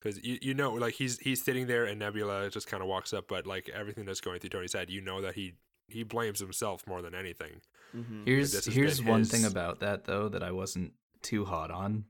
Because 0.00 0.22
you, 0.24 0.38
you 0.40 0.54
know, 0.54 0.72
like 0.74 0.94
he's 0.94 1.18
he's 1.18 1.42
sitting 1.44 1.66
there 1.66 1.84
and 1.84 1.98
Nebula 1.98 2.50
just 2.50 2.66
kind 2.68 2.82
of 2.82 2.88
walks 2.88 3.12
up, 3.12 3.26
but 3.28 3.46
like 3.46 3.68
everything 3.68 4.04
that's 4.04 4.20
going 4.20 4.38
through 4.40 4.50
Tony's 4.50 4.72
head, 4.72 4.90
you 4.90 5.00
know 5.00 5.20
that 5.22 5.34
he 5.34 5.54
he 5.88 6.02
blames 6.04 6.38
himself 6.38 6.86
more 6.86 7.02
than 7.02 7.14
anything. 7.14 7.60
Mm-hmm. 7.96 8.24
Here's 8.24 8.52
this 8.52 8.66
has 8.66 8.74
here's 8.74 9.00
been 9.00 9.08
one 9.08 9.18
his- 9.20 9.30
thing 9.30 9.44
about 9.44 9.80
that 9.80 10.04
though 10.04 10.28
that 10.28 10.42
I 10.42 10.52
wasn't 10.52 10.92
too 11.22 11.44
hot 11.46 11.70
on. 11.70 12.04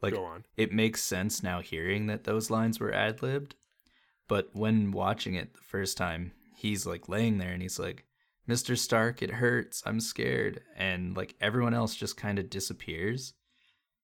Like 0.00 0.14
Go 0.14 0.24
on. 0.24 0.44
it 0.56 0.72
makes 0.72 1.00
sense 1.02 1.42
now 1.42 1.60
hearing 1.60 2.06
that 2.08 2.24
those 2.24 2.50
lines 2.50 2.78
were 2.80 2.92
ad 2.92 3.22
libbed, 3.22 3.54
but 4.28 4.50
when 4.52 4.90
watching 4.90 5.34
it 5.34 5.54
the 5.54 5.60
first 5.60 5.96
time, 5.96 6.32
he's 6.56 6.86
like 6.86 7.08
laying 7.08 7.38
there 7.38 7.52
and 7.52 7.62
he's 7.62 7.78
like, 7.78 8.04
"Mr. 8.48 8.76
Stark, 8.76 9.22
it 9.22 9.30
hurts. 9.30 9.80
I'm 9.86 10.00
scared," 10.00 10.60
and 10.76 11.16
like 11.16 11.34
everyone 11.40 11.72
else 11.74 11.94
just 11.94 12.16
kind 12.16 12.38
of 12.40 12.50
disappears. 12.50 13.34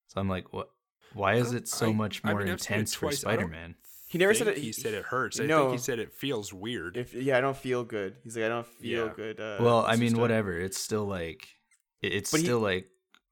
So 0.07 0.21
I'm 0.21 0.29
like, 0.29 0.53
what? 0.53 0.71
Why 1.15 1.35
is 1.35 1.53
it 1.53 1.69
so 1.69 1.89
I- 1.89 1.93
much 1.93 2.23
more 2.25 2.35
I've 2.35 2.41
seen 2.41 2.49
it 2.49 2.53
intense 2.53 2.95
for 2.95 3.01
twice. 3.07 3.25
I 3.25 3.37
don't 3.37 3.47
Spider-Man? 3.49 3.75
He 4.09 4.17
never 4.19 4.33
said 4.35 4.49
it- 4.49 4.57
He 4.59 4.65
he- 4.67 4.73
said 4.73 4.95
it 4.95 5.05
hurts. 5.05 5.39
I 5.39 5.45
no. 5.47 5.61
think 5.69 5.73
he 5.73 5.79
said 5.79 5.99
it 5.99 6.13
feels 6.15 6.53
weird. 6.53 6.97
If 6.97 7.13
yeah, 7.15 7.37
I 7.37 7.41
don't 7.43 7.57
feel 7.57 7.85
good. 7.85 8.17
He's 8.25 8.37
like, 8.37 8.47
I 8.47 8.49
don't 8.49 8.67
feel 8.67 9.07
Yeah. 9.09 9.13
good. 9.15 9.41
Uh, 9.41 9.59
well, 9.61 9.85
I 9.87 9.97
mean, 9.97 10.11
Stark. 10.11 10.21
whatever. 10.23 10.59
It's 10.59 10.79
still 10.79 11.05
like, 11.05 11.47
it's 12.01 12.31
But 12.31 12.41
he- 12.41 12.47
still 12.47 12.61
like 12.61 12.89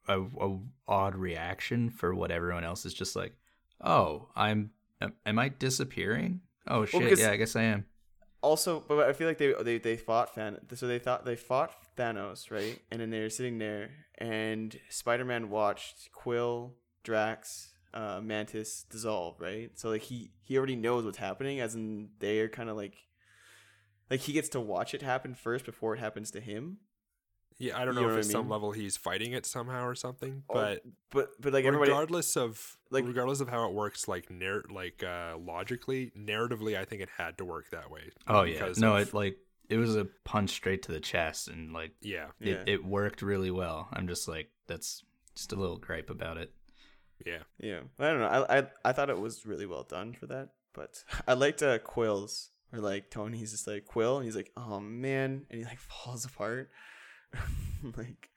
a, 0.08 0.20
a 0.20 0.58
odd 0.86 1.14
reaction 1.16 1.90
for 1.90 2.14
what 2.14 2.30
everyone 2.30 2.64
else 2.64 2.84
is 2.84 2.92
just 2.94 3.16
like. 3.16 3.34
Oh, 3.80 4.28
I'm. 4.36 4.70
am- 5.00 5.14
Am 5.26 5.38
I 5.38 5.48
disappearing? 5.48 6.40
Oh 6.68 6.84
shit! 6.84 7.00
because- 7.02 7.20
yeah, 7.20 7.30
I 7.30 7.36
guess 7.36 7.54
I 7.56 7.62
am. 7.62 7.86
Also, 8.42 8.80
but 8.80 9.08
I 9.08 9.12
feel 9.12 9.26
like 9.28 9.38
they 9.38 9.52
they 9.62 9.78
they 9.78 9.96
fought 9.96 10.34
Thanos. 10.34 10.76
So 10.76 10.86
they 10.86 10.98
thought 10.98 11.24
they 11.24 11.36
fought 11.36 11.72
Thanos, 11.96 12.50
right? 12.50 12.78
And 12.90 13.00
then 13.00 13.10
they 13.10 13.20
were 13.20 13.30
sitting 13.30 13.58
there, 13.58 13.90
and 14.18 14.78
Spider 14.90 15.24
Man 15.24 15.48
watched 15.50 16.10
Quill, 16.12 16.74
Drax, 17.06 17.72
uh, 17.94 18.20
Mantis 18.22 18.84
dissolve, 18.90 19.40
right? 19.40 19.70
So 19.78 19.88
like 19.90 20.02
he 20.02 20.30
he 20.42 20.58
already 20.58 20.76
knows 20.76 21.04
what's 21.04 21.18
happening, 21.18 21.60
as 21.60 21.74
in 21.76 22.10
they're 22.18 22.48
kind 22.48 22.68
of 22.68 22.76
like 22.76 22.96
like 24.10 24.20
he 24.20 24.32
gets 24.32 24.48
to 24.50 24.60
watch 24.60 24.92
it 24.92 25.02
happen 25.02 25.34
first 25.34 25.64
before 25.64 25.94
it 25.94 26.00
happens 26.00 26.30
to 26.32 26.40
him. 26.40 26.78
yeah, 27.58 27.78
I 27.80 27.84
don't 27.84 27.94
you 27.94 28.00
know 28.02 28.06
know 28.08 28.12
if 28.12 28.14
what 28.18 28.24
at 28.24 28.28
I 28.30 28.32
some 28.32 28.42
mean? 28.42 28.50
level 28.50 28.72
he's 28.72 28.96
fighting 28.96 29.32
it 29.32 29.46
somehow 29.46 29.84
or 29.86 29.94
something, 29.94 30.42
Or- 30.48 30.54
but 30.56 30.82
But 31.10 31.28
but 31.40 31.52
like 31.52 31.64
everybody, 31.64 31.90
regardless 31.92 32.36
of 32.36 32.76
like- 32.90 33.04
regardless 33.06 33.40
of 33.40 33.48
how 33.48 33.68
it 33.68 33.72
works, 33.72 34.08
like 34.08 34.30
narr- 34.30 34.64
like 34.70 35.02
uh, 35.04 35.36
logically, 35.38 36.10
narratively, 36.18 36.76
I 36.76 36.84
think 36.84 37.02
it 37.02 37.08
had 37.16 37.38
to 37.38 37.44
work 37.44 37.70
that 37.70 37.88
way. 37.90 38.10
Oh 38.26 38.42
yeah, 38.42 38.72
no, 38.78 38.96
of- 38.96 39.08
it 39.08 39.14
like 39.14 39.36
it 39.68 39.76
was 39.78 39.96
a 39.96 40.06
punch 40.24 40.50
straight 40.50 40.82
to 40.82 40.92
the 40.92 41.00
chest, 41.00 41.48
and 41.48 41.72
like 41.72 41.92
yeah, 42.00 42.26
Yeah. 42.40 42.54
it, 42.54 42.68
it 42.68 42.84
worked 42.84 43.22
really 43.22 43.50
well. 43.52 43.88
I'm 43.92 44.06
just 44.08 44.26
like 44.28 44.50
that's 44.66 45.02
just 45.34 45.52
a 45.52 45.56
little 45.56 45.78
gripe 45.78 46.10
about 46.10 46.36
it. 46.36 46.52
Yeah. 47.24 47.38
yeah, 47.58 47.80
I 47.98 48.04
don't 48.08 48.20
know. 48.20 48.26
I 48.26 48.58
I 48.58 48.66
I 48.84 48.92
thought 48.92 49.10
it 49.10 49.18
was 49.20 49.46
really 49.46 49.66
well 49.66 49.84
done 49.84 50.12
for 50.12 50.26
that 50.26 50.50
but 50.74 51.02
I 51.26 51.32
liked 51.34 51.62
uh, 51.62 51.78
Quill's 51.78 52.50
or 52.72 52.80
like 52.80 53.10
Tony's 53.10 53.52
just 53.52 53.66
like 53.66 53.86
Quill, 53.86 54.16
and 54.16 54.24
he's 54.26 54.36
like, 54.36 54.52
oh 54.56 54.78
man, 54.80 55.46
and 55.50 55.58
he 55.60 55.64
like 55.64 55.78
falls 56.04 56.24
apart. 56.24 56.70
like, 57.96 58.28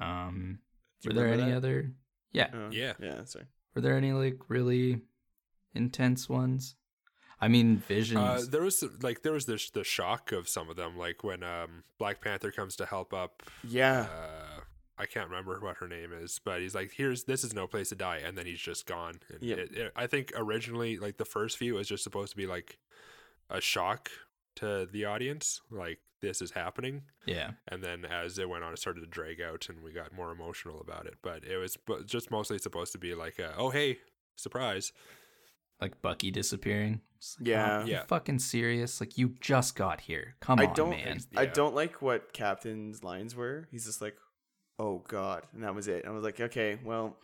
Um, 0.00 0.58
were 1.04 1.12
there 1.12 1.28
any 1.28 1.50
that? 1.50 1.56
other? 1.56 1.92
Yeah, 2.32 2.48
Oh, 2.52 2.70
Yeah. 2.70 2.94
yeah. 3.00 3.24
Sorry. 3.24 3.46
were 3.74 3.80
there 3.82 3.96
any 3.96 4.12
like 4.12 4.38
really 4.48 5.00
intense 5.74 6.28
ones? 6.28 6.74
I 7.40 7.48
mean, 7.48 7.78
Visions. 7.88 8.20
Uh, 8.20 8.44
there 8.50 8.62
was 8.62 8.84
like 9.02 9.22
there 9.22 9.32
was 9.32 9.46
this 9.46 9.70
the 9.70 9.82
shock 9.84 10.30
of 10.32 10.48
some 10.48 10.70
of 10.70 10.76
them, 10.76 10.96
like 10.96 11.24
when 11.24 11.42
um 11.42 11.82
Black 11.98 12.20
Panther 12.20 12.52
comes 12.52 12.76
to 12.76 12.86
help 12.86 13.12
up. 13.12 13.42
Yeah. 13.64 14.02
Uh, 14.10 14.51
I 14.98 15.06
can't 15.06 15.28
remember 15.28 15.58
what 15.60 15.78
her 15.78 15.88
name 15.88 16.12
is, 16.12 16.38
but 16.44 16.60
he's 16.60 16.74
like, 16.74 16.92
"Here's 16.92 17.24
this 17.24 17.44
is 17.44 17.54
no 17.54 17.66
place 17.66 17.88
to 17.90 17.94
die," 17.94 18.18
and 18.18 18.36
then 18.36 18.46
he's 18.46 18.60
just 18.60 18.86
gone. 18.86 19.20
And 19.30 19.42
Yep. 19.42 19.58
it, 19.58 19.72
it, 19.76 19.92
I 19.96 20.06
think 20.06 20.32
originally, 20.36 20.98
like 20.98 21.16
the 21.16 21.24
first 21.24 21.56
few 21.56 21.74
was 21.74 21.88
just 21.88 22.04
supposed 22.04 22.30
to 22.32 22.36
be 22.36 22.46
like 22.46 22.78
a 23.50 23.60
shock 23.60 24.10
to 24.56 24.86
the 24.90 25.04
audience, 25.06 25.62
like 25.70 26.00
this 26.20 26.40
is 26.42 26.52
happening, 26.52 27.02
yeah, 27.26 27.52
and 27.68 27.82
then 27.82 28.04
as 28.04 28.38
it 28.38 28.48
went 28.48 28.62
on, 28.64 28.72
it 28.72 28.78
started 28.78 29.00
to 29.00 29.06
drag 29.06 29.40
out, 29.40 29.68
and 29.68 29.82
we 29.82 29.92
got 29.92 30.12
more 30.12 30.30
emotional 30.30 30.80
about 30.80 31.06
it. 31.06 31.14
But 31.22 31.42
it 31.44 31.56
was 31.56 31.76
just 32.06 32.30
mostly 32.30 32.58
supposed 32.58 32.92
to 32.92 32.98
be 32.98 33.14
like, 33.14 33.38
a, 33.38 33.54
"Oh 33.56 33.70
hey, 33.70 33.98
surprise!" 34.36 34.92
like 35.80 36.00
Bucky 36.00 36.30
disappearing. 36.30 37.00
Like, 37.40 37.48
Yeah. 37.48 37.80
oh, 37.82 37.86
Yeah. 37.86 38.04
fucking 38.04 38.38
serious? 38.40 39.00
Like 39.00 39.18
you 39.18 39.30
just 39.40 39.74
got 39.74 40.02
here. 40.02 40.36
Come 40.40 40.60
I 40.60 40.66
on, 40.66 40.74
don't. 40.74 40.90
man. 40.90 41.18
I 41.36 41.42
Yeah. 41.44 41.52
don't 41.52 41.74
like 41.74 42.00
what 42.02 42.32
Captain's 42.32 43.02
lines 43.02 43.34
were. 43.34 43.66
He's 43.70 43.86
just 43.86 44.00
like, 44.00 44.16
"Oh 44.78 44.98
God," 45.08 45.44
and 45.52 45.62
that 45.62 45.74
was 45.74 45.88
it. 45.88 46.04
And 46.04 46.12
I 46.12 46.14
was 46.14 46.24
like, 46.24 46.40
"Okay, 46.40 46.78
well, 46.84 47.16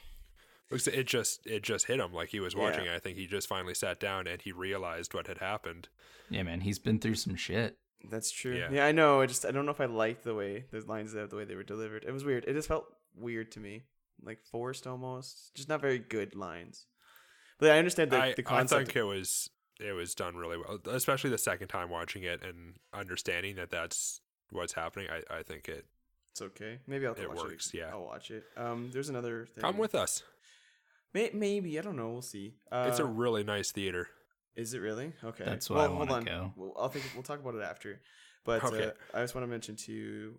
It 0.71 1.07
just 1.07 1.47
it 1.47 1.63
just 1.63 1.87
hit 1.87 1.99
him 1.99 2.13
like 2.13 2.29
he 2.29 2.41
was 2.41 2.55
Yeah. 2.55 2.61
watching. 2.61 2.89
I 2.89 2.99
think 2.99 3.17
he 3.17 3.27
just 3.27 3.49
finally 3.49 3.75
sat 3.75 3.99
down 3.99 4.27
and 4.27 4.41
he 4.43 4.53
realized 4.53 5.15
what 5.15 5.27
had 5.27 5.39
happened. 5.39 5.89
Yeah, 6.29 6.43
man, 6.43 6.61
he's 6.61 6.79
been 6.79 6.99
through 6.99 7.15
some 7.15 7.37
shit. 7.37 7.79
that's 8.11 8.31
true." 8.31 8.55
Yeah. 8.57 8.71
Yeah, 8.71 8.87
I 8.87 8.93
know. 8.93 9.21
I 9.21 9.27
just 9.27 9.45
I 9.47 9.51
don't 9.51 9.65
know 9.67 9.73
if 9.73 9.81
I 9.81 9.87
liked 9.87 10.25
the 10.25 10.35
way 10.35 10.67
those 10.71 10.87
lines, 10.87 11.13
the 11.13 11.27
way 11.33 11.45
they 11.45 11.55
were 11.57 11.63
delivered. 11.65 12.05
It 12.05 12.13
was 12.13 12.25
weird. 12.25 12.45
It 12.47 12.53
just 12.53 12.69
felt 12.69 12.87
weird 13.15 13.51
to 13.53 13.61
me, 13.61 13.85
like 14.23 14.45
forced 14.45 14.87
almost. 14.87 15.55
Just 15.55 15.69
not 15.69 15.81
very 15.81 15.99
good 15.99 16.35
lines. 16.37 16.87
But 17.59 17.71
I 17.73 17.79
understand 17.79 18.11
the, 18.13 18.19
I, 18.23 18.35
the 18.35 18.45
I 18.47 18.65
think 18.65 18.95
it 18.95 19.03
was 19.03 19.51
it 19.81 19.93
was 19.93 20.15
done 20.15 20.37
really 20.37 20.59
well, 20.59 20.79
especially 20.91 21.31
the 21.31 21.39
second 21.39 21.69
time 21.69 21.89
watching 21.89 22.23
it 22.25 22.43
and 22.45 22.75
understanding 22.93 23.57
that 23.57 23.71
that's 23.71 24.21
what's 24.51 24.75
happening. 24.75 25.09
I, 25.11 25.39
I 25.39 25.43
think 25.43 25.69
it. 25.69 25.87
It's 26.41 26.43
okay. 26.61 26.79
Maybe 26.87 27.07
I'll 27.07 27.15
It 27.15 27.29
watch 27.29 27.39
works, 27.39 27.69
it. 27.75 27.79
yeah. 27.79 27.91
I'll 27.93 28.05
watch 28.05 28.31
it. 28.31 28.45
Um, 28.57 28.91
there's 28.93 29.09
another 29.09 29.47
thing. 29.47 29.63
Come 29.63 29.79
with 29.79 29.95
us. 29.95 30.23
May- 31.15 31.31
maybe 31.33 31.79
I 31.79 31.83
don't 31.83 31.97
know. 31.97 32.11
We'll 32.11 32.23
see. 32.23 32.55
Uh, 32.71 32.87
it's 32.89 32.99
a 33.01 33.05
really 33.05 33.43
nice 33.45 33.73
theater. 33.73 34.09
Is 34.55 34.75
it 34.75 34.79
really? 34.81 35.13
Okay. 35.25 35.45
That's 35.45 35.69
why 35.71 35.77
I 35.77 35.79
well, 35.81 35.89
hold 35.97 35.99
wanna 36.11 36.15
on. 36.15 36.25
go. 36.25 36.53
We'll, 36.57 36.75
I'll 36.79 36.89
think 36.89 37.05
we'll 37.15 37.23
talk 37.23 37.41
about 37.41 37.55
it 37.55 37.63
after. 37.63 38.01
But 38.45 38.63
Okay. 38.65 38.87
uh, 38.87 38.91
I 39.15 39.21
just 39.23 39.35
want 39.35 39.45
to 39.45 39.49
mention 39.51 39.77
too. 39.77 40.35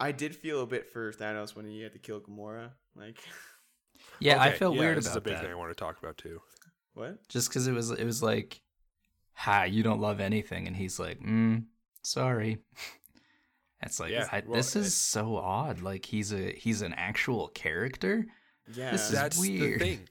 I 0.00 0.12
did 0.12 0.34
feel 0.36 0.62
a 0.62 0.66
bit 0.66 0.88
for 0.92 1.12
Thanos 1.12 1.56
when 1.56 1.66
he 1.66 1.80
had 1.82 1.92
to 1.92 1.98
kill 1.98 2.20
Gamora. 2.20 2.70
Like, 2.94 3.18
Yeah, 4.20 4.40
I 4.42 4.48
Okay, 4.50 4.58
felt 4.58 4.74
yeah, 4.74 4.80
weird 4.80 4.98
This 4.98 5.06
is 5.06 5.10
a 5.14 5.18
about 5.18 5.24
big 5.24 5.34
that. 5.34 5.42
thing 5.42 5.52
I 5.52 5.54
want 5.56 5.70
to 5.70 5.74
talk 5.74 5.98
about 5.98 6.18
too. 6.18 6.40
what? 6.94 7.26
Just 7.28 7.48
because 7.48 7.66
it 7.66 7.72
was, 7.72 7.90
it 7.90 8.04
was 8.04 8.22
like, 8.22 8.60
"Ha, 9.34 9.64
you 9.64 9.82
don't 9.82 10.00
love 10.00 10.20
anything," 10.20 10.66
and 10.66 10.76
he's 10.76 10.98
like, 10.98 11.20
"Mm, 11.20 11.64
sorry." 12.02 12.58
It's 13.82 14.00
like 14.00 14.10
Yeah, 14.10 14.28
I, 14.32 14.42
well, 14.46 14.56
this 14.56 14.74
it- 14.76 14.80
is 14.80 14.94
so 14.94 15.36
odd. 15.36 15.80
Like 15.80 16.04
he's 16.06 16.32
a 16.32 16.52
he's 16.52 16.82
an 16.82 16.94
actual 16.94 17.48
character. 17.48 18.26
Yeah. 18.74 18.90
This 18.90 19.06
is 19.06 19.12
that's 19.12 19.38
weird. 19.38 19.80
the 19.80 19.84
thing. 19.84 20.08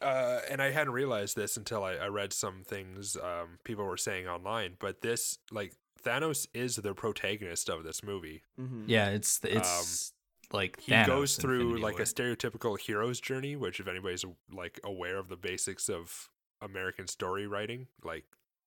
Uh, 0.00 0.40
and 0.50 0.62
I 0.62 0.70
hadn't 0.70 0.92
realized 0.92 1.34
this 1.36 1.56
until 1.56 1.82
I, 1.82 1.94
I 1.94 2.06
read 2.06 2.32
some 2.32 2.62
things 2.64 3.16
um, 3.16 3.58
people 3.64 3.84
were 3.84 3.96
saying 3.96 4.28
online. 4.28 4.74
But 4.78 5.00
this, 5.00 5.38
like, 5.50 5.74
Thanos 6.04 6.46
is 6.54 6.76
the 6.76 6.94
protagonist 6.94 7.68
of 7.68 7.82
this 7.82 8.04
movie. 8.04 8.44
mm-hmm. 8.60 8.84
Yeah, 8.86 9.08
it's 9.08 9.40
it's 9.42 10.12
like 10.52 10.76
Um, 10.78 10.82
he 10.86 10.92
Thanos 10.92 11.06
goes 11.06 11.36
through 11.36 11.60
Infinity 11.60 11.82
like 11.82 11.94
War. 11.94 12.02
a 12.02 12.04
stereotypical 12.04 12.78
hero's 12.78 13.20
journey 13.20 13.56
which 13.56 13.80
if 13.80 13.88
anybody's 13.88 14.24
like 14.52 14.80
aware 14.84 15.18
of 15.18 15.28
the 15.28 15.36
basics 15.36 15.90
of 15.90 16.30
american 16.62 17.06
story 17.06 17.46
writing 17.46 17.86
like 18.02 18.24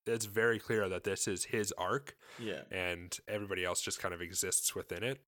it's 0.08 0.26
very 0.26 0.60
clear 0.60 0.89
that 0.89 1.04
this 1.04 1.28
is 1.28 1.45
his 1.45 1.72
arc 1.78 2.16
Yeah. 2.39 2.62
and 2.72 3.18
everybody 3.28 3.64
else 3.64 3.82
just 3.82 3.99
kind 3.99 4.14
of 4.14 4.22
exists 4.22 4.74
within 4.76 5.04
it 5.04 5.22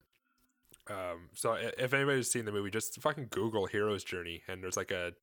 um 0.89 1.29
so 1.33 1.53
if 1.53 1.93
anybody's 1.93 2.29
seen 2.29 2.45
the 2.45 2.51
movie 2.51 2.69
just 2.69 2.99
fucking 3.01 3.27
google 3.29 3.67
hero's 3.67 4.03
journey 4.03 4.41
and 4.47 4.61
there's 4.63 4.75
like 4.75 4.91
a 4.91 5.13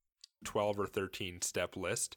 12 0.43 0.79
or 0.79 0.87
13 0.87 1.41
step 1.41 1.75
list 1.77 2.15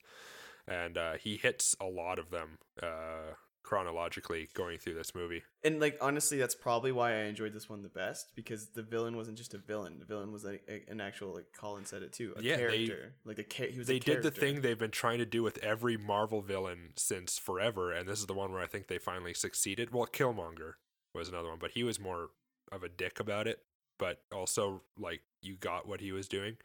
and 0.66 0.96
uh 0.96 1.14
he 1.14 1.36
hits 1.36 1.76
a 1.80 1.84
lot 1.84 2.18
of 2.18 2.30
them 2.30 2.58
uh 2.82 3.34
chronologically 3.64 4.48
going 4.54 4.78
through 4.78 4.94
this 4.94 5.14
movie 5.14 5.42
And 5.64 5.80
like 5.80 5.96
honestly, 6.00 6.38
that's 6.38 6.54
probably 6.54 6.92
why 6.92 7.12
I 7.14 7.22
enjoyed 7.24 7.52
this 7.54 7.68
one 7.68 7.82
the 7.82 7.88
best 7.88 8.30
because 8.36 8.66
the 8.68 8.82
villain 8.82 9.16
wasn't 9.16 9.38
just 9.38 9.54
a 9.54 9.58
villain. 9.58 9.98
The 9.98 10.04
villain 10.04 10.30
was 10.30 10.44
like 10.44 10.62
a, 10.68 10.88
an 10.90 11.00
actual 11.00 11.34
like 11.34 11.46
Colin 11.58 11.84
said 11.86 12.02
it 12.02 12.12
too, 12.12 12.34
a 12.36 12.42
Yeah, 12.42 12.56
they- 12.58 12.90
like 13.24 13.38
a 13.38 13.44
ca- 13.44 13.70
he 13.72 13.78
was. 13.78 13.88
they 13.88 13.96
a 13.96 14.00
did 14.00 14.22
the 14.22 14.30
thing 14.30 14.60
they've 14.60 14.78
been 14.78 14.90
trying 14.90 15.18
to 15.18 15.26
do 15.26 15.42
with 15.42 15.58
every 15.58 15.96
Marvel 15.96 16.42
villain 16.42 16.90
since 16.96 17.38
forever, 17.38 17.90
and 17.90 18.06
this 18.08 18.20
is 18.20 18.26
the 18.26 18.34
one 18.34 18.52
where 18.52 18.62
I 18.62 18.66
think 18.66 18.86
they 18.86 18.98
finally 18.98 19.34
succeeded. 19.34 19.92
Well, 19.92 20.06
Killmonger 20.06 20.74
was 21.14 21.28
another 21.28 21.48
one, 21.48 21.58
but 21.58 21.72
he 21.72 21.82
was 21.82 21.98
more 21.98 22.28
of 22.70 22.82
a 22.82 22.88
dick 22.88 23.18
about 23.18 23.46
it, 23.48 23.60
but 23.98 24.22
also 24.30 24.82
like 24.98 25.22
you 25.40 25.56
got 25.56 25.88
what 25.88 26.00
he 26.00 26.12
was 26.12 26.28
doing. 26.28 26.56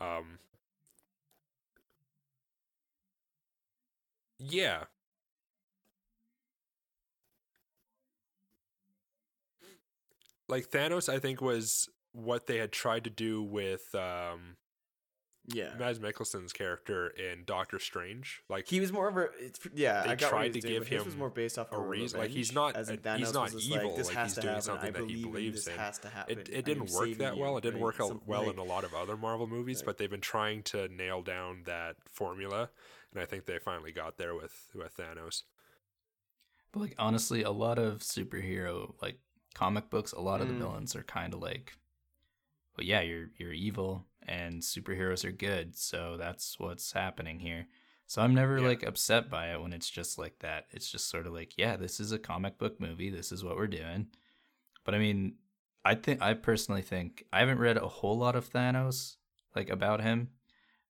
Um, 0.00 0.38
yeah. 4.38 4.84
Like 10.48 10.68
Thanos, 10.70 11.08
I 11.12 11.18
think 11.18 11.40
was 11.40 11.88
what 12.12 12.46
they 12.46 12.58
had 12.58 12.70
tried 12.72 13.04
to 13.04 13.10
do 13.10 13.42
with 13.42 13.92
um, 13.94 14.56
Yeah. 15.46 15.74
Mads 15.78 15.98
Mikkelsen's 15.98 16.52
character 16.52 17.08
in 17.08 17.44
Doctor 17.44 17.78
Strange. 17.78 18.42
Like 18.48 18.68
He 18.68 18.78
was 18.78 18.92
more 18.92 19.08
of 19.08 19.16
a 19.16 19.28
it's, 19.40 19.58
yeah. 19.74 20.02
They 20.04 20.10
I 20.10 20.14
got 20.14 20.28
tried 20.30 20.42
he 20.44 20.48
was 20.50 20.54
to 20.56 20.60
doing, 20.60 20.72
give 20.74 20.82
but 20.90 20.96
his 20.98 21.04
was 21.06 21.16
more 21.16 21.30
based 21.30 21.58
off 21.58 21.72
a 21.72 21.80
reason- 21.80 22.20
like, 22.20 22.30
he's 22.30 22.52
not- 22.52 22.76
as 22.76 22.88
in 22.88 23.00
he's 23.16 23.32
not 23.32 23.52
evil, 23.54 23.88
Like, 23.88 23.96
this 23.96 24.08
like, 24.08 24.16
has 24.16 24.26
he's 24.28 24.34
to 24.36 24.40
doing 24.42 24.48
happen. 24.50 24.62
something 24.62 24.88
I 24.88 24.92
that 24.92 25.08
he 25.08 25.14
believe 25.22 25.24
in 25.26 25.32
believes 25.32 25.64
this 25.64 25.74
in. 25.74 25.78
has 25.80 25.98
to 26.00 26.08
happen. 26.08 26.38
it, 26.38 26.48
it 26.52 26.64
didn't 26.64 26.90
work 26.92 27.04
saving 27.04 27.18
that 27.18 27.36
well. 27.36 27.56
It 27.56 27.62
didn't 27.62 27.74
right? 27.76 27.82
work 27.84 27.96
Some- 27.96 28.22
well 28.26 28.42
like- 28.42 28.52
in 28.52 28.58
a 28.58 28.64
lot 28.64 28.84
of 28.84 28.94
other 28.94 29.16
Marvel 29.16 29.46
movies, 29.46 29.78
Right. 29.78 29.86
but 29.86 29.98
they've 29.98 30.10
been 30.10 30.20
trying 30.20 30.62
to 30.64 30.86
nail 30.88 31.22
down 31.22 31.62
that 31.64 31.96
formula, 32.12 32.70
and 33.12 33.20
I 33.20 33.26
think 33.26 33.46
they 33.46 33.58
finally 33.58 33.92
got 33.92 34.18
there 34.18 34.34
with 34.34 34.70
with 34.74 34.96
Thanos. 34.96 35.42
But 36.72 36.80
like 36.80 36.94
honestly, 36.98 37.42
a 37.42 37.50
lot 37.50 37.78
of 37.78 38.00
superhero 38.00 38.94
like 39.02 39.18
comic 39.54 39.90
books, 39.90 40.12
a 40.12 40.20
lot 40.20 40.40
of 40.40 40.48
the 40.48 40.54
Mm. 40.54 40.58
villains 40.58 40.96
are 40.96 41.02
kind 41.04 41.32
of 41.34 41.40
like, 41.40 41.76
well, 42.76 42.86
yeah, 42.86 43.00
you're 43.00 43.30
you're 43.38 43.52
evil 43.52 44.06
and 44.26 44.62
superheroes 44.62 45.24
are 45.24 45.32
good, 45.32 45.76
so 45.76 46.16
that's 46.16 46.58
what's 46.58 46.92
happening 46.92 47.40
here. 47.40 47.66
So 48.06 48.22
I'm 48.22 48.34
never 48.34 48.60
Yeah. 48.60 48.68
like 48.68 48.82
upset 48.82 49.30
by 49.30 49.52
it 49.52 49.60
when 49.60 49.72
it's 49.72 49.88
just 49.90 50.18
like 50.18 50.38
that. 50.40 50.66
It's 50.70 50.90
just 50.90 51.08
sort 51.08 51.26
of 51.26 51.32
like, 51.32 51.56
yeah, 51.56 51.76
this 51.76 52.00
is 52.00 52.12
a 52.12 52.18
comic 52.18 52.58
book 52.58 52.80
movie. 52.80 53.10
This 53.10 53.32
is 53.32 53.42
what 53.44 53.56
we're 53.56 53.66
doing. 53.66 54.08
But 54.84 54.94
I 54.94 54.98
mean, 54.98 55.36
I 55.84 55.94
think 55.94 56.20
I 56.22 56.34
personally 56.34 56.82
think 56.82 57.24
I 57.32 57.40
haven't 57.40 57.58
read 57.58 57.76
a 57.76 57.88
whole 57.88 58.18
lot 58.18 58.36
of 58.36 58.50
Thanos 58.50 59.16
like 59.54 59.70
about 59.70 60.00
him, 60.02 60.30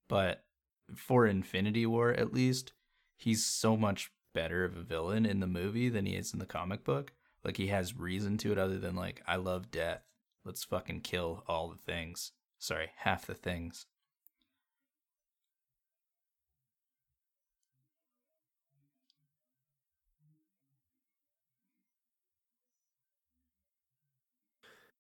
but 0.09 0.45
for 0.95 1.27
Infinity 1.27 1.87
War 1.87 2.13
at 2.13 2.33
least, 2.33 2.73
he's 3.17 3.45
so 3.45 3.77
much 3.77 4.11
better 4.33 4.65
of 4.65 4.77
a 4.77 4.83
villain 4.83 5.25
in 5.27 5.41
the 5.41 5.47
movie 5.47 5.89
than 5.89 6.07
he 6.07 6.15
is 6.17 6.33
in 6.33 6.39
the 6.41 6.47
comic 6.47 6.85
book. 6.85 7.13
Like 7.45 7.57
he 7.59 7.69
has 7.69 7.97
reason 7.97 8.39
to 8.39 8.53
it 8.53 8.59
other 8.59 8.79
than 8.79 8.97
like 8.97 9.23
I 9.27 9.37
love 9.37 9.71
death. 9.71 10.03
Let's 10.45 10.65
fucking 10.65 11.03
kill 11.03 11.45
all 11.47 11.69
the 11.69 11.77
things. 11.79 12.33
Sorry, 12.59 12.91
half 12.97 13.27
the 13.27 13.35
things. 13.35 13.87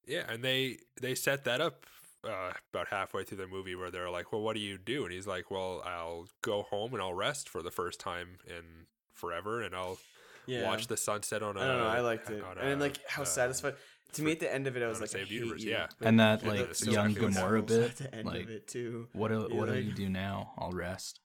Yeah, 0.06 0.24
and 0.28 0.42
they 0.44 0.78
they 1.00 1.14
set 1.14 1.44
that 1.44 1.60
up 1.60 1.86
uh, 2.24 2.52
about 2.72 2.88
halfway 2.88 3.24
through 3.24 3.38
the 3.38 3.46
movie 3.46 3.74
where 3.74 3.90
they're 3.90 4.10
like, 4.10 4.32
"Well, 4.32 4.42
what 4.42 4.54
do 4.54 4.60
you 4.60 4.78
do?" 4.78 5.04
And 5.04 5.12
he's 5.12 5.26
like, 5.26 5.50
"Well, 5.50 5.82
I'll 5.84 6.26
go 6.42 6.62
home 6.62 6.92
and 6.94 7.02
I'll 7.02 7.14
rest 7.14 7.48
for 7.48 7.62
the 7.62 7.70
first 7.70 8.00
time 8.00 8.38
in 8.46 8.86
forever, 9.14 9.62
and 9.62 9.74
I'll 9.74 9.98
Yeah. 10.46 10.64
watch 10.64 10.86
the 10.86 10.96
sunset 10.96 11.42
on 11.42 11.56
a." 11.56 11.60
I 11.60 11.66
don't 11.66 11.78
know. 11.78 11.86
I 11.86 12.00
liked 12.00 12.30
it, 12.30 12.42
on 12.42 12.58
and 12.58 12.68
then 12.70 12.78
like 12.80 12.98
how 13.08 13.22
uh, 13.22 13.24
satisfied. 13.26 13.74
To 14.14 14.22
me, 14.22 14.32
at 14.32 14.38
the 14.40 14.52
end 14.52 14.66
of 14.68 14.76
it, 14.76 14.82
I 14.82 14.86
was 14.86 14.98
on 14.98 15.02
a 15.02 15.06
like, 15.06 15.10
I 15.10 15.18
saved 15.18 15.30
hate 15.30 15.40
universe, 15.40 15.62
you. 15.62 15.70
yeah. 15.72 15.86
But 15.98 16.06
And 16.08 16.20
that, 16.20 16.40
the- 16.40 16.46
like, 16.48 16.72
the 16.74 16.92
young 16.92 17.14
Dark 17.14 17.32
Gamora 17.32 17.66
bit, 17.66 17.82
at 17.90 17.96
the 17.96 18.14
end 18.14 18.26
like, 18.26 18.42
of 18.44 18.50
it 18.50 18.68
too. 18.68 19.08
What 19.12 19.28
do, 19.28 19.48
Yeah, 19.50 19.56
what 19.58 19.68
do 19.68 19.78
you 19.80 19.92
do 19.92 20.08
now? 20.08 20.52
I'll 20.56 20.70
rest. 20.70 21.18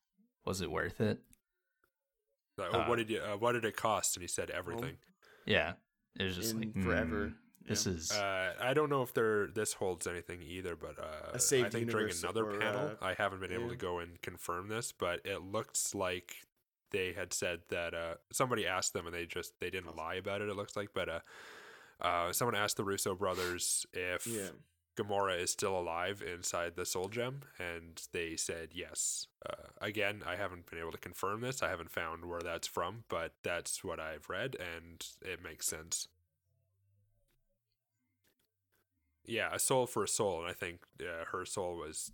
Was 0.45 0.61
it 0.61 0.71
worth 0.71 0.99
it? 0.99 1.19
Like, 2.57 2.73
uh, 2.73 2.85
what 2.85 2.97
did 2.97 3.09
you? 3.09 3.19
Uh, 3.21 3.37
what 3.37 3.51
did 3.53 3.63
it 3.65 3.75
cost? 3.75 4.15
And 4.17 4.21
he 4.23 4.27
said 4.27 4.49
everything. 4.49 4.97
Yeah. 5.45 5.73
It 6.19 6.23
was 6.23 6.35
just 6.35 6.53
In 6.55 6.59
like 6.61 6.83
forever. 6.83 7.27
mm, 7.27 7.33
This 7.67 7.85
is 7.85 8.11
Uh, 8.11 8.53
I 8.59 8.73
don't 8.73 8.89
know 8.89 9.03
if 9.03 9.13
there 9.13 9.47
this 9.47 9.73
holds 9.73 10.07
anything 10.07 10.41
either, 10.41 10.75
but 10.75 10.97
uh, 10.99 11.35
I 11.35 11.37
think 11.69 11.89
during 11.89 12.11
another 12.23 12.49
or, 12.49 12.57
panel, 12.59 12.87
uh, 12.99 13.05
I 13.05 13.13
haven't 13.13 13.39
been 13.39 13.51
able 13.53 13.69
to 13.69 13.75
go 13.75 13.99
and 13.99 14.19
confirm 14.21 14.67
this, 14.67 14.91
but 14.91 15.21
it 15.25 15.41
looks 15.43 15.93
like 15.93 16.35
they 16.91 17.13
had 17.13 17.33
said 17.33 17.59
that 17.69 17.93
uh, 17.93 18.15
somebody 18.31 18.65
asked 18.67 18.93
them 18.93 19.05
and 19.05 19.15
they 19.15 19.25
just 19.25 19.53
they 19.59 19.69
didn't 19.69 19.95
lie 19.95 20.15
about 20.15 20.41
it. 20.41 20.49
It 20.49 20.55
looks 20.55 20.75
like, 20.75 20.89
but 20.93 21.09
uh, 21.09 21.19
uh, 22.01 22.31
someone 22.33 22.55
asked 22.55 22.77
the 22.77 22.83
Russo 22.83 23.15
brothers 23.15 23.85
if 23.93 24.25
Yeah. 24.27 24.49
Gamora 24.97 25.39
is 25.39 25.51
still 25.51 25.79
alive 25.79 26.21
inside 26.21 26.75
the 26.75 26.85
Soul 26.85 27.07
Gem, 27.07 27.41
and 27.57 28.01
they 28.11 28.35
said 28.35 28.69
yes. 28.73 29.27
Uh, 29.49 29.67
again, 29.79 30.23
I 30.25 30.35
haven't 30.35 30.69
been 30.69 30.79
able 30.79 30.91
to 30.91 30.97
confirm 30.97 31.39
this. 31.41 31.63
I 31.63 31.69
haven't 31.69 31.91
found 31.91 32.25
where 32.25 32.41
that's 32.41 32.67
from, 32.67 33.05
but 33.07 33.33
that's 33.41 33.81
what 33.81 33.99
I've 33.99 34.29
read, 34.29 34.57
and 34.59 35.05
it 35.21 35.41
makes 35.41 35.67
sense. 35.67 36.09
Yeah, 39.25 39.49
a 39.53 39.59
soul 39.59 39.85
for 39.85 40.03
a 40.03 40.07
soul, 40.07 40.39
and 40.41 40.49
I 40.49 40.53
think 40.53 40.81
uh, 40.99 41.25
her 41.31 41.45
soul 41.45 41.77
was 41.77 42.11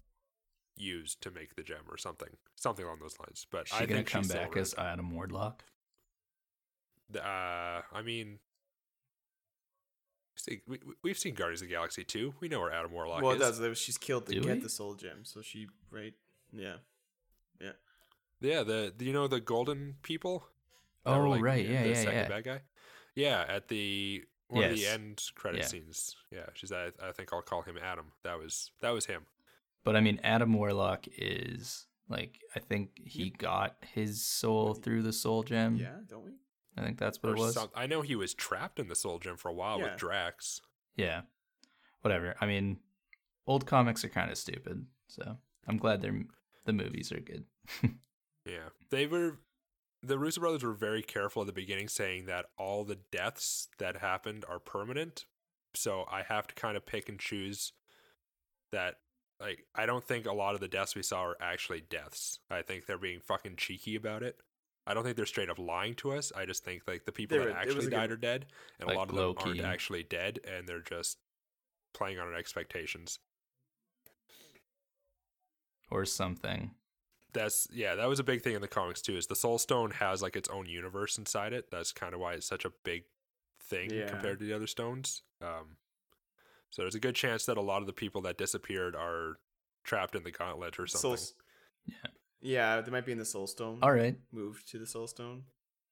used 0.77 1.21
to 1.21 1.31
make 1.31 1.55
the 1.55 1.63
gem 1.63 1.81
or 1.89 1.97
something, 1.97 2.29
something 2.55 2.85
along 2.85 2.99
those 3.01 3.17
lines. 3.19 3.45
But 3.49 3.67
she 3.67 3.75
I 3.75 3.79
gonna 3.85 3.95
think 3.99 4.07
come 4.07 4.23
she's 4.23 4.31
back 4.33 4.55
around. 4.55 4.61
as 4.61 4.73
Adam 4.77 5.11
Warlock? 5.11 5.63
Uh, 7.15 7.19
I 7.93 8.01
mean, 8.03 8.39
see, 10.35 10.61
we, 10.67 10.79
we- 10.85 10.95
we've 11.03 11.17
seen 11.17 11.33
Guardians 11.35 11.61
of 11.61 11.67
the 11.67 11.73
Galaxy 11.73 12.03
2. 12.03 12.35
We 12.39 12.47
know 12.49 12.59
where 12.59 12.71
Adam 12.71 12.91
Warlock 12.91 13.21
Well, 13.21 13.33
is. 13.33 13.39
that's 13.39 13.57
that 13.59 13.77
she's 13.77 13.97
killed 13.97 14.25
to 14.27 14.33
Do 14.33 14.41
get 14.41 14.55
we? 14.57 14.59
the 14.63 14.69
soul 14.69 14.95
gem. 14.95 15.23
So 15.23 15.41
she 15.41 15.67
right. 15.91 16.13
Yeah. 16.51 16.77
Yeah. 17.61 17.71
Yeah, 18.41 18.63
the 18.63 18.93
do 18.95 19.05
you 19.05 19.13
know 19.13 19.27
the 19.27 19.39
golden 19.39 19.95
people? 20.01 20.45
Oh 21.05 21.29
like, 21.29 21.41
right, 21.41 21.65
yeah, 21.67 21.83
the 21.83 21.89
yeah, 21.89 21.95
second 21.95 22.13
yeah. 22.13 22.27
bad 22.27 22.43
guy. 22.43 22.61
Yeah, 23.15 23.45
at 23.47 23.67
the 23.69 24.23
one 24.49 24.63
of 24.65 24.75
the 24.75 24.85
end 24.87 25.21
credit 25.35 25.61
Yeah. 25.61 25.67
scenes. 25.67 26.15
Yeah, 26.31 26.45
she's. 26.53 26.71
I, 26.71 26.87
I 27.01 27.11
think 27.13 27.31
I'll 27.31 27.41
call 27.41 27.61
him 27.61 27.77
Adam. 27.81 28.11
That 28.23 28.37
was 28.37 28.71
that 28.81 28.89
was 28.89 29.05
him. 29.05 29.25
But 29.85 29.95
I 29.95 30.01
mean, 30.01 30.19
Adam 30.23 30.51
Warlock 30.53 31.05
is 31.17 31.85
like 32.09 32.39
I 32.55 32.59
think 32.59 32.99
he 33.03 33.29
got 33.29 33.77
his 33.93 34.25
soul 34.25 34.73
through 34.73 35.03
the 35.03 35.13
soul 35.13 35.43
gem. 35.43 35.77
Yeah. 35.77 35.95
Don't 36.09 36.25
we? 36.25 36.31
I 36.77 36.83
think 36.83 36.97
that's 36.99 37.23
what 37.23 37.29
Or 37.31 37.35
it 37.35 37.39
was. 37.39 37.53
some- 37.53 37.69
I 37.73 37.87
know 37.87 38.01
he 38.01 38.17
was 38.17 38.33
trapped 38.33 38.79
in 38.79 38.89
the 38.89 38.95
Soul 38.97 39.17
Gem 39.19 39.37
for 39.37 39.47
a 39.47 39.53
while 39.53 39.79
Yeah. 39.79 39.91
with 39.91 39.97
Drax. 39.99 40.59
Yeah, 40.97 41.21
whatever. 42.01 42.35
I 42.41 42.45
mean, 42.47 42.81
old 43.47 43.65
comics 43.65 44.03
are 44.03 44.09
kind 44.09 44.29
of 44.29 44.37
stupid, 44.37 44.85
so 45.07 45.37
I'm 45.67 45.77
glad 45.77 46.01
they're 46.01 46.23
the 46.65 46.73
movies 46.73 47.11
are 47.13 47.21
good. 47.21 47.45
Yeah, 48.45 48.69
they 48.91 49.07
were. 49.07 49.39
The 50.03 50.19
Russo 50.19 50.39
brothers 50.39 50.63
were 50.63 50.73
very 50.73 51.01
careful 51.01 51.41
at 51.41 51.47
the 51.47 51.51
beginning, 51.53 51.87
saying 51.87 52.25
that 52.25 52.45
all 52.59 52.83
the 52.83 52.99
deaths 53.11 53.69
that 53.79 53.97
happened 53.97 54.45
are 54.47 54.59
permanent. 54.59 55.25
So 55.73 56.05
I 56.11 56.21
have 56.21 56.45
to 56.47 56.53
kind 56.55 56.77
of 56.77 56.85
pick 56.85 57.09
and 57.09 57.19
choose. 57.19 57.73
That 58.71 58.97
like 59.39 59.65
I 59.75 59.85
don't 59.85 60.03
think 60.03 60.25
a 60.25 60.33
lot 60.33 60.55
of 60.55 60.61
the 60.61 60.67
deaths 60.67 60.95
we 60.95 61.03
saw 61.03 61.21
are 61.23 61.37
actually 61.41 61.81
deaths. 61.81 62.39
I 62.49 62.61
think 62.61 62.85
they're 62.85 62.97
being 62.97 63.19
fucking 63.19 63.55
cheeky 63.57 63.95
about 63.95 64.23
it. 64.23 64.39
I 64.87 64.93
don't 64.93 65.03
think 65.03 65.17
they're 65.17 65.25
straight 65.25 65.49
up 65.49 65.57
lying 65.59 65.95
to 65.95 66.11
us. 66.13 66.31
I 66.35 66.45
just 66.45 66.63
think 66.63 66.83
like 66.87 67.05
the 67.05 67.11
people 67.11 67.37
They 67.37 67.43
that 67.45 67.53
were- 67.55 67.61
it 67.61 67.65
was 67.65 67.75
actually 67.75 67.87
a 67.87 67.89
good- 67.89 67.95
died 67.95 68.11
are 68.11 68.17
dead, 68.17 68.45
and 68.79 68.87
Like 68.87 68.95
a 68.95 68.99
lot 68.99 69.09
of 69.09 69.15
them 69.15 69.25
aren't 69.25 69.45
low-key. 69.45 69.61
actually 69.63 70.03
dead, 70.03 70.39
and 70.45 70.67
they're 70.67 70.79
just 70.81 71.17
playing 71.93 72.19
on 72.19 72.27
our 72.27 72.35
expectations. 72.35 73.19
or 75.91 76.03
something. 76.05 76.71
that's 77.33 77.67
yeah 77.71 77.95
that 77.95 78.07
was 78.07 78.17
a 78.19 78.23
big 78.23 78.41
thing 78.41 78.55
in 78.55 78.61
the 78.61 78.67
comics 78.67 79.01
too 79.01 79.15
is 79.17 79.27
the 79.27 79.35
soul 79.35 79.57
stone 79.57 79.91
has 79.91 80.21
like 80.21 80.35
its 80.37 80.47
own 80.49 80.65
universe 80.65 81.17
inside 81.17 81.51
it 81.53 81.69
that's 81.69 81.91
kind 81.91 82.13
of 82.13 82.19
why 82.19 82.33
it's 82.33 82.47
such 82.47 82.63
a 82.65 82.71
big 82.83 83.03
thing 83.61 83.91
Yeah. 83.91 84.07
compared 84.07 84.39
to 84.39 84.45
the 84.45 84.53
other 84.53 84.67
stones 84.67 85.21
um 85.41 85.77
so 86.75 86.81
there's 86.81 86.95
a 86.95 86.99
good 86.99 87.15
chance 87.15 87.45
that 87.45 87.55
a 87.55 87.61
lot 87.61 87.79
of 87.79 87.87
the 87.87 87.93
people 87.93 88.19
that 88.23 88.37
disappeared 88.37 88.97
are 88.97 89.37
trapped 89.85 90.13
in 90.13 90.23
the 90.23 90.31
gauntlet 90.31 90.77
or 90.77 90.85
something 90.87 91.15
Soul. 91.17 91.35
Yeah. 91.85 92.09
Yeah, 92.41 92.81
they 92.81 92.91
might 92.91 93.05
be 93.05 93.13
in 93.13 93.17
the 93.17 93.23
soul 93.23 93.47
stone. 93.47 93.79
All 93.81 93.93
right. 93.93 94.17
Moved 94.33 94.67
to 94.71 94.77
the 94.77 94.85
soul 94.85 95.07
stone. 95.07 95.43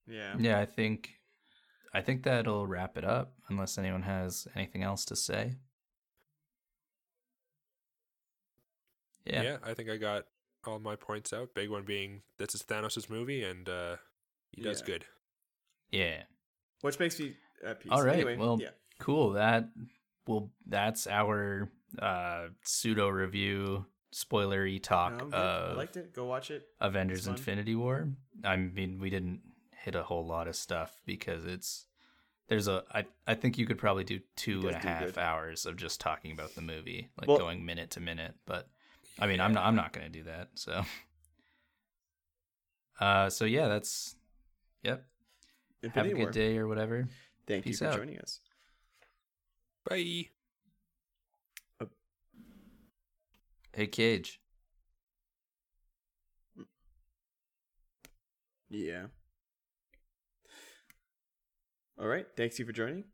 Yeah. 0.06 0.36
Yeah, 0.38 0.60
I 0.60 0.66
think 0.66 1.12
I 1.94 2.02
think 2.02 2.24
that'll 2.24 2.68
wrap 2.68 2.98
it 2.98 3.06
up 3.06 3.32
unless 3.48 3.78
anyone 3.78 4.02
has 4.02 4.46
anything 4.56 4.84
else 4.84 5.06
to 5.06 5.16
say. 5.16 5.56
yeah. 9.26 9.42
Yeah. 9.42 9.58
i 9.64 9.74
think 9.74 9.90
i 9.90 9.96
got 9.96 10.26
all 10.68 10.80
my 10.80 10.98
points 10.98 11.32
out 11.32 11.54
big 11.56 11.70
one 11.70 11.84
being 11.84 12.24
this 12.38 12.54
is 12.56 12.62
thanos' 12.64 13.10
movie 13.10 13.42
and 13.44 13.70
uh 13.70 13.96
he 14.52 14.62
does 14.62 14.82
Yeah. 14.82 14.86
good 14.86 15.06
Yeah. 15.92 16.24
Which 16.82 17.00
makes 17.00 17.18
me 17.20 17.38
at 17.66 17.80
peace. 17.80 17.92
All 17.94 18.04
right, 18.04 18.16
Anyway, 18.16 18.36
well, 18.36 18.58
yeah. 18.60 18.72
Cool. 19.00 19.32
That 19.32 19.70
well 20.28 20.50
that's 20.66 21.08
our 21.08 21.70
uh 22.00 22.48
pseudo 22.64 23.08
review 23.10 23.86
spoilery 24.14 24.82
talk 24.82 25.18
No, 25.18 25.26
I'm. 25.26 25.34
I 25.34 25.74
liked 25.74 25.98
it. 25.98 26.14
Go 26.14 26.26
watch 26.26 26.52
it. 26.52 26.68
Avengers 26.80 27.26
Infinity 27.28 27.74
War. 27.76 28.08
I 28.44 28.56
mean, 28.58 29.00
we 29.00 29.10
didn't 29.10 29.42
hit 29.72 29.96
a 29.96 30.04
whole 30.04 30.26
lot 30.26 30.48
of 30.48 30.56
stuff 30.56 31.02
because 31.06 31.46
it's 31.46 31.88
there's 32.48 32.68
a 32.68 32.84
I 32.94 33.06
I 33.26 33.34
think 33.34 33.58
you 33.58 33.66
could 33.66 33.78
probably 33.80 34.04
do 34.04 34.20
two 34.36 34.68
and 34.68 34.76
a 34.76 34.80
half 34.80 35.06
good. 35.06 35.18
hours 35.18 35.66
of 35.66 35.78
just 35.78 36.00
talking 36.00 36.32
about 36.32 36.54
the 36.56 36.62
movie, 36.62 37.10
like 37.20 37.28
Well- 37.28 37.38
going 37.40 37.66
minute 37.66 37.90
to 37.92 38.00
minute. 38.00 38.36
But 38.46 38.68
I 39.20 39.26
mean, 39.28 39.40
I'm 39.42 39.54
not 39.54 39.66
I'm 39.66 39.76
not 39.76 39.94
gonna 39.94 40.10
do 40.10 40.24
that. 40.24 40.50
So, 40.56 40.84
uh, 43.00 43.30
so 43.30 43.46
yeah, 43.46 43.68
that's 43.68 44.16
yep. 44.84 45.06
Have 45.94 46.06
a 46.06 46.10
good 46.10 46.18
War. 46.18 46.32
day 46.32 46.58
or 46.58 46.68
whatever. 46.68 47.08
Thank 47.48 47.66
Peace 47.66 47.82
you 47.82 47.88
for 47.88 47.94
out. 47.94 47.98
joining 47.98 48.20
us. 48.20 48.40
Bye 49.86 50.30
Hey, 53.74 53.88
Cage. 53.88 54.40
Yeah. 58.70 59.08
All 62.00 62.08
right. 62.08 62.28
Thanks 62.38 62.60
you 62.60 62.66
for 62.66 62.72
joining. 62.72 63.13